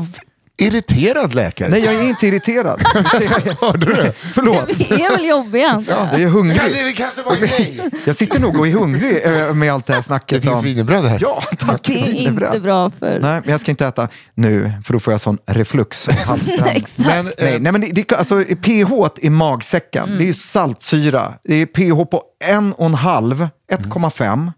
irriterad 0.61 1.35
läkare? 1.35 1.69
Nej, 1.69 1.85
jag 1.85 1.93
är 1.95 2.03
inte 2.09 2.27
irriterad. 2.27 2.81
Hörde 3.61 3.85
du 3.85 3.93
det? 3.93 4.13
Förlåt. 4.33 4.67
Det 4.77 4.91
är 5.03 5.09
väl 5.17 5.25
jobbigt 5.25 5.65
antar 5.65 6.07
jag. 6.11 6.21
Är 6.21 6.27
hungrig. 6.27 6.59
Kan 6.59 6.69
det 6.71 6.93
kanske 6.95 7.21
vara 7.21 7.35
en 7.35 7.41
grej? 7.41 7.89
Jag 8.05 8.15
sitter 8.15 8.39
nog 8.39 8.59
och 8.59 8.67
är 8.67 8.71
hungrig 8.71 9.25
eh, 9.25 9.53
med 9.53 9.73
allt 9.73 9.85
det 9.85 9.93
här 9.93 10.01
snacket. 10.01 10.41
Det 10.41 10.47
finns 10.49 10.63
wienerbröd 10.63 11.03
här. 11.05 11.17
Ja, 11.21 11.43
tack. 11.57 11.83
Det 11.83 12.01
är 12.01 12.05
wienerbröd. 12.05 12.49
inte 12.49 12.59
bra 12.59 12.89
för... 12.89 13.19
Nej, 13.19 13.41
men 13.43 13.51
jag 13.51 13.59
ska 13.61 13.71
inte 13.71 13.85
äta 13.87 14.07
nu, 14.33 14.71
för 14.85 14.93
då 14.93 14.99
får 14.99 15.13
jag 15.13 15.21
sån 15.21 15.37
reflux. 15.47 16.07
och. 16.07 16.13
Exakt. 16.67 16.97
Men, 16.97 17.27
eh, 17.27 17.31
Nej, 17.39 17.59
nej, 17.59 17.71
men 17.71 17.81
det, 17.81 17.87
det, 17.91 18.11
alltså, 18.13 18.43
pH 18.43 18.91
i 19.21 19.29
magsäcken, 19.29 20.03
Mm. 20.03 20.17
det 20.17 20.23
är 20.23 20.27
ju 20.27 20.33
saltsyra. 20.33 21.33
Det 21.43 21.55
är 21.55 21.65
pH 21.65 22.05
på 22.11 22.23
1,5, 22.45 23.47
1,5. 23.71 24.51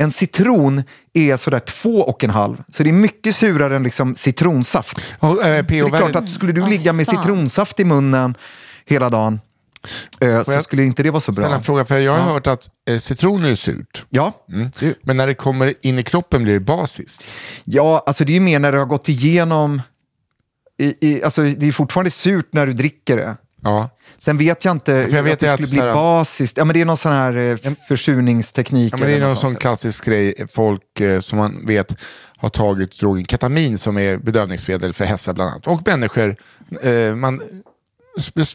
En 0.00 0.10
citron 0.10 0.82
är 1.14 1.36
sådär 1.36 1.60
2,5. 1.60 2.64
Så 2.72 2.82
det 2.82 2.88
är 2.90 2.92
mycket 2.92 3.36
surare 3.36 3.76
än 3.76 3.82
liksom 3.82 4.14
citronsaft. 4.14 4.98
och, 5.18 5.44
eh, 5.46 5.64
Det 5.68 5.78
är 5.78 5.88
klart 5.88 6.16
att 6.16 6.30
skulle 6.30 6.52
du 6.52 6.66
ligga 6.66 6.92
med 6.92 7.06
citronsaft 7.06 7.80
i 7.80 7.84
munnen 7.84 8.34
hela 8.86 9.10
dagen, 9.10 9.40
eh, 10.20 10.42
så 10.42 10.52
jag 10.52 10.64
skulle 10.64 10.84
inte 10.84 11.02
det 11.02 11.10
vara 11.10 11.20
så 11.20 11.32
Ställa 11.32 11.48
bra. 11.48 11.56
en 11.56 11.62
fråga, 11.62 11.84
för 11.84 11.98
jag 11.98 12.12
har 12.12 12.32
hört 12.32 12.46
att 12.46 12.70
eh, 12.90 12.98
citroner 12.98 13.50
är 13.50 13.54
surt. 13.54 14.04
Ja, 14.08 14.32
det, 14.80 14.94
Men 15.02 15.16
när 15.16 15.26
det 15.26 15.34
kommer 15.34 15.74
in 15.82 15.98
i 15.98 16.02
kroppen 16.02 16.42
blir 16.44 16.54
det 16.54 16.60
basiskt. 16.60 17.22
ja, 17.64 18.02
alltså 18.06 18.24
det 18.24 18.32
är 18.32 18.34
ju 18.34 18.40
mer 18.40 18.58
när 18.58 18.72
det 18.72 18.78
har 18.78 18.86
gått 18.86 19.08
igenom... 19.08 19.82
I, 20.80 20.94
i, 21.08 21.22
alltså 21.22 21.42
det 21.42 21.66
är 21.66 21.72
fortfarande 21.72 22.10
surt 22.10 22.48
när 22.52 22.66
du 22.66 22.72
dricker 22.72 23.16
det. 23.16 23.36
Ja. 23.62 23.90
Sen 24.18 24.38
vet 24.38 24.64
jag 24.64 24.72
inte 24.72 25.06
För 25.10 25.16
jag 25.16 25.22
vet 25.22 25.32
att 25.32 25.40
det 25.40 25.52
att 25.52 25.54
skulle 25.54 25.68
så 25.68 25.74
bli 25.74 25.92
basiskt. 25.92 26.58
Ja, 26.58 26.64
men 26.64 26.74
det 26.74 26.80
är 26.80 26.84
någon 26.84 26.96
sån 26.96 27.12
här 27.12 27.36
eh, 27.36 27.72
försurningsteknik. 27.88 28.92
Ja, 28.92 28.96
men 28.96 29.08
det 29.08 29.16
är 29.16 29.20
någon 29.20 29.36
sån 29.36 29.54
klassisk 29.54 30.04
grej, 30.04 30.46
folk 30.50 31.00
eh, 31.00 31.20
som 31.20 31.38
man 31.38 31.66
vet 31.66 31.96
har 32.36 32.48
tagit 32.48 33.00
drogen 33.00 33.24
ketamin 33.24 33.78
som 33.78 33.98
är 33.98 34.16
bedövningsmedel 34.16 34.92
för 34.92 35.04
hästar 35.04 35.32
bland 35.32 35.50
annat. 35.50 35.66
Och 35.66 35.86
människor, 35.86 36.36
eh, 36.82 37.14
man, 37.14 37.40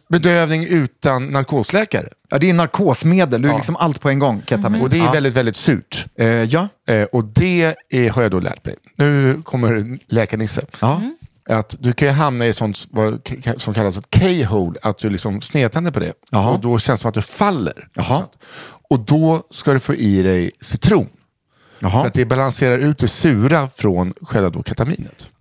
bedövning 0.09 0.67
utan 0.69 1.27
narkosläkare. 1.27 2.07
Ja, 2.29 2.39
det 2.39 2.49
är 2.49 2.53
narkosmedel, 2.53 3.41
du 3.41 3.47
är 3.47 3.51
Ja. 3.51 3.57
liksom 3.57 3.75
allt 3.75 4.01
på 4.01 4.09
en 4.09 4.19
gång, 4.19 4.41
ketamin. 4.45 4.81
Och 4.81 4.89
det 4.89 4.97
är 4.97 5.05
ja. 5.05 5.11
väldigt, 5.11 5.33
väldigt 5.33 5.55
surt. 5.55 6.05
Eh, 6.15 6.27
ja. 6.27 6.67
Eh, 6.87 7.03
och 7.03 7.25
det 7.25 7.75
är, 7.89 8.09
har 8.09 8.21
jag 8.21 8.31
då 8.31 8.39
lärt 8.39 8.65
mig. 8.65 8.75
Nu 8.95 9.41
kommer 9.43 9.99
läkarnisse. 10.07 10.65
Ja. 10.79 11.01
Att 11.49 11.75
du 11.79 11.93
kan 11.93 12.08
ju 12.08 12.13
hamna 12.13 12.47
i 12.47 12.53
sånt 12.53 12.88
som 13.58 13.73
kallas 13.73 13.97
ett 13.97 14.19
K-hole, 14.19 14.79
att 14.82 14.97
du 14.97 15.10
liksom 15.10 15.41
snedtänder 15.41 15.91
på 15.91 15.99
det. 15.99 16.13
Jaha. 16.29 16.51
Och 16.51 16.60
då 16.60 16.79
känns 16.79 16.99
det 16.99 17.01
som 17.01 17.10
att 17.10 17.15
du 17.15 17.21
faller. 17.21 17.88
Och 18.89 18.99
då 18.99 19.43
ska 19.49 19.73
du 19.73 19.79
få 19.79 19.95
i 19.95 20.21
dig 20.21 20.51
citron. 20.62 21.10
För 21.79 21.88
Jaha. 21.88 22.08
att 22.08 22.13
det 22.13 22.25
balanserar 22.25 22.77
ut 22.77 22.97
det 22.97 23.08
sura 23.08 23.69
från 23.75 24.13
själva 24.21 24.49
då 24.49 24.63
ketaminet. 24.63 25.32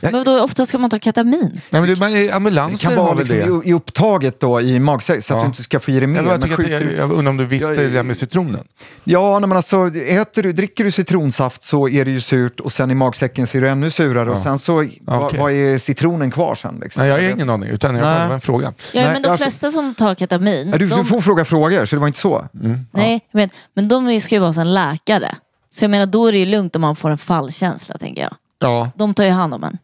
Men 0.00 0.24
då 0.24 0.40
ofta 0.40 0.66
ska 0.66 0.78
man 0.78 0.90
ta 0.90 0.98
ketamin. 0.98 1.60
Nej, 1.70 1.80
men 1.82 1.90
det, 1.90 1.98
man, 1.98 2.12
Det 2.12 2.30
ambulanser 2.30 2.88
kan 2.88 2.98
har 2.98 3.04
vara 3.04 3.14
liksom 3.14 3.36
det. 3.36 3.66
i, 3.66 3.70
i 3.70 3.72
upptaget 3.72 4.40
då, 4.40 4.60
i 4.60 4.78
magsäck 4.80 5.24
så 5.24 5.34
att 5.34 5.38
Ja. 5.38 5.42
du 5.42 5.46
inte 5.46 5.62
ska 5.62 5.80
få 5.80 5.90
i 5.90 5.98
dig 5.98 6.06
mer. 6.06 6.22
Jag, 6.22 6.40
Men 6.40 6.50
skjuter 6.56 6.72
jag, 6.72 6.92
jag 6.98 7.12
undrar 7.12 7.30
om 7.30 7.36
du 7.36 7.46
visste 7.46 7.74
det 7.74 7.88
där 7.88 8.02
med 8.02 8.16
citronen. 8.16 8.64
Ja, 9.04 9.38
nej, 9.38 9.48
men 9.48 9.56
alltså, 9.56 9.86
äter 10.08 10.42
du, 10.42 10.52
dricker 10.52 10.84
du 10.84 10.90
citronsaft 10.90 11.64
så 11.64 11.88
är 11.88 12.04
det 12.04 12.10
ju 12.10 12.20
surt 12.20 12.60
och 12.60 12.72
sen 12.72 12.90
i 12.90 12.94
magsäcken 12.94 13.46
så 13.46 13.56
är 13.58 13.62
det 13.62 13.70
ännu 13.70 13.90
surare 13.90 14.30
och 14.30 14.38
sen 14.38 14.58
så, 14.58 14.74
vad, 15.00 15.22
okej. 15.24 15.38
vad 15.40 15.52
är 15.52 15.78
citronen 15.78 16.30
kvar 16.30 16.54
sen? 16.54 16.78
Liksom? 16.82 17.00
Nej, 17.02 17.08
jag 17.10 17.22
har 17.28 17.34
ingen 17.34 17.50
aning, 17.50 17.68
utan 17.70 17.94
jag 17.94 18.04
bara, 18.04 18.28
det 18.28 18.34
en 18.34 18.40
fråga. 18.40 18.66
Ja, 18.92 19.02
Nej, 19.02 19.12
men 19.12 19.22
de 19.22 19.38
flesta 19.38 19.70
som 19.70 19.94
tar 19.94 20.14
ketamin, 20.14 20.68
Ja, 20.72 20.78
du, 20.78 20.86
de, 20.86 20.96
du 20.98 21.04
får 21.04 21.20
fråga 21.20 21.44
frågor, 21.44 21.84
så 21.86 21.96
det 21.96 22.00
var 22.00 22.06
inte 22.06 22.18
så. 22.18 22.46
nej, 22.92 23.20
men, 23.32 23.50
men 23.74 23.88
de 23.88 24.20
ska 24.20 24.34
ju 24.34 24.40
vara 24.40 24.52
som 24.52 24.66
läkare. 24.66 25.34
Så 25.70 25.84
jag 25.84 25.90
menar, 25.90 26.06
då 26.06 26.26
är 26.26 26.32
det 26.32 26.38
ju 26.38 26.46
lugnt 26.46 26.76
om 26.76 26.82
man 26.82 26.96
får 26.96 27.10
en 27.10 27.18
fallkänsla, 27.18 27.98
tänker 27.98 28.22
jag. 28.22 28.34
Ja, 28.58 28.90
De 28.96 29.14
tar 29.14 29.24
ju 29.24 29.30
hand 29.30 29.54
om 29.54 29.64
en. 29.64 29.78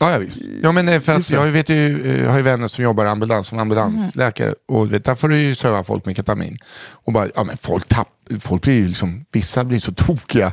ja, 0.00 0.10
ja 0.12 0.18
visst. 0.18 0.42
Ja, 0.62 0.72
men 0.72 0.88
eh, 0.88 1.00
för 1.00 1.12
att 1.12 1.30
jag 1.30 1.46
vet 1.46 1.68
ju, 1.68 2.12
eh, 2.24 2.30
har 2.30 2.36
ju 2.36 2.42
vänner 2.42 2.68
som 2.68 2.84
jobbar 2.84 3.04
ambulans 3.06 3.46
som 3.46 3.58
ambulansläkare 3.58 4.46
Mm. 4.46 4.56
och 4.68 4.92
vet, 4.92 5.04
där 5.04 5.14
får 5.14 5.28
du 5.28 5.36
ju 5.38 5.54
söva 5.54 5.82
folk 5.82 6.06
med 6.06 6.16
ketamin. 6.16 6.58
Och 6.92 7.12
bara, 7.12 7.26
ja 7.34 7.44
men 7.44 7.56
folk 7.56 7.88
tapp, 7.88 8.08
folk 8.40 8.62
blir 8.62 8.74
ju 8.74 8.88
liksom, 8.88 9.24
vissa 9.32 9.64
blir 9.64 9.78
så 9.78 9.92
tokiga. 9.92 10.52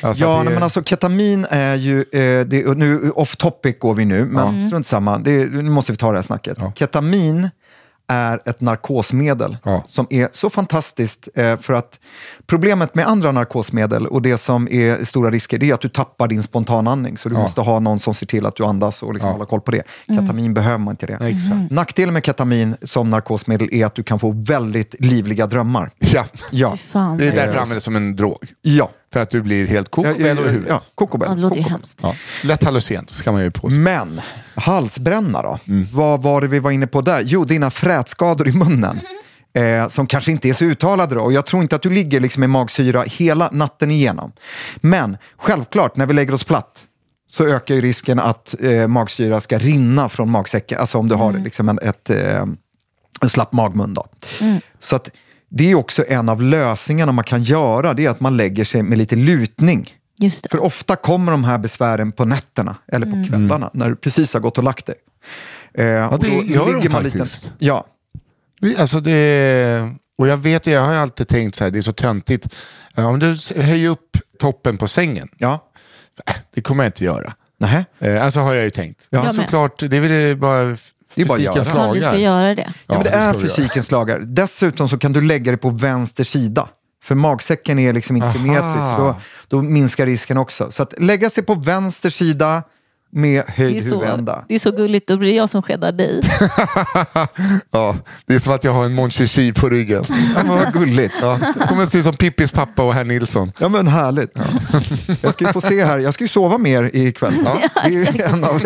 Alltså 0.00 0.24
Ja, 0.24 0.42
det 0.44 0.50
men 0.50 0.62
alltså 0.62 0.82
ketamin 0.84 1.46
är 1.50 1.76
ju, 1.76 2.00
eh, 2.00 2.46
det, 2.46 2.76
nu 2.76 3.10
off 3.10 3.36
topic 3.36 3.76
går 3.78 3.94
vi 3.94 4.04
nu, 4.04 4.24
men 4.24 4.66
strunt 4.66 4.86
samma, 4.86 5.18
det, 5.18 5.44
nu 5.44 5.70
måste 5.70 5.92
vi 5.92 5.98
ta 5.98 6.10
det 6.12 6.18
här 6.18 6.22
snacket. 6.22 6.58
Ketamin 6.74 7.50
är 8.08 8.40
ett 8.44 8.60
narkosmedel 8.60 9.56
Ja. 9.64 9.84
som 9.88 10.06
är 10.10 10.28
så 10.32 10.50
fantastiskt 10.50 11.28
eh, 11.34 11.56
för 11.56 11.72
att 11.72 12.00
problemet 12.46 12.94
med 12.94 13.06
andra 13.06 13.32
narkosmedel 13.32 14.06
och 14.06 14.22
det 14.22 14.38
som 14.38 14.68
är 14.70 15.04
stora 15.04 15.30
risker 15.30 15.58
det 15.58 15.70
är 15.70 15.74
att 15.74 15.80
du 15.80 15.88
tappar 15.88 16.28
din 16.28 16.42
spontanandning 16.42 17.18
så 17.18 17.28
du 17.28 17.34
måste 17.34 17.60
ha 17.60 17.80
någon 17.80 17.98
som 17.98 18.14
ser 18.14 18.26
till 18.26 18.46
att 18.46 18.56
du 18.56 18.64
andas 18.64 19.02
och 19.02 19.14
liksom 19.14 19.30
hålla 19.30 19.46
koll 19.46 19.60
på 19.60 19.70
det. 19.70 19.82
Ketamin 20.06 20.54
behöver 20.54 20.78
man 20.78 20.92
inte 20.92 21.06
det. 21.06 21.12
Exakt. 21.12 21.70
Nackdelen 21.70 22.14
med 22.14 22.24
ketamin 22.26 22.76
som 22.82 23.10
narkosmedel 23.10 23.68
är 23.72 23.86
att 23.86 23.94
du 23.94 24.02
kan 24.02 24.18
få 24.18 24.30
väldigt 24.46 24.94
livliga 24.98 25.46
drömmar. 25.46 25.90
Ja, 25.98 26.24
Ja, 26.50 26.76
fan. 26.76 27.18
det 27.18 27.28
är 27.28 27.34
därför 27.34 27.74
det 27.74 27.80
som 27.80 27.96
en 27.96 28.16
drog. 28.16 28.38
ja. 28.62 28.90
För 29.12 29.20
att 29.20 29.30
du 29.30 29.42
blir 29.42 29.66
helt 29.66 29.88
Ja, 29.96 30.02
kokobell 30.02 30.36
ja, 30.36 30.44
i 30.44 30.48
huvudet. 30.48 30.66
ja, 30.68 30.80
kokobell. 30.94 31.28
Ja, 31.30 31.34
det 31.34 31.40
låter 31.40 31.56
ju 31.56 31.62
hemskt. 31.62 31.98
Ja. 32.02 32.14
Lätt 32.42 32.64
hallucinant 32.64 33.10
ska 33.10 33.32
man 33.32 33.42
ju 33.42 33.50
på 33.50 33.70
sig. 33.70 33.78
Men 33.78 34.20
halsbränna 34.54 35.42
då? 35.42 35.58
Mm. 35.68 35.86
Vad 35.92 36.22
var 36.22 36.40
det 36.40 36.46
vi 36.46 36.58
var 36.58 36.70
inne 36.70 36.86
på 36.86 37.00
där? 37.00 37.22
Jo, 37.24 37.44
dina 37.44 37.70
frätskador 37.70 38.48
i 38.48 38.52
munnen. 38.52 39.00
Eh, 39.54 39.88
som 39.88 40.06
kanske 40.06 40.30
inte 40.32 40.48
är 40.48 40.54
så 40.54 40.64
uttalade 40.64 41.14
då. 41.14 41.20
Och 41.20 41.32
jag 41.32 41.46
tror 41.46 41.62
inte 41.62 41.76
att 41.76 41.82
du 41.82 41.90
ligger 41.90 42.20
liksom 42.20 42.44
i 42.44 42.46
magsyra 42.46 43.02
hela 43.02 43.48
natten 43.52 43.90
igenom. 43.90 44.32
Men 44.76 45.16
självklart, 45.36 45.96
när 45.96 46.06
vi 46.06 46.14
lägger 46.14 46.34
oss 46.34 46.44
platt 46.44 46.84
så 47.30 47.46
ökar 47.46 47.74
ju 47.74 47.80
risken 47.80 48.18
att 48.20 48.54
eh, 48.60 48.86
magsyra 48.88 49.40
ska 49.40 49.58
rinna 49.58 50.08
från 50.08 50.30
magsäcken. 50.30 50.78
Alltså 50.80 50.98
om 50.98 51.08
du 51.08 51.14
har 51.14 51.32
liksom 51.32 51.68
en, 51.68 51.78
ett, 51.78 52.10
eh, 52.10 52.42
en 53.20 53.28
slapp 53.28 53.52
magmun. 53.52 53.94
Då. 53.94 54.06
Så 54.78 54.96
att 54.96 55.10
det 55.50 55.70
är 55.70 55.74
också 55.74 56.04
en 56.08 56.28
av 56.28 56.42
lösningarna 56.42 57.12
man 57.12 57.24
kan 57.24 57.42
göra. 57.42 57.94
Det 57.94 58.06
är 58.06 58.10
att 58.10 58.20
man 58.20 58.36
lägger 58.36 58.64
sig 58.64 58.82
med 58.82 58.98
lite 58.98 59.16
lutning. 59.16 59.90
Just 60.20 60.42
det. 60.42 60.48
För 60.48 60.62
ofta 60.62 60.96
kommer 60.96 61.32
de 61.32 61.44
här 61.44 61.58
besvären 61.58 62.12
på 62.12 62.24
nätterna 62.24 62.76
eller 62.92 63.06
på 63.06 63.28
kvällarna 63.28 63.70
när 63.72 63.88
du 63.88 63.96
precis 63.96 64.32
har 64.34 64.40
gått 64.40 64.58
och 64.58 64.64
lagt 64.64 64.86
dig. 64.86 64.96
Eh, 65.74 66.12
och 66.12 66.18
det 66.18 66.26
då 66.28 66.42
gör 66.42 66.66
de 66.66 66.74
ligger 66.76 66.90
man 66.90 67.02
faktiskt. 67.02 67.50
ja, 67.58 67.84
Vi- 67.86 67.93
Alltså 68.78 69.00
det, 69.00 69.90
och 70.18 70.28
jag 70.28 70.36
vet, 70.36 70.66
jag 70.66 70.80
har 70.82 70.92
ju 70.92 70.98
alltid 70.98 71.28
tänkt 71.28 71.54
så 71.56 71.64
här, 71.64 71.70
det 71.70 71.78
är 71.78 71.82
så 71.82 71.92
töntigt. 71.92 72.48
Eh, 72.96 73.06
Om 73.08 73.18
du 73.18 73.36
höjer 73.56 73.90
upp 73.90 74.16
toppen 74.40 74.76
på 74.78 74.88
sängen, 74.88 75.28
ja. 75.38 75.70
äh, 76.26 76.34
det 76.54 76.60
kommer 76.62 76.84
jag 76.84 76.88
inte 76.88 77.04
göra. 77.04 77.32
Nähä. 77.60 77.84
Eh, 77.98 78.24
Alltså 78.24 78.40
har 78.40 78.54
jag 78.54 78.64
ju 78.64 78.70
tänkt. 78.70 79.06
Ja. 79.10 79.24
Jag 79.24 79.34
såklart, 79.34 79.78
det 79.90 79.96
är 79.96 80.00
väl 80.00 80.36
bara 80.36 80.70
f- 80.72 80.90
Det 81.14 81.22
är 81.22 81.26
bara 81.26 81.34
att 81.34 81.40
fysikens 81.40 81.68
göra. 81.68 81.76
Ja, 81.78 81.86
lagar. 81.86 81.94
vi 81.94 82.00
ska 82.00 82.16
göra 82.18 82.54
det. 82.54 82.72
Ja, 82.86 82.94
men 82.94 83.02
det 83.02 83.10
är 83.10 83.34
fysikens 83.34 83.90
lagar. 83.90 84.18
Dessutom 84.18 84.88
så 84.88 84.98
kan 84.98 85.12
du 85.12 85.20
lägga 85.20 85.50
det 85.52 85.58
på 85.58 85.70
vänster 85.70 86.24
sida. 86.24 86.68
För 87.04 87.14
magsäcken 87.14 87.78
är 87.78 87.92
liksom 87.92 88.16
inte 88.16 88.26
Aha. 88.28 88.34
symmetrisk. 88.34 88.98
Då, 88.98 89.16
då 89.48 89.62
minskar 89.62 90.06
risken 90.06 90.36
också. 90.38 90.70
Så 90.70 90.82
att 90.82 90.94
lägga 91.00 91.30
sig 91.30 91.42
på 91.44 91.54
vänster 91.54 92.10
sida 92.10 92.62
med 93.14 93.44
Det 93.46 93.52
är, 93.52 93.56
höjd 93.56 93.82
så, 93.88 93.94
huvudända. 93.94 94.44
det 94.48 94.54
är 94.54 94.58
så 94.58 94.70
gulligt, 94.70 95.08
då 95.08 95.16
blir 95.16 95.30
det 95.30 95.36
jag 95.36 95.48
som 95.48 95.62
skäddar 95.62 95.92
dig. 95.92 96.20
ja, 97.70 97.96
det 98.26 98.34
är 98.34 98.38
som 98.40 98.52
att 98.52 98.64
jag 98.64 98.72
har 98.72 98.84
en 98.84 98.94
Mon 98.94 99.10
Chichi 99.10 99.52
på 99.52 99.68
ryggen. 99.68 100.04
Ja, 100.08 100.42
men 100.44 100.48
vad 100.48 100.72
gulligt. 100.72 101.14
Ja, 101.20 101.38
det 101.60 101.66
kommer 101.66 101.82
att 101.82 101.90
se 101.90 101.98
ut 101.98 102.04
som 102.04 102.16
Pippis 102.16 102.52
pappa 102.52 102.82
och 102.82 102.94
herr 102.94 103.04
Nilsson. 103.04 103.52
Ja 103.58 103.68
men 103.68 103.86
härligt. 103.86 104.30
Jag 105.22 105.32
ska 105.34 105.44
ju 105.46 105.52
få 105.52 105.60
se 105.60 105.84
här, 105.84 105.98
jag 105.98 106.14
ska 106.14 106.24
ju 106.24 106.28
sova 106.28 106.58
mer 106.58 106.90
ikväll. 106.92 107.34
Det 107.44 107.80
är 107.80 107.88
ju 107.88 108.06
en, 108.22 108.44
av, 108.44 108.62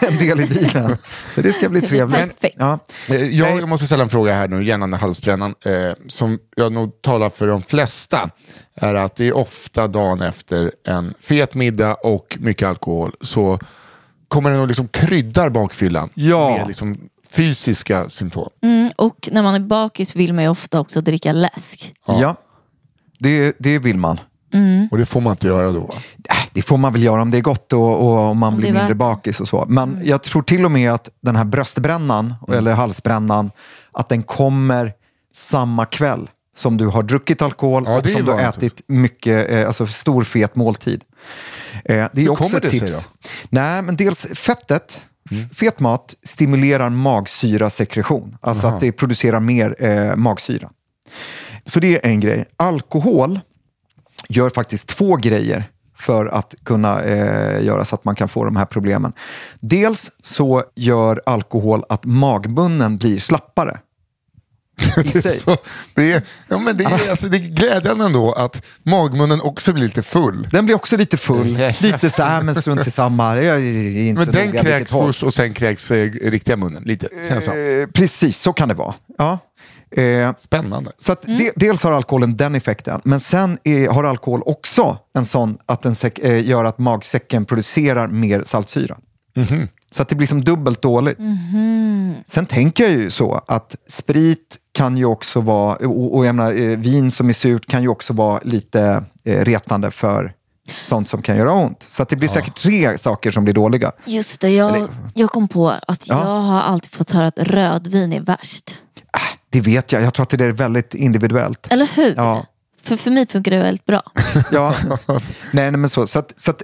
en 0.00 0.16
del 0.18 0.40
i 0.40 0.46
dealen. 0.46 0.96
Så 1.34 1.40
det 1.42 1.52
ska 1.52 1.68
bli 1.68 1.80
trevligt. 1.80 2.18
Perfekt. 2.40 2.56
Ja. 2.58 2.78
Eh, 3.08 3.38
Jag 3.38 3.68
måste 3.68 3.86
ställa 3.86 4.02
en 4.02 4.10
fråga 4.10 4.34
här 4.34 4.48
nu, 4.48 4.64
gällande 4.64 4.96
halsbrännan, 4.96 5.54
eh, 5.66 5.72
som 6.08 6.38
jag 6.56 6.72
nog 6.72 7.02
talar 7.02 7.30
för 7.30 7.46
de 7.46 7.62
flesta. 7.62 8.30
Är 8.74 8.94
att 8.94 9.16
det 9.16 9.28
är 9.28 9.36
ofta 9.36 9.86
dagen 9.86 10.22
efter 10.22 10.70
en 10.88 11.14
fet 11.20 11.54
middag 11.54 11.94
och 11.94 12.38
mycket 12.40 12.68
alkohol 12.68 13.12
så 13.20 13.58
kommer 14.32 14.50
den 14.50 14.60
och 14.60 14.68
liksom 14.68 14.88
kryddar 14.88 15.50
bakfyllan 15.50 16.08
Ja. 16.14 16.56
med 16.56 16.66
liksom 16.66 16.98
fysiska 17.30 18.08
symptom. 18.08 18.48
Mm, 18.62 18.90
och 18.96 19.28
när 19.32 19.42
man 19.42 19.54
är 19.54 19.60
bakis 19.60 20.16
vill 20.16 20.32
man 20.32 20.44
ju 20.44 20.50
ofta 20.50 20.80
också 20.80 21.00
dricka 21.00 21.32
läsk. 21.32 21.94
Ja, 22.06 22.34
det, 23.18 23.56
det 23.58 23.78
vill 23.78 23.96
man. 23.96 24.20
Och 24.90 24.98
det 24.98 25.06
får 25.06 25.20
man 25.20 25.30
inte 25.30 25.46
göra 25.46 25.72
då 25.72 25.80
va? 25.80 25.94
Äh, 26.28 26.36
Det 26.52 26.62
får 26.62 26.76
man 26.76 26.92
väl 26.92 27.02
göra 27.02 27.22
om 27.22 27.30
det 27.30 27.38
är 27.38 27.42
gott 27.42 27.72
och, 27.72 28.00
och 28.00 28.18
om 28.18 28.38
man 28.38 28.52
Om 28.52 28.58
blir 28.60 28.72
mindre 28.72 28.94
bakis 28.94 29.40
och 29.40 29.48
så. 29.48 29.64
Men 29.68 30.00
jag 30.04 30.22
tror 30.22 30.42
till 30.42 30.64
och 30.64 30.70
med 30.70 30.92
att 30.92 31.10
den 31.22 31.36
här 31.36 31.44
bröstbrännan 31.44 32.34
eller 32.52 32.72
halsbrännan, 32.72 33.50
att 33.92 34.08
den 34.08 34.22
kommer 34.22 34.92
samma 35.34 35.86
kväll 35.86 36.30
som 36.56 36.76
du 36.76 36.86
har 36.86 37.02
druckit 37.02 37.42
alkohol 37.42 37.84
Ja, 37.86 37.98
och 37.98 38.06
som 38.06 38.24
du 38.26 38.32
har 38.32 38.40
ätit 38.40 38.82
mycket, 38.86 39.50
eh, 39.50 39.66
alltså 39.66 39.86
stor 39.86 40.24
fet 40.24 40.56
måltid. 40.56 41.04
Eh, 41.84 41.94
det 42.12 42.20
är 42.20 42.22
Hur 42.22 42.30
också 42.30 42.44
kommer 42.44 42.60
det 42.60 42.70
sig 42.70 42.80
tips. 42.80 42.92
då? 42.92 43.02
Nej, 43.50 43.82
men 43.82 43.96
dels 43.96 44.26
fettet, 44.34 45.06
fet 45.54 45.80
mat 45.80 46.14
stimulerar 46.22 46.90
magsyrasekretion, 46.90 48.36
alltså 48.40 48.66
att 48.66 48.80
det 48.80 48.92
producerar 48.92 49.40
mer 49.40 49.76
eh, 49.78 50.16
magsyra. 50.16 50.70
Så 51.64 51.80
det 51.80 51.94
är 51.94 52.10
en 52.10 52.20
grej. 52.20 52.44
Alkohol 52.56 53.40
gör 54.28 54.50
faktiskt 54.50 54.88
två 54.88 55.16
grejer 55.16 55.64
för 55.98 56.26
att 56.26 56.54
kunna 56.64 57.02
eh, 57.02 57.64
göra 57.64 57.84
så 57.84 57.94
att 57.94 58.04
man 58.04 58.14
kan 58.14 58.28
få 58.28 58.44
de 58.44 58.56
här 58.56 58.64
problemen. 58.64 59.12
Dels 59.60 60.10
så 60.20 60.64
gör 60.74 61.22
alkohol 61.26 61.84
att 61.88 62.04
magmunnen 62.04 62.96
blir 62.96 63.18
slappare. 63.18 63.80
Det 64.94 65.14
är, 65.14 65.20
sig. 65.20 65.38
så, 65.38 65.56
det 65.94 66.12
är, 66.12 66.22
ja, 66.48 66.58
men 66.58 66.76
det 66.76 66.84
är, 66.84 67.10
alltså, 67.10 67.28
det 67.28 67.36
är 67.36 67.40
glädjande 67.40 68.04
ändå 68.04 68.32
att 68.32 68.62
magmunnen 68.82 69.40
också 69.40 69.72
blir 69.72 69.84
lite 69.84 70.02
full. 70.02 70.48
Den 70.50 70.64
blir 70.64 70.74
också 70.74 70.96
lite 70.96 71.16
full, 71.16 71.58
lite 71.80 72.10
så 72.10 72.22
här, 72.22 72.42
men 72.42 72.54
strunt 72.54 72.86
i 72.86 72.90
samma. 72.90 73.34
Det 73.34 73.46
är 73.46 73.58
inte 73.58 74.24
Men 74.24 74.34
den 74.34 74.52
kräks 74.52 74.90
först 74.90 75.22
och 75.22 75.34
sen 75.34 75.54
kräks 75.54 75.90
eh, 75.90 76.10
riktiga 76.10 76.56
munnen. 76.56 76.82
Lite. 76.82 77.08
Eh, 77.28 77.86
precis, 77.86 78.38
så 78.38 78.52
kan 78.52 78.68
det 78.68 78.74
vara. 78.74 78.94
Ja. 79.18 79.38
Eh, 79.96 80.32
Spännande. 80.38 80.92
Så 80.96 81.12
att 81.12 81.22
de, 81.22 81.50
dels 81.56 81.82
har 81.82 81.92
alkoholen 81.92 82.36
den 82.36 82.54
effekten, 82.54 83.00
men 83.04 83.20
sen 83.20 83.58
är, 83.64 83.88
har 83.88 84.04
alkohol 84.04 84.42
också 84.46 84.98
en 85.14 85.26
sån 85.26 85.58
att 85.66 85.82
den 85.82 85.94
eh, 86.22 86.48
gör 86.48 86.64
att 86.64 86.78
magsäcken 86.78 87.44
producerar 87.44 88.08
mer 88.08 88.42
saltsyra. 88.46 88.96
Så 89.94 90.02
att 90.02 90.08
det 90.08 90.14
blir 90.14 90.26
som 90.26 90.44
dubbelt 90.44 90.82
dåligt. 90.82 91.18
Sen 92.26 92.46
tänker 92.46 92.84
jag 92.84 92.92
ju 92.92 93.10
så 93.10 93.40
att 93.46 93.76
sprit 93.88 94.58
kan 94.72 94.96
ju 94.96 95.04
också 95.04 95.40
vara, 95.40 95.76
och, 95.76 96.16
och 96.16 96.26
jag 96.26 96.34
menar, 96.34 96.52
eh, 96.52 96.78
vin 96.78 97.10
som 97.10 97.28
är 97.28 97.32
surt 97.32 97.66
kan 97.66 97.82
ju 97.82 97.88
också 97.88 98.12
vara 98.12 98.40
lite 98.44 99.04
eh, 99.24 99.40
retande 99.44 99.90
för 99.90 100.32
sånt 100.84 101.08
som 101.08 101.22
kan 101.22 101.36
göra 101.36 101.52
ont. 101.52 101.84
Så 101.88 102.02
att 102.02 102.08
det 102.08 102.16
blir 102.16 102.28
säkert 102.28 102.56
tre 102.56 102.98
saker 102.98 103.30
som 103.30 103.44
blir 103.44 103.54
dåliga. 103.54 103.92
Just 104.04 104.40
det, 104.40 104.48
jag, 104.50 104.76
Eller- 104.76 104.88
jag 105.14 105.30
kom 105.30 105.48
på 105.48 105.70
att 105.70 106.08
Ja. 106.08 106.18
jag 106.24 106.40
har 106.40 106.60
alltid 106.60 106.90
fått 106.90 107.10
höra 107.10 107.26
att 107.26 107.38
rödvin 107.38 108.12
är 108.12 108.20
värst. 108.20 108.76
Det 109.50 109.60
vet 109.60 109.92
jag, 109.92 110.02
jag 110.02 110.14
tror 110.14 110.22
att 110.22 110.30
det 110.30 110.44
är 110.44 110.52
väldigt 110.52 110.94
individuellt. 110.94 111.66
Eller 111.70 111.86
hur? 111.86 112.14
Ja. 112.16 112.46
För, 112.82 112.96
för 112.96 113.10
mig 113.10 113.26
funkar 113.26 113.50
det 113.50 113.58
väldigt 113.58 113.86
bra. 113.86 114.02
Ja, 114.52 114.74
nej, 115.52 115.70
nej 115.70 115.70
men 115.70 115.90
så. 115.90 116.06
så, 116.06 116.18
att, 116.18 116.32
så 116.36 116.50
att, 116.50 116.62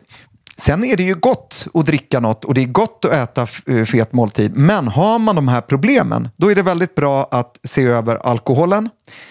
sen 0.60 0.84
är 0.84 0.96
det 0.96 1.02
ju 1.02 1.14
gott 1.14 1.66
att 1.74 1.86
dricka 1.86 2.20
något 2.20 2.44
och 2.44 2.54
det 2.54 2.62
är 2.62 2.66
gott 2.66 3.04
att 3.04 3.12
äta 3.12 3.46
eh, 3.66 3.84
fet 3.84 4.12
måltid. 4.12 4.56
Men 4.56 4.88
har 4.88 5.18
man 5.18 5.36
de 5.36 5.48
här 5.48 5.60
problemen, 5.60 6.28
då 6.36 6.50
är 6.50 6.54
det 6.54 6.62
väldigt 6.62 6.94
bra 6.94 7.28
att 7.30 7.60
se 7.64 7.84
över 7.84 8.16
alkoholen. 8.16 8.88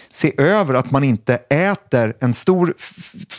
Se 0.09 0.33
över 0.37 0.73
att 0.73 0.91
man 0.91 1.03
inte 1.03 1.35
äter 1.49 2.13
en 2.19 2.33
stor 2.33 2.73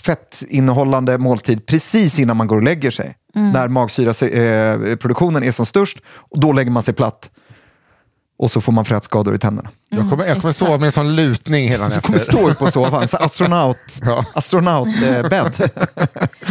fettinnehållande 0.04 1.18
måltid 1.18 1.66
precis 1.66 2.18
innan 2.18 2.36
man 2.36 2.46
går 2.46 2.56
och 2.56 2.62
lägger 2.62 2.90
sig. 2.90 3.14
När 3.34 3.68
magsyraproduktionen 3.68 5.42
är 5.42 5.52
som 5.52 5.66
störst, 5.66 5.98
och 6.06 6.40
då 6.40 6.52
lägger 6.52 6.70
man 6.70 6.82
sig 6.82 6.94
platt. 6.94 7.30
Och 8.38 8.50
så 8.50 8.60
får 8.60 8.72
man 8.72 8.84
frätskador 8.84 9.34
i 9.34 9.38
tänderna. 9.38 9.70
Jag 9.88 10.10
kommer, 10.10 10.26
jag 10.26 10.40
kommer 10.40 10.52
sova 10.52 10.78
med 10.78 10.86
en 10.86 10.92
sån 10.92 11.16
lutning 11.16 11.68
hela 11.68 11.84
Du 11.84 11.88
natten. 11.88 12.02
kommer 12.02 12.18
stå 12.18 12.50
upp 12.50 12.62
och 12.62 12.68
sova, 12.68 13.02
en 13.02 13.08
astronaut, 13.12 13.76
Ja. 14.04 14.24
astronautbädd. 14.34 15.52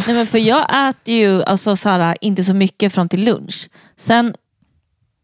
Nej, 0.07 0.15
men 0.15 0.27
för 0.27 0.37
jag 0.37 0.89
äter 0.89 1.13
ju 1.13 1.43
alltså, 1.43 1.75
så 1.75 1.89
här, 1.89 2.17
inte 2.21 2.43
så 2.43 2.53
mycket 2.53 2.93
fram 2.93 3.09
till 3.09 3.23
lunch. 3.25 3.69
Sen 3.95 4.33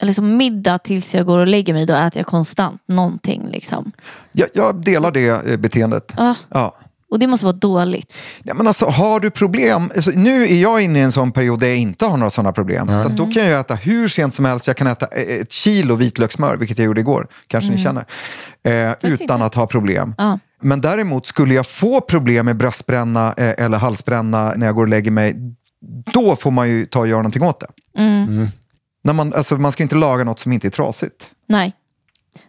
eller 0.01 0.13
som 0.13 0.37
middag 0.37 0.77
tills 0.79 1.15
jag 1.15 1.25
går 1.25 1.37
och 1.37 1.47
lägger 1.47 1.73
mig, 1.73 1.85
då 1.85 1.93
äter 1.93 2.19
jag 2.19 2.25
konstant 2.27 2.81
någonting. 2.87 3.47
Liksom. 3.51 3.91
Jag, 4.31 4.49
jag 4.53 4.81
delar 4.83 5.11
det 5.11 5.27
eh, 5.51 5.57
beteendet. 5.57 6.13
Ja. 6.17 6.35
Ja. 6.49 6.75
Och 7.13 7.19
det 7.19 7.27
måste 7.27 7.45
vara 7.45 7.55
dåligt. 7.55 8.23
Ja, 8.43 8.53
men 8.53 8.67
alltså, 8.67 8.85
har 8.85 9.19
du 9.19 9.29
problem, 9.29 9.91
alltså, 9.95 10.11
nu 10.11 10.43
är 10.43 10.61
jag 10.61 10.81
inne 10.81 10.99
i 10.99 11.01
en 11.01 11.11
sån 11.11 11.31
period 11.31 11.59
där 11.59 11.67
jag 11.67 11.77
inte 11.77 12.05
har 12.05 12.17
några 12.17 12.29
sådana 12.29 12.51
problem. 12.51 12.87
Så 12.87 12.93
att 12.93 13.17
då 13.17 13.31
kan 13.31 13.45
jag 13.45 13.59
äta 13.59 13.75
hur 13.75 14.07
sent 14.07 14.33
som 14.33 14.45
helst. 14.45 14.67
Jag 14.67 14.77
kan 14.77 14.87
äta 14.87 15.07
eh, 15.11 15.41
ett 15.41 15.51
kilo 15.51 15.95
vitlökssmör, 15.95 16.57
vilket 16.57 16.77
jag 16.77 16.85
gjorde 16.85 17.01
igår, 17.01 17.27
kanske 17.47 17.71
ni 17.71 17.77
känner. 17.77 18.05
Eh, 18.63 18.91
utan 19.01 19.21
inte. 19.21 19.33
att 19.33 19.55
ha 19.55 19.67
problem. 19.67 20.15
Ja. 20.17 20.39
Men 20.61 20.81
däremot, 20.81 21.27
skulle 21.27 21.53
jag 21.53 21.67
få 21.67 22.01
problem 22.01 22.45
med 22.45 22.57
bröstbränna 22.57 23.33
eh, 23.37 23.65
eller 23.65 23.77
halsbränna 23.77 24.53
när 24.55 24.65
jag 24.65 24.75
går 24.75 24.83
och 24.83 24.89
lägger 24.89 25.11
mig, 25.11 25.35
då 26.13 26.35
får 26.35 26.51
man 26.51 26.69
ju 26.69 26.85
ta 26.85 26.99
och 26.99 27.07
göra 27.07 27.19
någonting 27.19 27.43
åt 27.43 27.59
det. 27.59 27.67
När 29.03 29.13
man, 29.13 29.33
alltså, 29.33 29.55
man 29.55 29.71
ska 29.71 29.83
inte 29.83 29.95
laga 29.95 30.23
något 30.23 30.39
som 30.39 30.51
inte 30.53 30.67
är 30.67 30.71
trasigt. 30.71 31.31
Nej, 31.49 31.73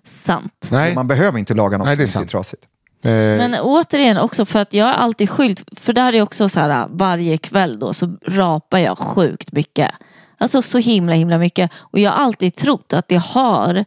sant. 0.04 0.68
Nej, 0.72 0.94
Man 0.94 1.08
behöver 1.08 1.38
inte 1.38 1.54
laga 1.54 1.78
något 1.78 1.86
Nej, 1.86 1.96
som 1.96 2.02
inte 2.02 2.18
är 2.18 2.26
trasigt. 2.26 2.64
Eh, 3.04 3.38
Men 3.38 3.54
återigen 3.54 4.16
också 4.18 4.44
för 4.44 4.58
att 4.58 4.74
jag 4.74 4.88
är 4.88 4.92
alltid 4.92 5.30
skylt, 5.30 5.62
för 5.76 5.92
där 5.92 6.12
är 6.12 6.22
också 6.22 6.48
så 6.48 6.60
här 6.60 6.88
varje 6.90 7.38
kväll 7.38 7.78
då 7.78 7.92
så 7.92 8.16
rapar 8.26 8.78
jag 8.78 8.98
sjukt 8.98 9.52
mycket. 9.52 9.90
Alltså 10.38 10.62
så 10.62 10.78
himla 10.78 11.14
himla 11.14 11.38
mycket. 11.38 11.70
Och 11.76 11.98
jag 11.98 12.10
har 12.10 12.18
alltid 12.18 12.54
trott 12.54 12.92
att 12.92 13.08
det 13.08 13.22
har 13.22 13.84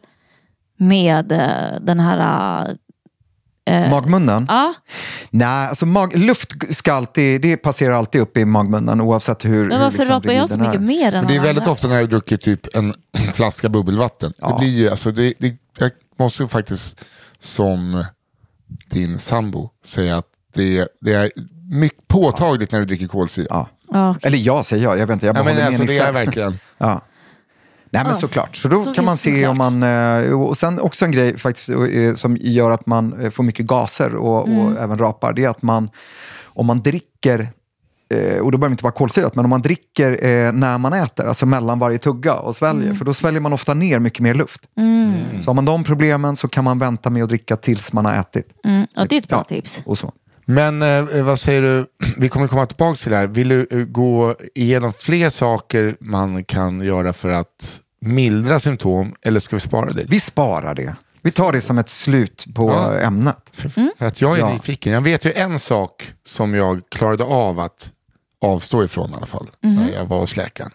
med 0.76 1.32
eh, 1.32 1.80
den 1.80 2.00
här, 2.00 2.76
Magmunnen? 3.90 4.46
ja, 4.48 4.74
Nej, 5.30 5.68
alltså 5.68 5.86
mag, 5.86 6.16
luft 6.16 6.74
ska 6.74 6.92
alltid, 6.92 7.42
det 7.42 7.56
passerar 7.56 7.94
alltid 7.94 8.20
upp 8.20 8.36
i 8.36 8.44
magmunnen 8.44 9.00
oavsett 9.00 9.44
hur 9.44 9.68
men 9.68 9.80
varför 9.80 9.98
hur 9.98 10.04
liksom 10.04 10.14
rapar 10.14 10.32
jag 10.32 10.48
så 10.48 10.58
mycket 10.58 10.74
är. 10.74 10.78
mer 10.78 11.14
än 11.14 11.26
det 11.26 11.36
är 11.36 11.40
väldigt 11.40 11.62
andra? 11.62 11.72
ofta 11.72 11.88
när 11.88 12.00
du 12.00 12.06
druckit 12.06 12.40
typ 12.40 12.76
en 12.76 12.94
flaska 13.32 13.68
bubbelvatten. 13.68 14.32
Det 14.38 14.56
blir 14.58 14.68
ju, 14.68 14.90
alltså, 14.90 15.12
det, 15.12 15.34
det, 15.38 15.56
jag 15.78 15.90
måste 16.18 16.42
ju 16.42 16.48
faktiskt 16.48 17.04
som 17.40 18.04
din 18.90 19.18
sambo 19.18 19.70
säga 19.84 20.16
att 20.16 20.26
det, 20.54 20.88
det 21.00 21.12
är 21.14 21.30
mycket 21.72 22.08
påtagligt 22.08 22.72
när 22.72 22.78
du 22.78 22.84
dricker 22.86 23.06
kolsyra. 23.06 23.46
Ja. 23.50 23.68
Ja, 23.90 24.10
okej. 24.10 24.20
Eller 24.26 24.38
jag 24.38 24.64
säger 24.64 24.82
jag, 24.84 24.98
jag 24.98 25.06
vet 25.06 25.14
inte, 25.14 25.26
jag 25.26 25.36
Ja, 25.36 25.40
bara 25.42 25.44
men 25.44 25.54
håller 25.54 25.66
alltså, 25.66 25.82
med 25.82 25.88
det 25.88 25.98
är 25.98 26.12
verkligen... 26.12 26.52
Ja. 26.78 27.00
Nej 27.90 28.02
men 28.04 28.12
Ja. 28.12 28.18
såklart, 28.20 28.56
så 28.56 28.68
då 28.68 28.84
Så 28.84 28.94
kan 28.94 29.04
man 29.04 29.16
se 29.16 29.30
såklart. 29.34 29.50
om 29.50 29.58
man, 29.80 29.82
eh, 29.82 30.32
och 30.42 30.56
sen 30.58 30.80
också 30.80 31.04
en 31.04 31.10
grej 31.12 31.38
faktiskt 31.38 31.68
eh, 31.68 32.14
som 32.14 32.36
gör 32.40 32.70
att 32.70 32.86
man 32.86 33.20
eh, 33.20 33.30
får 33.30 33.42
mycket 33.44 33.66
gaser 33.66 34.14
och, 34.14 34.48
Mm. 34.48 34.58
och 34.60 34.80
även 34.82 34.98
rapar, 34.98 35.32
det 35.32 35.44
är 35.44 35.48
att 35.48 35.62
man, 35.62 35.90
om 36.44 36.66
man 36.66 36.80
dricker, 36.82 37.48
och 38.42 38.52
då 38.52 38.58
behöver 38.58 38.68
det 38.68 38.72
inte 38.72 38.84
vara 38.84 38.92
kolsyrat, 38.94 39.34
men 39.34 39.44
om 39.44 39.50
man 39.50 39.62
dricker 39.62 40.24
eh, 40.24 40.52
när 40.52 40.78
man 40.78 40.92
äter, 40.92 41.26
alltså 41.26 41.46
mellan 41.46 41.78
varje 41.78 41.98
tugga 41.98 42.34
och 42.34 42.56
sväljer, 42.56 42.84
Mm. 42.84 42.96
för 42.96 43.04
då 43.04 43.14
sväljer 43.14 43.40
man 43.40 43.52
ofta 43.52 43.74
ner 43.74 43.98
mycket 43.98 44.20
mer 44.20 44.34
luft. 44.34 44.60
Så 45.44 45.50
har 45.50 45.54
man 45.54 45.64
de 45.64 45.84
problemen 45.84 46.36
så 46.36 46.48
kan 46.48 46.64
man 46.64 46.78
vänta 46.78 47.10
med 47.10 47.22
att 47.22 47.28
dricka 47.28 47.56
tills 47.56 47.92
man 47.92 48.04
har 48.04 48.14
ätit. 48.14 48.46
Mm, 48.64 48.86
ja, 48.94 49.06
det 49.08 49.16
är 49.16 49.18
ett 49.18 49.28
bra 49.28 49.38
Ja. 49.38 49.44
tips. 49.44 49.82
Och 49.86 49.98
så. 49.98 50.12
Men 50.46 50.82
eh, 50.82 51.24
vad 51.24 51.40
säger 51.40 51.62
du, 51.62 51.86
vi 52.18 52.28
kommer 52.28 52.48
komma 52.48 52.66
tillbaka 52.66 52.96
till 52.96 53.10
det 53.10 53.16
här. 53.16 53.26
Vill 53.26 53.48
du 53.48 53.66
eh, 53.70 53.78
gå 53.78 54.34
igenom 54.54 54.92
fler 54.92 55.30
saker 55.30 55.96
man 56.00 56.44
kan 56.44 56.80
göra 56.80 57.12
för 57.12 57.28
att 57.28 57.80
mildra 58.00 58.60
symptom 58.60 59.14
eller 59.22 59.40
ska 59.40 59.56
vi 59.56 59.60
spara 59.60 59.92
det? 59.92 60.04
Vi 60.08 60.20
sparar 60.20 60.74
det. 60.74 60.96
Vi 61.22 61.30
tar 61.32 61.52
det 61.52 61.60
som 61.60 61.78
ett 61.78 61.88
slut 61.88 62.46
på 62.54 62.70
Ja. 62.70 62.98
ämnet. 62.98 63.36
För, 63.52 63.68
för 63.98 64.06
att 64.06 64.20
jag 64.20 64.34
är 64.36 64.38
Ja. 64.40 64.52
nyfiken. 64.52 64.92
Jag 64.92 65.00
vet 65.00 65.24
ju 65.24 65.32
en 65.32 65.58
sak 65.58 66.12
som 66.26 66.54
jag 66.54 66.80
klarade 66.90 67.24
av 67.24 67.60
att 67.60 67.90
avstå 68.40 68.84
ifrån 68.84 69.10
i 69.10 69.14
alla 69.14 69.26
fall. 69.26 69.46
När 69.60 69.90
jag 69.92 70.04
var 70.06 70.18
hos 70.18 70.36
läkaren. 70.36 70.70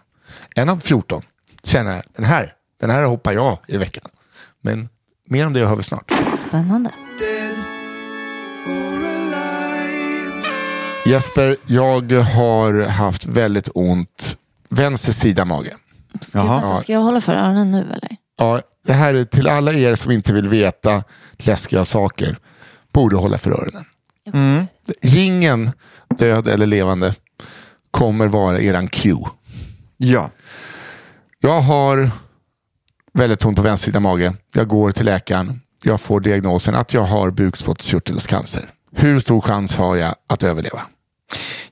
En 0.54 0.68
av 0.68 0.76
14 0.76 1.22
känner 1.62 1.92
jag, 1.92 2.02
den 2.16 2.24
här, 2.24 2.52
den 2.80 2.90
här 2.90 3.04
hoppar 3.04 3.32
jag 3.32 3.58
i 3.68 3.76
veckan. 3.76 4.04
Men 4.62 4.88
mer 5.28 5.46
om 5.46 5.52
det 5.52 5.66
hör 5.66 5.76
vi 5.76 5.82
snart. 5.82 6.12
Spännande. 6.48 6.90
Jesper, 11.06 11.56
jag 11.66 12.12
har 12.12 12.88
haft 12.88 13.26
väldigt 13.26 13.68
ont 13.74 14.36
vänster 14.70 15.12
sida 15.12 15.44
mage. 15.44 15.76
Ska, 16.20 16.38
jag, 16.38 16.44
vänta, 16.48 16.76
ska 16.76 16.92
jag 16.92 17.00
hålla 17.00 17.20
för 17.20 17.34
öronen 17.34 17.70
nu 17.70 17.78
eller? 17.78 18.16
Ja, 18.38 18.60
det 18.86 18.92
här 18.92 19.14
är 19.14 19.24
till 19.24 19.48
alla 19.48 19.72
er 19.72 19.94
som 19.94 20.12
inte 20.12 20.32
vill 20.32 20.48
veta 20.48 21.04
läskiga 21.36 21.84
saker. 21.84 22.36
Borde 22.92 23.16
hålla 23.16 23.38
för 23.38 23.50
öronen. 23.50 23.84
Ringen, 25.02 25.72
död 26.18 26.48
eller 26.48 26.66
levande, 26.66 27.14
kommer 27.94 28.26
vara 28.26 28.60
eran 28.60 28.88
cue. 28.88 29.24
Ja. 29.96 30.30
Jag 31.40 31.60
har 31.60 32.10
väldigt 33.12 33.44
ont 33.44 33.56
på 33.56 33.62
vänster 33.62 33.86
sida 33.86 34.00
mage. 34.00 34.32
Jag 34.52 34.68
går 34.68 34.92
till 34.92 35.04
läkaren. 35.04 35.60
Jag 35.84 36.00
får 36.00 36.20
diagnosen 36.20 36.74
att 36.74 36.94
jag 36.94 37.02
har 37.02 37.30
bukspottkörtelcancer. 37.30 38.70
Hur 38.92 39.20
stor 39.20 39.40
chans 39.40 39.76
har 39.76 39.96
jag 39.96 40.14
att 40.28 40.42
överleva? 40.42 40.80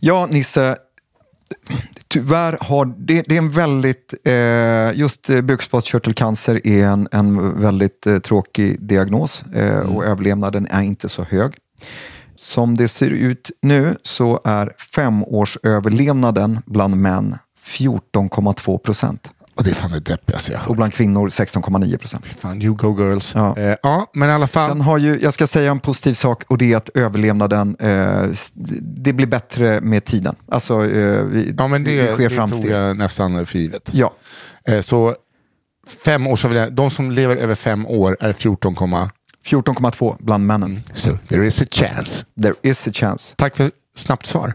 Ja, 0.00 0.26
Nisse. 0.30 0.76
Tyvärr 2.08 2.58
har 2.60 2.94
det, 2.98 3.22
det 3.26 3.34
är 3.34 3.38
en 3.38 3.50
väldigt, 3.50 4.14
eh, 4.24 4.98
just 4.98 5.30
eh, 5.30 5.40
bukspottkörtelcancer 5.40 6.66
är 6.66 6.86
en, 6.86 7.08
en 7.12 7.60
väldigt 7.60 8.06
eh, 8.06 8.18
tråkig 8.18 8.86
diagnos 8.86 9.42
eh, 9.54 9.78
och 9.78 10.04
överlevnaden 10.04 10.66
är 10.70 10.82
inte 10.82 11.08
så 11.08 11.22
hög. 11.24 11.52
Som 12.42 12.76
det 12.76 12.88
ser 12.88 13.10
ut 13.10 13.50
nu 13.62 13.96
så 14.02 14.40
är 14.44 14.72
femårsöverlevnaden 14.94 16.60
bland 16.66 16.96
män 16.96 17.36
14,2 17.60 18.78
procent 18.78 19.30
Och 19.54 19.64
det 19.64 19.70
är 19.70 19.74
fan 19.74 19.90
det 19.90 20.00
deppigaste 20.00 20.52
jag 20.52 20.60
och 20.66 20.76
bland 20.76 20.94
kvinnor 20.94 21.28
16,9 21.28 21.98
procent. 21.98 22.26
Fan, 22.26 22.62
you 22.62 22.74
go 22.74 22.96
girls. 22.98 23.32
Ja. 23.34 23.56
Eh, 23.58 23.76
ja, 23.82 24.10
men 24.14 24.28
i 24.28 24.32
alla 24.32 24.46
fall. 24.46 24.70
Sen 24.70 24.80
har 24.80 24.98
ju, 24.98 25.18
jag 25.22 25.34
ska 25.34 25.46
säga 25.46 25.70
en 25.70 25.80
positiv 25.80 26.14
sak 26.14 26.44
och 26.48 26.58
det 26.58 26.72
är 26.72 26.76
att 26.76 26.88
överlevnaden, 26.94 27.76
eh, 27.78 28.22
det 28.82 29.12
blir 29.12 29.26
bättre 29.26 29.80
med 29.80 30.04
tiden. 30.04 30.36
Alltså, 30.48 30.74
eh, 30.84 31.22
vi, 31.22 31.54
Ja, 31.58 31.68
men 31.68 31.84
det, 31.84 32.02
det 32.02 32.12
sker 32.14 32.28
det 32.28 32.34
framsteg. 32.34 32.62
tog 32.62 32.70
jag 32.70 32.96
nästan 32.96 33.46
för 33.46 33.58
givet. 33.58 33.88
Ja, 33.92 34.12
Eh, 34.64 34.80
så 34.80 35.14
fem 36.04 36.26
års 36.26 36.46
de 36.70 36.90
som 36.90 37.10
lever 37.10 37.36
över 37.36 37.54
fem 37.54 37.86
år 37.86 38.16
är 38.20 38.32
14, 38.32 38.74
14,2 39.44 40.16
bland 40.20 40.46
männen. 40.46 40.82
so 40.94 41.18
there 41.28 41.44
is 41.46 41.60
a 41.60 41.66
chance. 41.66 42.24
There 42.36 42.54
is 42.62 42.86
a 42.86 42.90
chance. 42.92 43.34
Tack 43.36 43.56
för 43.56 43.70
snabbt 43.94 44.26
svar. 44.26 44.54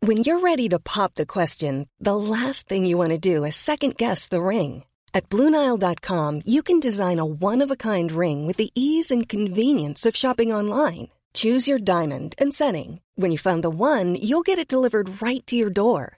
When 0.00 0.18
you're 0.18 0.38
ready 0.38 0.68
to 0.68 0.78
pop 0.78 1.14
the 1.14 1.26
question, 1.26 1.88
the 1.98 2.14
last 2.16 2.68
thing 2.68 2.86
you 2.86 2.96
want 2.96 3.10
to 3.10 3.18
do 3.18 3.44
is 3.44 3.56
second 3.56 3.96
guess 3.96 4.28
the 4.28 4.40
ring. 4.40 4.84
At 5.12 5.28
Bluenile.com, 5.28 6.42
you 6.44 6.62
can 6.62 6.78
design 6.80 7.18
a 7.18 7.24
one 7.26 7.64
of 7.64 7.70
a 7.70 7.76
kind 7.76 8.12
ring 8.12 8.46
with 8.46 8.58
the 8.58 8.70
ease 8.74 9.10
and 9.10 9.28
convenience 9.28 10.06
of 10.06 10.14
shopping 10.16 10.52
online. 10.52 11.08
Choose 11.34 11.66
your 11.66 11.78
diamond 11.80 12.34
and 12.38 12.54
setting. 12.54 13.00
When 13.16 13.32
you 13.32 13.38
find 13.38 13.62
the 13.64 13.70
one, 13.70 14.14
you'll 14.14 14.42
get 14.46 14.58
it 14.58 14.68
delivered 14.68 15.20
right 15.20 15.44
to 15.48 15.56
your 15.56 15.70
door. 15.70 16.17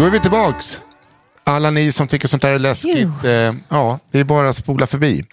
Då 0.00 0.06
är 0.06 0.10
vi 0.10 0.20
tillbaks. 0.20 0.80
Alla 1.44 1.70
ni 1.70 1.92
som 1.92 2.06
tycker 2.06 2.28
sånt 2.28 2.42
där 2.42 2.50
är 2.50 2.58
läskigt, 2.58 3.24
eh, 3.24 3.30
ja, 3.68 3.98
det 4.10 4.20
är 4.20 4.24
bara 4.24 4.48
att 4.48 4.56
spola 4.56 4.86
förbi. 4.86 5.24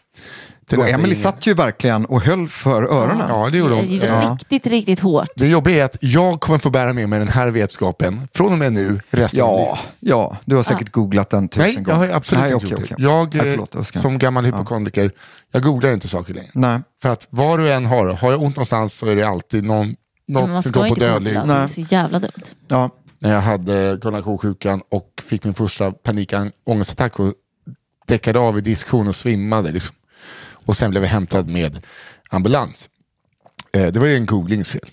Till 0.69 0.79
Och 0.79 0.89
Emily 0.89 1.15
satt 1.15 1.47
ju 1.47 1.53
verkligen 1.53 2.05
och 2.05 2.21
höll 2.21 2.47
för 2.47 2.83
öronen. 2.83 3.25
Ja, 3.29 3.49
det 3.51 3.57
gjorde 3.57 3.73
hon. 3.73 3.99
Det 3.99 4.07
är 4.07 4.21
Eh, 4.23 4.31
riktigt, 4.31 4.67
riktigt 4.67 4.99
hårt. 4.99 5.27
Det 5.35 5.47
jobbiga 5.47 5.81
är 5.81 5.85
att 5.85 5.97
jag 6.01 6.39
kommer 6.39 6.59
få 6.59 6.69
bära 6.69 6.93
med 6.93 7.09
mig 7.09 7.19
den 7.19 7.27
här 7.27 7.47
vetskapen 7.47 8.27
från 8.33 8.51
och 8.51 8.57
med 8.57 8.73
nu 8.73 8.99
resten 9.09 9.41
av 9.41 9.49
Ja, 9.59 9.65
livet. 9.65 9.93
ja, 9.99 10.37
du 10.45 10.55
har 10.55 10.63
säkert 10.63 10.91
googlat 10.91 11.29
den 11.29 11.47
tusen 11.49 11.63
Nej, 11.65 11.75
gånger. 11.83 11.89
jag 11.89 12.07
har 12.11 12.15
absolut 12.17 12.43
Nej, 12.43 12.53
inte 12.53 12.65
okej, 12.65 12.71
gjort 12.71 12.79
okej. 12.83 12.95
det. 12.97 13.03
Jag, 13.03 13.35
Nej, 13.35 13.47
eh, 13.47 13.51
förlåt, 13.53 13.69
jag 13.73 13.85
som 13.85 14.11
inte. 14.13 14.25
gammal 14.25 14.45
hypokondriker, 14.45 15.11
jag 15.51 15.63
googlar 15.63 15.93
inte 15.93 16.07
saker 16.07 16.33
längre. 16.33 16.49
Nej. 16.53 16.79
För 17.01 17.09
att 17.09 17.27
vad 17.29 17.59
du 17.59 17.71
än 17.73 17.85
har, 17.85 18.07
har 18.07 18.31
jag 18.31 18.41
ont 18.43 18.55
någonstans 18.55 18.93
så 18.97 19.05
är 19.07 19.15
det 19.15 19.23
alltid 19.23 19.63
någon, 19.63 19.95
något 20.27 20.49
ska 20.49 20.61
symptom 20.61 20.89
på 20.89 20.95
dödlig. 20.95 21.33
det 21.33 21.39
är 21.53 21.67
så 21.67 21.81
jävla 21.81 22.19
dumt. 22.19 22.31
Ja. 22.67 22.89
När 23.19 23.33
jag 23.33 23.41
hade 23.41 23.97
galna 24.01 24.21
ko-sjukan 24.21 24.81
och 24.89 25.21
fick 25.25 25.43
min 25.43 25.53
första 25.53 25.91
panikångestattack 25.91 27.19
och 27.19 27.33
däckade 28.07 28.39
av 28.39 28.57
i 28.57 28.61
diskussion 28.61 29.07
och 29.07 29.15
svimmade. 29.15 29.71
Liksom. 29.71 29.95
Och 30.65 30.77
sen 30.77 30.91
blev 30.91 31.03
jag 31.03 31.09
hämtad 31.09 31.49
med 31.49 31.85
ambulans. 32.29 32.89
Eh, 33.75 33.87
det 33.87 33.99
var 33.99 34.07
ju 34.07 34.15
en 34.15 34.25
googlingsfel. 34.25 34.89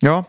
ja, 0.00 0.24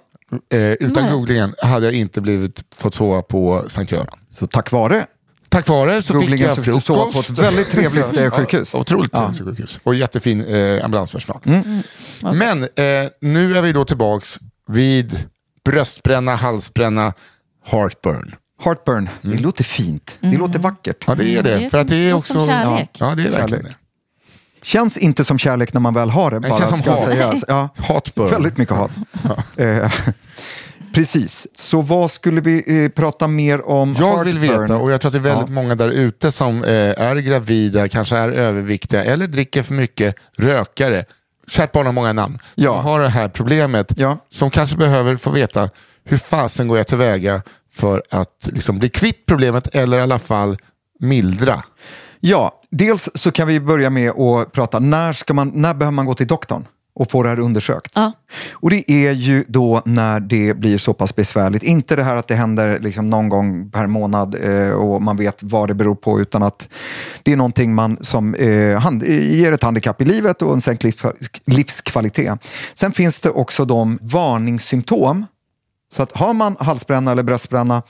Eh, 0.54 0.60
utan 0.60 1.04
Nej. 1.04 1.12
googlingen 1.14 1.56
hade 1.62 1.86
jag 1.86 1.94
inte 1.96 2.22
blivit, 2.22 2.64
fått 2.76 2.94
sova 2.94 3.22
på 3.22 3.66
Sankt 3.70 3.92
Göran. 3.92 4.08
så 4.32 4.48
tack 4.48 4.72
vare 4.72 5.06
Tack 5.50 5.68
vare 5.68 6.02
så 6.02 6.14
fick 6.14 6.22
googlingen 6.22 6.48
jag 6.48 6.56
så 6.56 6.64
fick 6.64 6.84
sova 6.84 7.04
frukost. 7.12 7.28
på 7.28 7.34
ett 7.34 7.40
väldigt 7.40 7.70
trevligt 7.72 8.18
eh, 8.18 8.32
sjukhus. 8.38 8.74
Ja, 8.74 8.80
otroligt 8.80 9.10
Ja. 9.14 9.20
trevligt 9.34 9.58
sjukhus. 9.58 9.80
Och 9.84 9.96
jättefin 9.96 10.42
eh, 10.46 10.86
ambulanspersonal. 10.86 11.42
Mm. 11.46 11.82
Men 12.22 12.64
eh, 12.64 13.10
nu 13.22 13.58
är 13.58 13.62
vi 13.62 13.72
då 13.72 13.86
tillbaks 13.86 14.40
vid 14.68 15.20
bröstbränna, 15.66 16.36
halsbränna, 16.36 17.14
heartburn. 17.66 18.36
Heartburn, 18.64 19.10
det 19.22 19.38
låter 19.38 19.64
fint. 19.64 20.18
Det 20.22 20.38
låter 20.38 20.60
vackert. 20.60 21.04
Ja, 21.08 21.16
det 21.16 21.36
är 21.38 21.44
det. 21.44 21.56
Det 21.56 21.66
är 21.66 21.70
För 21.70 21.80
att 21.80 21.88
det 21.88 22.10
är 22.10 22.14
också... 22.14 22.34
som 22.34 22.46
kärlek. 22.46 22.90
Ja, 23.00 23.10
ja, 23.10 23.16
det 23.16 23.24
är 23.24 23.32
verkligen 23.32 23.64
det. 23.64 23.76
Känns 24.62 24.98
inte 24.98 25.26
som 25.26 25.38
kärlek 25.38 25.74
när 25.74 25.82
man 25.82 25.94
väl 25.94 26.10
har 26.10 26.32
det. 26.32 26.40
Det 26.40 26.50
känns 26.50 26.70
som 26.70 26.82
hat. 26.82 27.44
Ja. 27.48 27.70
Hatburn. 27.78 28.30
Väldigt 28.30 28.58
mycket 28.58 28.76
hat. 28.76 28.92
Eh, 29.58 29.92
Precis, 30.94 31.48
så 31.56 31.82
vad 31.82 32.12
skulle 32.12 32.42
vi 32.42 32.84
eh, 32.84 32.90
prata 32.90 33.28
mer 33.28 33.68
om? 33.70 33.96
Jag 34.00 34.24
vill 34.24 34.38
Heartburn? 34.38 34.62
veta, 34.62 34.78
och 34.78 34.92
jag 34.92 35.02
tror 35.02 35.10
att 35.10 35.14
det 35.14 35.30
är 35.30 35.34
väldigt 35.34 35.50
Ja. 35.50 35.54
många 35.54 35.76
där 35.76 35.90
ute 35.90 36.32
som 36.32 36.64
eh, 36.64 36.70
är 36.72 37.16
gravida, 37.16 37.90
kanske 37.90 38.18
är 38.18 38.30
överviktiga 38.30 39.04
eller 39.04 39.28
dricker 39.28 39.64
för 39.64 39.74
mycket, 39.74 40.16
rökare. 40.38 41.06
Kärt 41.48 41.72
barn 41.72 41.86
har 41.86 41.94
många 41.94 42.14
namn. 42.14 42.40
Ja. 42.56 42.76
Som 42.76 42.86
har 42.86 43.02
det 43.02 43.10
här 43.10 43.30
problemet. 43.30 43.94
Ja. 43.98 44.18
Som 44.30 44.50
kanske 44.50 44.78
behöver 44.78 45.16
få 45.16 45.30
veta 45.30 45.70
hur 46.04 46.18
fasen 46.18 46.68
går 46.68 46.78
jag 46.78 46.88
tillväga 46.88 47.42
för 47.74 48.04
att 48.10 48.50
liksom, 48.52 48.80
bli 48.80 48.90
kvitt 48.90 49.26
problemet 49.26 49.76
eller 49.76 49.98
i 49.98 50.02
alla 50.02 50.20
fall 50.20 50.58
mildra. 51.00 51.64
Ja, 52.20 52.62
dels 52.72 53.10
så 53.16 53.32
kan 53.32 53.48
vi 53.48 53.60
börja 53.60 53.90
med 53.90 54.10
att 54.10 54.52
prata, 54.52 54.80
när, 54.80 55.14
ska 55.14 55.34
man, 55.34 55.52
när 55.54 55.74
behöver 55.74 55.96
man 55.96 56.06
gå 56.06 56.14
till 56.14 56.28
doktorn 56.28 56.66
och 56.96 57.12
få 57.12 57.24
det 57.24 57.30
här 57.30 57.40
undersökt? 57.40 57.92
Ja. 57.96 58.12
Och 58.52 58.70
det 58.70 58.92
är 58.92 59.12
ju 59.12 59.46
då 59.48 59.82
när 59.86 60.20
det 60.20 60.58
blir 60.58 60.78
så 60.78 60.94
pass 60.94 61.16
besvärligt. 61.16 61.64
Inte 61.64 61.96
det 61.96 62.04
här 62.04 62.16
att 62.16 62.28
det 62.28 62.36
händer 62.36 62.80
liksom 62.80 63.10
någon 63.10 63.30
gång 63.30 63.72
per 63.72 63.88
månad 63.88 64.36
eh, 64.44 64.70
och 64.70 65.02
man 65.02 65.18
vet 65.18 65.44
vad 65.44 65.68
det 65.68 65.74
beror 65.74 65.96
på, 65.96 66.20
utan 66.20 66.44
att 66.44 66.70
det 67.24 67.32
är 67.32 67.38
någonting 67.38 67.76
man 67.76 67.98
som 68.02 68.36
eh, 68.36 68.80
hand, 68.80 69.04
ger 69.04 69.52
ett 69.52 69.64
handikapp 69.64 70.02
i 70.02 70.06
livet 70.06 70.42
och 70.42 70.54
en 70.54 70.62
sänkt 70.62 70.84
livs, 70.84 71.04
livskvalitet. 71.46 72.40
Sen 72.74 72.92
finns 72.92 73.20
det 73.20 73.30
också 73.30 73.66
de 73.66 74.00
varningssymptom 74.02 75.26
så 75.94 76.04
att 76.04 76.12
har 76.12 76.34
man 76.34 76.56
halsbränna 76.60 77.12
eller 77.12 77.24
bröstbränna 77.24 77.84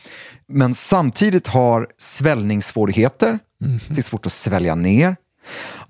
men 0.47 0.73
samtidigt 0.73 1.47
har 1.47 1.87
svällningssvårigheter, 1.97 3.39
det 3.87 3.97
är 3.97 4.03
svårt 4.03 4.25
att 4.25 4.31
svälja 4.31 4.75
ner, 4.75 5.15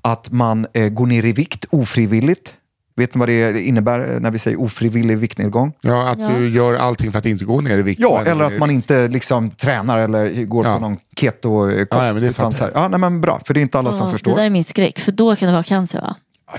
att 0.01 0.31
man 0.31 0.67
eh, 0.73 0.89
går 0.89 1.05
ner 1.05 1.25
i 1.25 1.33
vikt 1.33 1.65
ofrivilligt. 1.69 2.53
Vet 2.97 3.15
ni 3.15 3.19
vad 3.19 3.29
det 3.29 3.61
innebär 3.61 4.13
eh, 4.13 4.19
när 4.19 4.31
vi 4.31 4.39
säger 4.39 4.59
ofrivillig 4.61 5.17
viktnedgång? 5.17 5.73
Ja, 5.81 6.07
att 6.09 6.19
Ja. 6.19 6.27
du 6.29 6.49
gör 6.49 6.73
allting 6.73 7.11
för 7.11 7.19
att 7.19 7.25
inte 7.25 7.45
gå 7.45 7.61
ner 7.61 7.77
i 7.77 7.81
vikt. 7.81 7.99
Ja, 8.01 8.23
eller 8.25 8.43
att 8.45 8.57
man 8.59 8.71
inte 8.71 9.07
liksom 9.07 9.49
tränar 9.51 9.97
eller 9.97 10.45
går 10.45 10.65
Ja. 10.65 10.73
på 10.75 10.79
någon 10.81 10.97
keto-kost. 11.15 11.87
Ja, 11.91 12.07
ja, 12.07 12.13
men 12.13 12.21
det 12.23 12.29
utan 12.29 12.53
så 12.53 12.63
här, 12.63 12.71
ja, 12.73 12.87
nej, 12.87 12.99
men 12.99 13.21
bra, 13.21 13.41
för 13.45 13.53
det 13.53 13.59
är 13.59 13.61
inte 13.61 13.79
alla 13.79 13.91
som 13.91 13.99
Ja, 14.05 14.11
förstår. 14.11 14.31
Det 14.31 14.37
där 14.41 14.45
är 14.45 14.49
min 14.49 14.63
skräck, 14.63 14.99
för 14.99 15.11
då 15.11 15.35
kan 15.35 15.47
det 15.47 15.53
vara 15.53 15.63
cancer 15.63 16.01
va? 16.01 16.15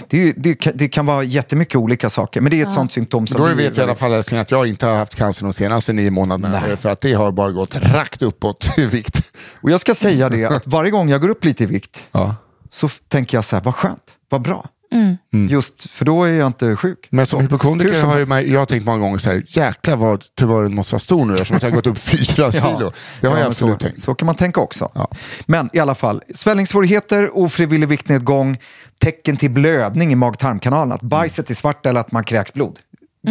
Det, 0.08 0.32
det, 0.36 0.54
kan, 0.54 0.72
det 0.76 0.88
kan 0.88 1.06
vara 1.06 1.22
jättemycket 1.22 1.76
olika 1.76 2.10
saker, 2.10 2.40
men 2.40 2.50
det 2.50 2.60
är 2.60 2.66
ett 2.66 2.72
sånt 2.72 2.92
symptom 2.92 3.26
som 3.26 3.38
Då 3.38 3.44
vet 3.46 3.58
jag 3.58 3.76
i 3.76 3.80
alla 3.80 3.94
fall 3.94 4.12
älskling, 4.12 4.40
att 4.40 4.50
jag 4.50 4.66
inte 4.66 4.86
har 4.86 4.94
haft 4.96 5.14
cancer 5.14 5.44
de 5.44 5.52
senaste 5.52 5.92
nio 5.92 6.10
månaderna. 6.10 6.62
Nej. 6.66 6.76
För 6.76 6.88
att 6.88 7.00
det 7.00 7.12
har 7.12 7.32
bara 7.32 7.50
gått 7.50 7.76
rakt 7.76 8.22
uppåt 8.22 8.78
i 8.78 8.86
vikt. 8.86 9.36
Och 9.60 9.70
jag 9.70 9.80
ska 9.80 9.94
säga 9.94 10.28
det, 10.28 10.44
att 10.44 10.66
varje 10.66 10.90
gång 10.90 11.08
jag 11.08 11.20
går 11.20 11.28
upp 11.28 11.44
lite 11.44 11.62
i 11.62 11.66
vikt 11.66 11.98
Ja. 12.12 12.34
så 12.70 12.88
tänker 13.08 13.36
jag 13.36 13.44
så 13.44 13.56
här, 13.56 13.62
vad 13.62 13.74
skönt, 13.74 14.02
vad 14.28 14.42
bra. 14.42 14.68
Mm. 14.96 15.48
Just 15.48 15.90
för 15.90 16.04
då 16.04 16.24
är 16.24 16.32
jag 16.32 16.46
inte 16.46 16.76
sjuk. 16.76 17.08
Men 17.10 17.26
som 17.26 17.40
hypokondriker 17.40 17.94
som 17.94 18.08
har 18.08 18.26
man, 18.26 18.50
jag 18.50 18.58
har 18.58 18.66
tänkt 18.66 18.84
många 18.84 18.98
gånger 18.98 19.18
så 19.18 19.30
här, 19.30 19.42
jäklar 19.46 19.96
vad 19.96 20.24
tumören 20.38 20.74
måste 20.74 20.94
vara 20.94 21.00
stor 21.00 21.24
nu 21.24 21.34
eftersom 21.34 21.58
jag 21.62 21.68
har 21.68 21.74
gått 21.74 21.86
upp 21.86 21.98
fyra 21.98 22.52
kilo. 22.52 22.92
Det 23.20 23.26
har 23.26 23.34
Ja, 23.34 23.40
jag 23.40 23.48
absolut 23.48 23.80
så, 23.80 23.86
tänkt. 23.88 24.02
Så 24.02 24.14
kan 24.14 24.26
man 24.26 24.34
tänka 24.34 24.60
också. 24.60 24.90
Ja. 24.94 25.08
Men 25.46 25.70
i 25.72 25.78
alla 25.78 25.94
fall, 25.94 26.22
svällningssvårigheter, 26.34 27.36
ofrivillig 27.36 27.88
viktnedgång, 27.88 28.58
tecken 29.00 29.36
till 29.36 29.50
blödning 29.50 30.12
i 30.12 30.14
mag-tarmkanalen, 30.14 30.92
att 30.92 31.02
bajset 31.02 31.50
är 31.50 31.54
svart 31.54 31.86
eller 31.86 32.00
att 32.00 32.12
man 32.12 32.24
kräks 32.24 32.52
blod. 32.52 32.78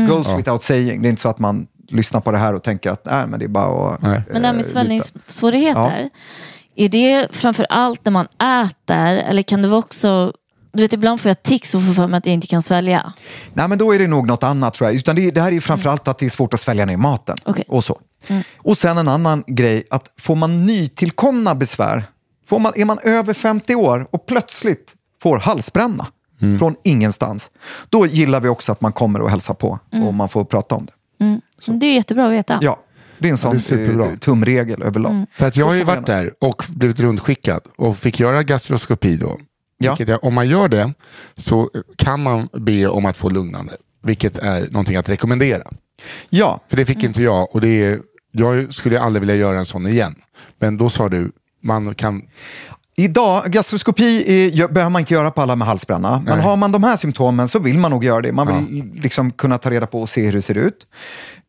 Goes 0.07 0.27
without 0.37 0.63
saying. 0.63 1.01
Det 1.01 1.07
är 1.07 1.09
inte 1.09 1.21
så 1.21 1.29
att 1.29 1.39
man 1.39 1.67
lyssnar 1.89 2.21
på 2.21 2.31
det 2.31 2.37
här 2.37 2.53
och 2.53 2.63
tänker 2.63 2.89
att 2.89 3.05
nej, 3.05 3.27
men 3.27 3.39
det 3.39 3.45
är 3.45 3.49
bara 3.49 3.93
att... 3.93 4.01
Nej. 4.01 4.21
Men 4.31 4.41
det 4.41 4.47
här 4.47 4.53
med 4.55 4.63
eh, 4.63 4.69
svällningssvårigheter, 4.69 6.09
är 6.75 6.89
det 6.89 7.27
framför 7.31 7.65
allt 7.69 8.05
när 8.05 8.11
man 8.11 8.27
äter 8.65 9.15
eller 9.15 9.41
kan 9.41 9.61
det 9.61 9.67
vara 9.67 9.79
också, 9.79 10.33
du 10.75 10.81
vet 10.81 10.93
ibland 10.93 11.21
får 11.21 11.29
jag 11.29 11.43
tics 11.43 11.75
och 11.75 11.83
får 11.83 11.93
för 11.93 12.07
mig 12.07 12.17
att 12.17 12.25
jag 12.25 12.33
inte 12.33 12.47
kan 12.47 12.61
svälja. 12.61 13.13
Nej, 13.53 13.67
men 13.67 13.77
då 13.77 13.95
är 13.95 13.99
det 13.99 14.07
nog 14.07 14.27
något 14.27 14.43
annat 14.43 14.73
tror 14.73 14.89
jag. 14.89 14.95
Utan 14.95 15.15
det, 15.15 15.31
det 15.31 15.41
här 15.41 15.47
är 15.47 15.51
ju 15.51 15.61
framförallt 15.61 16.07
att 16.07 16.17
det 16.17 16.25
är 16.25 16.29
svårt 16.29 16.53
att 16.53 16.59
svälja 16.59 16.85
ner 16.85 16.97
maten. 16.97 17.37
Okej. 17.45 17.65
Och, 17.67 17.83
så. 17.83 17.99
och 18.57 18.77
sen 18.77 18.97
en 18.97 19.07
annan 19.07 19.43
grej, 19.47 19.83
att 19.89 20.13
får 20.19 20.35
man 20.35 20.65
nytillkomna 20.65 21.55
besvär, 21.55 22.03
får 22.47 22.59
man, 22.59 22.73
är 22.75 22.85
man 22.85 22.99
över 23.03 23.33
50 23.33 23.75
år 23.75 24.07
och 24.11 24.25
plötsligt 24.25 24.93
får 25.21 25.37
halsbränna 25.39 26.07
från 26.59 26.75
ingenstans, 26.83 27.49
då 27.89 28.05
gillar 28.07 28.39
vi 28.39 28.49
också 28.49 28.71
att 28.71 28.81
man 28.81 28.91
kommer 28.91 29.21
och 29.21 29.29
hälsar 29.29 29.53
på 29.53 29.79
och 30.05 30.13
man 30.13 30.29
får 30.29 30.45
prata 30.45 30.75
om 30.75 30.85
det. 30.85 30.93
Men 31.67 31.79
Det 31.79 31.85
är 31.85 31.93
jättebra 31.93 32.27
att 32.27 32.33
veta. 32.33 32.59
Ja, 32.61 32.79
det 33.19 33.27
är 33.27 33.31
en 33.31 33.37
sån 33.37 33.55
är 33.55 33.59
superbra. 33.59 34.05
eh, 34.05 34.15
tumregel 34.15 34.83
överlag. 34.83 35.25
För 35.31 35.47
att 35.47 35.57
jag 35.57 35.65
har 35.65 35.73
ju 35.73 35.83
varit 35.83 36.05
där 36.05 36.31
och 36.41 36.63
blivit 36.69 36.99
rundskickad 36.99 37.61
och 37.77 37.97
fick 37.97 38.19
göra 38.19 38.43
gastroskopi 38.43 39.17
då. 39.17 39.37
Ja. 39.77 39.91
Vilket 39.91 40.07
jag, 40.07 40.23
om 40.23 40.33
man 40.33 40.47
gör 40.47 40.67
det 40.67 40.93
så 41.37 41.69
kan 41.97 42.23
man 42.23 42.49
be 42.53 42.87
om 42.87 43.05
att 43.05 43.17
få 43.17 43.29
lugnande. 43.29 43.73
Vilket 44.03 44.37
är 44.37 44.67
någonting 44.69 44.95
att 44.95 45.09
rekommendera. 45.09 45.63
Ja, 46.29 46.59
För 46.69 46.77
det 46.77 46.85
fick 46.85 47.03
inte 47.03 47.23
jag 47.23 47.55
och 47.55 47.61
det 47.61 47.83
är, 47.83 47.99
jag 48.31 48.73
skulle 48.73 48.99
aldrig 48.99 49.21
vilja 49.21 49.35
göra 49.35 49.59
en 49.59 49.65
sån 49.65 49.87
igen. 49.87 50.15
Men 50.59 50.77
då 50.77 50.89
sa 50.89 51.09
du, 51.09 51.31
man 51.63 51.95
kan... 51.95 52.21
Idag, 52.97 53.51
gastroskopi 53.51 54.23
är, 54.27 54.67
behöver 54.67 54.89
man 54.89 54.99
inte 54.99 55.13
göra 55.13 55.31
på 55.31 55.41
alla 55.41 55.55
med 55.55 55.67
halsbränna. 55.67 56.23
Men 56.25 56.39
har 56.39 56.57
man 56.57 56.71
de 56.71 56.83
här 56.83 56.97
symptomen 56.97 57.47
så 57.47 57.59
vill 57.59 57.77
man 57.77 57.91
nog 57.91 58.03
göra 58.03 58.21
det. 58.21 58.31
Man 58.31 58.47
vill 58.47 58.91
liksom 59.01 59.31
kunna 59.31 59.57
ta 59.57 59.69
reda 59.71 59.87
på 59.87 60.01
och 60.01 60.09
se 60.09 60.25
hur 60.25 60.33
det 60.33 60.41
ser 60.41 60.57
ut. 60.57 60.87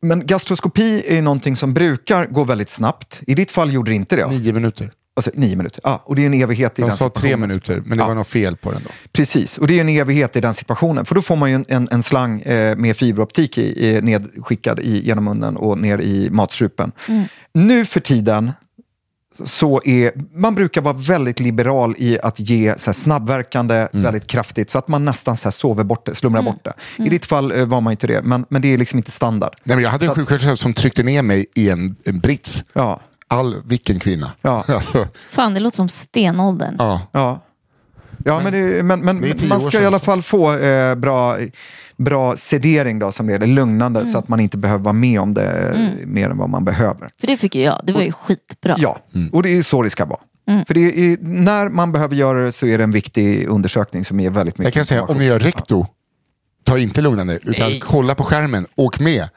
Men 0.02 0.26
gastroskopi 0.26 1.02
är 1.06 1.22
någonting 1.22 1.56
som 1.56 1.74
brukar 1.74 2.26
gå 2.26 2.44
väldigt 2.44 2.70
snabbt. 2.70 3.20
I 3.26 3.34
ditt 3.34 3.50
fall 3.50 3.72
gjorde 3.72 3.90
det 3.90 3.94
inte 3.94 4.16
det. 4.16 4.26
Nio 4.26 4.52
minuter. 4.52 4.90
Alltså, 5.18 5.30
nio 5.34 5.56
minuter. 5.56 5.80
Ja, 5.84 6.02
och 6.04 6.16
det 6.16 6.22
är 6.22 6.26
en 6.26 6.34
evighet 6.34 6.78
i 6.78 6.82
De 6.82 6.88
den 6.88 6.96
sa 6.96 7.08
tre 7.08 7.36
minuter, 7.36 7.82
men 7.86 7.98
det 7.98 8.02
Ja. 8.04 8.08
var 8.08 8.14
något 8.14 8.28
fel 8.28 8.56
på 8.56 8.72
den 8.72 8.82
då. 8.84 8.90
Precis, 9.12 9.58
och 9.58 9.66
det 9.66 9.76
är 9.76 9.80
en 9.80 9.88
evighet 9.88 10.36
i 10.36 10.40
den 10.40 10.54
situationen. 10.54 11.04
För 11.04 11.14
då 11.14 11.22
får 11.22 11.36
man 11.36 11.50
ju 11.50 11.64
en, 11.68 11.88
en, 11.90 12.02
slang 12.02 12.40
eh, 12.40 12.76
med 12.76 12.96
fiberoptik 12.96 13.58
i, 13.58 13.96
eh, 13.96 14.02
nedskickad 14.02 14.80
i, 14.80 15.06
genom 15.06 15.24
munnen 15.24 15.56
och 15.56 15.78
ner 15.78 15.98
i 15.98 16.28
matstrupen. 16.30 16.92
Nu 17.54 17.84
för 17.84 18.00
tiden 18.00 18.52
så 19.44 19.80
är, 19.84 20.12
man 20.32 20.54
brukar 20.54 20.80
vara 20.80 20.94
väldigt 20.94 21.40
liberal 21.40 21.94
i 21.98 22.18
att 22.22 22.40
ge 22.40 22.74
så 22.78 22.86
här, 22.86 22.92
snabbverkande 22.92 23.88
väldigt 23.92 24.26
kraftigt 24.26 24.70
så 24.70 24.78
att 24.78 24.88
man 24.88 25.04
nästan 25.04 25.36
så 25.36 25.48
här, 25.48 25.52
sover 25.52 25.84
bort 25.84 26.06
det, 26.06 26.14
slumrar 26.14 26.42
bort 26.42 26.64
det. 26.64 26.72
I 27.04 27.08
ditt 27.08 27.26
fall 27.26 27.52
eh, 27.52 27.66
var 27.66 27.80
man 27.80 27.90
inte 27.90 28.06
det, 28.06 28.22
men, 28.22 28.44
men 28.48 28.62
det 28.62 28.74
är 28.74 28.78
liksom 28.78 28.98
inte 28.98 29.10
standard. 29.10 29.54
Nej, 29.64 29.76
men 29.76 29.82
jag 29.84 29.90
hade 29.90 30.06
en 30.06 30.14
sjuksköterska 30.14 30.56
som 30.56 30.74
tryckte 30.74 31.02
ner 31.02 31.22
mig 31.22 31.46
i 31.54 31.70
en, 31.70 31.96
en 32.04 32.18
brits. 32.20 32.64
Ja, 32.72 33.00
All, 33.28 33.56
vilken 33.64 33.98
kvinna. 33.98 34.32
Ja. 34.42 34.64
Alltså, 34.68 35.06
Fan, 35.30 35.54
det 35.54 35.60
låter 35.60 35.76
som 35.76 35.88
stenåldern. 35.88 36.76
ja. 36.78 37.00
ja. 37.12 37.42
Ja, 38.24 38.40
men, 38.44 38.52
det, 38.52 38.82
men, 38.82 39.00
men 39.00 39.20
Det 39.20 39.42
är 39.42 39.48
man 39.48 39.60
ska 39.60 39.82
i 39.82 39.86
alla 39.86 39.98
fall 39.98 40.22
få 40.22 40.58
eh, 40.58 40.94
bra, 40.94 41.36
bra 41.96 42.36
sedering 42.36 42.98
då, 42.98 43.12
som 43.12 43.30
är 43.30 43.38
det, 43.38 43.46
lugnande 43.46 44.06
så 44.06 44.18
att 44.18 44.28
man 44.28 44.40
inte 44.40 44.56
behöver 44.56 44.84
vara 44.84 44.92
med 44.92 45.20
om 45.20 45.34
det 45.34 45.68
eh, 45.74 46.06
mer 46.06 46.30
än 46.30 46.38
vad 46.38 46.48
man 46.50 46.64
behöver. 46.64 47.08
För 47.20 47.26
det 47.26 47.36
fick 47.36 47.54
ju 47.54 47.62
jag. 47.62 47.80
Det 47.84 47.92
var 47.92 48.02
ju 48.02 48.12
skitbra. 48.12 48.74
Ja, 48.78 48.98
Mm. 49.14 49.28
och 49.28 49.42
det 49.42 49.58
är 49.58 49.62
så 49.62 49.82
det 49.82 49.90
ska 49.90 50.04
vara. 50.04 50.20
För 50.66 50.74
det 50.74 50.80
är, 50.80 51.16
när 51.20 51.68
man 51.68 51.92
behöver 51.92 52.16
göra 52.16 52.44
det 52.44 52.52
så 52.52 52.66
är 52.66 52.78
det 52.78 52.84
en 52.84 52.90
viktig 52.90 53.46
undersökning 53.48 54.04
som 54.04 54.20
ger 54.20 54.30
väldigt 54.30 54.58
mycket 54.58 54.74
Jag 54.74 54.80
kan 54.80 54.86
säga, 54.86 55.04
om 55.04 55.18
ni 55.18 55.24
gör 55.24 55.38
rekto, 55.38 55.86
ta 56.64 56.78
inte 56.78 57.00
lugnande, 57.00 57.38
utan 57.42 57.72
kolla 57.80 58.14
på 58.14 58.24
skärmen, 58.24 58.66
åk 58.74 59.00
med. 59.00 59.28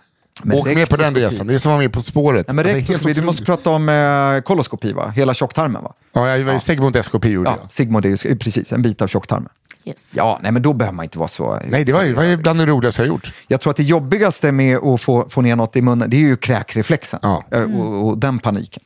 Men 0.44 0.58
åk 0.58 0.66
med 0.66 0.90
på 0.90 0.96
den 0.96 1.16
resan, 1.16 1.48
det 1.48 1.54
är 1.54 1.60
som 1.60 1.72
att 1.72 1.74
vara 1.74 1.82
med 1.84 1.94
På 1.94 2.02
spåret. 2.02 2.48
Nej, 2.48 2.56
men 2.56 2.66
Alltså, 2.66 2.78
rektoskopi, 2.78 3.14
du 3.14 3.22
måste 3.22 3.44
prata 3.44 3.70
om 3.70 3.90
eh, 3.90 4.42
koloskopi, 4.42 4.94
va? 4.94 5.14
hela 5.16 5.34
tjocktarmen. 5.34 5.84
Va? 5.84 5.94
Ja, 6.14 6.38
jag 6.38 6.46
var 6.46 6.54
ju 6.54 6.60
segmenteskopi 6.60 7.30
gjorde 7.30 7.50
Ja, 7.50 7.58
jag. 7.62 7.72
Sigmund 7.72 8.06
är 8.06 8.10
ju 8.28 8.36
precis 8.38 8.72
en 8.72 8.82
bit 8.82 9.02
av 9.02 9.08
tjocktarmen. 9.08 9.50
Yes. 9.86 10.12
Ja, 10.16 10.40
nej, 10.44 10.52
men 10.52 10.62
då 10.62 10.74
behöver 10.74 10.96
man 10.96 11.04
inte 11.06 11.18
vara 11.20 11.28
så... 11.28 11.60
Nej, 11.68 11.84
det 11.84 11.94
var 11.94 12.04
ju, 12.04 12.14
var 12.14 12.24
ju 12.24 12.38
bland 12.38 12.60
det 12.60 12.66
roligaste 12.66 13.02
jag 13.02 13.08
gjort. 13.08 13.34
Jag 13.48 13.62
tror 13.62 13.72
att 13.72 13.78
det 13.78 13.84
jobbigaste 13.84 14.52
med 14.52 14.78
att 14.78 15.02
få, 15.02 15.26
få 15.30 15.42
ner 15.42 15.56
något 15.56 15.76
i 15.76 15.82
munnen, 15.82 16.10
det 16.10 16.18
är 16.18 16.22
ju 16.22 16.36
kräkreflexen. 16.36 17.20
Ja. 17.24 17.44
Eh, 17.52 17.64
Och, 17.64 18.08
och 18.08 18.18
den 18.18 18.40
paniken. 18.40 18.84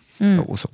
Och 0.48 0.60
så. 0.60 0.70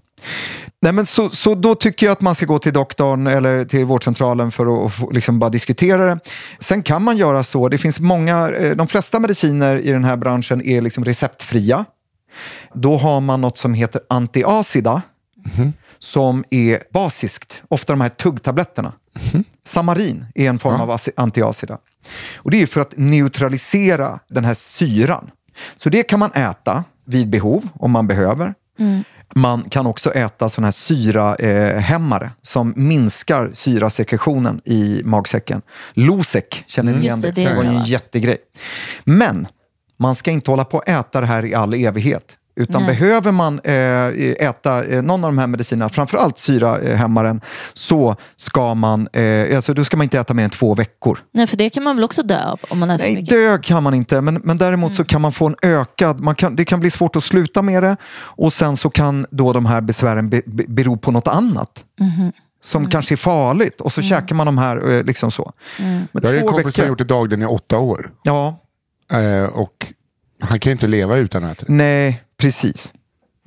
Nej, 0.82 0.92
men 0.94 1.06
så, 1.06 1.30
så 1.30 1.56
då 1.56 1.76
tycker 1.76 2.06
jag 2.06 2.14
att 2.14 2.22
man 2.22 2.36
ska 2.36 2.46
gå 2.46 2.60
till 2.60 2.74
doktorn 2.74 3.28
eller 3.28 3.66
till 3.66 3.86
vårdcentralen 3.86 4.52
för 4.52 4.86
att 4.86 4.94
liksom 5.14 5.40
bara 5.40 5.50
diskutera 5.50 6.06
det. 6.06 6.20
Sen 6.60 6.84
kan 6.84 7.04
man 7.04 7.18
göra 7.18 7.44
så, 7.44 7.70
det 7.70 7.78
finns 7.78 8.00
många, 8.00 8.50
eh, 8.50 8.76
de 8.76 8.88
flesta 8.88 9.20
mediciner 9.20 9.78
i 9.78 9.92
den 9.92 10.04
här 10.06 10.18
branschen 10.18 10.62
är 10.66 10.82
liksom 10.82 11.06
receptfria. 11.06 11.86
Då 12.74 12.98
har 12.98 13.22
man 13.22 13.42
något 13.42 13.58
som 13.58 13.74
heter 13.74 14.02
antiacida 14.10 15.02
som 16.00 16.44
är 16.50 16.80
basiskt, 16.94 17.62
ofta 17.68 17.94
de 17.94 18.02
här 18.02 18.10
tuggtabletterna. 18.10 18.94
Samarin 19.68 20.26
är 20.36 20.50
en 20.50 20.60
form 20.60 20.82
av 20.82 20.92
aci- 20.92 21.12
antiacida. 21.18 21.78
Och 22.36 22.52
det 22.52 22.62
är 22.62 22.68
för 22.68 22.82
att 22.82 22.94
neutralisera 22.98 24.20
den 24.30 24.46
här 24.46 24.54
syran. 24.54 25.30
Så 25.78 25.90
det 25.90 26.04
kan 26.04 26.20
man 26.20 26.32
äta 26.32 26.84
vid 27.06 27.30
behov 27.30 27.68
om 27.74 27.92
man 27.92 28.08
behöver. 28.08 28.54
Man 29.36 29.64
kan 29.70 29.88
också 29.88 30.14
äta 30.14 30.50
sådana 30.50 30.68
här 30.68 30.72
syrahämmare 30.72 32.26
eh, 32.26 32.32
som 32.42 32.74
minskar 32.76 33.50
syrasekretionen 33.54 34.62
i 34.66 35.02
magsäcken. 35.06 35.62
Losec, 35.94 36.44
känner 36.66 36.94
ni 36.94 37.00
igen 37.00 37.22
Just 37.22 37.36
det, 37.36 37.44
det? 37.44 37.50
det 37.50 37.56
var 37.56 37.64
ju 37.64 37.70
en 37.70 37.86
jättegrej. 37.86 38.38
Men 39.04 39.48
man 39.98 40.16
ska 40.16 40.32
inte 40.32 40.52
hålla 40.52 40.66
på 40.66 40.80
att 40.80 40.88
äta 40.90 41.22
det 41.22 41.28
här 41.28 41.46
i 41.46 41.56
all 41.56 41.74
evighet. 41.74 42.36
Utan 42.60 42.84
Nej. 42.84 42.96
behöver 42.96 43.32
man 43.32 43.60
eh, 43.64 44.48
äta 44.48 44.86
eh, 44.86 45.02
någon 45.02 45.24
av 45.24 45.32
de 45.32 45.38
här 45.38 45.48
medicinerna, 45.48 45.90
framförallt 45.90 46.38
syrahämmaren, 46.38 47.42
så 47.74 48.16
ska 48.36 48.74
man, 48.76 49.08
eh, 49.14 49.56
alltså, 49.56 49.74
då 49.74 49.86
ska 49.86 49.98
man 49.98 50.04
inte 50.04 50.20
äta 50.20 50.34
mer 50.34 50.44
än 50.44 50.50
två 50.50 50.76
veckor. 50.76 51.20
Nej, 51.34 51.48
för 51.48 51.58
det 51.58 51.70
kan 51.70 51.84
man 51.84 51.96
väl 51.96 52.04
också 52.06 52.24
dö 52.24 52.44
av 52.44 52.60
om 52.70 52.80
man 52.80 52.90
äter 52.92 53.06
Nej, 53.06 53.16
mycket. 53.16 53.30
dö 53.30 53.58
kan 53.58 53.84
man 53.84 53.94
inte, 53.94 54.22
men, 54.22 54.42
men 54.44 54.58
däremot 54.58 54.96
så 54.96 55.04
kan 55.06 55.22
man 55.22 55.32
få 55.32 55.48
en 55.48 55.56
ökad, 55.62 56.20
man 56.20 56.36
kan, 56.36 56.56
det 56.56 56.66
kan 56.66 56.80
bli 56.80 56.92
svårt 56.92 57.16
att 57.16 57.24
sluta 57.24 57.62
med 57.62 57.84
det 57.84 57.98
och 58.16 58.54
sen 58.54 58.78
så 58.78 58.90
kan 58.90 59.26
då 59.32 59.54
de 59.54 59.66
här 59.66 59.82
besvären 59.82 60.30
be, 60.30 60.42
be, 60.46 60.64
bero 60.68 60.98
på 60.98 61.12
något 61.12 61.28
annat. 61.28 61.84
Som 62.64 62.90
kanske 62.90 63.14
är 63.14 63.18
farligt 63.18 63.82
och 63.82 63.92
så 63.92 64.02
käkar 64.02 64.36
man 64.36 64.46
de 64.46 64.58
här 64.58 64.92
eh, 64.92 65.04
liksom 65.04 65.32
så. 65.32 65.52
Men 65.78 66.08
Jag 66.14 66.30
har 66.30 66.34
en 66.38 66.48
kompis 66.48 66.74
som 66.76 66.82
har 66.82 66.88
gjort 66.88 66.98
det 66.98 67.04
dagligen 67.04 67.42
i 67.42 67.46
åtta 67.46 67.78
år. 67.78 68.10
ja, 68.24 68.66
Eh, 69.14 69.44
och 69.50 69.86
han 70.42 70.60
kan 70.60 70.70
ju 70.70 70.72
inte 70.72 70.88
leva 70.88 71.18
utan 71.18 71.44
att 71.44 71.52
äta 71.52 71.66
det. 71.66 71.74
nej, 71.74 72.22
precis. 72.40 72.94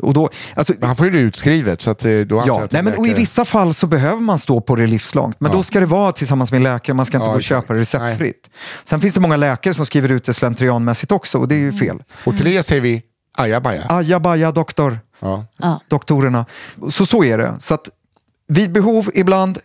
Och 0.03 0.12
då, 0.14 0.30
alltså, 0.55 0.72
Han 0.82 0.97
får 0.97 1.07
ju 1.07 1.12
det 1.12 1.18
utskrivet, 1.18 1.80
så 1.80 1.90
att, 1.90 2.05
eh, 2.05 2.18
då 2.20 2.45
Ja, 2.47 2.66
nej, 2.70 2.82
men, 2.82 2.95
och 2.95 3.07
i 3.07 3.14
vissa 3.14 3.45
fall 3.45 3.74
så 3.74 3.86
behöver 3.86 4.20
man 4.20 4.38
stå 4.38 4.61
på 4.61 4.76
det 4.76 4.86
livslångt. 4.86 5.36
Men 5.40 5.51
Ja. 5.51 5.57
då 5.57 5.62
ska 5.62 5.80
det 5.80 5.86
vara 5.86 6.12
tillsammans 6.12 6.53
med 6.53 6.57
en 6.57 6.62
läkare. 6.62 6.95
Man 6.95 7.07
ska 7.07 7.16
inte 7.16 7.26
Ja, 7.26 7.30
gå 7.30 7.36
och 7.36 7.43
köpa 7.43 7.74
det 7.74 7.80
receptfritt. 7.80 8.51
Sen 8.84 9.01
finns 9.01 9.14
det 9.14 9.20
många 9.20 9.36
läkare 9.36 9.74
som 9.74 9.86
skriver 9.86 10.12
ut 10.12 10.24
det 10.24 10.34
slentrianmässigt 10.34 11.12
också 11.12 11.38
och 11.38 11.49
det 11.49 11.55
är 11.55 11.59
ju 11.59 11.72
fel. 11.72 12.03
Och 12.24 12.36
till 12.36 12.45
det 12.45 12.62
säger 12.62 12.82
vi 12.82 13.03
ajabaja. 13.38 13.82
Ajabaja 13.88 14.53
doktor. 14.53 14.99
Ja. 15.20 15.80
doktorerna. 15.88 16.47
Så 16.90 17.07
så 17.07 17.24
är 17.24 17.38
det. 17.38 17.55
Så 17.61 17.74
att 17.74 17.88
vid 18.53 18.73
behov 18.73 19.11
ibland, 19.15 19.59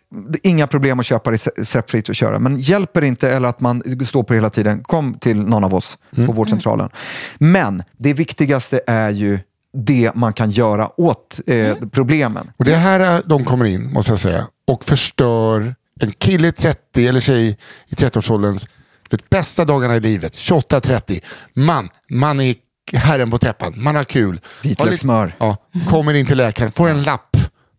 inga 0.44 0.68
problem 0.68 1.00
att 1.00 1.06
köpa 1.06 1.32
rece- 1.32 1.50
receptfritt 1.58 2.10
och 2.10 2.16
köra. 2.16 2.40
Men 2.40 2.60
hjälper 2.60 3.04
inte 3.04 3.32
eller 3.32 3.48
att 3.48 3.60
man 3.60 4.06
står 4.06 4.24
på 4.24 4.34
det 4.34 4.38
hela 4.38 4.50
tiden, 4.50 4.84
kom 4.84 5.14
till 5.14 5.38
någon 5.38 5.64
av 5.64 5.76
oss 5.76 5.98
på 6.16 6.32
vårdcentralen. 6.32 6.90
Men 7.38 7.84
det 7.98 8.14
viktigaste 8.14 8.82
är 8.88 9.10
ju 9.10 9.40
det 9.74 10.12
man 10.16 10.34
kan 10.34 10.52
göra 10.52 11.02
åt 11.02 11.40
eh, 11.48 11.76
problemen. 11.92 12.52
Och 12.58 12.66
det 12.66 12.74
är 12.74 12.78
här 12.78 13.22
de 13.26 13.46
kommer 13.46 13.66
in, 13.66 13.94
måste 13.94 14.12
jag 14.12 14.20
säga, 14.20 14.48
och 14.68 14.86
förstör 14.86 15.76
en 16.02 16.12
kille 16.12 16.48
i 16.48 16.52
30 16.52 17.08
eller 17.08 17.20
tjej 17.20 17.58
i 17.88 17.96
30-årsålderns 17.96 18.68
vet, 19.10 19.30
bästa 19.30 19.66
dagarna 19.66 19.96
i 19.96 20.00
livet, 20.00 20.34
28-30. 20.34 21.22
Man, 21.54 21.90
man 22.10 22.40
är 22.40 22.56
herren 22.94 23.32
på 23.32 23.38
täppan, 23.38 23.74
man 23.78 23.96
har 23.96 24.04
kul. 24.04 24.40
Vitlökssmör. 24.64 25.36
Ja, 25.40 25.58
kommer 25.88 26.14
in 26.14 26.26
till 26.26 26.38
läkaren, 26.38 26.72
får 26.72 26.90
en 26.90 27.04
lapp 27.04 27.38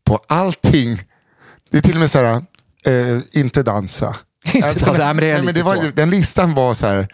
på 0.09 0.21
allting. 0.27 0.99
Det 1.71 1.79
är 1.79 1.83
till 1.83 1.95
och 1.95 2.01
med 2.01 2.11
så 2.11 2.19
här, 2.19 2.43
eh, 2.87 3.21
inte 3.33 3.63
dansa. 3.63 4.17
Inte 4.55 4.67
dansa, 4.69 4.93
nej, 4.93 4.99
men 5.07 5.17
det 5.17 5.27
är 5.27 5.33
nej, 5.33 5.37
men 5.37 5.47
lite 5.47 5.59
det 5.59 5.63
var, 5.63 5.75
så. 5.75 5.91
Den 5.95 6.11
listan 6.11 6.55
var 6.55 6.75
så 6.75 6.87
här, 6.87 7.09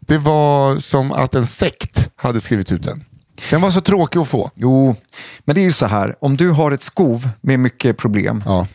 det 0.00 0.18
var 0.18 0.76
som 0.76 1.12
att 1.12 1.34
en 1.34 1.46
sekt 1.46 2.08
hade 2.16 2.40
skrivit 2.40 2.72
ut 2.72 2.82
den. 2.82 3.04
Den 3.50 3.60
var 3.60 3.70
så 3.70 3.80
tråkig 3.80 4.18
att 4.20 4.28
få. 4.28 4.50
Jo, 4.54 4.96
men 5.44 5.54
det 5.54 5.60
är 5.60 5.64
ju 5.64 5.72
så 5.72 5.86
här. 5.86 6.16
Om 6.20 6.36
du 6.36 6.50
har 6.50 6.70
ett 6.72 6.82
skov 6.82 7.28
med 7.40 7.60
mycket 7.60 7.96
problem, 7.96 8.42
Ja. 8.46 8.66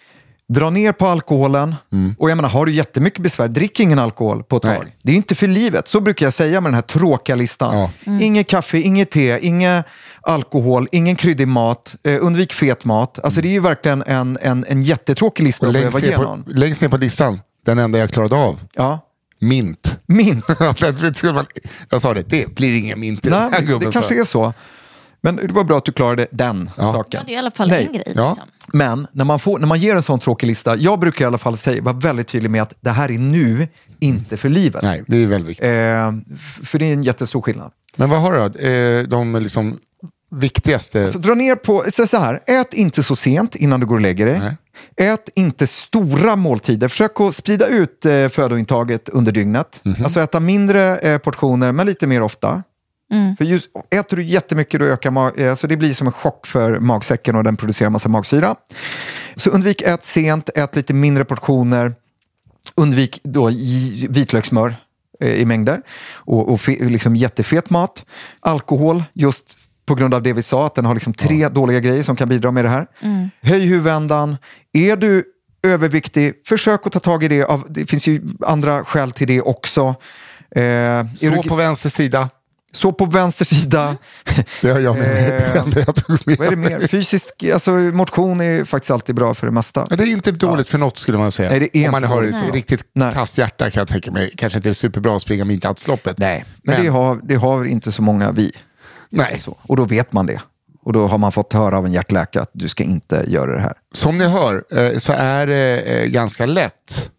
dra 0.49 0.69
ner 0.69 0.91
på 0.91 1.07
alkoholen. 1.07 1.75
Och 2.17 2.29
jag 2.29 2.35
menar, 2.35 2.49
har 2.49 2.65
du 2.65 2.71
jättemycket 2.71 3.19
besvär, 3.23 3.47
drick 3.47 3.79
ingen 3.79 3.99
alkohol 3.99 4.43
på 4.43 4.57
ett 4.57 4.63
Nej. 4.63 4.77
tag. 4.77 4.91
Det 5.03 5.11
är 5.11 5.15
inte 5.15 5.35
för 5.35 5.47
livet. 5.47 5.87
Så 5.87 5.99
brukar 6.01 6.25
jag 6.25 6.33
säga 6.33 6.61
med 6.61 6.71
den 6.71 6.75
här 6.75 6.81
tråkiga 6.81 7.35
listan. 7.35 7.77
Ja. 8.05 8.17
Inget 8.21 8.47
kaffe, 8.47 8.77
inget 8.79 9.11
te, 9.11 9.39
inget 9.47 9.85
alkohol, 10.21 10.87
ingen 10.91 11.15
kryddig 11.15 11.47
mat, 11.47 11.95
eh, 12.03 12.17
undvik 12.25 12.53
fet 12.53 12.85
mat. 12.85 13.19
Alltså 13.23 13.41
det 13.41 13.47
är 13.47 13.51
ju 13.51 13.59
verkligen 13.59 14.03
en, 14.07 14.37
en, 14.41 14.65
en 14.67 14.81
jättetråkig 14.81 15.43
lista 15.43 15.67
att 15.67 15.73
behöva 15.73 15.99
ner 15.99 16.05
igenom. 16.07 16.43
på, 16.43 16.49
längst 16.53 16.81
ner 16.81 16.89
på 16.89 16.97
listan, 16.97 17.39
den 17.65 17.79
enda 17.79 17.99
jag 17.99 18.09
klarade 18.11 18.35
av, 18.35 18.59
Ja. 18.73 18.99
mint. 19.39 19.99
Mint. 20.07 20.45
Jag 21.89 22.01
sa 22.01 22.13
det, 22.13 22.29
det 22.29 22.55
blir 22.55 22.77
ingen 22.77 22.99
mint 22.99 23.25
i 23.25 23.29
den 23.29 23.39
Nej, 23.39 23.49
här 23.51 23.59
men 23.59 23.67
gubben. 23.67 23.85
det 23.87 23.93
kanske 23.93 24.19
är 24.19 24.23
så. 24.23 24.53
Men 25.23 25.35
det 25.35 25.51
var 25.53 25.63
bra 25.63 25.77
att 25.77 25.85
du 25.85 25.91
klarade 25.91 26.27
den 26.31 26.69
Ja. 26.77 26.93
saken. 26.93 27.19
Ja, 27.21 27.23
det 27.27 27.31
är 27.33 27.35
i 27.35 27.39
alla 27.39 27.51
fall 27.51 27.69
Nej. 27.69 27.85
en 27.85 27.93
grej. 27.93 28.13
Ja. 28.15 28.29
Liksom. 28.29 28.47
Men 28.73 29.07
när 29.11 29.25
man, 29.25 29.39
får, 29.39 29.59
när 29.59 29.67
man 29.67 29.79
ger 29.79 29.95
en 29.95 30.03
sån 30.03 30.19
tråkig 30.19 30.47
lista, 30.47 30.75
jag 30.75 30.99
brukar 30.99 31.25
i 31.25 31.27
alla 31.27 31.37
fall 31.37 31.57
säga, 31.57 31.81
vara 31.81 31.95
väldigt 31.95 32.27
tydlig 32.27 32.49
med 32.51 32.61
att 32.61 32.73
det 32.81 32.89
här 32.89 33.11
är 33.11 33.17
nu, 33.17 33.67
inte 33.99 34.37
för 34.37 34.49
livet. 34.49 34.83
Nej, 34.83 35.03
det 35.07 35.23
är 35.23 35.27
väldigt 35.27 35.49
viktigt. 35.49 35.65
Eh, 35.65 36.11
för 36.63 36.79
det 36.79 36.85
är 36.85 36.93
en 36.93 37.03
jättestor 37.03 37.41
skillnad. 37.41 37.71
Men 37.95 38.09
vad 38.09 38.21
har 38.21 38.31
du 38.31 38.37
då? 38.49 38.67
Eh, 38.67 39.03
de 39.03 39.35
liksom 39.35 39.79
viktigaste? 40.31 41.07
Så 41.07 41.17
dra 41.17 41.33
ner 41.33 41.55
på, 41.55 41.83
så 41.89 42.07
så 42.07 42.17
här, 42.17 42.39
ät 42.47 42.73
inte 42.73 43.03
så 43.03 43.15
sent 43.15 43.55
innan 43.55 43.79
du 43.79 43.85
går 43.85 43.95
och 43.95 44.01
lägger 44.01 44.25
dig. 44.25 44.39
Nej. 44.39 44.57
Ät 45.09 45.29
inte 45.35 45.67
stora 45.67 46.35
måltider. 46.35 46.87
Försök 46.87 47.19
att 47.21 47.35
sprida 47.35 47.67
ut 47.67 48.05
eh, 48.05 48.29
födointaget 48.29 49.09
under 49.09 49.31
dygnet. 49.31 49.79
Mhm. 49.83 50.03
Alltså 50.03 50.19
äta 50.19 50.39
mindre 50.39 50.97
eh, 50.97 51.17
portioner, 51.17 51.71
men 51.71 51.85
lite 51.87 52.07
mer 52.07 52.21
ofta. 52.21 52.63
För 53.37 53.45
just, 53.45 53.67
äter 53.95 54.17
du 54.17 54.23
jättemycket 54.23 54.79
då 54.79 54.85
ökar 54.85 55.11
mag, 55.11 55.39
eh, 55.39 55.55
så 55.55 55.67
det 55.67 55.77
blir 55.77 55.93
som 55.93 56.07
en 56.07 56.13
chock 56.13 56.47
för 56.47 56.79
magsäcken 56.79 57.35
och 57.35 57.43
den 57.43 57.57
producerar 57.57 57.89
massa 57.89 58.09
magsyra. 58.09 58.55
Så 59.35 59.49
undvik 59.49 59.81
ät 59.81 60.03
sent, 60.03 60.49
ät 60.55 60.75
lite 60.75 60.93
mindre 60.93 61.25
portioner. 61.25 61.93
Undvik 62.75 63.19
då 63.23 63.49
i- 63.51 64.07
vitlökssmör 64.09 64.75
eh, 65.21 65.33
i 65.33 65.45
mängder 65.45 65.81
och, 66.13 66.49
och 66.49 66.61
fe, 66.61 66.71
liksom 66.79 67.15
jättefet 67.15 67.69
mat. 67.69 68.05
Alkohol 68.39 69.03
just 69.13 69.45
på 69.91 69.95
grund 69.95 70.13
av 70.13 70.23
det 70.23 70.33
vi 70.33 70.43
sa, 70.43 70.65
att 70.65 70.75
den 70.75 70.85
har 70.85 70.93
liksom 70.93 71.13
tre 71.13 71.49
dåliga 71.49 71.79
grejer 71.79 72.03
som 72.03 72.15
kan 72.15 72.29
bidra 72.29 72.51
med 72.51 72.65
det 72.65 72.69
här. 72.69 72.87
Höj 73.41 73.65
huvudändan. 73.65 74.37
Är 74.73 74.95
du 74.95 75.23
överviktig, 75.63 76.33
försök 76.45 76.81
att 76.87 76.91
ta 76.93 76.99
tag 76.99 77.23
i 77.23 77.27
det. 77.27 77.43
Av, 77.43 77.65
det 77.69 77.85
finns 77.85 78.07
ju 78.07 78.21
andra 78.45 78.83
skäl 78.85 79.11
till 79.11 79.27
det 79.27 79.41
också. 79.41 79.95
Eh, 80.55 81.05
Så 81.15 81.43
på 81.49 81.55
vänster 81.55 81.89
sida. 81.89 82.29
så 82.73 82.91
på 82.93 83.05
vänster 83.05 83.45
sida. 83.45 83.97
Det 84.61 84.69
har 84.71 84.79
jag 84.79 84.97
med 84.97 85.07
mig. 85.07 85.25
Eh, 85.25 85.53
Det 85.53 85.59
enda 85.59 85.79
jag 85.79 85.95
tog 85.95 86.19
med 86.27 86.37
Vad 86.37 86.47
är 86.47 86.51
det 86.51 86.57
mer? 86.57 86.87
Fysisk, 86.87 87.43
alltså 87.53 87.71
motion 87.71 88.41
är 88.41 88.63
faktiskt 88.65 88.91
alltid 88.91 89.15
bra 89.15 89.33
för 89.33 89.47
det 89.47 89.53
mesta. 89.53 89.87
Ja, 89.89 89.95
det 89.95 90.03
är 90.03 90.11
inte 90.13 90.31
dåligt 90.31 90.67
för 90.67 90.77
något 90.77 90.97
skulle 90.97 91.17
man 91.17 91.31
säga. 91.31 91.49
Nej, 91.49 91.59
det 91.59 91.77
är 91.77 91.85
Om 91.85 91.91
man 91.91 92.03
har 92.03 92.23
ett 92.23 92.31
Nej. 92.31 92.51
riktigt 92.53 92.83
Nej. 92.93 93.13
kasst 93.13 93.37
hjärta 93.37 93.69
kan 93.71 93.81
jag 93.81 93.87
tänka 93.87 94.11
mig. 94.11 94.33
Kanske 94.37 94.57
inte 94.59 94.69
är 94.69 94.73
superbra 94.73 95.15
att 95.15 95.21
springa 95.21 95.45
midnattsloppet. 95.45 96.17
Nej, 96.17 96.45
men, 96.63 96.75
Men- 96.75 96.83
Det, 96.85 96.91
har, 96.91 97.19
det 97.23 97.35
har 97.35 97.65
inte 97.65 97.91
så 97.91 98.01
många 98.01 98.31
vi. 98.31 98.51
Nej. 99.11 99.39
Så. 99.43 99.57
Och 99.61 99.75
då 99.75 99.85
vet 99.85 100.13
man 100.13 100.25
det. 100.25 100.41
Och 100.83 100.93
då 100.93 101.07
har 101.07 101.17
man 101.17 101.31
fått 101.31 101.53
höra 101.53 101.77
av 101.77 101.85
en 101.85 101.91
hjärtläkare 101.91 102.43
att 102.43 102.49
du 102.53 102.67
ska 102.67 102.83
inte 102.83 103.25
göra 103.27 103.55
det 103.55 103.61
här. 103.61 103.73
Som 103.93 104.17
ni 104.17 104.27
hör 104.27 104.63
eh, 104.77 104.97
så 104.97 105.13
är 105.13 105.47
det 105.47 105.79
eh, 105.79 106.05
ganska 106.05 106.45
lätt 106.45 107.11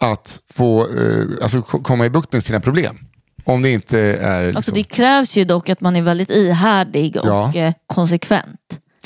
att 0.00 0.40
få 0.54 0.80
eh, 0.80 1.24
alltså, 1.42 1.62
komma 1.62 2.06
i 2.06 2.10
bukt 2.10 2.32
med 2.32 2.44
sina 2.44 2.60
problem. 2.60 2.98
Om 3.44 3.62
det 3.62 3.70
inte 3.70 3.98
är... 4.00 4.40
Liksom, 4.44 4.56
Alltså 4.56 4.72
det 4.72 4.82
krävs 4.82 5.36
ju 5.36 5.44
dock 5.44 5.68
att 5.68 5.80
man 5.80 5.96
är 5.96 6.02
väldigt 6.02 6.30
ihärdig 6.30 7.16
och 7.16 7.26
Ja. 7.26 7.72
konsekvent. 7.86 8.60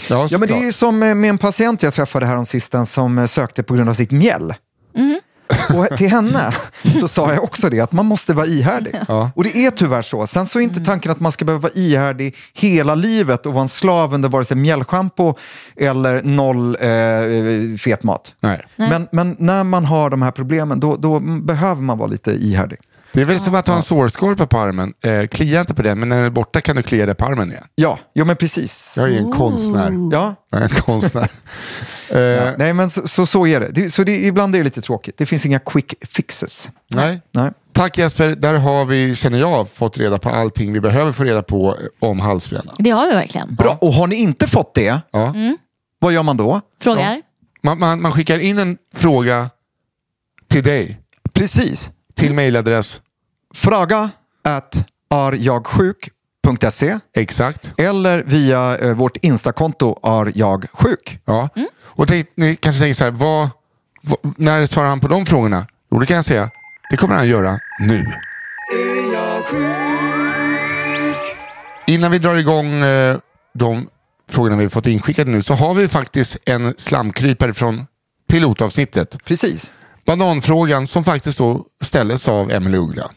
ja, 0.08 0.26
Ja, 0.30 0.38
men 0.38 0.48
det 0.48 0.54
är 0.68 0.72
som 0.72 0.98
med 0.98 1.24
en 1.24 1.38
patient 1.38 1.82
jag 1.82 1.94
träffade 1.94 2.26
här 2.26 2.36
om 2.36 2.46
sisten 2.46 2.86
som 2.86 3.28
sökte 3.28 3.62
på 3.62 3.74
grund 3.74 3.88
av 3.90 3.94
sitt 3.94 4.10
mjäll. 4.10 4.54
Och 5.74 5.96
till 5.96 6.10
henne 6.10 6.54
så 7.00 7.08
sa 7.08 7.32
jag 7.34 7.44
också 7.44 7.70
det, 7.70 7.80
att 7.80 7.92
man 7.92 8.06
måste 8.06 8.32
vara 8.32 8.46
ihärdig. 8.46 8.94
Ja. 9.08 9.30
Och 9.34 9.44
det 9.44 9.56
är 9.66 9.70
tyvärr 9.70 10.02
så. 10.02 10.26
Sen 10.26 10.46
så 10.46 10.58
är 10.58 10.62
inte 10.62 10.80
tanken 10.80 11.12
att 11.12 11.20
man 11.20 11.32
ska 11.32 11.44
behöva 11.44 11.62
vara 11.62 11.72
ihärdig 11.72 12.36
hela 12.54 12.94
livet 12.94 13.46
och 13.46 13.54
vara 13.54 13.62
en 13.62 13.68
slav 13.68 14.14
under 14.14 14.28
vare 14.28 14.44
sig 14.44 14.56
mjällschampo 14.56 15.34
eller 15.76 16.22
noll 16.22 16.76
eh, 16.80 17.78
fet 17.78 18.02
mat. 18.02 18.34
Nej. 18.40 18.66
Men, 18.76 19.08
men 19.12 19.36
när 19.38 19.64
man 19.64 19.84
har 19.84 20.10
de 20.10 20.22
här 20.22 20.30
problemen, 20.30 20.80
då, 20.80 20.96
då 20.96 21.20
behöver 21.20 21.82
man 21.82 21.98
vara 21.98 22.08
lite 22.08 22.30
ihärdig. 22.30 22.78
Det 23.12 23.20
är 23.20 23.24
väl 23.24 23.40
som 23.40 23.54
att 23.54 23.68
ha 23.68 23.76
en 23.76 23.82
sårskorpa 23.82 24.46
på 24.46 24.58
armen. 24.58 24.94
Eh, 25.04 25.26
klia 25.26 25.60
inte 25.60 25.74
på 25.74 25.82
den, 25.82 25.98
men 26.00 26.08
när 26.08 26.16
den 26.16 26.24
är 26.24 26.30
borta 26.30 26.60
kan 26.60 26.76
du 26.76 26.82
klia 26.82 27.06
dig 27.06 27.14
på 27.14 27.24
armen 27.24 27.50
igen. 27.50 27.64
Ja, 27.74 27.98
ja 28.12 28.24
men 28.24 28.36
precis. 28.36 28.94
Jag 28.96 29.06
är 29.06 29.12
ju 29.12 29.18
en 29.18 29.32
konstnär. 29.32 30.08
Ja. 30.12 30.34
Jag 30.50 30.60
är 30.60 30.64
en 30.64 30.68
konstnär. 30.68 31.30
Ja. 32.10 32.16
eh, 32.18 32.52
Nej, 32.58 32.72
men 32.72 32.90
så, 32.90 33.08
så, 33.08 33.26
så 33.26 33.46
är 33.46 33.60
det. 33.60 33.68
det 33.68 33.90
så 33.90 34.04
det, 34.04 34.16
ibland 34.26 34.54
är 34.54 34.58
det 34.58 34.64
lite 34.64 34.80
tråkigt. 34.82 35.16
Det 35.18 35.26
finns 35.26 35.46
inga 35.46 35.58
quick 35.58 35.94
fixes. 36.06 36.70
nej. 36.94 37.20
Nej. 37.32 37.50
Tack 37.72 37.98
Jesper, 37.98 38.28
där 38.34 38.54
har 38.54 38.84
vi, 38.84 39.16
känner 39.16 39.38
jag, 39.38 39.68
fått 39.70 39.98
reda 39.98 40.18
på 40.18 40.28
allting 40.30 40.72
vi 40.72 40.80
behöver 40.80 41.12
få 41.12 41.24
reda 41.24 41.42
på 41.42 41.76
om 41.98 42.20
halsbränna. 42.20 42.72
Det 42.78 42.90
har 42.90 43.06
vi 43.06 43.12
verkligen. 43.12 43.54
Bra, 43.54 43.78
och 43.80 43.92
har 43.92 44.06
ni 44.06 44.16
inte 44.16 44.46
fått 44.46 44.74
det, 44.74 45.00
Ja. 45.10 45.34
vad 45.98 46.12
gör 46.12 46.22
man 46.22 46.36
då? 46.36 46.60
Frågar? 46.80 47.22
Man, 47.62 47.78
man, 47.78 48.02
man 48.02 48.12
skickar 48.12 48.38
in 48.38 48.58
en 48.58 48.78
fråga 48.94 49.50
till 50.48 50.62
dig, 50.62 51.00
Precis. 51.32 51.90
till 52.14 52.34
mejladress, 52.34 53.00
Fråga 53.54 54.10
at 54.44 54.86
arjagsjuk.se 56.50 56.98
exakt. 57.16 57.72
eller 57.76 58.22
via 58.22 58.78
eh, 58.78 58.94
vårt 58.94 59.16
instakonto 59.16 59.98
arjagsjuk. 60.02 61.18
Ja. 61.24 61.48
Och 61.82 62.06
det, 62.06 62.26
ni 62.36 62.56
kanske 62.56 62.82
tänker 62.82 62.94
så 62.94 63.04
här, 63.04 63.10
vad, 63.10 63.48
vad, 64.02 64.18
när 64.36 64.66
svarar 64.66 64.88
han 64.88 65.00
på 65.00 65.08
de 65.08 65.26
frågorna? 65.26 65.66
Jo, 65.90 65.98
det 65.98 66.06
kan 66.06 66.16
jag 66.16 66.24
säga. 66.24 66.50
Det 66.90 66.96
kommer 66.96 67.14
han 67.14 67.28
göra 67.28 67.58
nu. 67.80 67.98
Är 68.72 69.12
jag 69.12 69.44
sjuk? 69.44 71.36
Innan 71.86 72.10
vi 72.10 72.18
drar 72.18 72.36
igång 72.36 72.82
eh, 72.82 73.16
de 73.54 73.88
frågorna 74.30 74.56
vi 74.56 74.68
fått 74.68 74.86
inskickade 74.86 75.30
nu 75.30 75.42
så 75.42 75.54
har 75.54 75.74
vi 75.74 75.88
faktiskt 75.88 76.36
en 76.44 76.74
slamkrypare 76.78 77.54
från 77.54 77.86
pilotavsnittet. 78.28 79.24
Precis. 79.24 79.70
Bananfrågan 80.06 80.86
som 80.86 81.04
faktiskt 81.04 81.38
då 81.38 81.64
ställdes 81.84 82.28
av 82.28 82.50
Emelie 82.50 82.80
Uggla. 82.80 83.10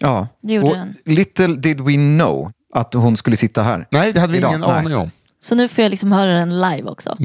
Ja. 0.00 0.28
Det 0.42 0.52
gjorde 0.52 0.68
och 0.68 0.76
den. 0.76 0.94
little 1.04 1.46
did 1.46 1.80
we 1.80 1.92
know 1.92 2.52
att 2.76 2.94
hon 2.94 3.16
skulle 3.16 3.36
sitta 3.36 3.62
här. 3.62 3.86
Nej, 3.90 4.12
det 4.12 4.20
hade 4.20 4.32
vi 4.32 4.38
Idag, 4.38 4.50
ingen 4.50 4.60
nej. 4.60 4.70
aning 4.70 4.96
om. 4.96 5.10
Så 5.40 5.54
nu 5.54 5.68
får 5.68 5.82
jag 5.82 5.90
liksom 5.90 6.12
höra 6.12 6.32
den 6.32 6.60
live 6.60 6.82
också. 6.90 7.16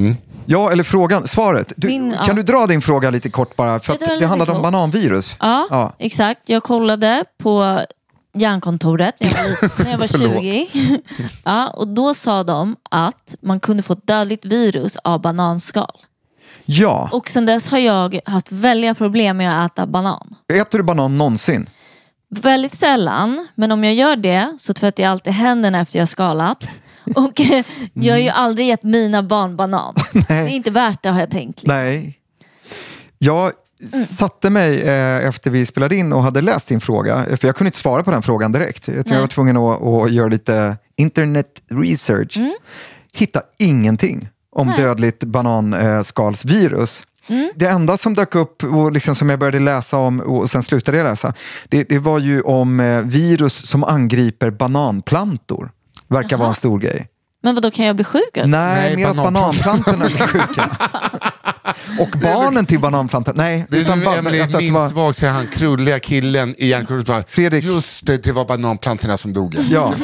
Ja, 0.46 0.72
eller 0.72 0.82
frågan, 0.84 1.28
svaret. 1.28 1.72
Du, 1.76 1.86
Min- 1.88 2.12
kan 2.12 2.24
ja. 2.26 2.32
du 2.34 2.42
dra 2.42 2.66
din 2.66 2.82
fråga 2.82 3.10
lite 3.10 3.30
kort 3.30 3.56
bara? 3.56 3.80
För 3.80 3.98
det 3.98 4.12
lite 4.14 4.26
handlade 4.26 4.50
om 4.52 4.56
kort. 4.56 4.72
bananvirus. 4.72 5.36
Ja, 5.40 5.66
Ja. 5.70 5.92
exakt. 5.98 6.40
Jag 6.48 6.62
kollade 6.62 7.24
på 7.42 7.80
järnkontoret 8.34 9.14
när 9.20 9.28
jag 9.28 9.36
var, 9.60 9.84
när 9.84 9.90
jag 9.90 9.98
var 9.98 10.06
20. 10.40 10.68
ja, 11.44 11.68
och 11.68 11.88
då 11.88 12.14
sa 12.14 12.42
de 12.44 12.76
att 12.90 13.34
man 13.42 13.60
kunde 13.60 13.82
få 13.82 13.92
ett 13.92 14.06
dödligt 14.06 14.44
virus 14.44 14.96
av 14.96 15.20
bananskal. 15.20 15.96
Ja, 16.64 17.08
Och 17.12 17.28
sen 17.28 17.46
dess 17.46 17.68
har 17.68 17.78
jag 17.78 18.20
haft 18.24 18.52
väldiga 18.52 18.94
problem 18.94 19.36
med 19.36 19.64
att 19.64 19.72
äta 19.72 19.86
banan. 19.86 20.34
äter 20.52 20.78
du 20.78 20.84
banan 20.84 21.18
någonsin? 21.18 21.68
Väldigt 22.40 22.78
sällan, 22.78 23.48
men 23.54 23.72
om 23.72 23.84
jag 23.84 23.94
gör 23.94 24.16
det 24.16 24.56
så 24.58 24.74
tvättar 24.74 25.02
jag 25.02 25.10
alltid 25.10 25.32
händerna 25.32 25.80
efter 25.80 25.98
jag 25.98 26.02
har 26.02 26.06
skalat. 26.06 26.64
Och 27.16 27.40
eh, 27.40 27.64
jag 27.92 28.14
har 28.14 28.20
ju 28.20 28.28
aldrig 28.28 28.66
gett 28.66 28.82
mina 28.82 29.22
barn 29.22 29.56
banan. 29.56 29.94
Det 30.28 30.34
är 30.34 30.48
inte 30.48 30.70
värt 30.70 31.02
det 31.02 31.08
har 31.08 31.20
jag 31.20 31.30
tänkt. 31.30 31.62
Nej. 31.64 32.18
Jag 33.18 33.52
satte 34.18 34.50
mig 34.50 34.82
eh, 34.82 35.26
efter 35.26 35.50
vi 35.50 35.66
spelade 35.66 35.96
in 35.96 36.12
och 36.12 36.22
hade 36.22 36.40
läst 36.40 36.68
din 36.68 36.80
fråga, 36.80 37.36
för 37.36 37.48
jag 37.48 37.56
kunde 37.56 37.68
inte 37.68 37.78
svara 37.78 38.02
på 38.02 38.10
den 38.10 38.22
frågan 38.22 38.52
direkt. 38.52 38.88
Utan 38.88 39.12
jag 39.12 39.20
var 39.20 39.28
tvungen 39.28 39.56
att, 39.56 39.82
att 39.82 40.12
göra 40.12 40.28
lite 40.28 40.76
internet 40.96 41.62
research. 41.70 42.38
Hitta 43.12 43.42
ingenting 43.58 44.28
om 44.56 44.66
Nej. 44.66 44.76
dödligt 44.76 45.24
bananskalsvirus. 45.24 47.02
Det 47.54 47.66
enda 47.66 47.96
som 47.96 48.14
dök 48.14 48.34
upp 48.34 48.64
och 48.64 48.92
liksom 48.92 49.14
som 49.14 49.30
jag 49.30 49.38
började 49.38 49.58
läsa 49.60 49.96
om 49.96 50.20
och 50.20 50.50
sen 50.50 50.62
slutade 50.62 50.98
jag 50.98 51.04
läsa, 51.04 51.34
det, 51.68 51.84
det 51.88 51.98
var 51.98 52.18
ju 52.18 52.40
om 52.42 52.80
eh, 52.80 53.00
virus 53.00 53.66
som 53.66 53.84
angriper 53.84 54.50
bananplantor. 54.50 55.70
Verkar 56.08 56.36
vara 56.36 56.48
en 56.48 56.54
stor 56.54 56.78
grej. 56.78 57.08
Men 57.42 57.54
vad 57.54 57.62
då 57.62 57.70
kan 57.70 57.84
jag 57.86 57.96
bli 57.96 58.04
sjuk? 58.04 58.30
det? 58.34 58.46
Nej, 58.46 58.74
Nej, 58.74 58.96
mer 58.96 59.06
att 59.08 59.16
bananplantor. 59.16 59.92
bananplantorna 59.92 60.06
blir 60.06 60.26
sjuka. 60.46 60.70
Och 62.00 62.08
barnen 62.22 62.66
till 62.66 62.78
bananplantorna. 62.80 63.42
Nej, 63.42 63.66
Det 63.68 63.76
är 63.76 63.80
utan 63.80 63.98
nu 64.00 64.06
Emelie 64.06 64.42
alltså 64.42 64.58
minns 64.58 64.72
var- 64.72 64.88
svagt, 64.88 65.18
säger 65.18 65.32
han, 65.32 65.46
krulliga 65.46 66.00
killen 66.00 66.54
i 66.58 66.66
järnkortet. 66.66 67.06
bara, 67.06 67.24
Fredrik. 67.28 67.64
Just 67.64 68.06
det, 68.06 68.24
det 68.24 68.32
var 68.32 68.44
bananplantorna 68.44 69.16
som 69.18 69.32
dog. 69.32 69.56
Ja. 69.70 69.94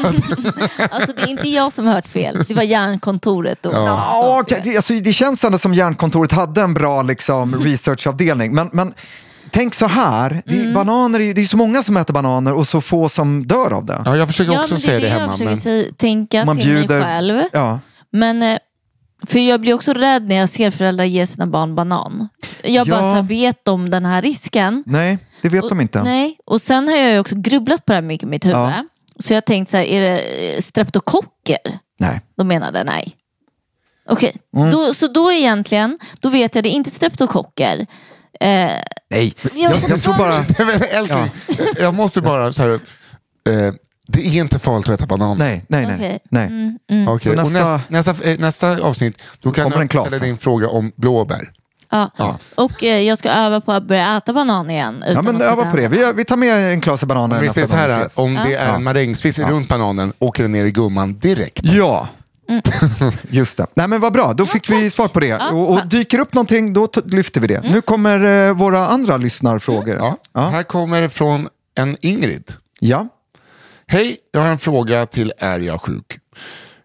Alltså 0.90 1.12
det 1.16 1.22
är 1.22 1.28
inte 1.28 1.48
jag 1.48 1.72
som 1.72 1.86
har 1.86 1.94
hört 1.94 2.06
fel. 2.08 2.44
Det 2.48 2.54
var 2.54 2.62
järnkontoret 2.62 3.58
då. 3.62 3.70
Ja, 3.72 4.44
det, 4.48 4.76
alltså, 4.76 4.92
det 4.94 5.12
känns 5.12 5.44
ändå 5.44 5.58
som 5.58 5.74
Järnkontoret 5.74 6.32
hade 6.32 6.60
en 6.62 6.74
bra 6.74 7.02
liksom, 7.02 7.54
researchavdelning. 7.64 8.54
Men, 8.54 8.70
men 8.72 8.94
tänk 9.50 9.74
så 9.74 9.86
här, 9.86 10.42
det, 10.46 10.54
Mm. 10.56 10.68
är, 10.70 10.74
bananer, 10.74 11.20
är 11.20 11.24
ju- 11.24 11.32
det 11.32 11.40
är 11.40 11.46
så 11.46 11.56
många 11.56 11.82
som 11.82 11.96
äter 11.96 12.14
bananer 12.14 12.54
och 12.54 12.68
så 12.68 12.80
få 12.80 13.08
som 13.08 13.46
dör 13.46 13.72
av 13.72 13.84
det. 13.86 14.02
Ja, 14.04 14.16
jag 14.16 14.28
försöker 14.28 14.52
Ja, 14.52 14.60
också 14.60 14.74
men 14.74 14.80
det 14.80 14.86
säga 14.86 14.96
är 14.96 15.00
det 15.00 15.06
det 15.06 15.12
jag 15.12 15.20
hemma. 15.20 15.32
försöker 15.54 15.82
Men... 15.84 15.94
tänka 15.94 16.44
Man 16.44 16.56
till 16.56 16.66
bjuder- 16.66 16.98
mig 17.00 17.02
själv. 17.08 17.42
Ja. 17.52 17.80
Men, 18.12 18.42
eh, 18.42 18.58
för 19.26 19.38
jag 19.38 19.60
blir 19.60 19.74
också 19.74 19.92
rädd 19.92 20.28
när 20.28 20.36
jag 20.36 20.48
ser 20.48 20.70
föräldrar 20.70 21.04
ge 21.04 21.26
sina 21.26 21.46
barn 21.46 21.74
banan. 21.74 22.28
Jag 22.62 22.86
bara 22.86 22.96
Ja. 22.96 23.02
så 23.02 23.14
här, 23.14 23.22
vet 23.22 23.68
om 23.68 23.90
den 23.90 24.04
här 24.04 24.22
risken? 24.22 24.82
Nej, 24.86 25.18
det 25.42 25.48
vet 25.48 25.68
de 25.68 25.80
inte. 25.80 26.02
Nej, 26.02 26.38
och 26.46 26.62
sen 26.62 26.88
har 26.88 26.96
jag 26.96 27.10
ju 27.12 27.18
också 27.18 27.34
grubblat 27.36 27.84
på 27.84 27.92
det 27.92 27.96
här 27.96 28.02
mycket 28.02 28.26
i 28.26 28.30
mitt 28.30 28.44
huvud. 28.44 28.56
Ja. 28.56 28.84
Så 29.20 29.32
jag 29.32 29.36
har 29.36 29.40
tänkt 29.40 29.70
så 29.70 29.76
här, 29.76 29.84
är 29.84 30.00
det 30.00 30.18
eh, 30.54 30.60
streptokocker? 30.60 31.58
Nej. 32.00 32.20
De 32.36 32.48
menade 32.48 32.84
nej. 32.84 33.12
Okej, 34.10 34.36
Mm. 34.56 34.70
då, 34.70 34.94
så 34.94 35.06
då 35.08 35.32
egentligen, 35.32 35.98
då 36.20 36.28
vet 36.28 36.54
jag 36.54 36.64
det 36.64 36.68
är 36.68 36.72
inte 36.72 36.90
streptokocker. 36.90 37.86
Eh, 38.40 38.70
Nej. 39.10 39.34
Jag 39.42 39.52
Jag, 39.54 39.72
jag 39.88 40.02
tror 40.02 40.14
bara... 40.14 40.44
Älskling, 40.98 41.30
jag 41.80 41.94
måste 41.94 42.20
bara 42.20 42.52
så 42.52 42.62
här, 42.62 42.70
eh, 43.48 43.74
det 44.08 44.26
är 44.26 44.40
inte 44.40 44.58
farligt 44.58 44.88
att 44.88 44.94
äta 44.94 45.06
banan. 45.06 45.38
Nej, 45.38 45.64
nej, 45.68 45.86
nej. 45.86 45.94
Okej. 45.96 46.18
nej. 46.30 46.46
Mm, 46.90 47.08
Okej, 47.08 47.34
Så 47.36 47.42
Och 47.42 47.52
nästa- 47.52 47.80
nästa, 47.88 48.12
nästa, 48.12 48.30
eh, 48.30 48.38
nästa 48.38 48.78
avsnitt, 48.82 49.22
då 49.40 49.50
kan 49.52 49.64
Kommer 49.64 49.76
en 49.76 49.82
jag 49.82 49.90
Klas. 49.90 50.06
ställa 50.06 50.24
din 50.24 50.38
fråga 50.38 50.68
om 50.68 50.92
blåbär. 50.96 51.50
ja. 51.90 52.10
Ja. 52.18 52.38
Och 52.54 52.84
eh, 52.84 53.00
jag 53.00 53.18
ska 53.18 53.30
öva 53.30 53.60
på 53.60 53.72
att 53.72 53.82
börja 53.88 54.16
äta 54.16 54.32
banan 54.32 54.70
igen. 54.70 54.98
Ja, 55.06 55.10
utan 55.10 55.24
men 55.24 55.36
att 55.36 55.42
öva 55.42 55.70
på 55.70 55.76
det. 55.76 55.88
Vi, 55.88 56.12
vi 56.16 56.24
tar 56.24 56.36
med 56.36 56.72
en 56.72 56.80
klase 56.80 57.06
bananer 57.06 57.36
så 57.48 57.60
gång 57.60 57.68
vi 57.70 57.76
här, 57.76 58.00
ses. 58.00 58.18
om 58.18 58.34
det 58.34 58.54
är 58.54 58.74
en 58.74 58.84
marängsviss 58.84 59.38
runt 59.38 59.68
bananen, 59.68 60.12
åker 60.18 60.42
den 60.42 60.52
ner 60.52 60.64
i 60.64 60.70
gumman 60.70 61.14
direkt. 61.14 61.60
Ja, 61.64 62.08
Mm. 62.50 62.62
just 63.30 63.56
det. 63.56 63.66
Nej, 63.74 63.88
men 63.88 64.00
vad 64.00 64.12
bra, 64.12 64.32
då 64.32 64.46
fick 64.46 64.70
vi 64.70 64.90
svar 64.90 65.08
på 65.08 65.20
det. 65.20 65.34
och, 65.36 65.70
och 65.70 65.86
dyker 65.88 66.18
upp 66.18 66.34
någonting, 66.34 66.72
då 66.72 66.86
t- 66.86 67.00
lyfter 67.06 67.40
vi 67.40 67.46
det. 67.46 67.56
Mm. 67.56 67.72
Nu 67.72 67.80
kommer 67.80 68.48
eh, 68.48 68.54
våra 68.54 68.86
andra 68.88 69.16
lyssnarfrågor. 69.16 69.96
Ja. 69.96 70.16
Ja. 70.34 70.40
Här 70.48 70.62
kommer 70.62 71.00
det 71.02 71.08
från 71.08 71.48
en 71.78 71.96
Ingrid. 72.00 72.52
ja. 72.80 73.06
Hej, 73.90 74.16
jag 74.32 74.40
har 74.40 74.48
en 74.48 74.58
fråga 74.58 75.06
till 75.06 75.32
Är 75.38 75.58
jag 75.60 75.82
sjuk? 75.82 76.18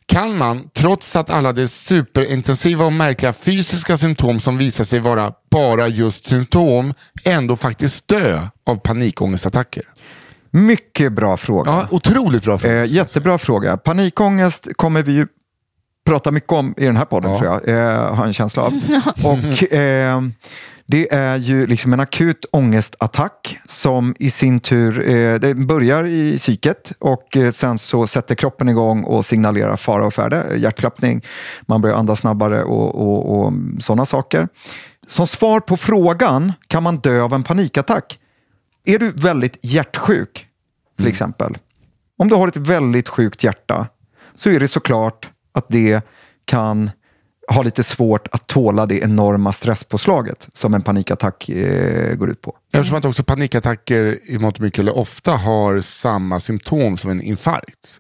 Kan 0.06 0.38
man, 0.38 0.70
trots 0.74 1.16
att 1.16 1.30
alla 1.30 1.54
de 1.54 1.68
superintensiva 1.68 2.86
och 2.86 2.94
märkliga 2.94 3.34
fysiska 3.34 3.98
symptom 3.98 4.40
som 4.40 4.58
visar 4.58 4.84
sig 4.84 5.00
vara 5.00 5.32
bara 5.52 5.88
just 5.88 6.28
symptom, 6.28 6.94
ändå 7.24 7.56
faktiskt 7.56 8.08
dö 8.08 8.40
av 8.66 8.76
panikångestattacker? 8.76 9.84
Mycket 10.52 11.14
bra 11.14 11.38
fråga. 11.38 11.72
Ja, 11.72 11.88
otroligt 11.92 12.44
bra 12.44 12.58
fråga. 12.58 12.84
Eh, 12.84 12.92
jättebra 12.92 13.38
fråga. 13.38 13.78
Panikångest 13.78 14.68
kommer 14.76 15.04
vi 15.04 15.14
ju 15.14 15.28
prata 16.06 16.32
mycket 16.32 16.52
om 16.52 16.74
i 16.78 16.86
den 16.86 16.98
här 16.98 17.06
podden 17.06 17.32
Ja. 17.32 17.38
tror 17.40 17.62
jag. 17.66 17.68
Eh, 17.92 18.16
har 18.16 18.26
en 18.26 18.34
känsla 18.34 18.64
av. 18.64 18.74
Och 19.24 19.74
eh, 19.74 20.22
det 20.94 21.14
är 21.14 21.38
ju 21.38 21.68
liksom 21.68 21.94
en 21.94 22.00
akut 22.00 22.46
ångestattack 22.52 23.60
som 23.66 24.16
i 24.20 24.30
sin 24.30 24.60
tur 24.60 25.10
eh, 25.10 25.40
det 25.40 25.56
börjar 25.56 26.06
i 26.06 26.38
psyket 26.38 26.94
och 27.00 27.38
eh, 27.38 27.52
sen 27.52 27.78
så 27.78 28.08
sätter 28.08 28.36
kroppen 28.36 28.70
igång 28.70 29.04
och 29.04 29.26
signalerar 29.26 29.78
fara 29.78 30.06
och 30.06 30.14
färde. 30.14 30.58
Hjärtklappning, 30.58 31.22
man 31.62 31.82
börjar 31.82 31.96
andas 31.96 32.20
snabbare 32.20 32.64
och, 32.64 32.96
och, 32.96 33.40
och 33.40 33.54
sådana 33.80 34.06
saker. 34.06 34.48
Som 35.08 35.28
svar 35.28 35.60
på 35.60 35.78
frågan, 35.78 36.54
kan 36.68 36.84
man 36.84 36.98
dö 36.98 37.22
av 37.22 37.34
en 37.34 37.44
panikattack? 37.44 38.20
Är 38.86 39.00
du 39.00 39.12
väldigt 39.12 39.58
hjärtsjuk, 39.62 40.48
till 40.98 41.08
exempel, 41.08 41.58
om 42.20 42.28
du 42.28 42.36
har 42.36 42.48
ett 42.48 42.58
väldigt 42.58 43.10
sjukt 43.10 43.44
hjärta 43.44 43.88
så 44.36 44.50
är 44.50 44.60
det 44.60 44.68
såklart 44.68 45.32
att 45.54 45.66
det 45.70 46.06
kan 46.46 46.92
ha 47.48 47.62
lite 47.62 47.84
svårt 47.84 48.28
att 48.32 48.48
tåla 48.48 48.86
det 48.86 49.00
enorma 49.00 49.52
stresspåslaget 49.52 50.48
som 50.54 50.74
en 50.74 50.82
panikattack 50.82 51.50
eh, 51.50 52.16
går 52.16 52.30
ut 52.30 52.42
på. 52.42 52.58
Eftersom 52.74 52.98
att 52.98 53.06
också 53.06 53.24
panikattacker 53.24 54.20
i 54.26 54.40
mångt 54.40 54.56
och 54.56 54.62
mycket 54.62 54.90
ofta 54.90 55.32
har 55.32 55.82
samma 55.82 56.40
symptom 56.40 56.98
som 56.98 57.10
en 57.12 57.22
infarkt. 57.22 58.00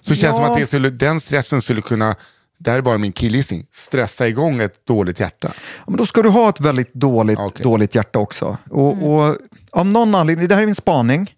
Så 0.00 0.14
känns 0.14 0.20
det 0.20 0.36
som 0.36 0.44
Ja. 0.44 0.52
att 0.52 0.58
det 0.60 0.66
skulle, 0.66 0.90
den 0.90 1.20
stressen 1.20 1.62
skulle 1.62 1.80
kunna, 1.82 2.14
det 2.58 2.70
här 2.70 2.78
är 2.78 2.82
bara 2.82 2.98
min 2.98 3.12
killgissning, 3.12 3.66
stressa 3.72 4.28
igång 4.28 4.60
ett 4.60 4.86
dåligt 4.86 5.20
hjärta. 5.20 5.52
Ja, 5.54 5.84
men 5.86 5.96
då 5.96 6.06
ska 6.06 6.22
du 6.22 6.28
ha 6.28 6.48
ett 6.48 6.60
väldigt 6.60 6.94
dåligt, 6.94 7.38
Okej. 7.38 7.62
dåligt 7.64 7.94
hjärta 7.94 8.18
också. 8.18 8.58
Och, 8.70 9.12
och 9.14 9.36
av 9.72 9.86
någon 9.86 10.14
anledning, 10.14 10.48
det 10.48 10.54
här 10.54 10.62
är 10.62 10.66
min 10.66 10.74
spaning, 10.74 11.30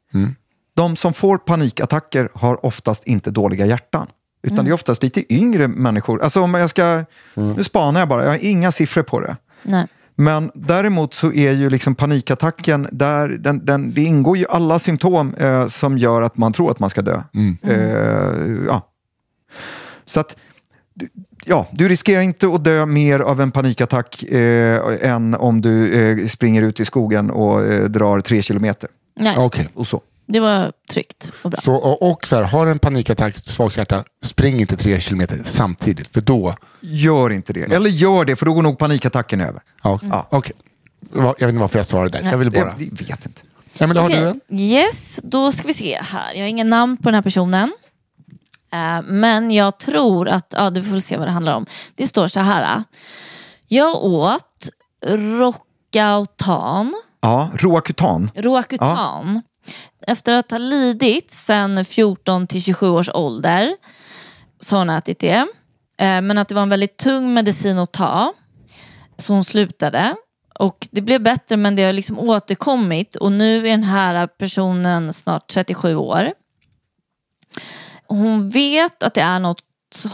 de 0.76 0.96
som 0.96 1.12
får 1.14 1.38
panikattacker 1.38 2.28
har 2.34 2.66
oftast 2.66 3.06
inte 3.06 3.30
dåliga 3.30 3.66
hjärtan. 3.66 4.06
Utan 4.42 4.64
det 4.64 4.70
är 4.70 4.72
oftast 4.72 5.02
lite 5.02 5.34
yngre 5.34 5.68
människor. 5.68 6.22
Alltså 6.22 6.40
om 6.42 6.54
jag 6.54 6.70
ska, 6.70 7.04
nu 7.34 7.64
spanar 7.64 8.00
jag 8.00 8.08
bara, 8.08 8.24
jag 8.24 8.30
har 8.30 8.38
inga 8.44 8.72
siffror 8.72 9.02
på 9.02 9.20
det. 9.20 9.36
Nej. 9.62 9.86
Men 10.14 10.50
däremot 10.54 11.14
så 11.14 11.32
är 11.32 11.52
ju 11.52 11.70
liksom 11.70 11.94
panikattacken, 11.94 12.88
där, 12.92 13.28
den, 13.28 13.64
den, 13.64 13.92
det 13.94 14.02
ingår 14.02 14.36
ju 14.36 14.46
alla 14.48 14.78
symptom 14.78 15.34
eh, 15.34 15.66
som 15.66 15.98
gör 15.98 16.22
att 16.22 16.36
man 16.36 16.52
tror 16.52 16.70
att 16.70 16.78
man 16.80 16.90
ska 16.90 17.02
dö. 17.02 17.22
Eh, 17.62 18.66
ja. 18.66 18.88
Så 20.04 20.20
att, 20.20 20.36
du- 20.94 21.08
ja, 21.44 21.66
du 21.72 21.88
riskerar 21.88 22.22
inte 22.22 22.46
att 22.54 22.64
dö 22.64 22.86
mer 22.86 23.20
av 23.20 23.40
en 23.40 23.50
panikattack 23.50 24.22
eh, 24.22 25.10
än 25.10 25.34
om 25.34 25.60
du 25.60 25.92
eh, 26.20 26.26
springer 26.26 26.62
ut 26.62 26.80
i 26.80 26.84
skogen 26.84 27.30
och 27.30 27.64
eh, 27.64 27.84
drar 27.84 28.20
tre 28.20 28.42
kilometer. 28.42 28.90
Nej. 29.20 29.34
Okej. 29.38 29.68
Och 29.74 29.86
så. 29.86 30.00
Det 30.26 30.40
var 30.40 30.72
tryggt 30.90 31.30
och 31.42 31.50
bra. 31.50 31.60
Så, 31.60 31.74
och, 31.74 32.10
och 32.10 32.26
så 32.26 32.36
här, 32.36 32.42
har 32.42 32.66
en 32.66 32.78
panikattack, 32.78 33.36
svagt 33.36 33.76
hjärta, 33.76 34.04
spring 34.22 34.60
inte 34.60 34.76
tre 34.76 35.00
kilometer 35.00 35.40
samtidigt. 35.44 36.08
För 36.08 36.20
då, 36.20 36.54
Gör 36.80 37.30
inte 37.30 37.52
det. 37.52 37.72
Eller 37.72 37.90
gör 37.90 38.24
det, 38.24 38.36
för 38.36 38.46
då 38.46 38.52
går 38.54 38.62
nog 38.62 38.78
panikattacken 38.78 39.40
över. 39.40 39.62
ja, 39.82 39.98
Ja. 40.02 40.26
okej. 40.30 40.52
Va- 41.10 41.34
Jag 41.38 41.46
vet 41.46 41.52
inte 41.52 41.60
varför 41.60 41.78
jag 41.78 41.86
svarade 41.86 42.18
där. 42.18 42.30
Jag 42.30 42.38
ville 42.38 42.50
bara... 42.50 42.74
Jag 42.78 43.06
vet 43.06 43.26
inte. 43.26 43.40
Emelie, 43.78 44.02
har 44.02 44.08
du 44.08 44.28
Okej, 44.28 44.40
en? 44.48 44.60
Yes, 44.60 45.20
då 45.22 45.52
ska 45.52 45.66
vi 45.66 45.74
se 45.74 46.00
här. 46.02 46.32
Jag 46.34 46.40
har 46.40 46.48
ingen 46.48 46.70
namn 46.70 46.96
på 46.96 47.02
den 47.02 47.14
här 47.14 47.22
personen. 47.22 47.72
Eh, 48.72 49.02
men 49.02 49.50
jag 49.50 49.78
tror 49.78 50.28
att, 50.28 50.46
ja 50.56 50.70
du 50.70 50.82
får 50.84 51.00
se 51.00 51.16
vad 51.16 51.26
det 51.26 51.32
handlar 51.32 51.54
om. 51.54 51.66
Det 51.94 52.06
står 52.06 52.26
så 52.26 52.40
här. 52.40 52.82
Jag 53.68 54.04
åt 54.04 54.68
Rocautan, 55.06 56.94
Ja, 57.20 57.50
Roakutan. 57.54 58.30
Roacutan. 58.34 59.42
Efter 60.06 60.34
att 60.34 60.50
ha 60.50 60.58
lidit 60.58 61.30
sedan 61.30 61.84
14 61.84 62.46
till 62.46 62.62
27 62.62 62.88
års 62.88 63.10
ålder 63.14 63.76
så 64.60 64.74
har 64.74 64.80
hon 64.80 64.90
ätit 64.90 65.18
det. 65.18 65.46
Eh, 65.98 66.20
men 66.20 66.38
att 66.38 66.48
det 66.48 66.54
var 66.54 66.62
en 66.62 66.68
väldigt 66.68 66.96
tung 66.96 67.34
medicin 67.34 67.78
att 67.78 67.92
ta. 67.92 68.32
Så 69.16 69.32
hon 69.32 69.44
slutade. 69.44 70.16
Och 70.58 70.88
det 70.90 71.00
blev 71.00 71.22
bättre 71.22 71.56
men 71.56 71.76
det 71.76 71.84
har 71.84 71.92
liksom 71.92 72.18
återkommit 72.18 73.16
och 73.16 73.32
nu 73.32 73.58
är 73.58 73.70
den 73.70 73.84
här 73.84 74.26
personen 74.26 75.12
snart 75.12 75.46
37 75.48 75.96
år. 75.96 76.32
Hon 78.06 78.48
vet 78.48 79.02
att 79.02 79.14
det 79.14 79.20
är 79.20 79.38
något 79.38 79.62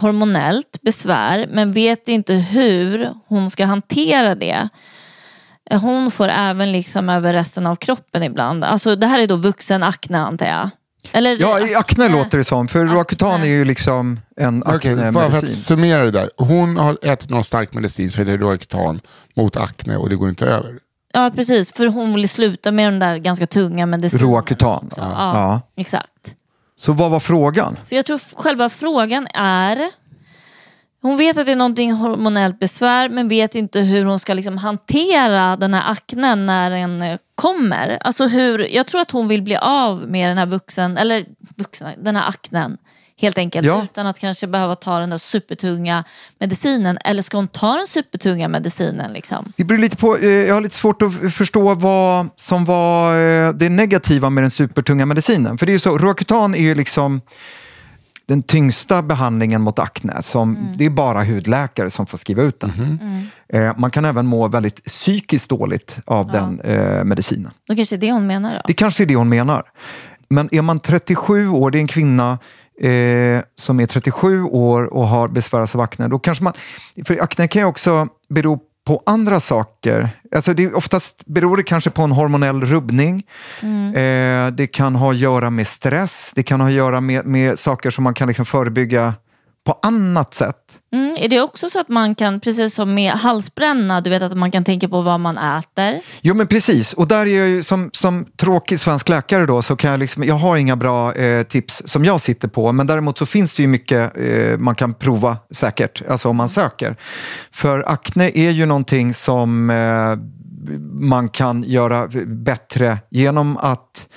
hormonellt 0.01 0.81
besvär 0.81 1.47
men 1.49 1.73
vet 1.73 2.07
inte 2.07 2.33
hur 2.33 3.09
hon 3.27 3.49
ska 3.49 3.65
hantera 3.65 4.35
det. 4.35 4.69
Hon 5.77 6.11
får 6.11 6.27
även 6.27 6.71
liksom 6.71 7.09
över 7.09 7.33
resten 7.33 7.67
av 7.67 7.75
kroppen 7.75 8.23
ibland. 8.23 8.63
Alltså 8.63 8.95
det 8.95 9.07
här 9.07 9.19
är 9.19 9.27
då 9.27 9.35
vuxen 9.35 9.83
akne 9.83 10.17
antar 10.19 10.45
jag. 10.45 10.69
Eller, 11.11 11.37
Ja, 11.39 11.59
i 11.67 11.75
akne 11.75 12.09
låter 12.09 12.37
det 12.37 12.43
som. 12.43 12.67
För 12.67 12.85
Roakutan 12.85 13.41
är 13.41 13.45
ju 13.47 13.65
liksom 13.65 14.19
en 14.37 14.63
Okej, 14.65 14.95
bara 14.95 15.01
för 15.03 15.09
att 15.09 15.15
aknemedicin. 15.25 15.55
summera 15.63 16.03
det 16.03 16.11
där. 16.11 16.29
Hon 16.37 16.77
har 16.77 16.97
ätit 17.01 17.29
någon 17.29 17.43
stark 17.43 17.73
medicin 17.73 18.11
som 18.11 18.19
heter 18.19 18.37
Roacutan 18.37 19.01
mot 19.35 19.55
akne 19.57 19.97
och 19.97 20.09
det 20.09 20.15
går 20.15 20.29
inte 20.29 20.45
över. 20.45 20.73
Ja 21.13 21.31
precis, 21.35 21.71
för 21.71 21.87
hon 21.87 22.13
vill 22.13 22.29
sluta 22.29 22.71
med 22.71 22.87
de 22.87 22.99
där 22.99 23.17
ganska 23.17 23.47
tunga 23.47 23.85
medicinerna. 23.85 24.27
Roakutan. 24.31 24.89
Ja, 24.97 25.03
Ja. 25.17 25.61
exakt. 25.77 26.35
Så 26.75 26.93
vad 26.93 27.11
var 27.11 27.19
frågan? 27.19 27.77
För 27.89 27.95
jag 27.95 28.05
tror 28.05 28.19
själva 28.43 28.69
frågan 28.69 29.27
är 29.33 29.89
hon 31.01 31.17
vet 31.17 31.37
att 31.37 31.45
det 31.45 31.51
är 31.51 31.55
någonting 31.55 31.91
hormonellt 31.93 32.59
besvär 32.59 33.09
men 33.09 33.27
vet 33.27 33.55
inte 33.55 33.79
hur 33.79 34.05
hon 34.05 34.19
ska 34.19 34.33
liksom 34.33 34.57
hantera 34.57 35.55
den 35.55 35.73
här 35.73 35.91
aknen 35.91 36.45
när 36.45 36.69
den 36.69 37.01
eh, 37.01 37.17
kommer. 37.35 37.97
Alltså 38.01 38.27
hur, 38.27 38.59
jag 38.75 38.87
tror 38.87 39.01
att 39.01 39.11
hon 39.11 39.27
vill 39.27 39.41
bli 39.41 39.55
av 39.61 40.09
med 40.09 40.29
den 40.29 40.37
här 40.37 40.45
vuxen, 40.45 40.97
eller 40.97 41.25
vuxen, 41.57 41.87
den 42.03 42.15
här 42.15 42.27
aknen. 42.29 42.77
Helt 43.21 43.37
enkelt 43.37 43.67
Ja. 43.67 43.83
utan 43.83 44.07
att 44.07 44.19
kanske 44.19 44.47
behöva 44.47 44.75
ta 44.75 44.99
den 44.99 45.09
där 45.09 45.17
supertunga 45.17 46.03
medicinen. 46.39 46.97
Eller 47.05 47.21
ska 47.21 47.37
hon 47.37 47.47
ta 47.47 47.75
den 47.77 47.87
supertunga 47.87 48.47
medicinen? 48.47 49.13
Liksom? 49.13 49.53
Det 49.57 49.63
beror 49.63 49.79
lite 49.79 49.97
på, 49.97 50.17
eh, 50.17 50.29
jag 50.29 50.53
har 50.53 50.61
lite 50.61 50.75
svårt 50.75 51.01
att 51.01 51.33
förstå 51.33 51.73
vad 51.73 52.29
som 52.35 52.65
var 52.65 53.15
eh, 53.19 53.53
det 53.53 53.69
negativa 53.69 54.29
med 54.29 54.43
den 54.43 54.51
supertunga 54.51 55.05
medicinen. 55.05 55.57
För 55.57 55.65
det 55.65 55.71
är 55.71 55.73
ju 55.73 55.79
så, 55.79 55.97
Roacutan 55.97 56.55
är 56.55 56.59
ju 56.61 56.75
liksom 56.75 57.21
den 58.29 58.43
tyngsta 58.43 59.01
behandlingen 59.01 59.61
mot 59.61 59.79
akne. 59.79 60.21
Som, 60.21 60.73
Det 60.77 60.85
är 60.85 60.89
bara 60.89 61.23
hudläkare 61.23 61.89
som 61.89 62.05
får 62.05 62.17
skriva 62.17 62.43
ut 62.43 62.59
den. 62.59 63.29
Eh, 63.49 63.73
man 63.77 63.91
kan 63.91 64.05
även 64.05 64.25
må 64.25 64.47
väldigt 64.47 64.85
psykiskt 64.85 65.49
dåligt 65.49 65.97
av 66.05 66.31
den 66.31 66.61
eh, 66.61 67.03
medicinen. 67.03 67.51
Då 67.67 67.75
kanske 67.75 67.97
det 67.97 68.05
är 68.05 68.07
det 68.07 68.13
hon 68.13 68.27
menar 68.27 68.55
då. 68.55 68.61
Det 68.67 68.73
kanske 68.73 69.03
är 69.03 69.05
det 69.05 69.15
hon 69.15 69.29
menar. 69.29 69.63
Men 70.29 70.49
är 70.51 70.61
man 70.61 70.79
37 70.79 71.49
år, 71.49 71.71
det 71.71 71.77
är 71.77 71.79
en 71.79 71.87
kvinna 71.87 72.39
eh, 72.81 73.41
som 73.55 73.79
är 73.79 73.85
37 73.85 74.43
år 74.43 74.93
och 74.93 75.07
har 75.07 75.27
besvärats 75.27 75.75
av 75.75 75.81
akne, 75.81 76.07
då 76.07 76.19
kanske 76.19 76.43
man... 76.43 76.53
För 77.05 77.23
akne 77.23 77.47
kan 77.47 77.61
ju 77.61 77.65
också 77.65 78.07
bero 78.29 78.59
på 78.89 79.03
andra 79.05 79.39
saker. 79.39 80.09
Alltså 80.35 80.53
det 80.53 80.73
oftast 80.73 81.25
beror 81.25 81.57
det 81.57 81.63
kanske 81.63 81.89
på 81.89 82.01
en 82.01 82.11
hormonell 82.11 82.61
rubbning. 82.65 83.23
Eh, 83.95 84.47
det 84.47 84.67
kan 84.67 84.95
ha 84.95 85.11
att 85.11 85.17
göra 85.17 85.49
med 85.49 85.67
stress. 85.67 86.31
Det 86.35 86.43
kan 86.43 86.61
ha 86.61 86.67
att 86.67 86.73
göra 86.73 87.01
med, 87.01 87.25
med 87.25 87.59
saker 87.59 87.91
som 87.91 88.03
man 88.03 88.13
kan 88.13 88.27
liksom 88.27 88.45
förebygga 88.45 89.13
på 89.65 89.79
annat 89.81 90.33
sätt. 90.33 90.68
Mm, 90.91 91.15
är 91.17 91.27
det 91.27 91.41
också 91.41 91.69
så 91.69 91.79
att 91.79 91.89
man 91.89 92.15
kan, 92.15 92.39
precis 92.39 92.75
som 92.75 92.93
med 92.93 93.11
halsbränna, 93.11 94.01
du 94.01 94.09
vet 94.09 94.23
att 94.23 94.37
man 94.37 94.51
kan 94.51 94.63
tänka 94.63 94.87
på 94.87 95.01
vad 95.01 95.19
man 95.19 95.37
äter? 95.37 95.99
Jo 96.21 96.35
men 96.35 96.47
precis, 96.47 96.93
och 96.93 97.07
där 97.07 97.25
är 97.25 97.39
jag 97.39 97.47
ju 97.47 97.63
som, 97.63 97.89
som 97.93 98.25
tråkig 98.37 98.79
svensk 98.79 99.09
läkare 99.09 99.45
då 99.45 99.61
så 99.61 99.75
kan 99.75 99.91
jag 99.91 99.99
liksom, 99.99 100.23
jag 100.23 100.35
har 100.35 100.57
inga 100.57 100.75
bra 100.75 101.13
eh, 101.13 101.43
tips 101.43 101.81
som 101.85 102.05
jag 102.05 102.21
sitter 102.21 102.47
på 102.47 102.71
men 102.71 102.87
däremot 102.87 103.17
så 103.17 103.25
finns 103.25 103.55
det 103.55 103.61
ju 103.61 103.67
mycket 103.67 104.17
eh, 104.17 104.57
man 104.57 104.75
kan 104.75 104.93
prova 104.93 105.37
säkert, 105.51 106.01
alltså 106.09 106.29
om 106.29 106.35
man 106.35 106.49
söker. 106.49 106.95
För 107.51 107.83
akne 107.87 108.31
är 108.35 108.51
ju 108.51 108.65
någonting 108.65 109.13
som 109.13 109.69
eh, 109.69 110.15
man 110.91 111.29
kan 111.29 111.63
göra 111.63 112.07
bättre 112.25 112.97
genom 113.09 113.57
att 113.57 114.07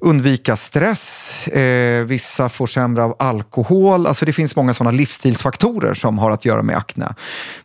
undvika 0.00 0.56
stress, 0.56 1.48
eh, 1.48 2.04
vissa 2.04 2.48
får 2.48 2.66
sämre 2.66 3.02
av 3.02 3.16
alkohol. 3.18 4.06
Alltså 4.06 4.24
det 4.24 4.32
finns 4.32 4.56
många 4.56 4.74
sådana 4.74 4.96
livsstilsfaktorer 4.96 5.94
som 5.94 6.18
har 6.18 6.30
att 6.30 6.44
göra 6.44 6.62
med 6.62 6.76
akne. 6.76 7.14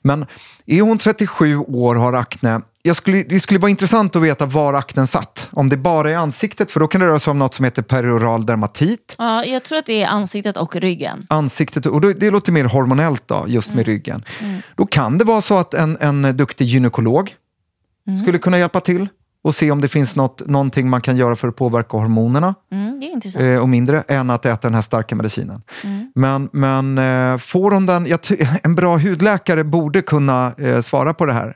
Men 0.02 0.26
är 0.66 0.82
hon 0.82 0.98
37 0.98 1.58
år 1.58 1.96
och 1.96 2.02
har 2.02 2.14
akne, 2.14 2.62
jag 2.86 2.96
skulle, 2.96 3.24
det 3.24 3.40
skulle 3.40 3.60
vara 3.60 3.70
intressant 3.70 4.16
att 4.16 4.22
veta 4.22 4.46
var 4.46 4.74
aknen 4.74 5.08
satt. 5.08 5.50
Om 5.52 5.70
det 5.70 5.78
bara 5.78 6.12
är 6.12 6.16
ansiktet, 6.16 6.72
för 6.72 6.80
då 6.80 6.88
kan 6.88 7.02
det 7.02 7.08
röra 7.08 7.20
sig 7.20 7.32
om 7.32 7.40
något 7.40 7.56
som 7.56 7.66
heter 7.66 7.82
perioral 7.82 8.46
dermatit. 8.46 9.16
Ja, 9.18 9.46
jag 9.46 9.64
tror 9.64 9.78
att 9.78 9.86
det 9.86 10.04
är 10.04 10.08
ansiktet 10.08 10.58
och 10.58 10.76
ryggen. 10.76 11.28
Ansiktet, 11.30 11.86
och 11.86 12.02
det 12.02 12.32
låter 12.32 12.52
mer 12.52 12.64
hormonellt 12.64 13.24
då, 13.26 13.46
just 13.48 13.74
med 13.74 13.86
ryggen. 13.86 14.26
Då 14.76 14.86
kan 14.86 15.18
det 15.18 15.26
vara 15.26 15.42
så 15.42 15.58
att 15.58 15.74
en, 15.74 15.98
en 16.00 16.38
duktig 16.38 16.66
gynekolog 16.66 17.36
skulle 18.22 18.38
kunna 18.38 18.60
hjälpa 18.60 18.80
till 18.80 19.08
och 19.44 19.56
se 19.56 19.72
om 19.72 19.82
det 19.82 19.88
finns 19.88 20.16
något, 20.16 20.48
någonting 20.48 20.90
man 20.90 21.02
kan 21.02 21.18
göra 21.18 21.36
för 21.36 21.48
att 21.48 21.56
påverka 21.56 21.98
hormonerna. 21.98 22.56
Mm, 22.72 23.00
det 23.00 23.06
är 23.06 23.10
intressant. 23.10 23.44
eh, 23.46 23.58
och 23.58 23.70
mindre 23.70 24.02
än 24.08 24.30
att 24.30 24.46
äta 24.46 24.68
den 24.68 24.74
här 24.76 24.82
starka 24.82 25.16
medicinen. 25.16 25.62
Men, 26.16 26.50
men 26.54 26.98
eh, 26.98 27.38
får 27.38 27.72
hon 27.72 27.86
den, 27.86 28.08
en 28.64 28.76
bra 28.76 28.98
hudläkare 28.98 29.64
borde 29.64 30.02
kunna 30.02 30.54
eh, 30.58 30.82
svara 30.82 31.14
på 31.14 31.26
det 31.26 31.34
här. 31.34 31.56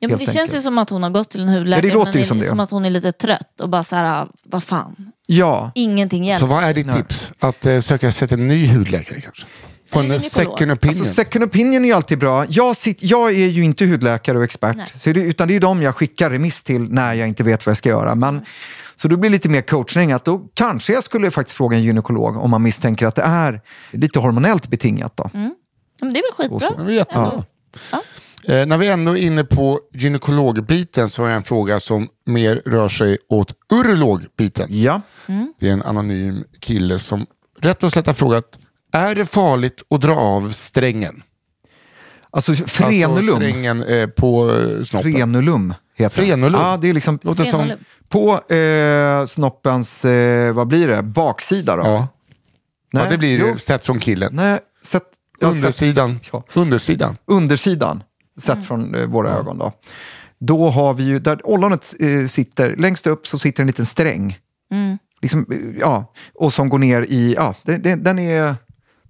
Ja, 0.00 0.08
men 0.08 0.18
det 0.18 0.24
känns 0.24 0.36
enkelt. 0.36 0.54
ju 0.54 0.60
som 0.60 0.78
att 0.78 0.90
hon 0.90 1.02
har 1.02 1.10
gått 1.10 1.30
till 1.30 1.40
en 1.42 1.48
hudläkare 1.48 1.86
Ja, 1.86 1.90
det 1.92 1.94
låter 1.98 2.12
men 2.12 2.20
det 2.22 2.26
som 2.28 2.38
är 2.38 2.42
det. 2.42 2.48
som 2.48 2.60
att 2.60 2.70
hon 2.70 2.84
är 2.84 2.90
lite 2.90 3.12
trött 3.12 3.60
och 3.60 3.68
bara 3.68 3.84
så 3.84 3.96
här, 3.96 4.26
vad 4.44 4.62
fan, 4.62 5.12
Ja, 5.26 5.70
ingenting 5.74 6.22
Så 6.24 6.28
hjälper. 6.28 6.46
vad 6.46 6.64
är 6.64 6.74
ditt 6.74 6.94
tips? 6.96 7.32
Att 7.38 7.66
eh, 7.66 7.80
söka 7.80 8.12
sig 8.12 8.28
till 8.28 8.40
en 8.40 8.48
ny 8.48 8.68
hudläkare 8.74 9.20
kanske? 9.20 9.46
Få 9.88 10.00
Eller 10.00 10.14
en 10.14 10.20
second 10.20 10.72
opinion? 10.72 10.98
Alltså, 10.98 11.14
second 11.14 11.44
opinion 11.44 11.84
är 11.84 11.88
ju 11.88 11.92
alltid 11.92 12.18
bra. 12.18 12.46
Jag, 12.48 12.76
sitt, 12.76 13.02
jag 13.02 13.30
är 13.30 13.48
ju 13.48 13.64
inte 13.64 13.86
hudläkare 13.86 14.38
och 14.38 14.44
expert, 14.44 14.88
så 14.88 15.12
det, 15.12 15.20
utan 15.20 15.48
det 15.48 15.56
är 15.56 15.60
de 15.60 15.82
jag 15.82 15.94
skickar 15.94 16.30
remiss 16.30 16.62
till 16.62 16.92
när 16.92 17.14
jag 17.14 17.28
inte 17.28 17.42
vet 17.42 17.66
vad 17.66 17.70
jag 17.70 17.78
ska 17.78 17.88
göra. 17.88 18.14
Men, 18.14 18.40
så 18.96 19.08
då 19.08 19.16
blir 19.16 19.30
det 19.30 19.34
lite 19.34 19.48
mer 19.48 19.62
coachning, 19.62 20.12
att 20.12 20.24
då 20.24 20.48
kanske 20.54 20.92
jag 20.92 21.04
skulle 21.04 21.30
faktiskt 21.30 21.56
fråga 21.56 21.76
en 21.76 21.82
gynekolog 21.82 22.36
om 22.36 22.50
man 22.50 22.62
misstänker 22.62 23.06
att 23.06 23.14
det 23.14 23.22
är 23.22 23.60
lite 23.90 24.18
hormonellt 24.18 24.68
betingat. 24.68 25.16
Då. 25.16 25.30
Ja, 25.32 25.38
Men 26.00 26.12
det 26.12 26.20
är 26.20 26.22
väl 26.22 26.48
skitbra. 26.50 26.78
Det 26.78 26.84
var 26.84 26.90
jättebra. 26.90 27.42
Eh, 28.48 28.66
när 28.66 28.78
vi 28.78 28.88
ändå 28.88 29.16
är 29.16 29.22
inne 29.22 29.44
på 29.44 29.80
gynekologbiten 29.92 31.10
så 31.10 31.22
har 31.22 31.28
jag 31.28 31.36
en 31.36 31.42
fråga 31.42 31.80
som 31.80 32.08
mer 32.26 32.62
rör 32.66 32.88
sig 32.88 33.18
åt 33.28 33.52
urologbiten. 33.72 34.66
Ja. 34.70 35.00
Det 35.60 35.68
är 35.68 35.72
en 35.72 35.82
anonym 35.82 36.44
kille 36.60 36.98
som 36.98 37.26
rätt 37.60 37.82
och 37.82 37.92
slätt 37.92 38.06
har 38.06 38.14
frågat, 38.14 38.58
är 38.96 39.14
det 39.14 39.26
farligt 39.26 39.82
att 39.90 40.00
dra 40.00 40.14
av 40.14 40.50
strängen? 40.50 41.22
Alltså 42.30 42.52
Alltså 42.52 42.66
frenulum. 42.66 43.36
strängen 43.36 43.82
eh, 43.84 44.06
på 44.08 44.50
eh, 44.50 44.82
snoppen. 44.82 45.12
Frenulum 45.12 45.74
heter. 45.94 46.22
Frenulum? 46.22 46.60
Ja, 46.60 46.76
det 46.76 46.88
är 46.88 46.94
liksom 46.94 47.18
Låter 47.22 47.44
som... 47.44 47.70
På 48.08 48.54
eh, 48.54 49.26
snoppens, 49.26 50.04
eh, 50.04 50.52
vad 50.52 50.66
blir 50.66 50.88
det, 50.88 51.02
baksida 51.02 51.76
då? 51.76 51.82
Ja. 51.84 52.08
Nej, 52.92 53.04
ja, 53.04 53.10
det 53.10 53.18
blir 53.18 53.38
jo. 53.38 53.46
det 53.52 53.58
sett 53.58 53.86
från 53.86 53.98
killen. 53.98 54.30
Nej, 54.32 54.58
sett, 54.82 55.02
sett- 55.40 55.48
Undersidan. 55.48 56.20
Ja. 56.32 56.42
Undersidan. 56.54 57.16
undersidan, 57.26 58.02
sett 58.40 58.54
Mm. 58.54 58.64
från 58.64 58.94
eh, 58.94 59.06
våra 59.06 59.30
ögon. 59.30 59.58
Då. 59.58 59.72
då 60.38 60.70
har 60.70 60.94
vi 60.94 61.04
ju, 61.04 61.18
där 61.18 61.46
ollonet 61.46 61.94
eh, 62.00 62.26
sitter, 62.28 62.76
längst 62.76 63.06
upp 63.06 63.26
så 63.26 63.38
sitter 63.38 63.62
en 63.62 63.66
liten 63.66 63.86
sträng. 63.86 64.38
Mm. 64.72 64.98
Liksom, 65.22 65.46
ja, 65.80 66.12
och 66.34 66.52
som 66.52 66.68
går 66.68 66.78
ner 66.78 67.02
i, 67.08 67.34
ja, 67.34 67.54
det, 67.62 67.76
den, 67.96 68.18
är, 68.18 68.54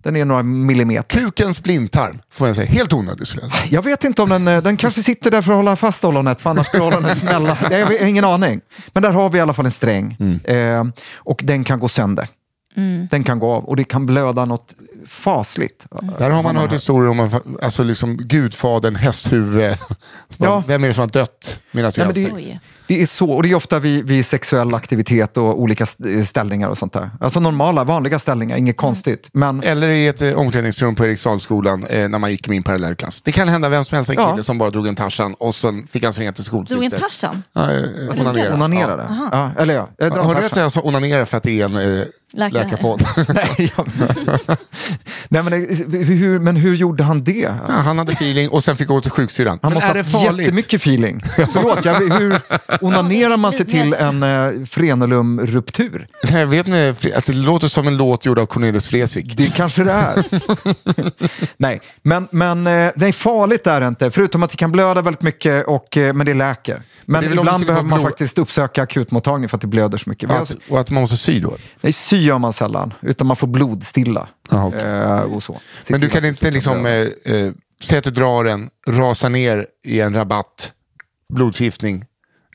den 0.07 0.17
är 0.17 0.25
några 0.25 0.43
millimeter. 0.43 1.19
Kukens 1.19 1.63
blindtarm, 1.63 2.19
får 2.31 2.47
jag 2.47 2.57
säga. 2.57 2.69
Helt 2.69 2.93
onödigt 2.93 3.29
skulle 3.29 3.45
jag 3.45 3.55
säga. 3.55 3.69
Jag 3.71 3.83
vet 3.83 4.05
inte 4.05 4.23
om 4.23 4.29
den, 4.29 4.49
eh, 4.49 4.63
den 4.63 4.77
kanske 4.77 5.03
sitter 5.03 5.31
där 5.31 5.43
för 5.43 5.53
att 5.53 5.57
hålla 5.57 5.77
fast 5.77 6.05
ollonet, 6.05 6.41
för 6.41 6.51
annars 6.51 6.67
skulle 6.67 6.85
ollonet 6.85 7.19
smälla. 7.19 7.59
Jag 7.71 7.87
har 7.87 8.07
ingen 8.07 8.25
aning. 8.25 8.61
Men 8.93 9.03
där 9.03 9.11
har 9.11 9.31
vi 9.31 9.39
i 9.39 9.41
alla 9.41 9.55
fall 9.55 9.67
en 9.67 9.73
sträng. 9.73 10.17
Mm. 10.21 10.41
Eh, 10.45 10.93
och 11.15 11.41
den 11.45 11.65
kan 11.65 11.81
gå 11.81 11.89
sönder. 11.89 12.29
Mm. 12.77 13.09
Den 13.11 13.25
kan 13.25 13.39
gå 13.39 13.53
av 13.53 13.65
och 13.65 13.77
det 13.77 13.85
kan 13.85 14.07
blöda 14.07 14.45
något 14.45 14.75
fasligt. 15.07 15.87
Där 16.19 16.31
har 16.31 16.43
man 16.43 16.57
hört 16.57 16.73
historier 16.73 17.11
om 17.11 17.41
alltså 17.63 17.83
liksom 17.83 18.17
gudfadern, 18.17 18.97
hästhuvud. 18.97 19.77
Ja. 20.37 20.63
Vem 20.67 20.85
är 20.85 20.89
det 20.89 20.95
som 20.95 21.01
har 21.01 21.09
dött 21.09 21.61
medan 21.71 21.93
jag 21.97 22.05
har 22.05 22.13
sex? 22.13 22.61
Det 22.87 23.03
är 23.03 23.07
så, 23.07 23.31
och 23.31 23.43
det 23.43 23.51
är 23.51 23.55
ofta 23.55 23.79
vid, 23.79 24.07
vid 24.07 24.27
sexuell 24.27 24.75
aktivitet 24.75 25.37
och 25.37 25.61
olika 25.61 25.85
st- 25.85 26.25
ställningar 26.25 26.69
och 26.69 26.79
sånt 26.79 26.93
där. 26.93 27.11
Alltså 27.21 27.41
normala, 27.41 27.85
vanliga 27.85 28.19
ställningar, 28.19 28.57
inget 28.57 28.77
konstigt. 28.77 29.29
Men 29.33 29.63
Eller 29.63 29.89
i 29.89 30.07
ett 30.07 30.23
eh, 30.23 30.33
omklädningsrum 30.33 30.95
på 30.95 31.05
Eriksdalsskolan 31.05 31.85
eh, 31.87 32.09
när 32.09 32.19
man 32.19 32.31
gick 32.31 32.47
i 32.47 32.51
min 32.51 32.63
parallellklass. 32.63 33.23
Det 33.23 33.33
kan 33.33 33.49
hända 33.49 33.69
vem 33.69 33.85
som 33.85 33.95
helst, 33.97 34.11
en 34.11 34.17
Ja. 34.19 34.31
kille 34.31 34.43
som 34.45 34.59
bara 34.59 34.71
drog 34.71 34.87
en 34.87 34.95
Tarzan 34.95 35.35
och 35.35 35.55
sen 35.55 35.87
fick 35.87 36.05
han 36.05 36.13
springa 36.13 36.33
till 36.33 36.45
Drog 36.45 36.61
en 36.61 36.67
skolsyster. 36.67 36.99
Tarzan? 36.99 37.43
Ja, 37.53 37.63
eh, 37.73 38.21
onanera. 38.21 38.55
onanerade. 38.55 39.07
Ja. 39.33 39.51
eller 39.59 39.75
ja, 39.75 39.89
jag 39.99 40.13
drar 40.13 40.23
Har 40.23 40.35
du 40.35 40.41
rätt 40.41 40.53
att 40.53 40.57
jag 40.59 40.73
sa 40.73 40.81
onanera 40.81 41.27
för 41.27 41.37
att 41.37 41.43
det 41.43 41.61
är 41.61 41.65
en 41.65 41.77
eh, 41.99 42.05
Läkare. 42.33 42.65
läkarpodd? 42.65 43.03
Nej, 45.29 45.43
men, 45.43 45.53
hur, 46.07 46.39
men 46.39 46.57
hur 46.57 46.75
gjorde 46.75 47.05
han 47.05 47.25
det? 47.25 47.33
ja, 47.69 47.75
han 47.75 47.99
hade 47.99 48.13
feeling 48.13 48.49
och 48.49 48.65
sen 48.65 48.77
fick 48.77 48.89
gå 48.89 49.01
till 49.01 49.11
sjuksyrran. 49.11 49.59
Han 49.63 49.73
Men 49.73 49.75
måste 49.75 49.87
är 49.87 49.89
ha 49.89 49.95
det 49.95 50.01
haft 50.01 50.25
farligt? 50.25 50.41
jättemycket 50.41 50.81
feeling. 50.81 51.23
Förlåt, 51.53 51.85
jag, 51.85 51.95
hur 51.95 52.41
onanerar 52.81 53.37
man 53.37 53.53
sig 53.53 53.67
till 53.67 53.95
en 53.95 54.23
eh, 54.23 54.65
frenulumruptur? 54.67 56.07
Nej, 56.31 56.45
vet 56.47 56.67
ni, 56.67 56.93
Fre- 56.93 57.15
alltså, 57.15 57.33
det 57.33 57.39
låter 57.39 57.69
som 57.69 57.87
en 57.89 57.97
låt 57.97 58.27
gjord 58.27 58.39
av 58.39 58.47
Cornelis 58.47 58.93
Vreeswijk. 58.93 59.37
Det 59.37 59.55
kanske 59.55 59.85
det 59.85 59.93
är. 59.93 60.25
nej, 61.57 61.81
men, 62.03 62.29
men 62.31 62.67
eh, 62.67 62.91
nej, 62.97 63.13
farligt 63.13 63.67
är 63.67 63.81
det 63.81 63.87
inte. 63.89 64.11
Förutom 64.11 64.43
att 64.43 64.51
det 64.51 64.57
kan 64.57 64.73
blöda 64.73 65.03
väldigt 65.03 65.23
mycket, 65.23 65.67
och, 65.67 65.97
eh, 65.97 66.13
men 66.15 66.27
det 66.27 66.35
läker. 66.35 66.83
Men 67.09 67.25
om 67.25 67.31
det 67.31 67.37
ibland 67.41 67.67
behöver 67.67 67.85
man 67.89 67.99
blod- 67.99 68.03
faktiskt 68.09 68.39
uppsöka 68.39 68.83
akutmottagning 68.83 69.49
för 69.49 69.57
att 69.57 69.61
det 69.61 69.67
blöder 69.67 69.99
så 69.99 70.11
mycket. 70.11 70.31
Att, 70.31 70.57
och 70.69 70.81
att 70.81 70.91
man 70.91 71.01
måste 71.01 71.17
sy 71.17 71.41
då? 71.41 71.57
Nej, 71.81 71.93
sy 71.93 72.16
gör 72.21 72.39
man 72.39 72.53
sällan, 72.53 72.95
utan 73.03 73.27
man 73.27 73.37
får 73.37 73.47
blodstilla. 73.47 74.29
Aha, 74.53 74.69
okej. 74.69 74.81
eh, 74.81 75.21
och 75.21 75.43
så. 75.43 75.61
Men 75.89 76.01
du 76.01 76.09
kan 76.09 76.25
inte 76.25 76.51
liksom, 76.51 76.87
eh, 76.87 76.93
eh, 76.93 77.53
säg 77.83 77.99
att 77.99 78.05
du 78.05 78.11
drar 78.11 78.45
en, 78.45 78.71
rasar 78.89 79.29
ner 79.29 79.67
i 79.85 80.01
en 80.01 80.15
rabatt, 80.15 80.73
blodförgiftning, 81.35 82.05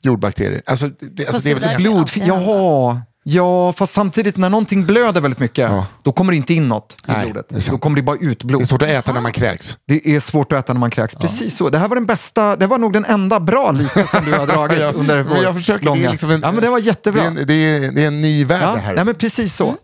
jordbakterier. 0.02 0.62
Alltså, 0.66 0.88
det, 1.00 1.24
alltså, 1.24 1.34
Fast 1.34 1.44
det 1.44 1.50
är 1.52 1.54
det 1.56 1.60
väl 1.60 1.70
där- 1.70 1.76
så, 1.76 1.82
Blod, 1.82 1.98
alltid 2.00 2.24
hända. 2.24 2.42
jaha. 2.46 3.02
Ja, 3.24 3.74
fast 3.74 3.94
samtidigt 3.94 4.38
när 4.38 4.50
någonting 4.50 4.86
blöder 4.86 5.22
väldigt 5.22 5.40
mycket, 5.40 5.72
Ja. 5.72 5.86
då 6.04 6.12
kommer 6.12 6.32
det 6.32 6.38
inte 6.38 6.54
in 6.54 6.68
något 6.68 6.96
i 7.08 7.12
Nej, 7.12 7.26
blodet. 7.26 7.50
det. 7.50 7.70
Då 7.72 7.78
kommer 7.78 7.96
det 7.96 8.02
bara 8.02 8.18
ut 8.18 8.40
det 8.40 8.46
blod. 8.46 8.62
är 8.62 8.66
svårt 8.66 8.82
att 8.82 8.90
äta 8.90 9.14
när 9.14 9.22
man 9.22 9.32
kräks. 9.32 9.78
Det 9.88 10.10
är 10.16 10.20
svårt 10.20 10.52
att 10.54 10.60
äta 10.60 10.74
när 10.74 10.80
man 10.80 10.90
kräks. 10.90 11.16
Precis 11.16 11.58
så. 11.58 11.70
Det 11.70 11.78
här 11.78 11.88
var 11.88 11.96
den 11.96 12.06
bästa, 12.06 12.56
det 12.56 12.68
var 12.68 12.78
nog 12.78 12.94
den 12.94 13.06
enda 13.06 13.40
bra 13.40 13.72
liknelsen 13.72 14.26
du 14.26 14.32
har 14.34 14.48
dragit 14.56 14.80
Ja, 14.80 14.92
under 14.96 15.24
men 15.24 15.42
jag 15.42 15.54
vår 15.54 15.60
försöker, 15.60 15.86
långa... 15.86 16.00
det 16.00 16.06
är 16.06 16.12
liksom 16.12 16.30
en, 16.32 16.42
ja, 16.42 16.52
men 16.52 16.62
det 16.62 16.70
var 16.70 16.80
jättebra. 16.80 17.22
Det 17.22 17.28
är 17.28 17.42
en, 17.42 17.48
det 17.48 17.54
är, 17.54 17.92
det 17.92 18.04
är 18.04 18.08
en 18.08 18.22
ny 18.22 18.46
värld 18.46 18.62
Ja, 18.64 18.72
det 18.74 18.80
här. 18.80 18.96
nej, 18.96 19.06
men 19.06 19.16
precis 19.16 19.56
så. 19.56 19.76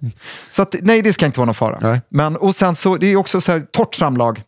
Så 0.50 0.62
att, 0.62 0.76
nej, 0.82 1.02
det 1.02 1.14
ska 1.14 1.26
inte 1.26 1.40
vara 1.40 1.46
någon 1.46 1.56
fara. 1.56 1.78
Nej. 1.82 2.02
Men, 2.10 2.36
och 2.36 2.56
sen 2.56 2.76
så, 2.76 2.98
det 2.98 3.08
är 3.08 3.16
också 3.16 3.42
så 3.42 3.52
här, 3.52 3.60
torrt 3.60 3.96
samlag, 3.96 4.42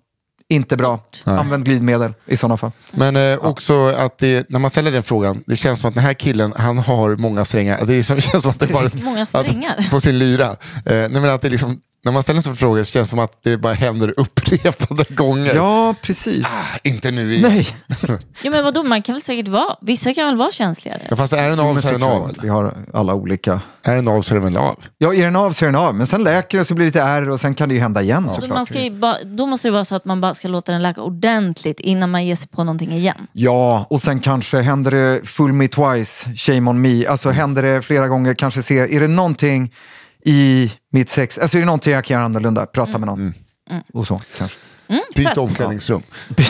inte 0.50 0.78
bra. 0.78 1.00
Använd 1.24 1.66
glidmedel 1.66 2.14
i 2.26 2.38
sådana 2.38 2.58
fall. 2.58 2.72
Men 2.91 3.16
eh, 3.16 3.38
också 3.45 3.88
att 3.88 4.18
det, 4.18 4.50
när 4.50 4.60
man 4.60 4.70
ställer 4.70 4.91
den 4.91 5.04
frågan, 5.04 5.43
det 5.47 5.56
känns 5.56 5.80
som 5.80 5.89
att 5.89 5.95
den 5.95 6.04
här 6.04 6.14
killen, 6.14 6.54
han 6.58 6.78
har 6.78 7.16
många 7.16 7.45
strängar. 7.45 7.74
Alltså, 7.74 7.88
Det 7.88 7.95
är 7.97 8.04
som, 8.04 8.16
det 8.16 8.22
känns 8.22 8.43
som 8.43 8.52
att 8.52 8.60
det 8.60 8.68
bara... 8.74 8.89
Många 9.04 9.26
strängar. 9.26 9.76
Att, 9.80 9.89
på 9.89 10.02
sin 10.02 10.20
lyra. 10.20 10.45
Eh, 10.45 10.56
nej, 10.86 11.10
men 11.10 11.26
att 11.30 11.41
det 11.41 11.50
liksom, 11.50 11.80
när 12.04 12.12
man 12.12 12.24
ställer 12.24 12.38
en 12.38 12.43
sån 12.43 12.56
fråga 12.56 12.86
så 12.86 12.91
känns 12.91 13.08
det 13.08 13.10
som 13.10 13.20
att 13.20 13.43
det 13.43 13.58
bara 13.58 13.74
händer 13.74 14.14
upprepade 14.18 15.04
gånger. 15.10 15.56
Ja, 15.56 15.95
precis. 16.02 16.45
Ah, 16.45 16.78
inte 16.84 17.12
nu 17.12 17.34
igen. 17.34 17.52
Nej. 17.52 17.68
Ja 18.41 18.52
men 18.52 18.64
vadå, 18.64 18.84
man 18.84 19.02
kan 19.02 19.16
väl 19.16 19.22
säkert 19.22 19.47
vara, 19.47 19.76
vissa 19.82 20.14
kan 20.14 20.26
väl 20.26 20.36
vara 20.38 20.52
känsligare? 20.52 21.02
Ja, 21.10 21.16
fast 21.16 21.34
är 21.34 21.50
den 21.50 21.60
av 21.60 21.82
så 21.82 21.88
är 21.88 21.91
den 21.91 22.04
av. 22.04 22.32
Vi 22.41 22.50
har 22.50 22.86
alla 22.93 23.14
olika... 23.14 23.62
Är 23.84 23.95
den 23.95 24.08
av 24.08 24.22
så 24.22 24.34
är 24.36 24.39
den 24.39 24.43
väl 24.54 24.58
av. 24.58 24.76
Ja, 24.97 25.14
är 25.14 25.22
den 25.26 25.36
av 25.36 25.52
så 25.52 25.66
är 25.66 25.68
den 25.68 25.76
av. 25.76 25.95
Men 25.95 26.08
sen 26.08 26.24
läker 26.24 26.58
det 26.58 26.62
och 26.62 26.68
så 26.68 26.74
blir 26.74 26.86
det 26.86 26.88
lite 26.88 27.02
ärr 27.02 27.30
och 27.30 27.39
sen 27.39 27.56
kan 27.56 27.70
det 27.70 27.76
ju 27.76 27.82
hända 27.82 28.02
igen 28.02 28.24
Då, 28.24 28.30
såklart. 28.30 28.50
man 28.50 28.66
ska 28.66 28.82
ju 28.82 28.91
ba, 28.91 29.16
då 29.26 29.45
måste 29.45 29.68
det 29.68 29.72
vara 29.72 29.86
så 29.86 29.95
att 29.95 30.06
man 30.06 30.22
bara 30.22 30.34
ska 30.34 30.47
låta 30.47 30.72
den 30.72 30.82
läka 30.82 31.02
ordentligt 31.02 31.80
innan 31.80 32.12
man 32.12 32.26
ger 32.26 32.36
sig 32.36 32.47
på 32.47 32.64
någonting 32.64 32.91
igen. 32.91 33.28
Ja, 33.34 33.86
och 33.89 34.02
sen 34.02 34.20
kanske 34.20 34.62
händer 34.62 34.91
det 34.91 35.28
full 35.28 35.54
me 35.54 35.68
twice, 35.68 36.30
shame 36.36 36.70
on 36.70 36.82
me. 36.82 37.06
Alltså 37.08 37.30
händer 37.30 37.64
det 37.64 37.82
flera 37.82 38.08
gånger, 38.08 38.34
kanske 38.34 38.64
se, 38.64 38.80
är 38.95 39.00
det 39.00 39.08
någonting 39.08 39.74
i 40.26 40.72
mitt 40.91 41.09
sex, 41.09 41.38
alltså 41.38 41.57
är 41.57 41.59
det 41.59 41.65
någonting 41.65 41.93
jag 41.93 42.05
kan 42.05 42.13
göra 42.13 42.26
annorlunda, 42.26 42.65
prata 42.65 42.97
med 42.97 43.07
någon. 43.07 43.34
Och 43.93 44.07
så 44.07 44.22
kanske. 44.38 44.57
Byt 45.15 45.28
fett. 45.28 45.38
omklädningsrum. 45.38 46.01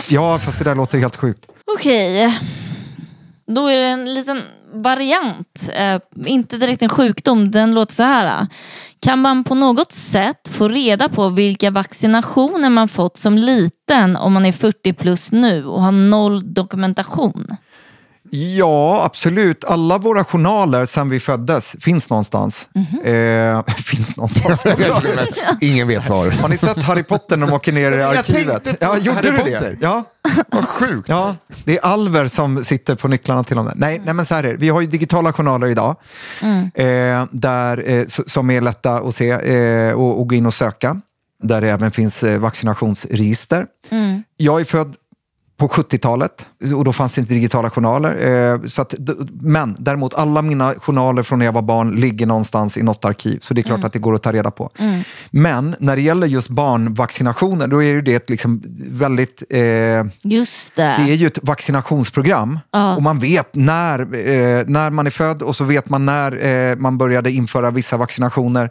Ja, 0.08 0.38
fast 0.38 0.58
det 0.58 0.64
där 0.64 0.74
låter 0.74 0.98
helt 0.98 1.16
sjukt. 1.16 1.46
Okej, 1.76 2.38
då 3.46 3.66
är 3.66 3.76
det 3.76 3.86
en 3.86 4.14
liten 4.14 4.42
variant. 4.72 5.70
Eh, 5.74 6.00
inte 6.26 6.56
direkt 6.56 6.82
en 6.82 6.88
sjukdom, 6.88 7.50
den 7.50 7.74
låter 7.74 7.94
så 7.94 8.02
här. 8.02 8.46
Kan 9.00 9.18
man 9.18 9.44
på 9.44 9.54
något 9.54 9.92
sätt 9.92 10.48
få 10.50 10.68
reda 10.68 11.08
på 11.08 11.28
vilka 11.28 11.70
vaccinationer 11.70 12.70
man 12.70 12.88
fått 12.88 13.16
som 13.16 13.38
liten 13.38 14.16
om 14.16 14.32
man 14.32 14.46
är 14.46 14.52
40 14.52 14.92
plus 14.92 15.32
nu 15.32 15.66
och 15.66 15.82
har 15.82 15.92
noll 15.92 16.54
dokumentation? 16.54 17.56
Ja, 18.30 19.02
absolut. 19.04 19.64
Alla 19.64 19.98
våra 19.98 20.24
journaler 20.24 20.86
sedan 20.86 21.08
vi 21.08 21.20
föddes 21.20 21.76
finns 21.80 22.10
någonstans. 22.10 22.68
eh, 23.04 23.64
finns 23.76 24.16
någonstans. 24.16 24.64
Ingen 25.60 25.88
vet 25.88 26.08
var. 26.08 26.30
Har 26.30 26.48
ni 26.48 26.56
sett 26.56 26.82
Harry 26.82 27.02
Potter 27.02 27.36
när 27.36 27.46
de 27.46 27.52
åker 27.52 27.72
ner 27.72 27.92
i 27.92 27.96
Jag 28.00 28.16
arkivet? 28.16 28.64
tänkte 28.64 28.86
på 28.86 28.92
Ja, 28.94 28.98
gjorde 28.98 29.16
Harry 29.16 29.30
du 29.30 29.36
Potter. 29.36 29.60
det? 29.60 29.76
Ja. 29.80 30.04
Vad 30.50 30.64
sjukt. 30.68 31.08
Ja, 31.08 31.36
det 31.64 31.78
är 31.78 31.84
Alver 31.84 32.28
som 32.28 32.64
sitter 32.64 32.94
på 32.94 33.08
nycklarna 33.08 33.44
till 33.44 33.56
dem. 33.56 33.72
Nej, 33.76 34.00
nej 34.04 34.14
men 34.14 34.26
så 34.26 34.34
här 34.34 34.44
är 34.44 34.48
det. 34.52 34.56
Vi 34.58 34.68
har 34.68 34.80
ju 34.80 34.86
digitala 34.86 35.32
journaler 35.32 35.66
idag. 35.66 35.96
Eh, 36.74 37.24
där, 37.30 37.90
eh, 37.90 38.04
som 38.26 38.50
är 38.50 38.60
lätta 38.60 38.94
att 38.94 39.14
se 39.14 39.30
eh, 39.30 39.92
och, 39.92 40.20
och 40.20 40.28
gå 40.28 40.34
in 40.34 40.46
och 40.46 40.54
söka. 40.54 41.00
Där 41.42 41.60
det 41.60 41.68
även 41.70 41.90
finns 41.90 42.22
eh, 42.22 42.38
vaccinationsregister. 42.38 43.66
Jag 44.36 44.60
är 44.60 44.64
född 44.64 44.94
på 45.60 45.68
70-talet 45.68 46.46
och 46.76 46.84
då 46.84 46.92
fanns 46.92 47.14
det 47.14 47.20
inte 47.20 47.34
digitala 47.34 47.70
journaler. 47.70 48.26
Eh, 48.54 48.60
så 48.66 48.82
att, 48.82 48.94
men 49.40 49.76
däremot 49.78 50.14
alla 50.14 50.42
mina 50.42 50.74
journaler 50.74 51.22
från 51.22 51.38
när 51.38 51.46
jag 51.46 51.52
var 51.52 51.62
barn 51.62 51.90
ligger 51.96 52.26
någonstans 52.26 52.76
i 52.76 52.82
något 52.82 53.04
arkiv. 53.04 53.38
Så 53.40 53.54
det 53.54 53.60
är 53.60 53.62
klart 53.62 53.84
att 53.84 53.92
det 53.92 53.98
går 53.98 54.14
att 54.14 54.22
ta 54.22 54.32
reda 54.32 54.50
på. 54.50 54.70
Men 55.30 55.76
när 55.80 55.96
det 55.96 56.02
gäller 56.02 56.26
just 56.26 56.48
barnvaccinationer, 56.48 57.66
då 57.66 57.82
är 57.82 57.86
ju 57.88 58.02
det 58.02 58.14
ett 58.14 58.30
liksom 58.30 58.62
väldigt... 58.90 59.42
Eh, 59.50 59.60
Just 60.22 60.74
det. 60.76 60.82
det 60.82 61.12
är 61.12 61.14
ju 61.14 61.26
ett 61.26 61.38
vaccinationsprogram 61.42 62.58
Ja. 62.72 62.96
och 62.96 63.02
man 63.02 63.18
vet 63.18 63.54
när, 63.54 63.98
eh, 64.00 64.64
när 64.66 64.90
man 64.90 65.06
är 65.06 65.10
född 65.10 65.42
och 65.42 65.56
så 65.56 65.64
vet 65.64 65.88
man 65.88 66.06
när 66.06 66.44
eh, 66.70 66.76
man 66.76 66.98
började 66.98 67.30
införa 67.30 67.70
vissa 67.70 67.96
vaccinationer. 67.96 68.70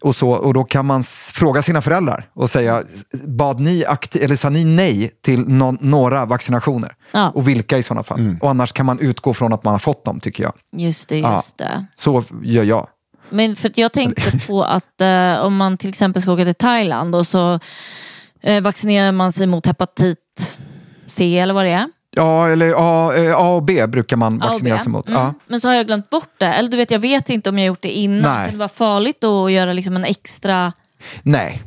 Och, 0.00 0.16
så, 0.16 0.30
och 0.30 0.54
då 0.54 0.64
kan 0.64 0.86
man 0.86 1.02
fråga 1.32 1.62
sina 1.62 1.82
föräldrar 1.82 2.24
och 2.34 2.50
säga, 2.50 2.82
bad 3.26 3.60
ni 3.60 3.84
akti- 3.84 4.24
eller 4.24 4.36
sa 4.36 4.48
ni 4.50 4.64
nej 4.64 5.10
till 5.24 5.40
någon, 5.48 5.78
några 5.80 6.09
några 6.10 6.26
vaccinationer. 6.26 6.94
Ja. 7.12 7.30
Och 7.30 7.48
vilka 7.48 7.78
i 7.78 7.82
sådana 7.82 8.02
fall. 8.02 8.36
Och 8.40 8.50
annars 8.50 8.72
kan 8.72 8.86
man 8.86 8.98
utgå 8.98 9.34
från 9.34 9.52
att 9.52 9.64
man 9.64 9.74
har 9.74 9.78
fått 9.78 10.04
dem 10.04 10.20
tycker 10.20 10.42
jag. 10.42 10.52
Just 10.72 11.08
det, 11.08 11.18
Ja. 11.18 11.36
just 11.36 11.58
det. 11.58 11.84
Så 11.94 12.24
gör 12.42 12.64
jag. 12.64 12.88
Men 13.30 13.56
för 13.56 13.68
att 13.68 13.78
jag 13.78 13.92
tänkte 13.92 14.38
på 14.46 14.64
att 14.64 15.00
eh, 15.00 15.34
om 15.44 15.56
man 15.56 15.78
till 15.78 15.88
exempel 15.88 16.22
ska 16.22 16.32
åka 16.32 16.44
till 16.44 16.54
Thailand 16.54 17.14
och 17.14 17.26
så 17.26 17.60
eh, 18.42 18.62
vaccinerar 18.62 19.12
man 19.12 19.32
sig 19.32 19.46
mot 19.46 19.66
hepatit 19.66 20.58
C 21.06 21.38
eller 21.38 21.54
vad 21.54 21.64
det 21.64 21.70
är. 21.70 21.88
Ja, 22.16 22.48
eller 22.48 22.74
A, 22.76 23.14
eh, 23.16 23.36
A 23.36 23.54
och 23.54 23.62
B 23.62 23.86
brukar 23.86 24.16
man 24.16 24.38
vaccinera 24.38 24.78
sig 24.78 24.92
mot. 24.92 25.08
Mm. 25.08 25.20
Ja. 25.20 25.34
Men 25.46 25.60
så 25.60 25.68
har 25.68 25.74
jag 25.74 25.86
glömt 25.86 26.10
bort 26.10 26.34
det. 26.38 26.46
Eller 26.46 26.68
du 26.68 26.76
vet, 26.76 26.90
jag 26.90 26.98
vet 26.98 27.30
inte 27.30 27.50
om 27.50 27.58
jag 27.58 27.66
gjort 27.66 27.82
det 27.82 27.92
innan. 27.98 28.34
Nej. 28.34 28.44
Kan 28.44 28.54
det 28.54 28.58
vara 28.58 28.68
farligt 28.68 29.20
då 29.20 29.46
att 29.46 29.52
göra 29.52 29.72
liksom 29.72 29.96
en 29.96 30.04
extra... 30.04 30.72
Nej. 31.22 31.62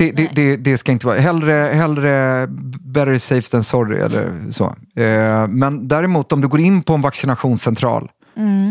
Det, 0.00 0.12
det, 0.12 0.30
det, 0.34 0.56
det 0.56 0.78
ska 0.78 0.92
inte 0.92 1.06
vara. 1.06 1.18
Hellre, 1.18 1.52
hellre 1.52 2.46
better 2.80 3.18
safe 3.18 3.50
than 3.50 3.64
sorry 3.64 3.98
eller 3.98 4.50
så. 4.50 4.64
Eh, 5.02 5.48
men 5.48 5.88
däremot 5.88 6.32
om 6.32 6.40
du 6.40 6.48
går 6.48 6.60
in 6.60 6.82
på 6.82 6.94
en 6.94 7.00
vaccinationscentral 7.00 8.10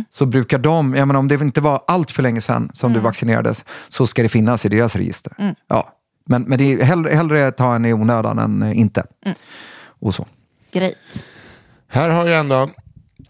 så 0.10 0.26
brukar 0.26 0.58
de, 0.58 0.96
jag 0.96 1.08
menar, 1.08 1.20
om 1.20 1.28
det 1.28 1.36
inte 1.36 1.62
var 1.62 1.82
allt 1.88 2.12
för 2.12 2.24
länge 2.24 2.42
sedan 2.42 2.70
som 2.74 2.94
du 2.94 3.00
vaccinerades 3.00 3.66
så 3.90 4.08
ska 4.08 4.24
det 4.24 4.30
finnas 4.30 4.66
i 4.66 4.70
deras 4.70 4.96
register. 4.96 5.56
Ja. 5.68 5.94
Men, 6.26 6.42
men 6.42 6.58
det 6.58 6.74
är 6.74 6.84
hellre, 6.84 7.16
hellre 7.16 7.52
ta 7.52 7.76
en 7.76 7.86
i 7.86 7.94
onödan 7.94 8.40
än 8.40 8.74
inte. 8.74 9.04
Och 10.02 10.16
så. 10.16 10.28
Grejt. 10.72 10.98
Här 11.92 12.10
har 12.10 12.26
jag 12.26 12.40
ändå, 12.40 12.70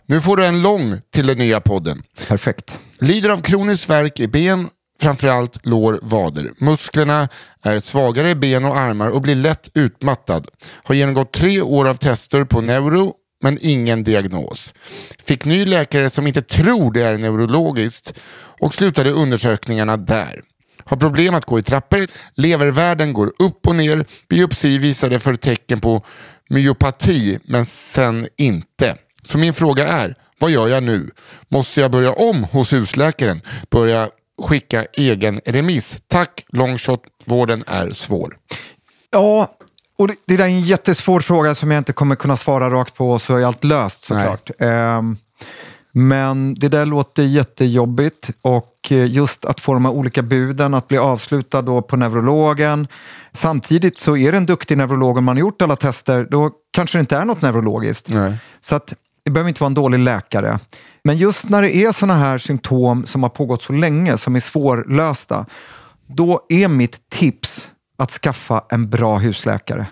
nu 0.05 0.21
får 0.21 0.37
du 0.37 0.45
en 0.45 0.61
lång 0.61 0.93
till 1.13 1.27
den 1.27 1.37
nya 1.37 1.61
podden. 1.61 2.03
Perfekt. 2.27 2.77
Lider 2.99 3.29
av 3.29 3.41
kronisk 3.41 3.89
värk 3.89 4.19
i 4.19 4.27
ben, 4.27 4.67
framförallt 5.01 5.65
lår, 5.65 5.99
vader. 6.01 6.51
Musklerna 6.57 7.29
är 7.63 7.79
svagare 7.79 8.29
i 8.29 8.35
ben 8.35 8.65
och 8.65 8.77
armar 8.77 9.09
och 9.09 9.21
blir 9.21 9.35
lätt 9.35 9.69
utmattad. 9.73 10.47
Har 10.83 10.95
genomgått 10.95 11.31
tre 11.31 11.61
år 11.61 11.87
av 11.87 11.95
tester 11.95 12.43
på 12.43 12.61
neuro 12.61 13.13
men 13.43 13.57
ingen 13.61 14.03
diagnos. 14.03 14.73
Fick 15.25 15.45
ny 15.45 15.65
läkare 15.65 16.09
som 16.09 16.27
inte 16.27 16.41
tror 16.41 16.93
det 16.93 17.01
är 17.01 17.17
neurologiskt 17.17 18.19
och 18.59 18.73
slutade 18.73 19.11
undersökningarna 19.11 19.97
där. 19.97 20.41
Har 20.83 20.97
problem 20.97 21.35
att 21.35 21.45
gå 21.45 21.59
i 21.59 21.63
trappor, 21.63 22.07
levervärden 22.35 23.13
går 23.13 23.33
upp 23.39 23.67
och 23.67 23.75
ner, 23.75 24.05
biopsi 24.29 24.77
visade 24.77 25.19
för 25.19 25.35
tecken 25.35 25.79
på 25.79 26.05
myopati 26.49 27.39
men 27.43 27.65
sen 27.65 28.27
inte. 28.37 28.95
Så 29.23 29.37
min 29.37 29.53
fråga 29.53 29.87
är, 29.87 30.15
vad 30.39 30.51
gör 30.51 30.67
jag 30.67 30.83
nu? 30.83 31.09
Måste 31.47 31.81
jag 31.81 31.91
börja 31.91 32.13
om 32.13 32.43
hos 32.43 32.73
husläkaren? 32.73 33.41
Börja 33.71 34.09
skicka 34.41 34.85
egen 34.93 35.41
remiss? 35.45 35.97
Tack, 36.07 36.45
longshot, 36.47 37.03
vården 37.25 37.63
är 37.67 37.89
svår. 37.89 38.35
Ja, 39.11 39.47
och 39.97 40.07
det, 40.07 40.15
det 40.25 40.37
där 40.37 40.43
är 40.43 40.47
en 40.47 40.61
jättesvår 40.61 41.19
fråga 41.19 41.55
som 41.55 41.71
jag 41.71 41.77
inte 41.77 41.93
kommer 41.93 42.15
kunna 42.15 42.37
svara 42.37 42.69
rakt 42.69 42.95
på 42.95 43.19
så 43.19 43.35
är 43.35 43.45
allt 43.45 43.63
löst 43.63 44.03
såklart. 44.03 44.51
Ehm, 44.59 45.17
men 45.91 46.55
det 46.55 46.67
där 46.69 46.85
låter 46.85 47.23
jättejobbigt 47.23 48.29
och 48.41 48.87
eh, 48.89 49.05
just 49.05 49.45
att 49.45 49.61
få 49.61 49.73
de 49.73 49.85
här 49.85 49.91
olika 49.91 50.21
buden, 50.21 50.73
att 50.73 50.87
bli 50.87 50.97
avslutad 50.97 51.61
då 51.61 51.81
på 51.81 51.95
neurologen. 51.97 52.87
Samtidigt 53.31 53.97
så 53.97 54.17
är 54.17 54.31
det 54.31 54.37
en 54.37 54.45
duktig 54.45 54.77
neurolog 54.77 55.17
om 55.17 55.25
man 55.25 55.37
har 55.37 55.39
gjort 55.39 55.61
alla 55.61 55.75
tester, 55.75 56.27
då 56.31 56.51
kanske 56.71 56.97
det 56.97 56.99
inte 56.99 57.17
är 57.17 57.25
något 57.25 57.41
neurologiskt. 57.41 58.09
Nej. 58.09 58.37
Så 58.61 58.75
att 58.75 58.93
det 59.29 59.33
behöver 59.33 59.49
inte 59.49 59.61
vara 59.61 59.67
en 59.67 59.73
dålig 59.73 59.99
läkare. 59.99 60.59
Men 61.03 61.17
just 61.17 61.49
när 61.49 61.61
det 61.61 61.75
är 61.75 61.91
sådana 61.91 62.19
här 62.19 62.37
symptom 62.37 63.05
som 63.05 63.23
har 63.23 63.29
pågått 63.29 63.63
så 63.63 63.73
länge, 63.73 64.17
som 64.17 64.35
är 64.35 64.39
svårlösta, 64.39 65.45
då 66.07 66.45
är 66.49 66.67
mitt 66.67 67.09
tips 67.09 67.69
att 67.97 68.11
skaffa 68.11 68.63
en 68.69 68.89
bra 68.89 69.17
husläkare. 69.17 69.87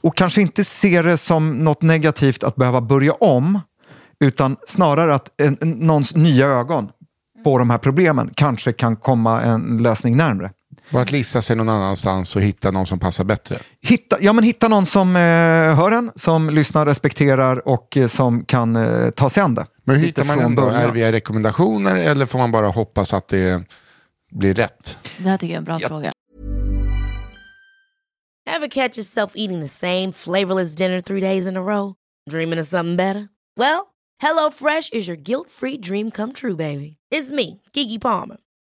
Och 0.00 0.16
kanske 0.16 0.42
inte 0.42 0.64
se 0.64 1.02
det 1.02 1.16
som 1.16 1.52
något 1.52 1.82
negativt 1.82 2.44
att 2.44 2.56
behöva 2.56 2.80
börja 2.80 3.12
om, 3.12 3.60
utan 4.20 4.56
snarare 4.66 5.14
att 5.14 5.40
en, 5.42 5.56
någons 5.60 6.14
nya 6.14 6.46
ögon 6.46 6.88
på 7.44 7.58
de 7.58 7.70
här 7.70 7.78
problemen 7.78 8.30
kanske 8.34 8.72
kan 8.72 8.96
komma 8.96 9.42
en 9.42 9.78
lösning 9.82 10.16
närmre. 10.16 10.50
Och 10.94 11.00
att 11.00 11.12
lista 11.12 11.42
sig 11.42 11.56
någon 11.56 11.68
annanstans 11.68 12.36
och 12.36 12.42
hitta 12.42 12.70
någon 12.70 12.86
som 12.86 12.98
passar 12.98 13.24
bättre. 13.24 13.58
Hitta, 13.80 14.16
ja, 14.20 14.32
men 14.32 14.44
hitta 14.44 14.68
någon 14.68 14.86
som 14.86 15.16
eh, 15.16 15.22
hör 15.76 15.92
en, 15.92 16.12
som 16.16 16.50
lyssnar, 16.50 16.86
respekterar 16.86 17.68
och 17.68 17.96
eh, 17.96 18.06
som 18.06 18.44
kan 18.44 18.76
eh, 18.76 19.10
ta 19.10 19.30
sig 19.30 19.42
an 19.42 19.54
det. 19.54 19.66
Men 19.84 19.96
hur 19.96 20.06
hittar 20.06 20.24
man 20.24 20.38
den 20.38 20.54
då? 20.54 20.68
Är 20.68 20.86
det 20.86 20.92
via 20.92 21.12
rekommendationer 21.12 21.94
eller 21.94 22.26
får 22.26 22.38
man 22.38 22.52
bara 22.52 22.68
hoppas 22.68 23.14
att 23.14 23.28
det 23.28 23.62
blir 24.32 24.54
rätt? 24.54 24.98
Det 25.18 25.28
här 25.28 25.36
tycker 25.36 25.54
jag 25.54 25.66
är 25.68 25.72
en 25.72 25.78
bra 25.78 25.78
fråga. 25.78 26.12
Ever 28.56 28.68
catch 28.68 28.98
yourself 28.98 29.32
eating 29.34 29.60
the 29.60 29.68
same 29.68 30.12
flavorless 30.12 30.74
dinner 30.74 31.00
three 31.00 31.20
days 31.20 31.46
in 31.46 31.56
a 31.56 31.60
row? 31.60 31.94
Dreaming 32.30 32.60
of 32.60 32.66
something 32.66 32.96
better? 32.96 33.28
Well, 33.60 33.80
HelloFresh 34.22 34.92
is 34.92 35.08
your 35.08 35.16
guilt-free 35.16 35.78
dream 35.78 36.10
come 36.10 36.32
true, 36.32 36.56
baby. 36.56 36.96
It's 37.10 37.30
me, 37.30 37.60
Kiki 37.72 37.98
Palmer. 37.98 38.36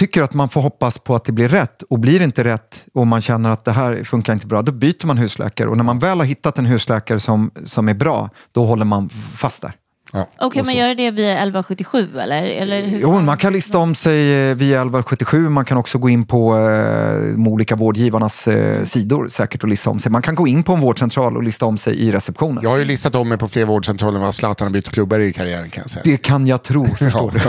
Tycker 0.00 0.22
att 0.22 0.34
man 0.34 0.48
får 0.48 0.60
hoppas 0.60 0.98
på 0.98 1.14
att 1.14 1.24
det 1.24 1.32
blir 1.32 1.48
rätt 1.48 1.82
och 1.82 1.98
blir 1.98 2.18
det 2.18 2.24
inte 2.24 2.44
rätt 2.44 2.86
och 2.94 3.06
man 3.06 3.20
känner 3.20 3.50
att 3.50 3.64
det 3.64 3.72
här 3.72 4.04
funkar 4.04 4.32
inte 4.32 4.46
bra, 4.46 4.62
då 4.62 4.72
byter 4.72 5.06
man 5.06 5.18
husläkare 5.18 5.68
och 5.68 5.76
när 5.76 5.84
man 5.84 5.98
väl 5.98 6.18
har 6.18 6.24
hittat 6.24 6.58
en 6.58 6.66
husläkare 6.66 7.20
som, 7.20 7.50
som 7.64 7.88
är 7.88 7.94
bra, 7.94 8.30
då 8.52 8.64
håller 8.64 8.84
man 8.84 9.08
fast 9.34 9.62
där. 9.62 9.72
Ja. 10.12 10.26
Och 10.40 10.52
kan 10.52 10.66
man 10.66 10.74
göra 10.74 10.94
det 10.94 11.10
via 11.10 11.32
1177 11.32 12.18
eller? 12.18 12.42
eller 12.42 12.82
hur 12.82 13.00
Jo, 13.00 13.20
man 13.20 13.36
kan 13.36 13.52
lista 13.52 13.78
om 13.78 13.94
sig 13.94 14.50
eh, 14.50 14.56
via 14.56 14.76
1177, 14.76 15.48
man 15.48 15.64
kan 15.64 15.78
också 15.78 15.98
gå 15.98 16.08
in 16.08 16.26
på 16.26 16.58
eh, 16.58 17.32
de 17.32 17.48
olika 17.48 17.76
vårdgivarnas 17.76 18.48
eh, 18.48 18.84
sidor 18.84 19.28
säkert 19.28 19.62
och 19.62 19.68
lista 19.68 19.90
om 19.90 19.98
sig. 19.98 20.12
Man 20.12 20.22
kan 20.22 20.34
gå 20.34 20.46
in 20.46 20.62
på 20.62 20.72
en 20.72 20.80
vårdcentral 20.80 21.36
och 21.36 21.42
lista 21.42 21.66
om 21.66 21.78
sig 21.78 21.94
i 21.96 22.12
receptionen. 22.12 22.62
Jag 22.62 22.70
har 22.70 22.78
ju 22.78 22.84
listat 22.84 23.14
om 23.14 23.28
mig 23.28 23.38
på 23.38 23.48
fler 23.48 23.64
vårdcentraler 23.64 24.16
än 24.16 24.24
vad 24.24 24.34
Zlatan 24.34 24.66
har 24.66 24.72
bytt 24.72 24.88
klubbar 24.88 25.18
i 25.18 25.32
karriären 25.32 25.70
kan 25.70 25.82
jag 25.82 25.90
säga. 25.90 26.02
Det 26.04 26.16
kan 26.16 26.46
jag 26.46 26.62
tro, 26.62 26.84
förstår 26.98 27.30
du. 27.30 27.40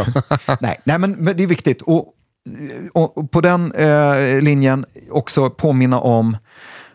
Nej, 0.61 0.79
nej 0.83 0.97
men, 0.97 1.11
men 1.11 1.37
det 1.37 1.43
är 1.43 1.47
viktigt. 1.47 1.81
Och 1.81 2.13
på 3.31 3.41
den 3.41 3.71
eh, 3.71 4.41
linjen 4.41 4.85
också 5.11 5.49
påminna 5.49 5.99
om 5.99 6.37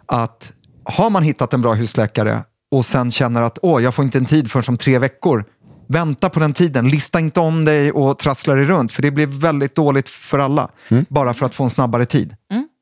att 0.06 0.52
har 0.84 1.10
man 1.10 1.22
hittat 1.22 1.54
en 1.54 1.62
bra 1.62 1.74
husläkare 1.74 2.40
och 2.70 2.84
sen 2.84 3.10
känner 3.10 3.42
att 3.42 3.58
åh, 3.62 3.82
jag 3.82 3.94
får 3.94 4.04
inte 4.04 4.18
en 4.18 4.26
tid 4.26 4.50
förrän 4.50 4.64
om 4.68 4.78
tre 4.78 4.98
veckor, 4.98 5.44
Vänta 5.88 6.30
på 6.30 6.40
den 6.40 6.52
tiden. 6.52 6.88
Lista 6.88 7.20
inte 7.20 7.40
om 7.40 7.64
dig 7.64 7.92
och 7.92 8.18
trassla 8.18 8.54
dig 8.54 8.64
runt, 8.64 8.92
för 8.92 9.02
det 9.02 9.10
blir 9.10 9.26
väldigt 9.26 9.74
dåligt 9.74 10.08
för 10.08 10.38
alla. 10.38 10.68
Bara 11.08 11.34
för 11.34 11.46
att 11.46 11.54
få 11.54 11.64
en 11.64 11.70
snabbare 11.70 12.06
tid. 12.06 12.34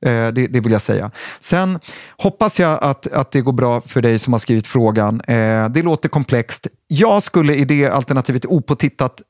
Eh, 0.06 0.28
det, 0.28 0.46
det 0.46 0.60
vill 0.60 0.72
jag 0.72 0.82
säga. 0.82 1.10
Sen 1.40 1.78
hoppas 2.18 2.60
jag 2.60 2.84
att, 2.84 3.12
att 3.12 3.30
det 3.30 3.40
går 3.40 3.52
bra 3.52 3.80
för 3.80 4.02
dig 4.02 4.18
som 4.18 4.32
har 4.32 4.40
skrivit 4.40 4.66
frågan. 4.66 5.20
Eh, 5.20 5.68
det 5.68 5.82
låter 5.82 6.08
komplext. 6.08 6.66
Jag 6.86 7.22
skulle 7.22 7.54
i 7.54 7.64
det 7.64 7.88
alternativet 7.88 8.46
opåtittat, 8.46 9.20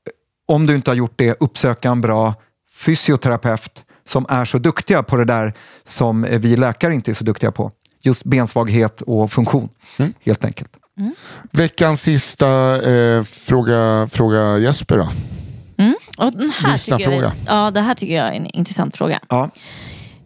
om 0.49 0.67
du 0.67 0.75
inte 0.75 0.91
har 0.91 0.97
gjort 0.97 1.15
det, 1.17 1.37
uppsöka 1.41 1.91
en 1.91 2.01
bra 2.01 2.35
fysioterapeut 2.75 3.85
som 4.07 4.27
är 4.29 4.45
så 4.45 4.59
duktiga 4.59 5.03
på 5.03 5.17
det 5.17 5.25
där 5.25 5.55
som 5.85 6.27
vi 6.31 6.57
läkare 6.57 6.95
inte 6.95 7.11
är 7.11 7.15
så 7.15 7.25
duktiga 7.25 7.53
på. 7.53 7.71
Just 8.03 8.25
bensvaghet 8.25 9.01
och 9.01 9.33
funktion, 9.33 9.69
helt 10.25 10.45
enkelt. 10.45 10.71
Veckans 11.53 12.03
sista 12.03 12.83
eh, 12.93 13.23
fråga, 13.23 14.09
fråga 14.13 14.59
Jesper 14.59 14.97
då. 14.97 15.09
Och 16.19 16.33
den 16.33 16.51
här 16.63 16.79
tycker 16.79 17.11
jag, 17.11 17.13
fråga. 17.13 17.33
ja, 17.47 17.71
det 17.71 17.81
här 17.81 17.95
tycker 17.95 18.15
jag 18.15 18.27
är 18.29 18.33
en 18.33 18.47
intressant 18.47 18.97
fråga. 18.97 19.21
Ja. 19.29 19.51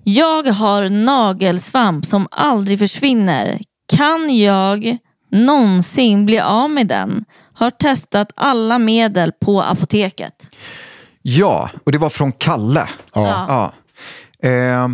Jag 0.04 0.46
har 0.46 0.88
nagelsvamp 0.88 2.06
som 2.06 2.28
aldrig 2.30 2.78
försvinner. 2.78 3.60
Kan 3.96 4.36
jag 4.36 4.96
någonsin 5.30 6.26
bli 6.26 6.38
av 6.40 6.70
med 6.70 6.86
den? 6.86 7.24
Har 7.52 7.70
testat 7.70 8.32
alla 8.36 8.78
medel 8.78 9.32
på 9.32 9.62
apoteket. 9.62 10.50
Ja, 11.22 11.70
och 11.84 11.92
det 11.92 11.98
var 11.98 12.10
från 12.10 12.32
Kalle. 12.32 12.88
Ja. 13.14 13.44
Ja. 13.48 13.72
Eh, 14.48 14.88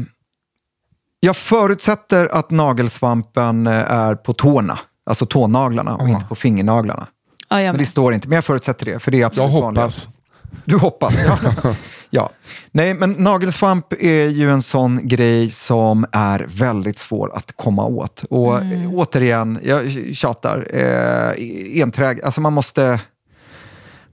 jag 1.20 1.36
förutsätter 1.36 2.28
att 2.34 2.50
nagelsvampen 2.50 3.66
eh, 3.66 3.92
är 3.92 4.14
på 4.14 4.34
tårna, 4.34 4.78
alltså 5.06 5.26
tånaglarna 5.26 5.96
och 5.96 6.08
inte 6.08 6.24
på 6.24 6.34
fingernaglarna. 6.34 7.06
Ja, 7.48 7.60
jag 7.62 7.72
Men 7.72 7.78
det 7.80 7.86
står 7.86 8.14
inte, 8.14 8.28
men 8.28 8.36
jag 8.36 8.44
förutsätter 8.44 8.84
det. 8.86 8.98
För 8.98 9.10
det 9.10 9.16
är 9.16 9.20
Jag 9.20 9.26
absolut 9.26 9.50
hoppas. 9.50 9.62
vanligast. 9.64 10.08
Du 10.64 10.76
hoppas? 10.78 11.14
Ja. 11.26 11.38
ja. 12.10 12.30
Nej, 12.72 12.94
men 12.94 13.12
nagelsvamp 13.12 13.92
är 13.92 14.28
ju 14.28 14.50
en 14.50 14.62
sån 14.62 15.08
grej 15.08 15.50
som 15.50 16.06
är 16.12 16.46
väldigt 16.48 16.98
svår 16.98 17.36
att 17.36 17.52
komma 17.56 17.84
åt. 17.86 18.24
Och 18.30 18.62
eh, 18.62 18.90
återigen, 18.94 19.58
jag 19.62 19.90
tjatar, 20.14 20.66
eh, 20.70 21.82
enträg, 21.82 22.22
alltså 22.22 22.40
man 22.40 22.52
måste 22.52 23.00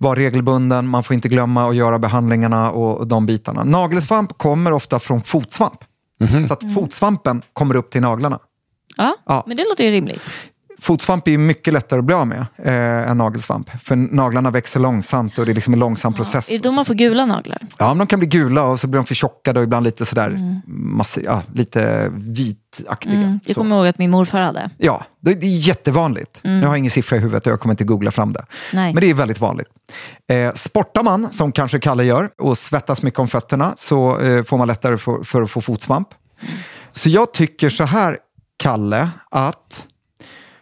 vara 0.01 0.19
regelbunden, 0.19 0.87
man 0.87 1.03
får 1.03 1.13
inte 1.13 1.29
glömma 1.29 1.69
att 1.69 1.75
göra 1.75 1.99
behandlingarna 1.99 2.71
och, 2.71 3.07
de 3.07 3.25
bitarna. 3.25 3.63
Nagelsvamp 3.63 4.37
kommer 4.37 4.73
ofta 4.73 4.99
från 4.99 5.21
fotsvamp. 5.21 5.83
Så 6.47 6.53
att 6.53 6.73
fotsvampen 6.73 7.41
kommer 7.53 7.75
upp 7.75 7.89
till 7.91 8.01
naglarna. 8.01 8.39
Ja, 8.97 9.15
Ja. 9.25 9.43
men 9.47 9.57
det 9.57 9.63
låter 9.69 9.83
ju 9.83 9.91
rimligt. 9.91 10.21
Fotsvamp 10.79 11.27
är 11.27 11.37
mycket 11.37 11.73
lättare 11.73 11.99
att 11.99 12.05
bli 12.05 12.15
av 12.15 12.27
med 12.27 12.45
eh, 12.57 13.11
än 13.11 13.17
nagelsvamp. 13.17 13.69
För 13.83 13.95
naglarna 13.95 14.51
växer 14.51 14.79
långsamt 14.79 15.37
och 15.37 15.45
det 15.45 15.51
är 15.51 15.53
liksom 15.53 15.73
en 15.73 15.79
långsam 15.79 16.13
process. 16.13 16.49
Är 16.49 16.53
det 16.57 16.63
då 16.63 16.71
man 16.71 16.85
får 16.85 16.93
gula 16.93 17.25
naglar? 17.25 17.61
Ja, 17.77 17.87
men 17.87 17.97
de 17.97 18.07
kan 18.07 18.19
bli 18.19 18.27
gula 18.27 18.63
och 18.63 18.79
så 18.79 18.87
blir 18.87 18.99
de 18.99 19.05
förtjockade 19.05 19.59
och 19.59 19.63
ibland 19.63 19.83
lite 19.83 20.05
sådär 20.05 20.61
massi- 20.67 21.23
ja, 21.25 21.41
lite 21.53 22.11
vitaktiga. 22.77 23.13
Mm, 23.13 23.39
det 23.45 23.53
kommer 23.53 23.75
jag 23.75 23.79
ihåg 23.79 23.87
att 23.87 23.97
min 23.97 24.11
morfar 24.11 24.41
hade. 24.41 24.69
Ja, 24.77 25.05
det, 25.19 25.31
är 25.31 25.37
jättevanligt. 25.43 26.39
Nu 26.43 26.61
har 26.61 26.67
jag 26.67 26.77
ingen 26.77 26.91
siffra 26.91 27.17
i 27.17 27.19
huvudet 27.19 27.45
och 27.45 27.51
jag 27.51 27.59
kommer 27.59 27.73
inte 27.73 27.83
googla 27.83 28.11
fram 28.11 28.33
det. 28.33 28.45
Nej. 28.73 28.93
Men 28.93 29.01
det 29.01 29.09
är 29.09 29.13
väldigt 29.13 29.39
vanligt. 29.39 29.67
Eh, 30.27 30.53
sportar 30.53 31.03
man, 31.03 31.33
som 31.33 31.51
kanske 31.51 31.79
Kalle 31.79 32.03
gör, 32.03 32.29
och 32.37 32.57
svettas 32.57 33.01
mycket 33.01 33.19
om 33.19 33.27
fötterna 33.27 33.73
så 33.77 34.19
eh, 34.19 34.43
får 34.43 34.57
man 34.57 34.67
lättare 34.67 34.97
för, 34.97 35.23
för 35.23 35.41
att 35.41 35.51
få 35.51 35.61
fotsvamp. 35.61 36.07
Så 36.91 37.09
jag 37.09 37.33
tycker 37.33 37.69
så 37.69 37.83
här, 37.83 38.17
Kalle, 38.57 39.09
att 39.31 39.85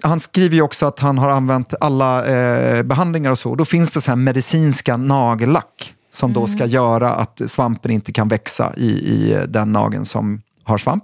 han 0.02 0.20
skriver 0.20 0.56
ju 0.56 0.62
också 0.62 0.86
att 0.86 1.00
han 1.00 1.18
har 1.18 1.30
använt 1.30 1.74
alla 1.80 2.26
eh, 2.26 2.84
behandlingar 2.84 3.32
och 3.32 3.40
så. 3.40 3.56
Då 3.56 3.66
finns 3.66 3.94
det 3.94 4.02
så 4.02 4.12
här 4.12 4.16
medicinska 4.16 4.98
nagellack 4.98 5.96
som 6.12 6.34
då 6.34 6.48
ska 6.48 6.66
göra 6.66 7.12
att 7.12 7.42
svampen 7.48 7.92
inte 7.92 8.12
kan 8.12 8.28
växa 8.28 8.74
i, 8.78 8.90
i 8.90 9.46
den 9.48 9.72
nageln 9.72 10.06
som 10.06 10.42
har 10.64 10.78
svamp. 10.78 11.04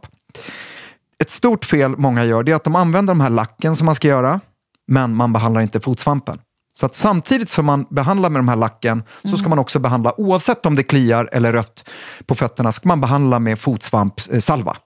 Ett 1.26 1.31
stort 1.31 1.65
fel 1.65 1.97
många 1.97 2.26
gör 2.26 2.49
är 2.49 2.56
att 2.56 2.64
de 2.64 2.76
använder 2.76 3.14
de 3.14 3.22
här 3.22 3.30
lacken 3.30 3.76
som 3.76 3.85
man 3.85 3.95
ska 3.95 4.07
göra, 4.07 4.39
men 4.88 5.15
man 5.15 5.34
behandlar 5.34 5.61
inte 5.61 5.80
fotsvampen. 5.80 6.39
Så 6.73 6.85
att 6.85 6.95
samtidigt 6.95 7.49
som 7.49 7.65
man 7.65 7.85
behandlar 7.89 8.30
med 8.30 8.39
de 8.39 8.47
här 8.47 8.56
lacken 8.56 9.03
så 9.23 9.38
ska 9.38 9.49
man 9.49 9.60
också 9.60 9.80
behandla, 9.80 10.19
oavsett 10.19 10.65
om 10.65 10.76
det 10.76 10.84
kliar 10.84 11.30
eller 11.31 11.53
rött 11.53 11.89
på 12.26 12.35
fötterna, 12.35 12.72
ska 12.72 12.88
man 12.88 13.02
behandla 13.02 13.39
med 13.39 13.60
fotsvampssalva. 13.60 14.77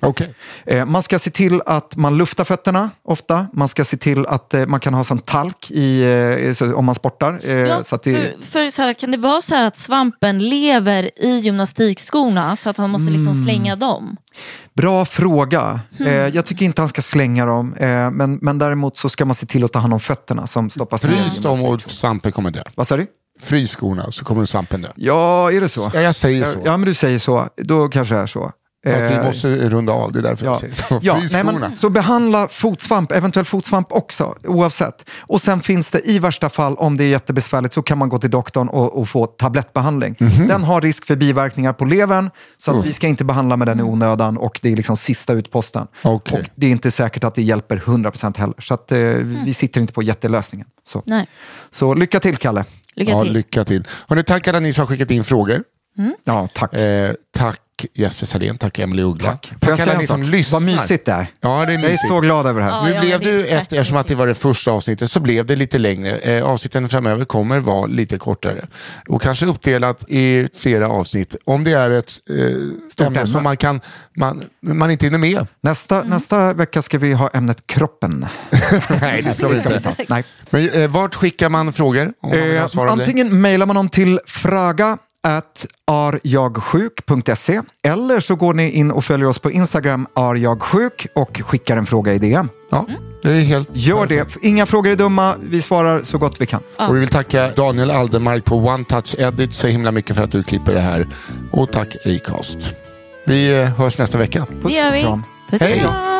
Okej. 0.00 0.34
Eh, 0.66 0.84
Man 0.86 1.02
ska 1.02 1.18
se 1.18 1.30
till 1.30 1.62
att 1.66 1.96
man 1.96 2.16
luftar 2.16 2.44
fötterna 2.44 2.90
ofta. 3.04 3.46
Man 3.52 3.68
ska 3.68 3.84
se 3.84 3.96
till 3.96 4.26
att 4.26 4.54
eh, 4.54 4.66
man 4.66 4.80
kan 4.80 4.94
ha 4.94 5.04
sån 5.04 5.18
talk 5.18 5.70
i, 5.70 6.02
eh, 6.60 6.72
om 6.72 6.84
man 6.84 6.94
sportar. 6.94 7.46
Ja, 7.50 7.84
så 7.84 7.94
att 7.94 8.02
det, 8.02 8.14
för, 8.14 8.44
för 8.50 8.68
så 8.68 8.82
här, 8.82 8.92
kan 8.94 9.10
det 9.10 9.16
vara 9.18 9.42
så 9.42 9.54
här 9.54 9.62
att 9.62 9.76
svampen 9.76 10.38
lever 10.38 11.10
i 11.24 11.38
gymnastikskorna 11.38 12.56
så 12.56 12.70
att 12.70 12.76
han 12.76 12.90
måste 12.90 13.10
liksom 13.10 13.32
Mm. 13.32 13.44
slänga 13.44 13.76
dem? 13.76 14.16
Bra 14.74 15.04
fråga. 15.04 15.80
Eh, 15.98 16.12
jag 16.12 16.46
tycker 16.46 16.64
inte 16.66 16.82
han 16.82 16.88
ska 16.88 17.02
slänga 17.02 17.46
dem, 17.46 17.74
men, 18.12 18.38
men 18.42 18.58
däremot 18.58 18.96
så 18.96 19.08
ska 19.08 19.24
man 19.24 19.34
se 19.34 19.46
till 19.46 19.64
att 19.64 19.72
ta 19.72 19.78
hand 19.78 19.92
om 19.94 20.00
fötterna 20.00 20.46
som 20.46 20.70
stoppas 20.70 21.02
ner. 21.04 21.10
i 21.12 21.14
Frys 21.16 21.38
dem 21.38 21.64
och 21.64 21.80
svampen 21.82 22.32
kommer 22.32 22.50
dö. 22.50 22.62
Vad 22.74 22.86
sa 22.86 22.96
du? 22.96 23.06
Frys 23.40 23.70
skorna 23.76 24.12
så 24.12 24.24
kommer 24.24 24.44
svampen 24.46 24.82
dö. 24.82 24.88
Ja, 24.96 25.52
är 25.52 25.60
det 25.60 25.68
så? 25.68 25.90
Ja, 25.94 26.00
jag 26.00 26.14
säger 26.14 26.44
så. 26.44 26.58
Ja, 26.64 26.76
men 26.76 26.86
du 26.88 26.94
säger 26.94 27.18
så. 27.18 27.48
Då 27.56 27.88
kanske 27.88 28.14
det 28.14 28.20
är 28.20 28.26
så. 28.26 28.52
Att 28.94 29.10
vi 29.10 29.14
Eh, 29.14 29.24
måste 29.24 29.48
runda 29.48 29.92
av, 29.92 30.12
det 30.12 30.18
är 30.18 30.22
därför 30.22 30.44
jag 30.46 30.54
Ja, 30.54 30.60
säger 30.60 30.74
så. 30.74 30.98
ja 31.02 31.20
nej, 31.32 31.44
men, 31.44 31.74
så 31.76 31.90
behandla 31.90 32.48
fotsvamp, 32.48 33.12
eventuell 33.12 33.44
fotsvamp 33.46 33.86
också, 33.92 34.34
oavsett. 34.44 35.04
Och 35.20 35.40
sen 35.40 35.60
finns 35.60 35.90
det 35.90 36.00
i 36.10 36.18
värsta 36.18 36.48
fall, 36.48 36.76
om 36.76 36.96
det 36.96 37.04
är 37.04 37.08
jättebesvärligt, 37.08 37.74
så 37.74 37.82
kan 37.82 37.98
man 37.98 38.08
gå 38.08 38.18
till 38.18 38.30
doktorn 38.30 38.68
och, 38.68 38.98
och 38.98 39.08
få 39.08 39.26
tablettbehandling. 39.26 40.16
Mhm. 40.20 40.48
Den 40.48 40.62
har 40.64 40.80
risk 40.80 41.06
för 41.06 41.16
biverkningar 41.16 41.72
på 41.72 41.84
levern, 41.84 42.30
så 42.58 42.78
att 42.78 42.86
vi 42.86 42.92
ska 42.92 43.06
inte 43.06 43.24
behandla 43.24 43.56
med 43.56 43.68
den 43.68 43.80
i 43.80 43.82
onödan 43.82 44.36
och 44.36 44.58
det 44.62 44.72
är 44.72 44.76
liksom 44.76 44.96
sista 44.96 45.32
utposten. 45.32 45.86
Okej. 46.02 46.38
Och 46.40 46.46
det 46.54 46.66
är 46.66 46.70
inte 46.70 46.90
säkert 46.90 47.24
att 47.24 47.34
det 47.34 47.42
hjälper 47.42 47.76
100% 47.76 48.38
heller, 48.38 48.54
så 48.60 48.74
att, 48.74 48.92
eh, 48.92 48.98
vi 49.44 49.54
sitter 49.54 49.80
inte 49.80 49.92
på 49.92 50.02
jättelösningen. 50.02 50.66
Så. 50.88 51.02
Nej. 51.06 51.26
så 51.70 51.94
lycka 51.94 52.20
till, 52.20 52.36
Kalle. 52.36 52.64
Lycka 52.94 53.10
Ja, 53.12 53.22
till. 53.22 53.32
lycka 53.32 53.64
till. 53.64 53.84
Hörrni, 54.08 54.22
tack 54.24 54.48
alla 54.48 54.60
ni 54.60 54.72
som 54.72 54.80
har 54.82 54.86
skickat 54.86 55.10
in 55.10 55.24
frågor. 55.24 55.62
Ja, 56.24 56.48
tack. 56.54 56.74
Eh, 56.74 57.12
tack 57.36 57.60
Jesper 57.94 58.26
Salén, 58.26 58.58
tack 58.58 58.78
Emelie 58.78 59.04
Uggla. 59.04 59.30
Tack. 59.30 59.46
Får 59.52 59.58
Tack 59.58 59.70
jag 59.70 59.76
säga 59.78 59.82
alla 59.84 59.92
en 59.94 60.00
ni 60.00 60.06
som 60.06 60.22
sak? 60.24 60.30
lyssnar. 60.32 60.60
Vad 60.60 60.66
mysigt 60.66 61.04
det 61.06 61.12
är. 61.12 61.26
Ja, 61.40 61.48
det 61.48 61.54
är 61.54 61.60
Jag 61.76 61.84
är 61.84 61.88
mysigt. 61.88 62.08
så 62.08 62.20
glad 62.20 62.46
över 62.46 62.60
det 62.60 62.66
här. 62.72 62.88
Ja, 62.88 62.94
Nu 62.94 63.00
blev 63.00 63.20
det 63.20 63.50
ett, 63.52 63.72
eftersom 63.72 63.96
att 63.96 64.06
det 64.06 64.14
var 64.14 64.26
det 64.26 64.34
första 64.34 64.70
avsnittet, 64.70 65.10
så 65.10 65.20
blev 65.20 65.46
det 65.46 65.56
lite 65.56 65.78
längre. 65.78 66.16
Eh, 66.18 66.44
avsnitten 66.44 66.88
framöver 66.88 67.24
kommer 67.24 67.60
vara 67.60 67.86
lite 67.86 68.18
kortare. 68.18 68.66
Och 69.08 69.22
kanske 69.22 69.46
uppdelat 69.46 70.04
i 70.08 70.48
flera 70.54 70.88
avsnitt. 70.88 71.36
Om 71.44 71.64
det 71.64 71.72
är 71.72 71.90
ett 71.90 72.10
eh, 72.30 72.36
ämne 73.06 73.20
ämne. 73.20 73.26
som 73.26 73.42
man, 73.42 73.56
kan, 73.56 73.80
man, 74.16 74.44
man 74.60 74.90
inte 74.90 75.06
hinner 75.06 75.18
med. 75.18 75.46
Nästa, 75.60 76.02
nästa 76.02 76.52
vecka 76.52 76.82
ska 76.82 76.98
vi 76.98 77.12
ha 77.12 77.28
ämnet 77.34 77.66
kroppen. 77.66 78.26
Nej, 79.00 79.22
det 79.22 79.34
ska 79.34 79.48
vi 79.48 79.56
inte. 79.56 79.80
ta. 79.80 79.92
Nej. 80.08 80.24
Men 80.50 80.68
eh, 80.70 80.88
vart 80.90 81.14
skickar 81.14 81.48
man 81.48 81.72
frågor? 81.72 82.12
Om 82.20 82.30
man 82.30 82.86
Eh, 82.86 82.92
antingen 82.92 83.40
mejlar 83.40 83.66
man 83.66 83.76
dem 83.76 83.88
till 83.88 84.20
fraga 84.26 84.98
at 85.22 85.66
arjagsjuk.se 85.84 87.60
eller 87.82 88.20
så 88.20 88.34
går 88.34 88.54
ni 88.54 88.70
in 88.70 88.90
och 88.90 89.04
följer 89.04 89.26
oss 89.26 89.38
på 89.38 89.50
Instagram 89.50 90.06
arjagsjuk 90.14 91.06
och 91.14 91.40
skickar 91.44 91.76
en 91.76 91.86
fråga 91.86 92.14
i 92.14 92.18
DM. 92.18 92.48
Ja, 92.70 92.86
det 93.22 93.32
är 93.32 93.40
helt 93.40 93.68
Gör 93.72 94.06
det. 94.06 94.36
Inga 94.42 94.66
frågor 94.66 94.90
är 94.90 94.96
dumma. 94.96 95.34
Vi 95.40 95.62
svarar 95.62 96.02
så 96.02 96.18
gott 96.18 96.40
vi 96.40 96.46
kan. 96.46 96.60
Och 96.76 96.96
vi 96.96 97.00
vill 97.00 97.08
tacka 97.08 97.50
Daniel 97.56 97.90
Aldermark 97.90 98.44
på 98.44 98.56
One 98.56 98.84
Touch 98.84 99.14
Edit 99.18 99.54
så 99.54 99.66
himla 99.66 99.92
mycket 99.92 100.16
för 100.16 100.22
att 100.22 100.32
du 100.32 100.42
klipper 100.42 100.74
det 100.74 100.80
här. 100.80 101.06
Och 101.52 101.72
tack 101.72 101.96
Acast. 102.06 102.74
Vi 103.26 103.60
eh, 103.60 103.68
hörs 103.68 103.98
nästa 103.98 104.18
vecka. 104.18 104.46
Det 104.64 104.72
gör 104.72 104.92
vi. 104.92 105.02
Puss 105.50 105.60
Hej. 105.60 106.15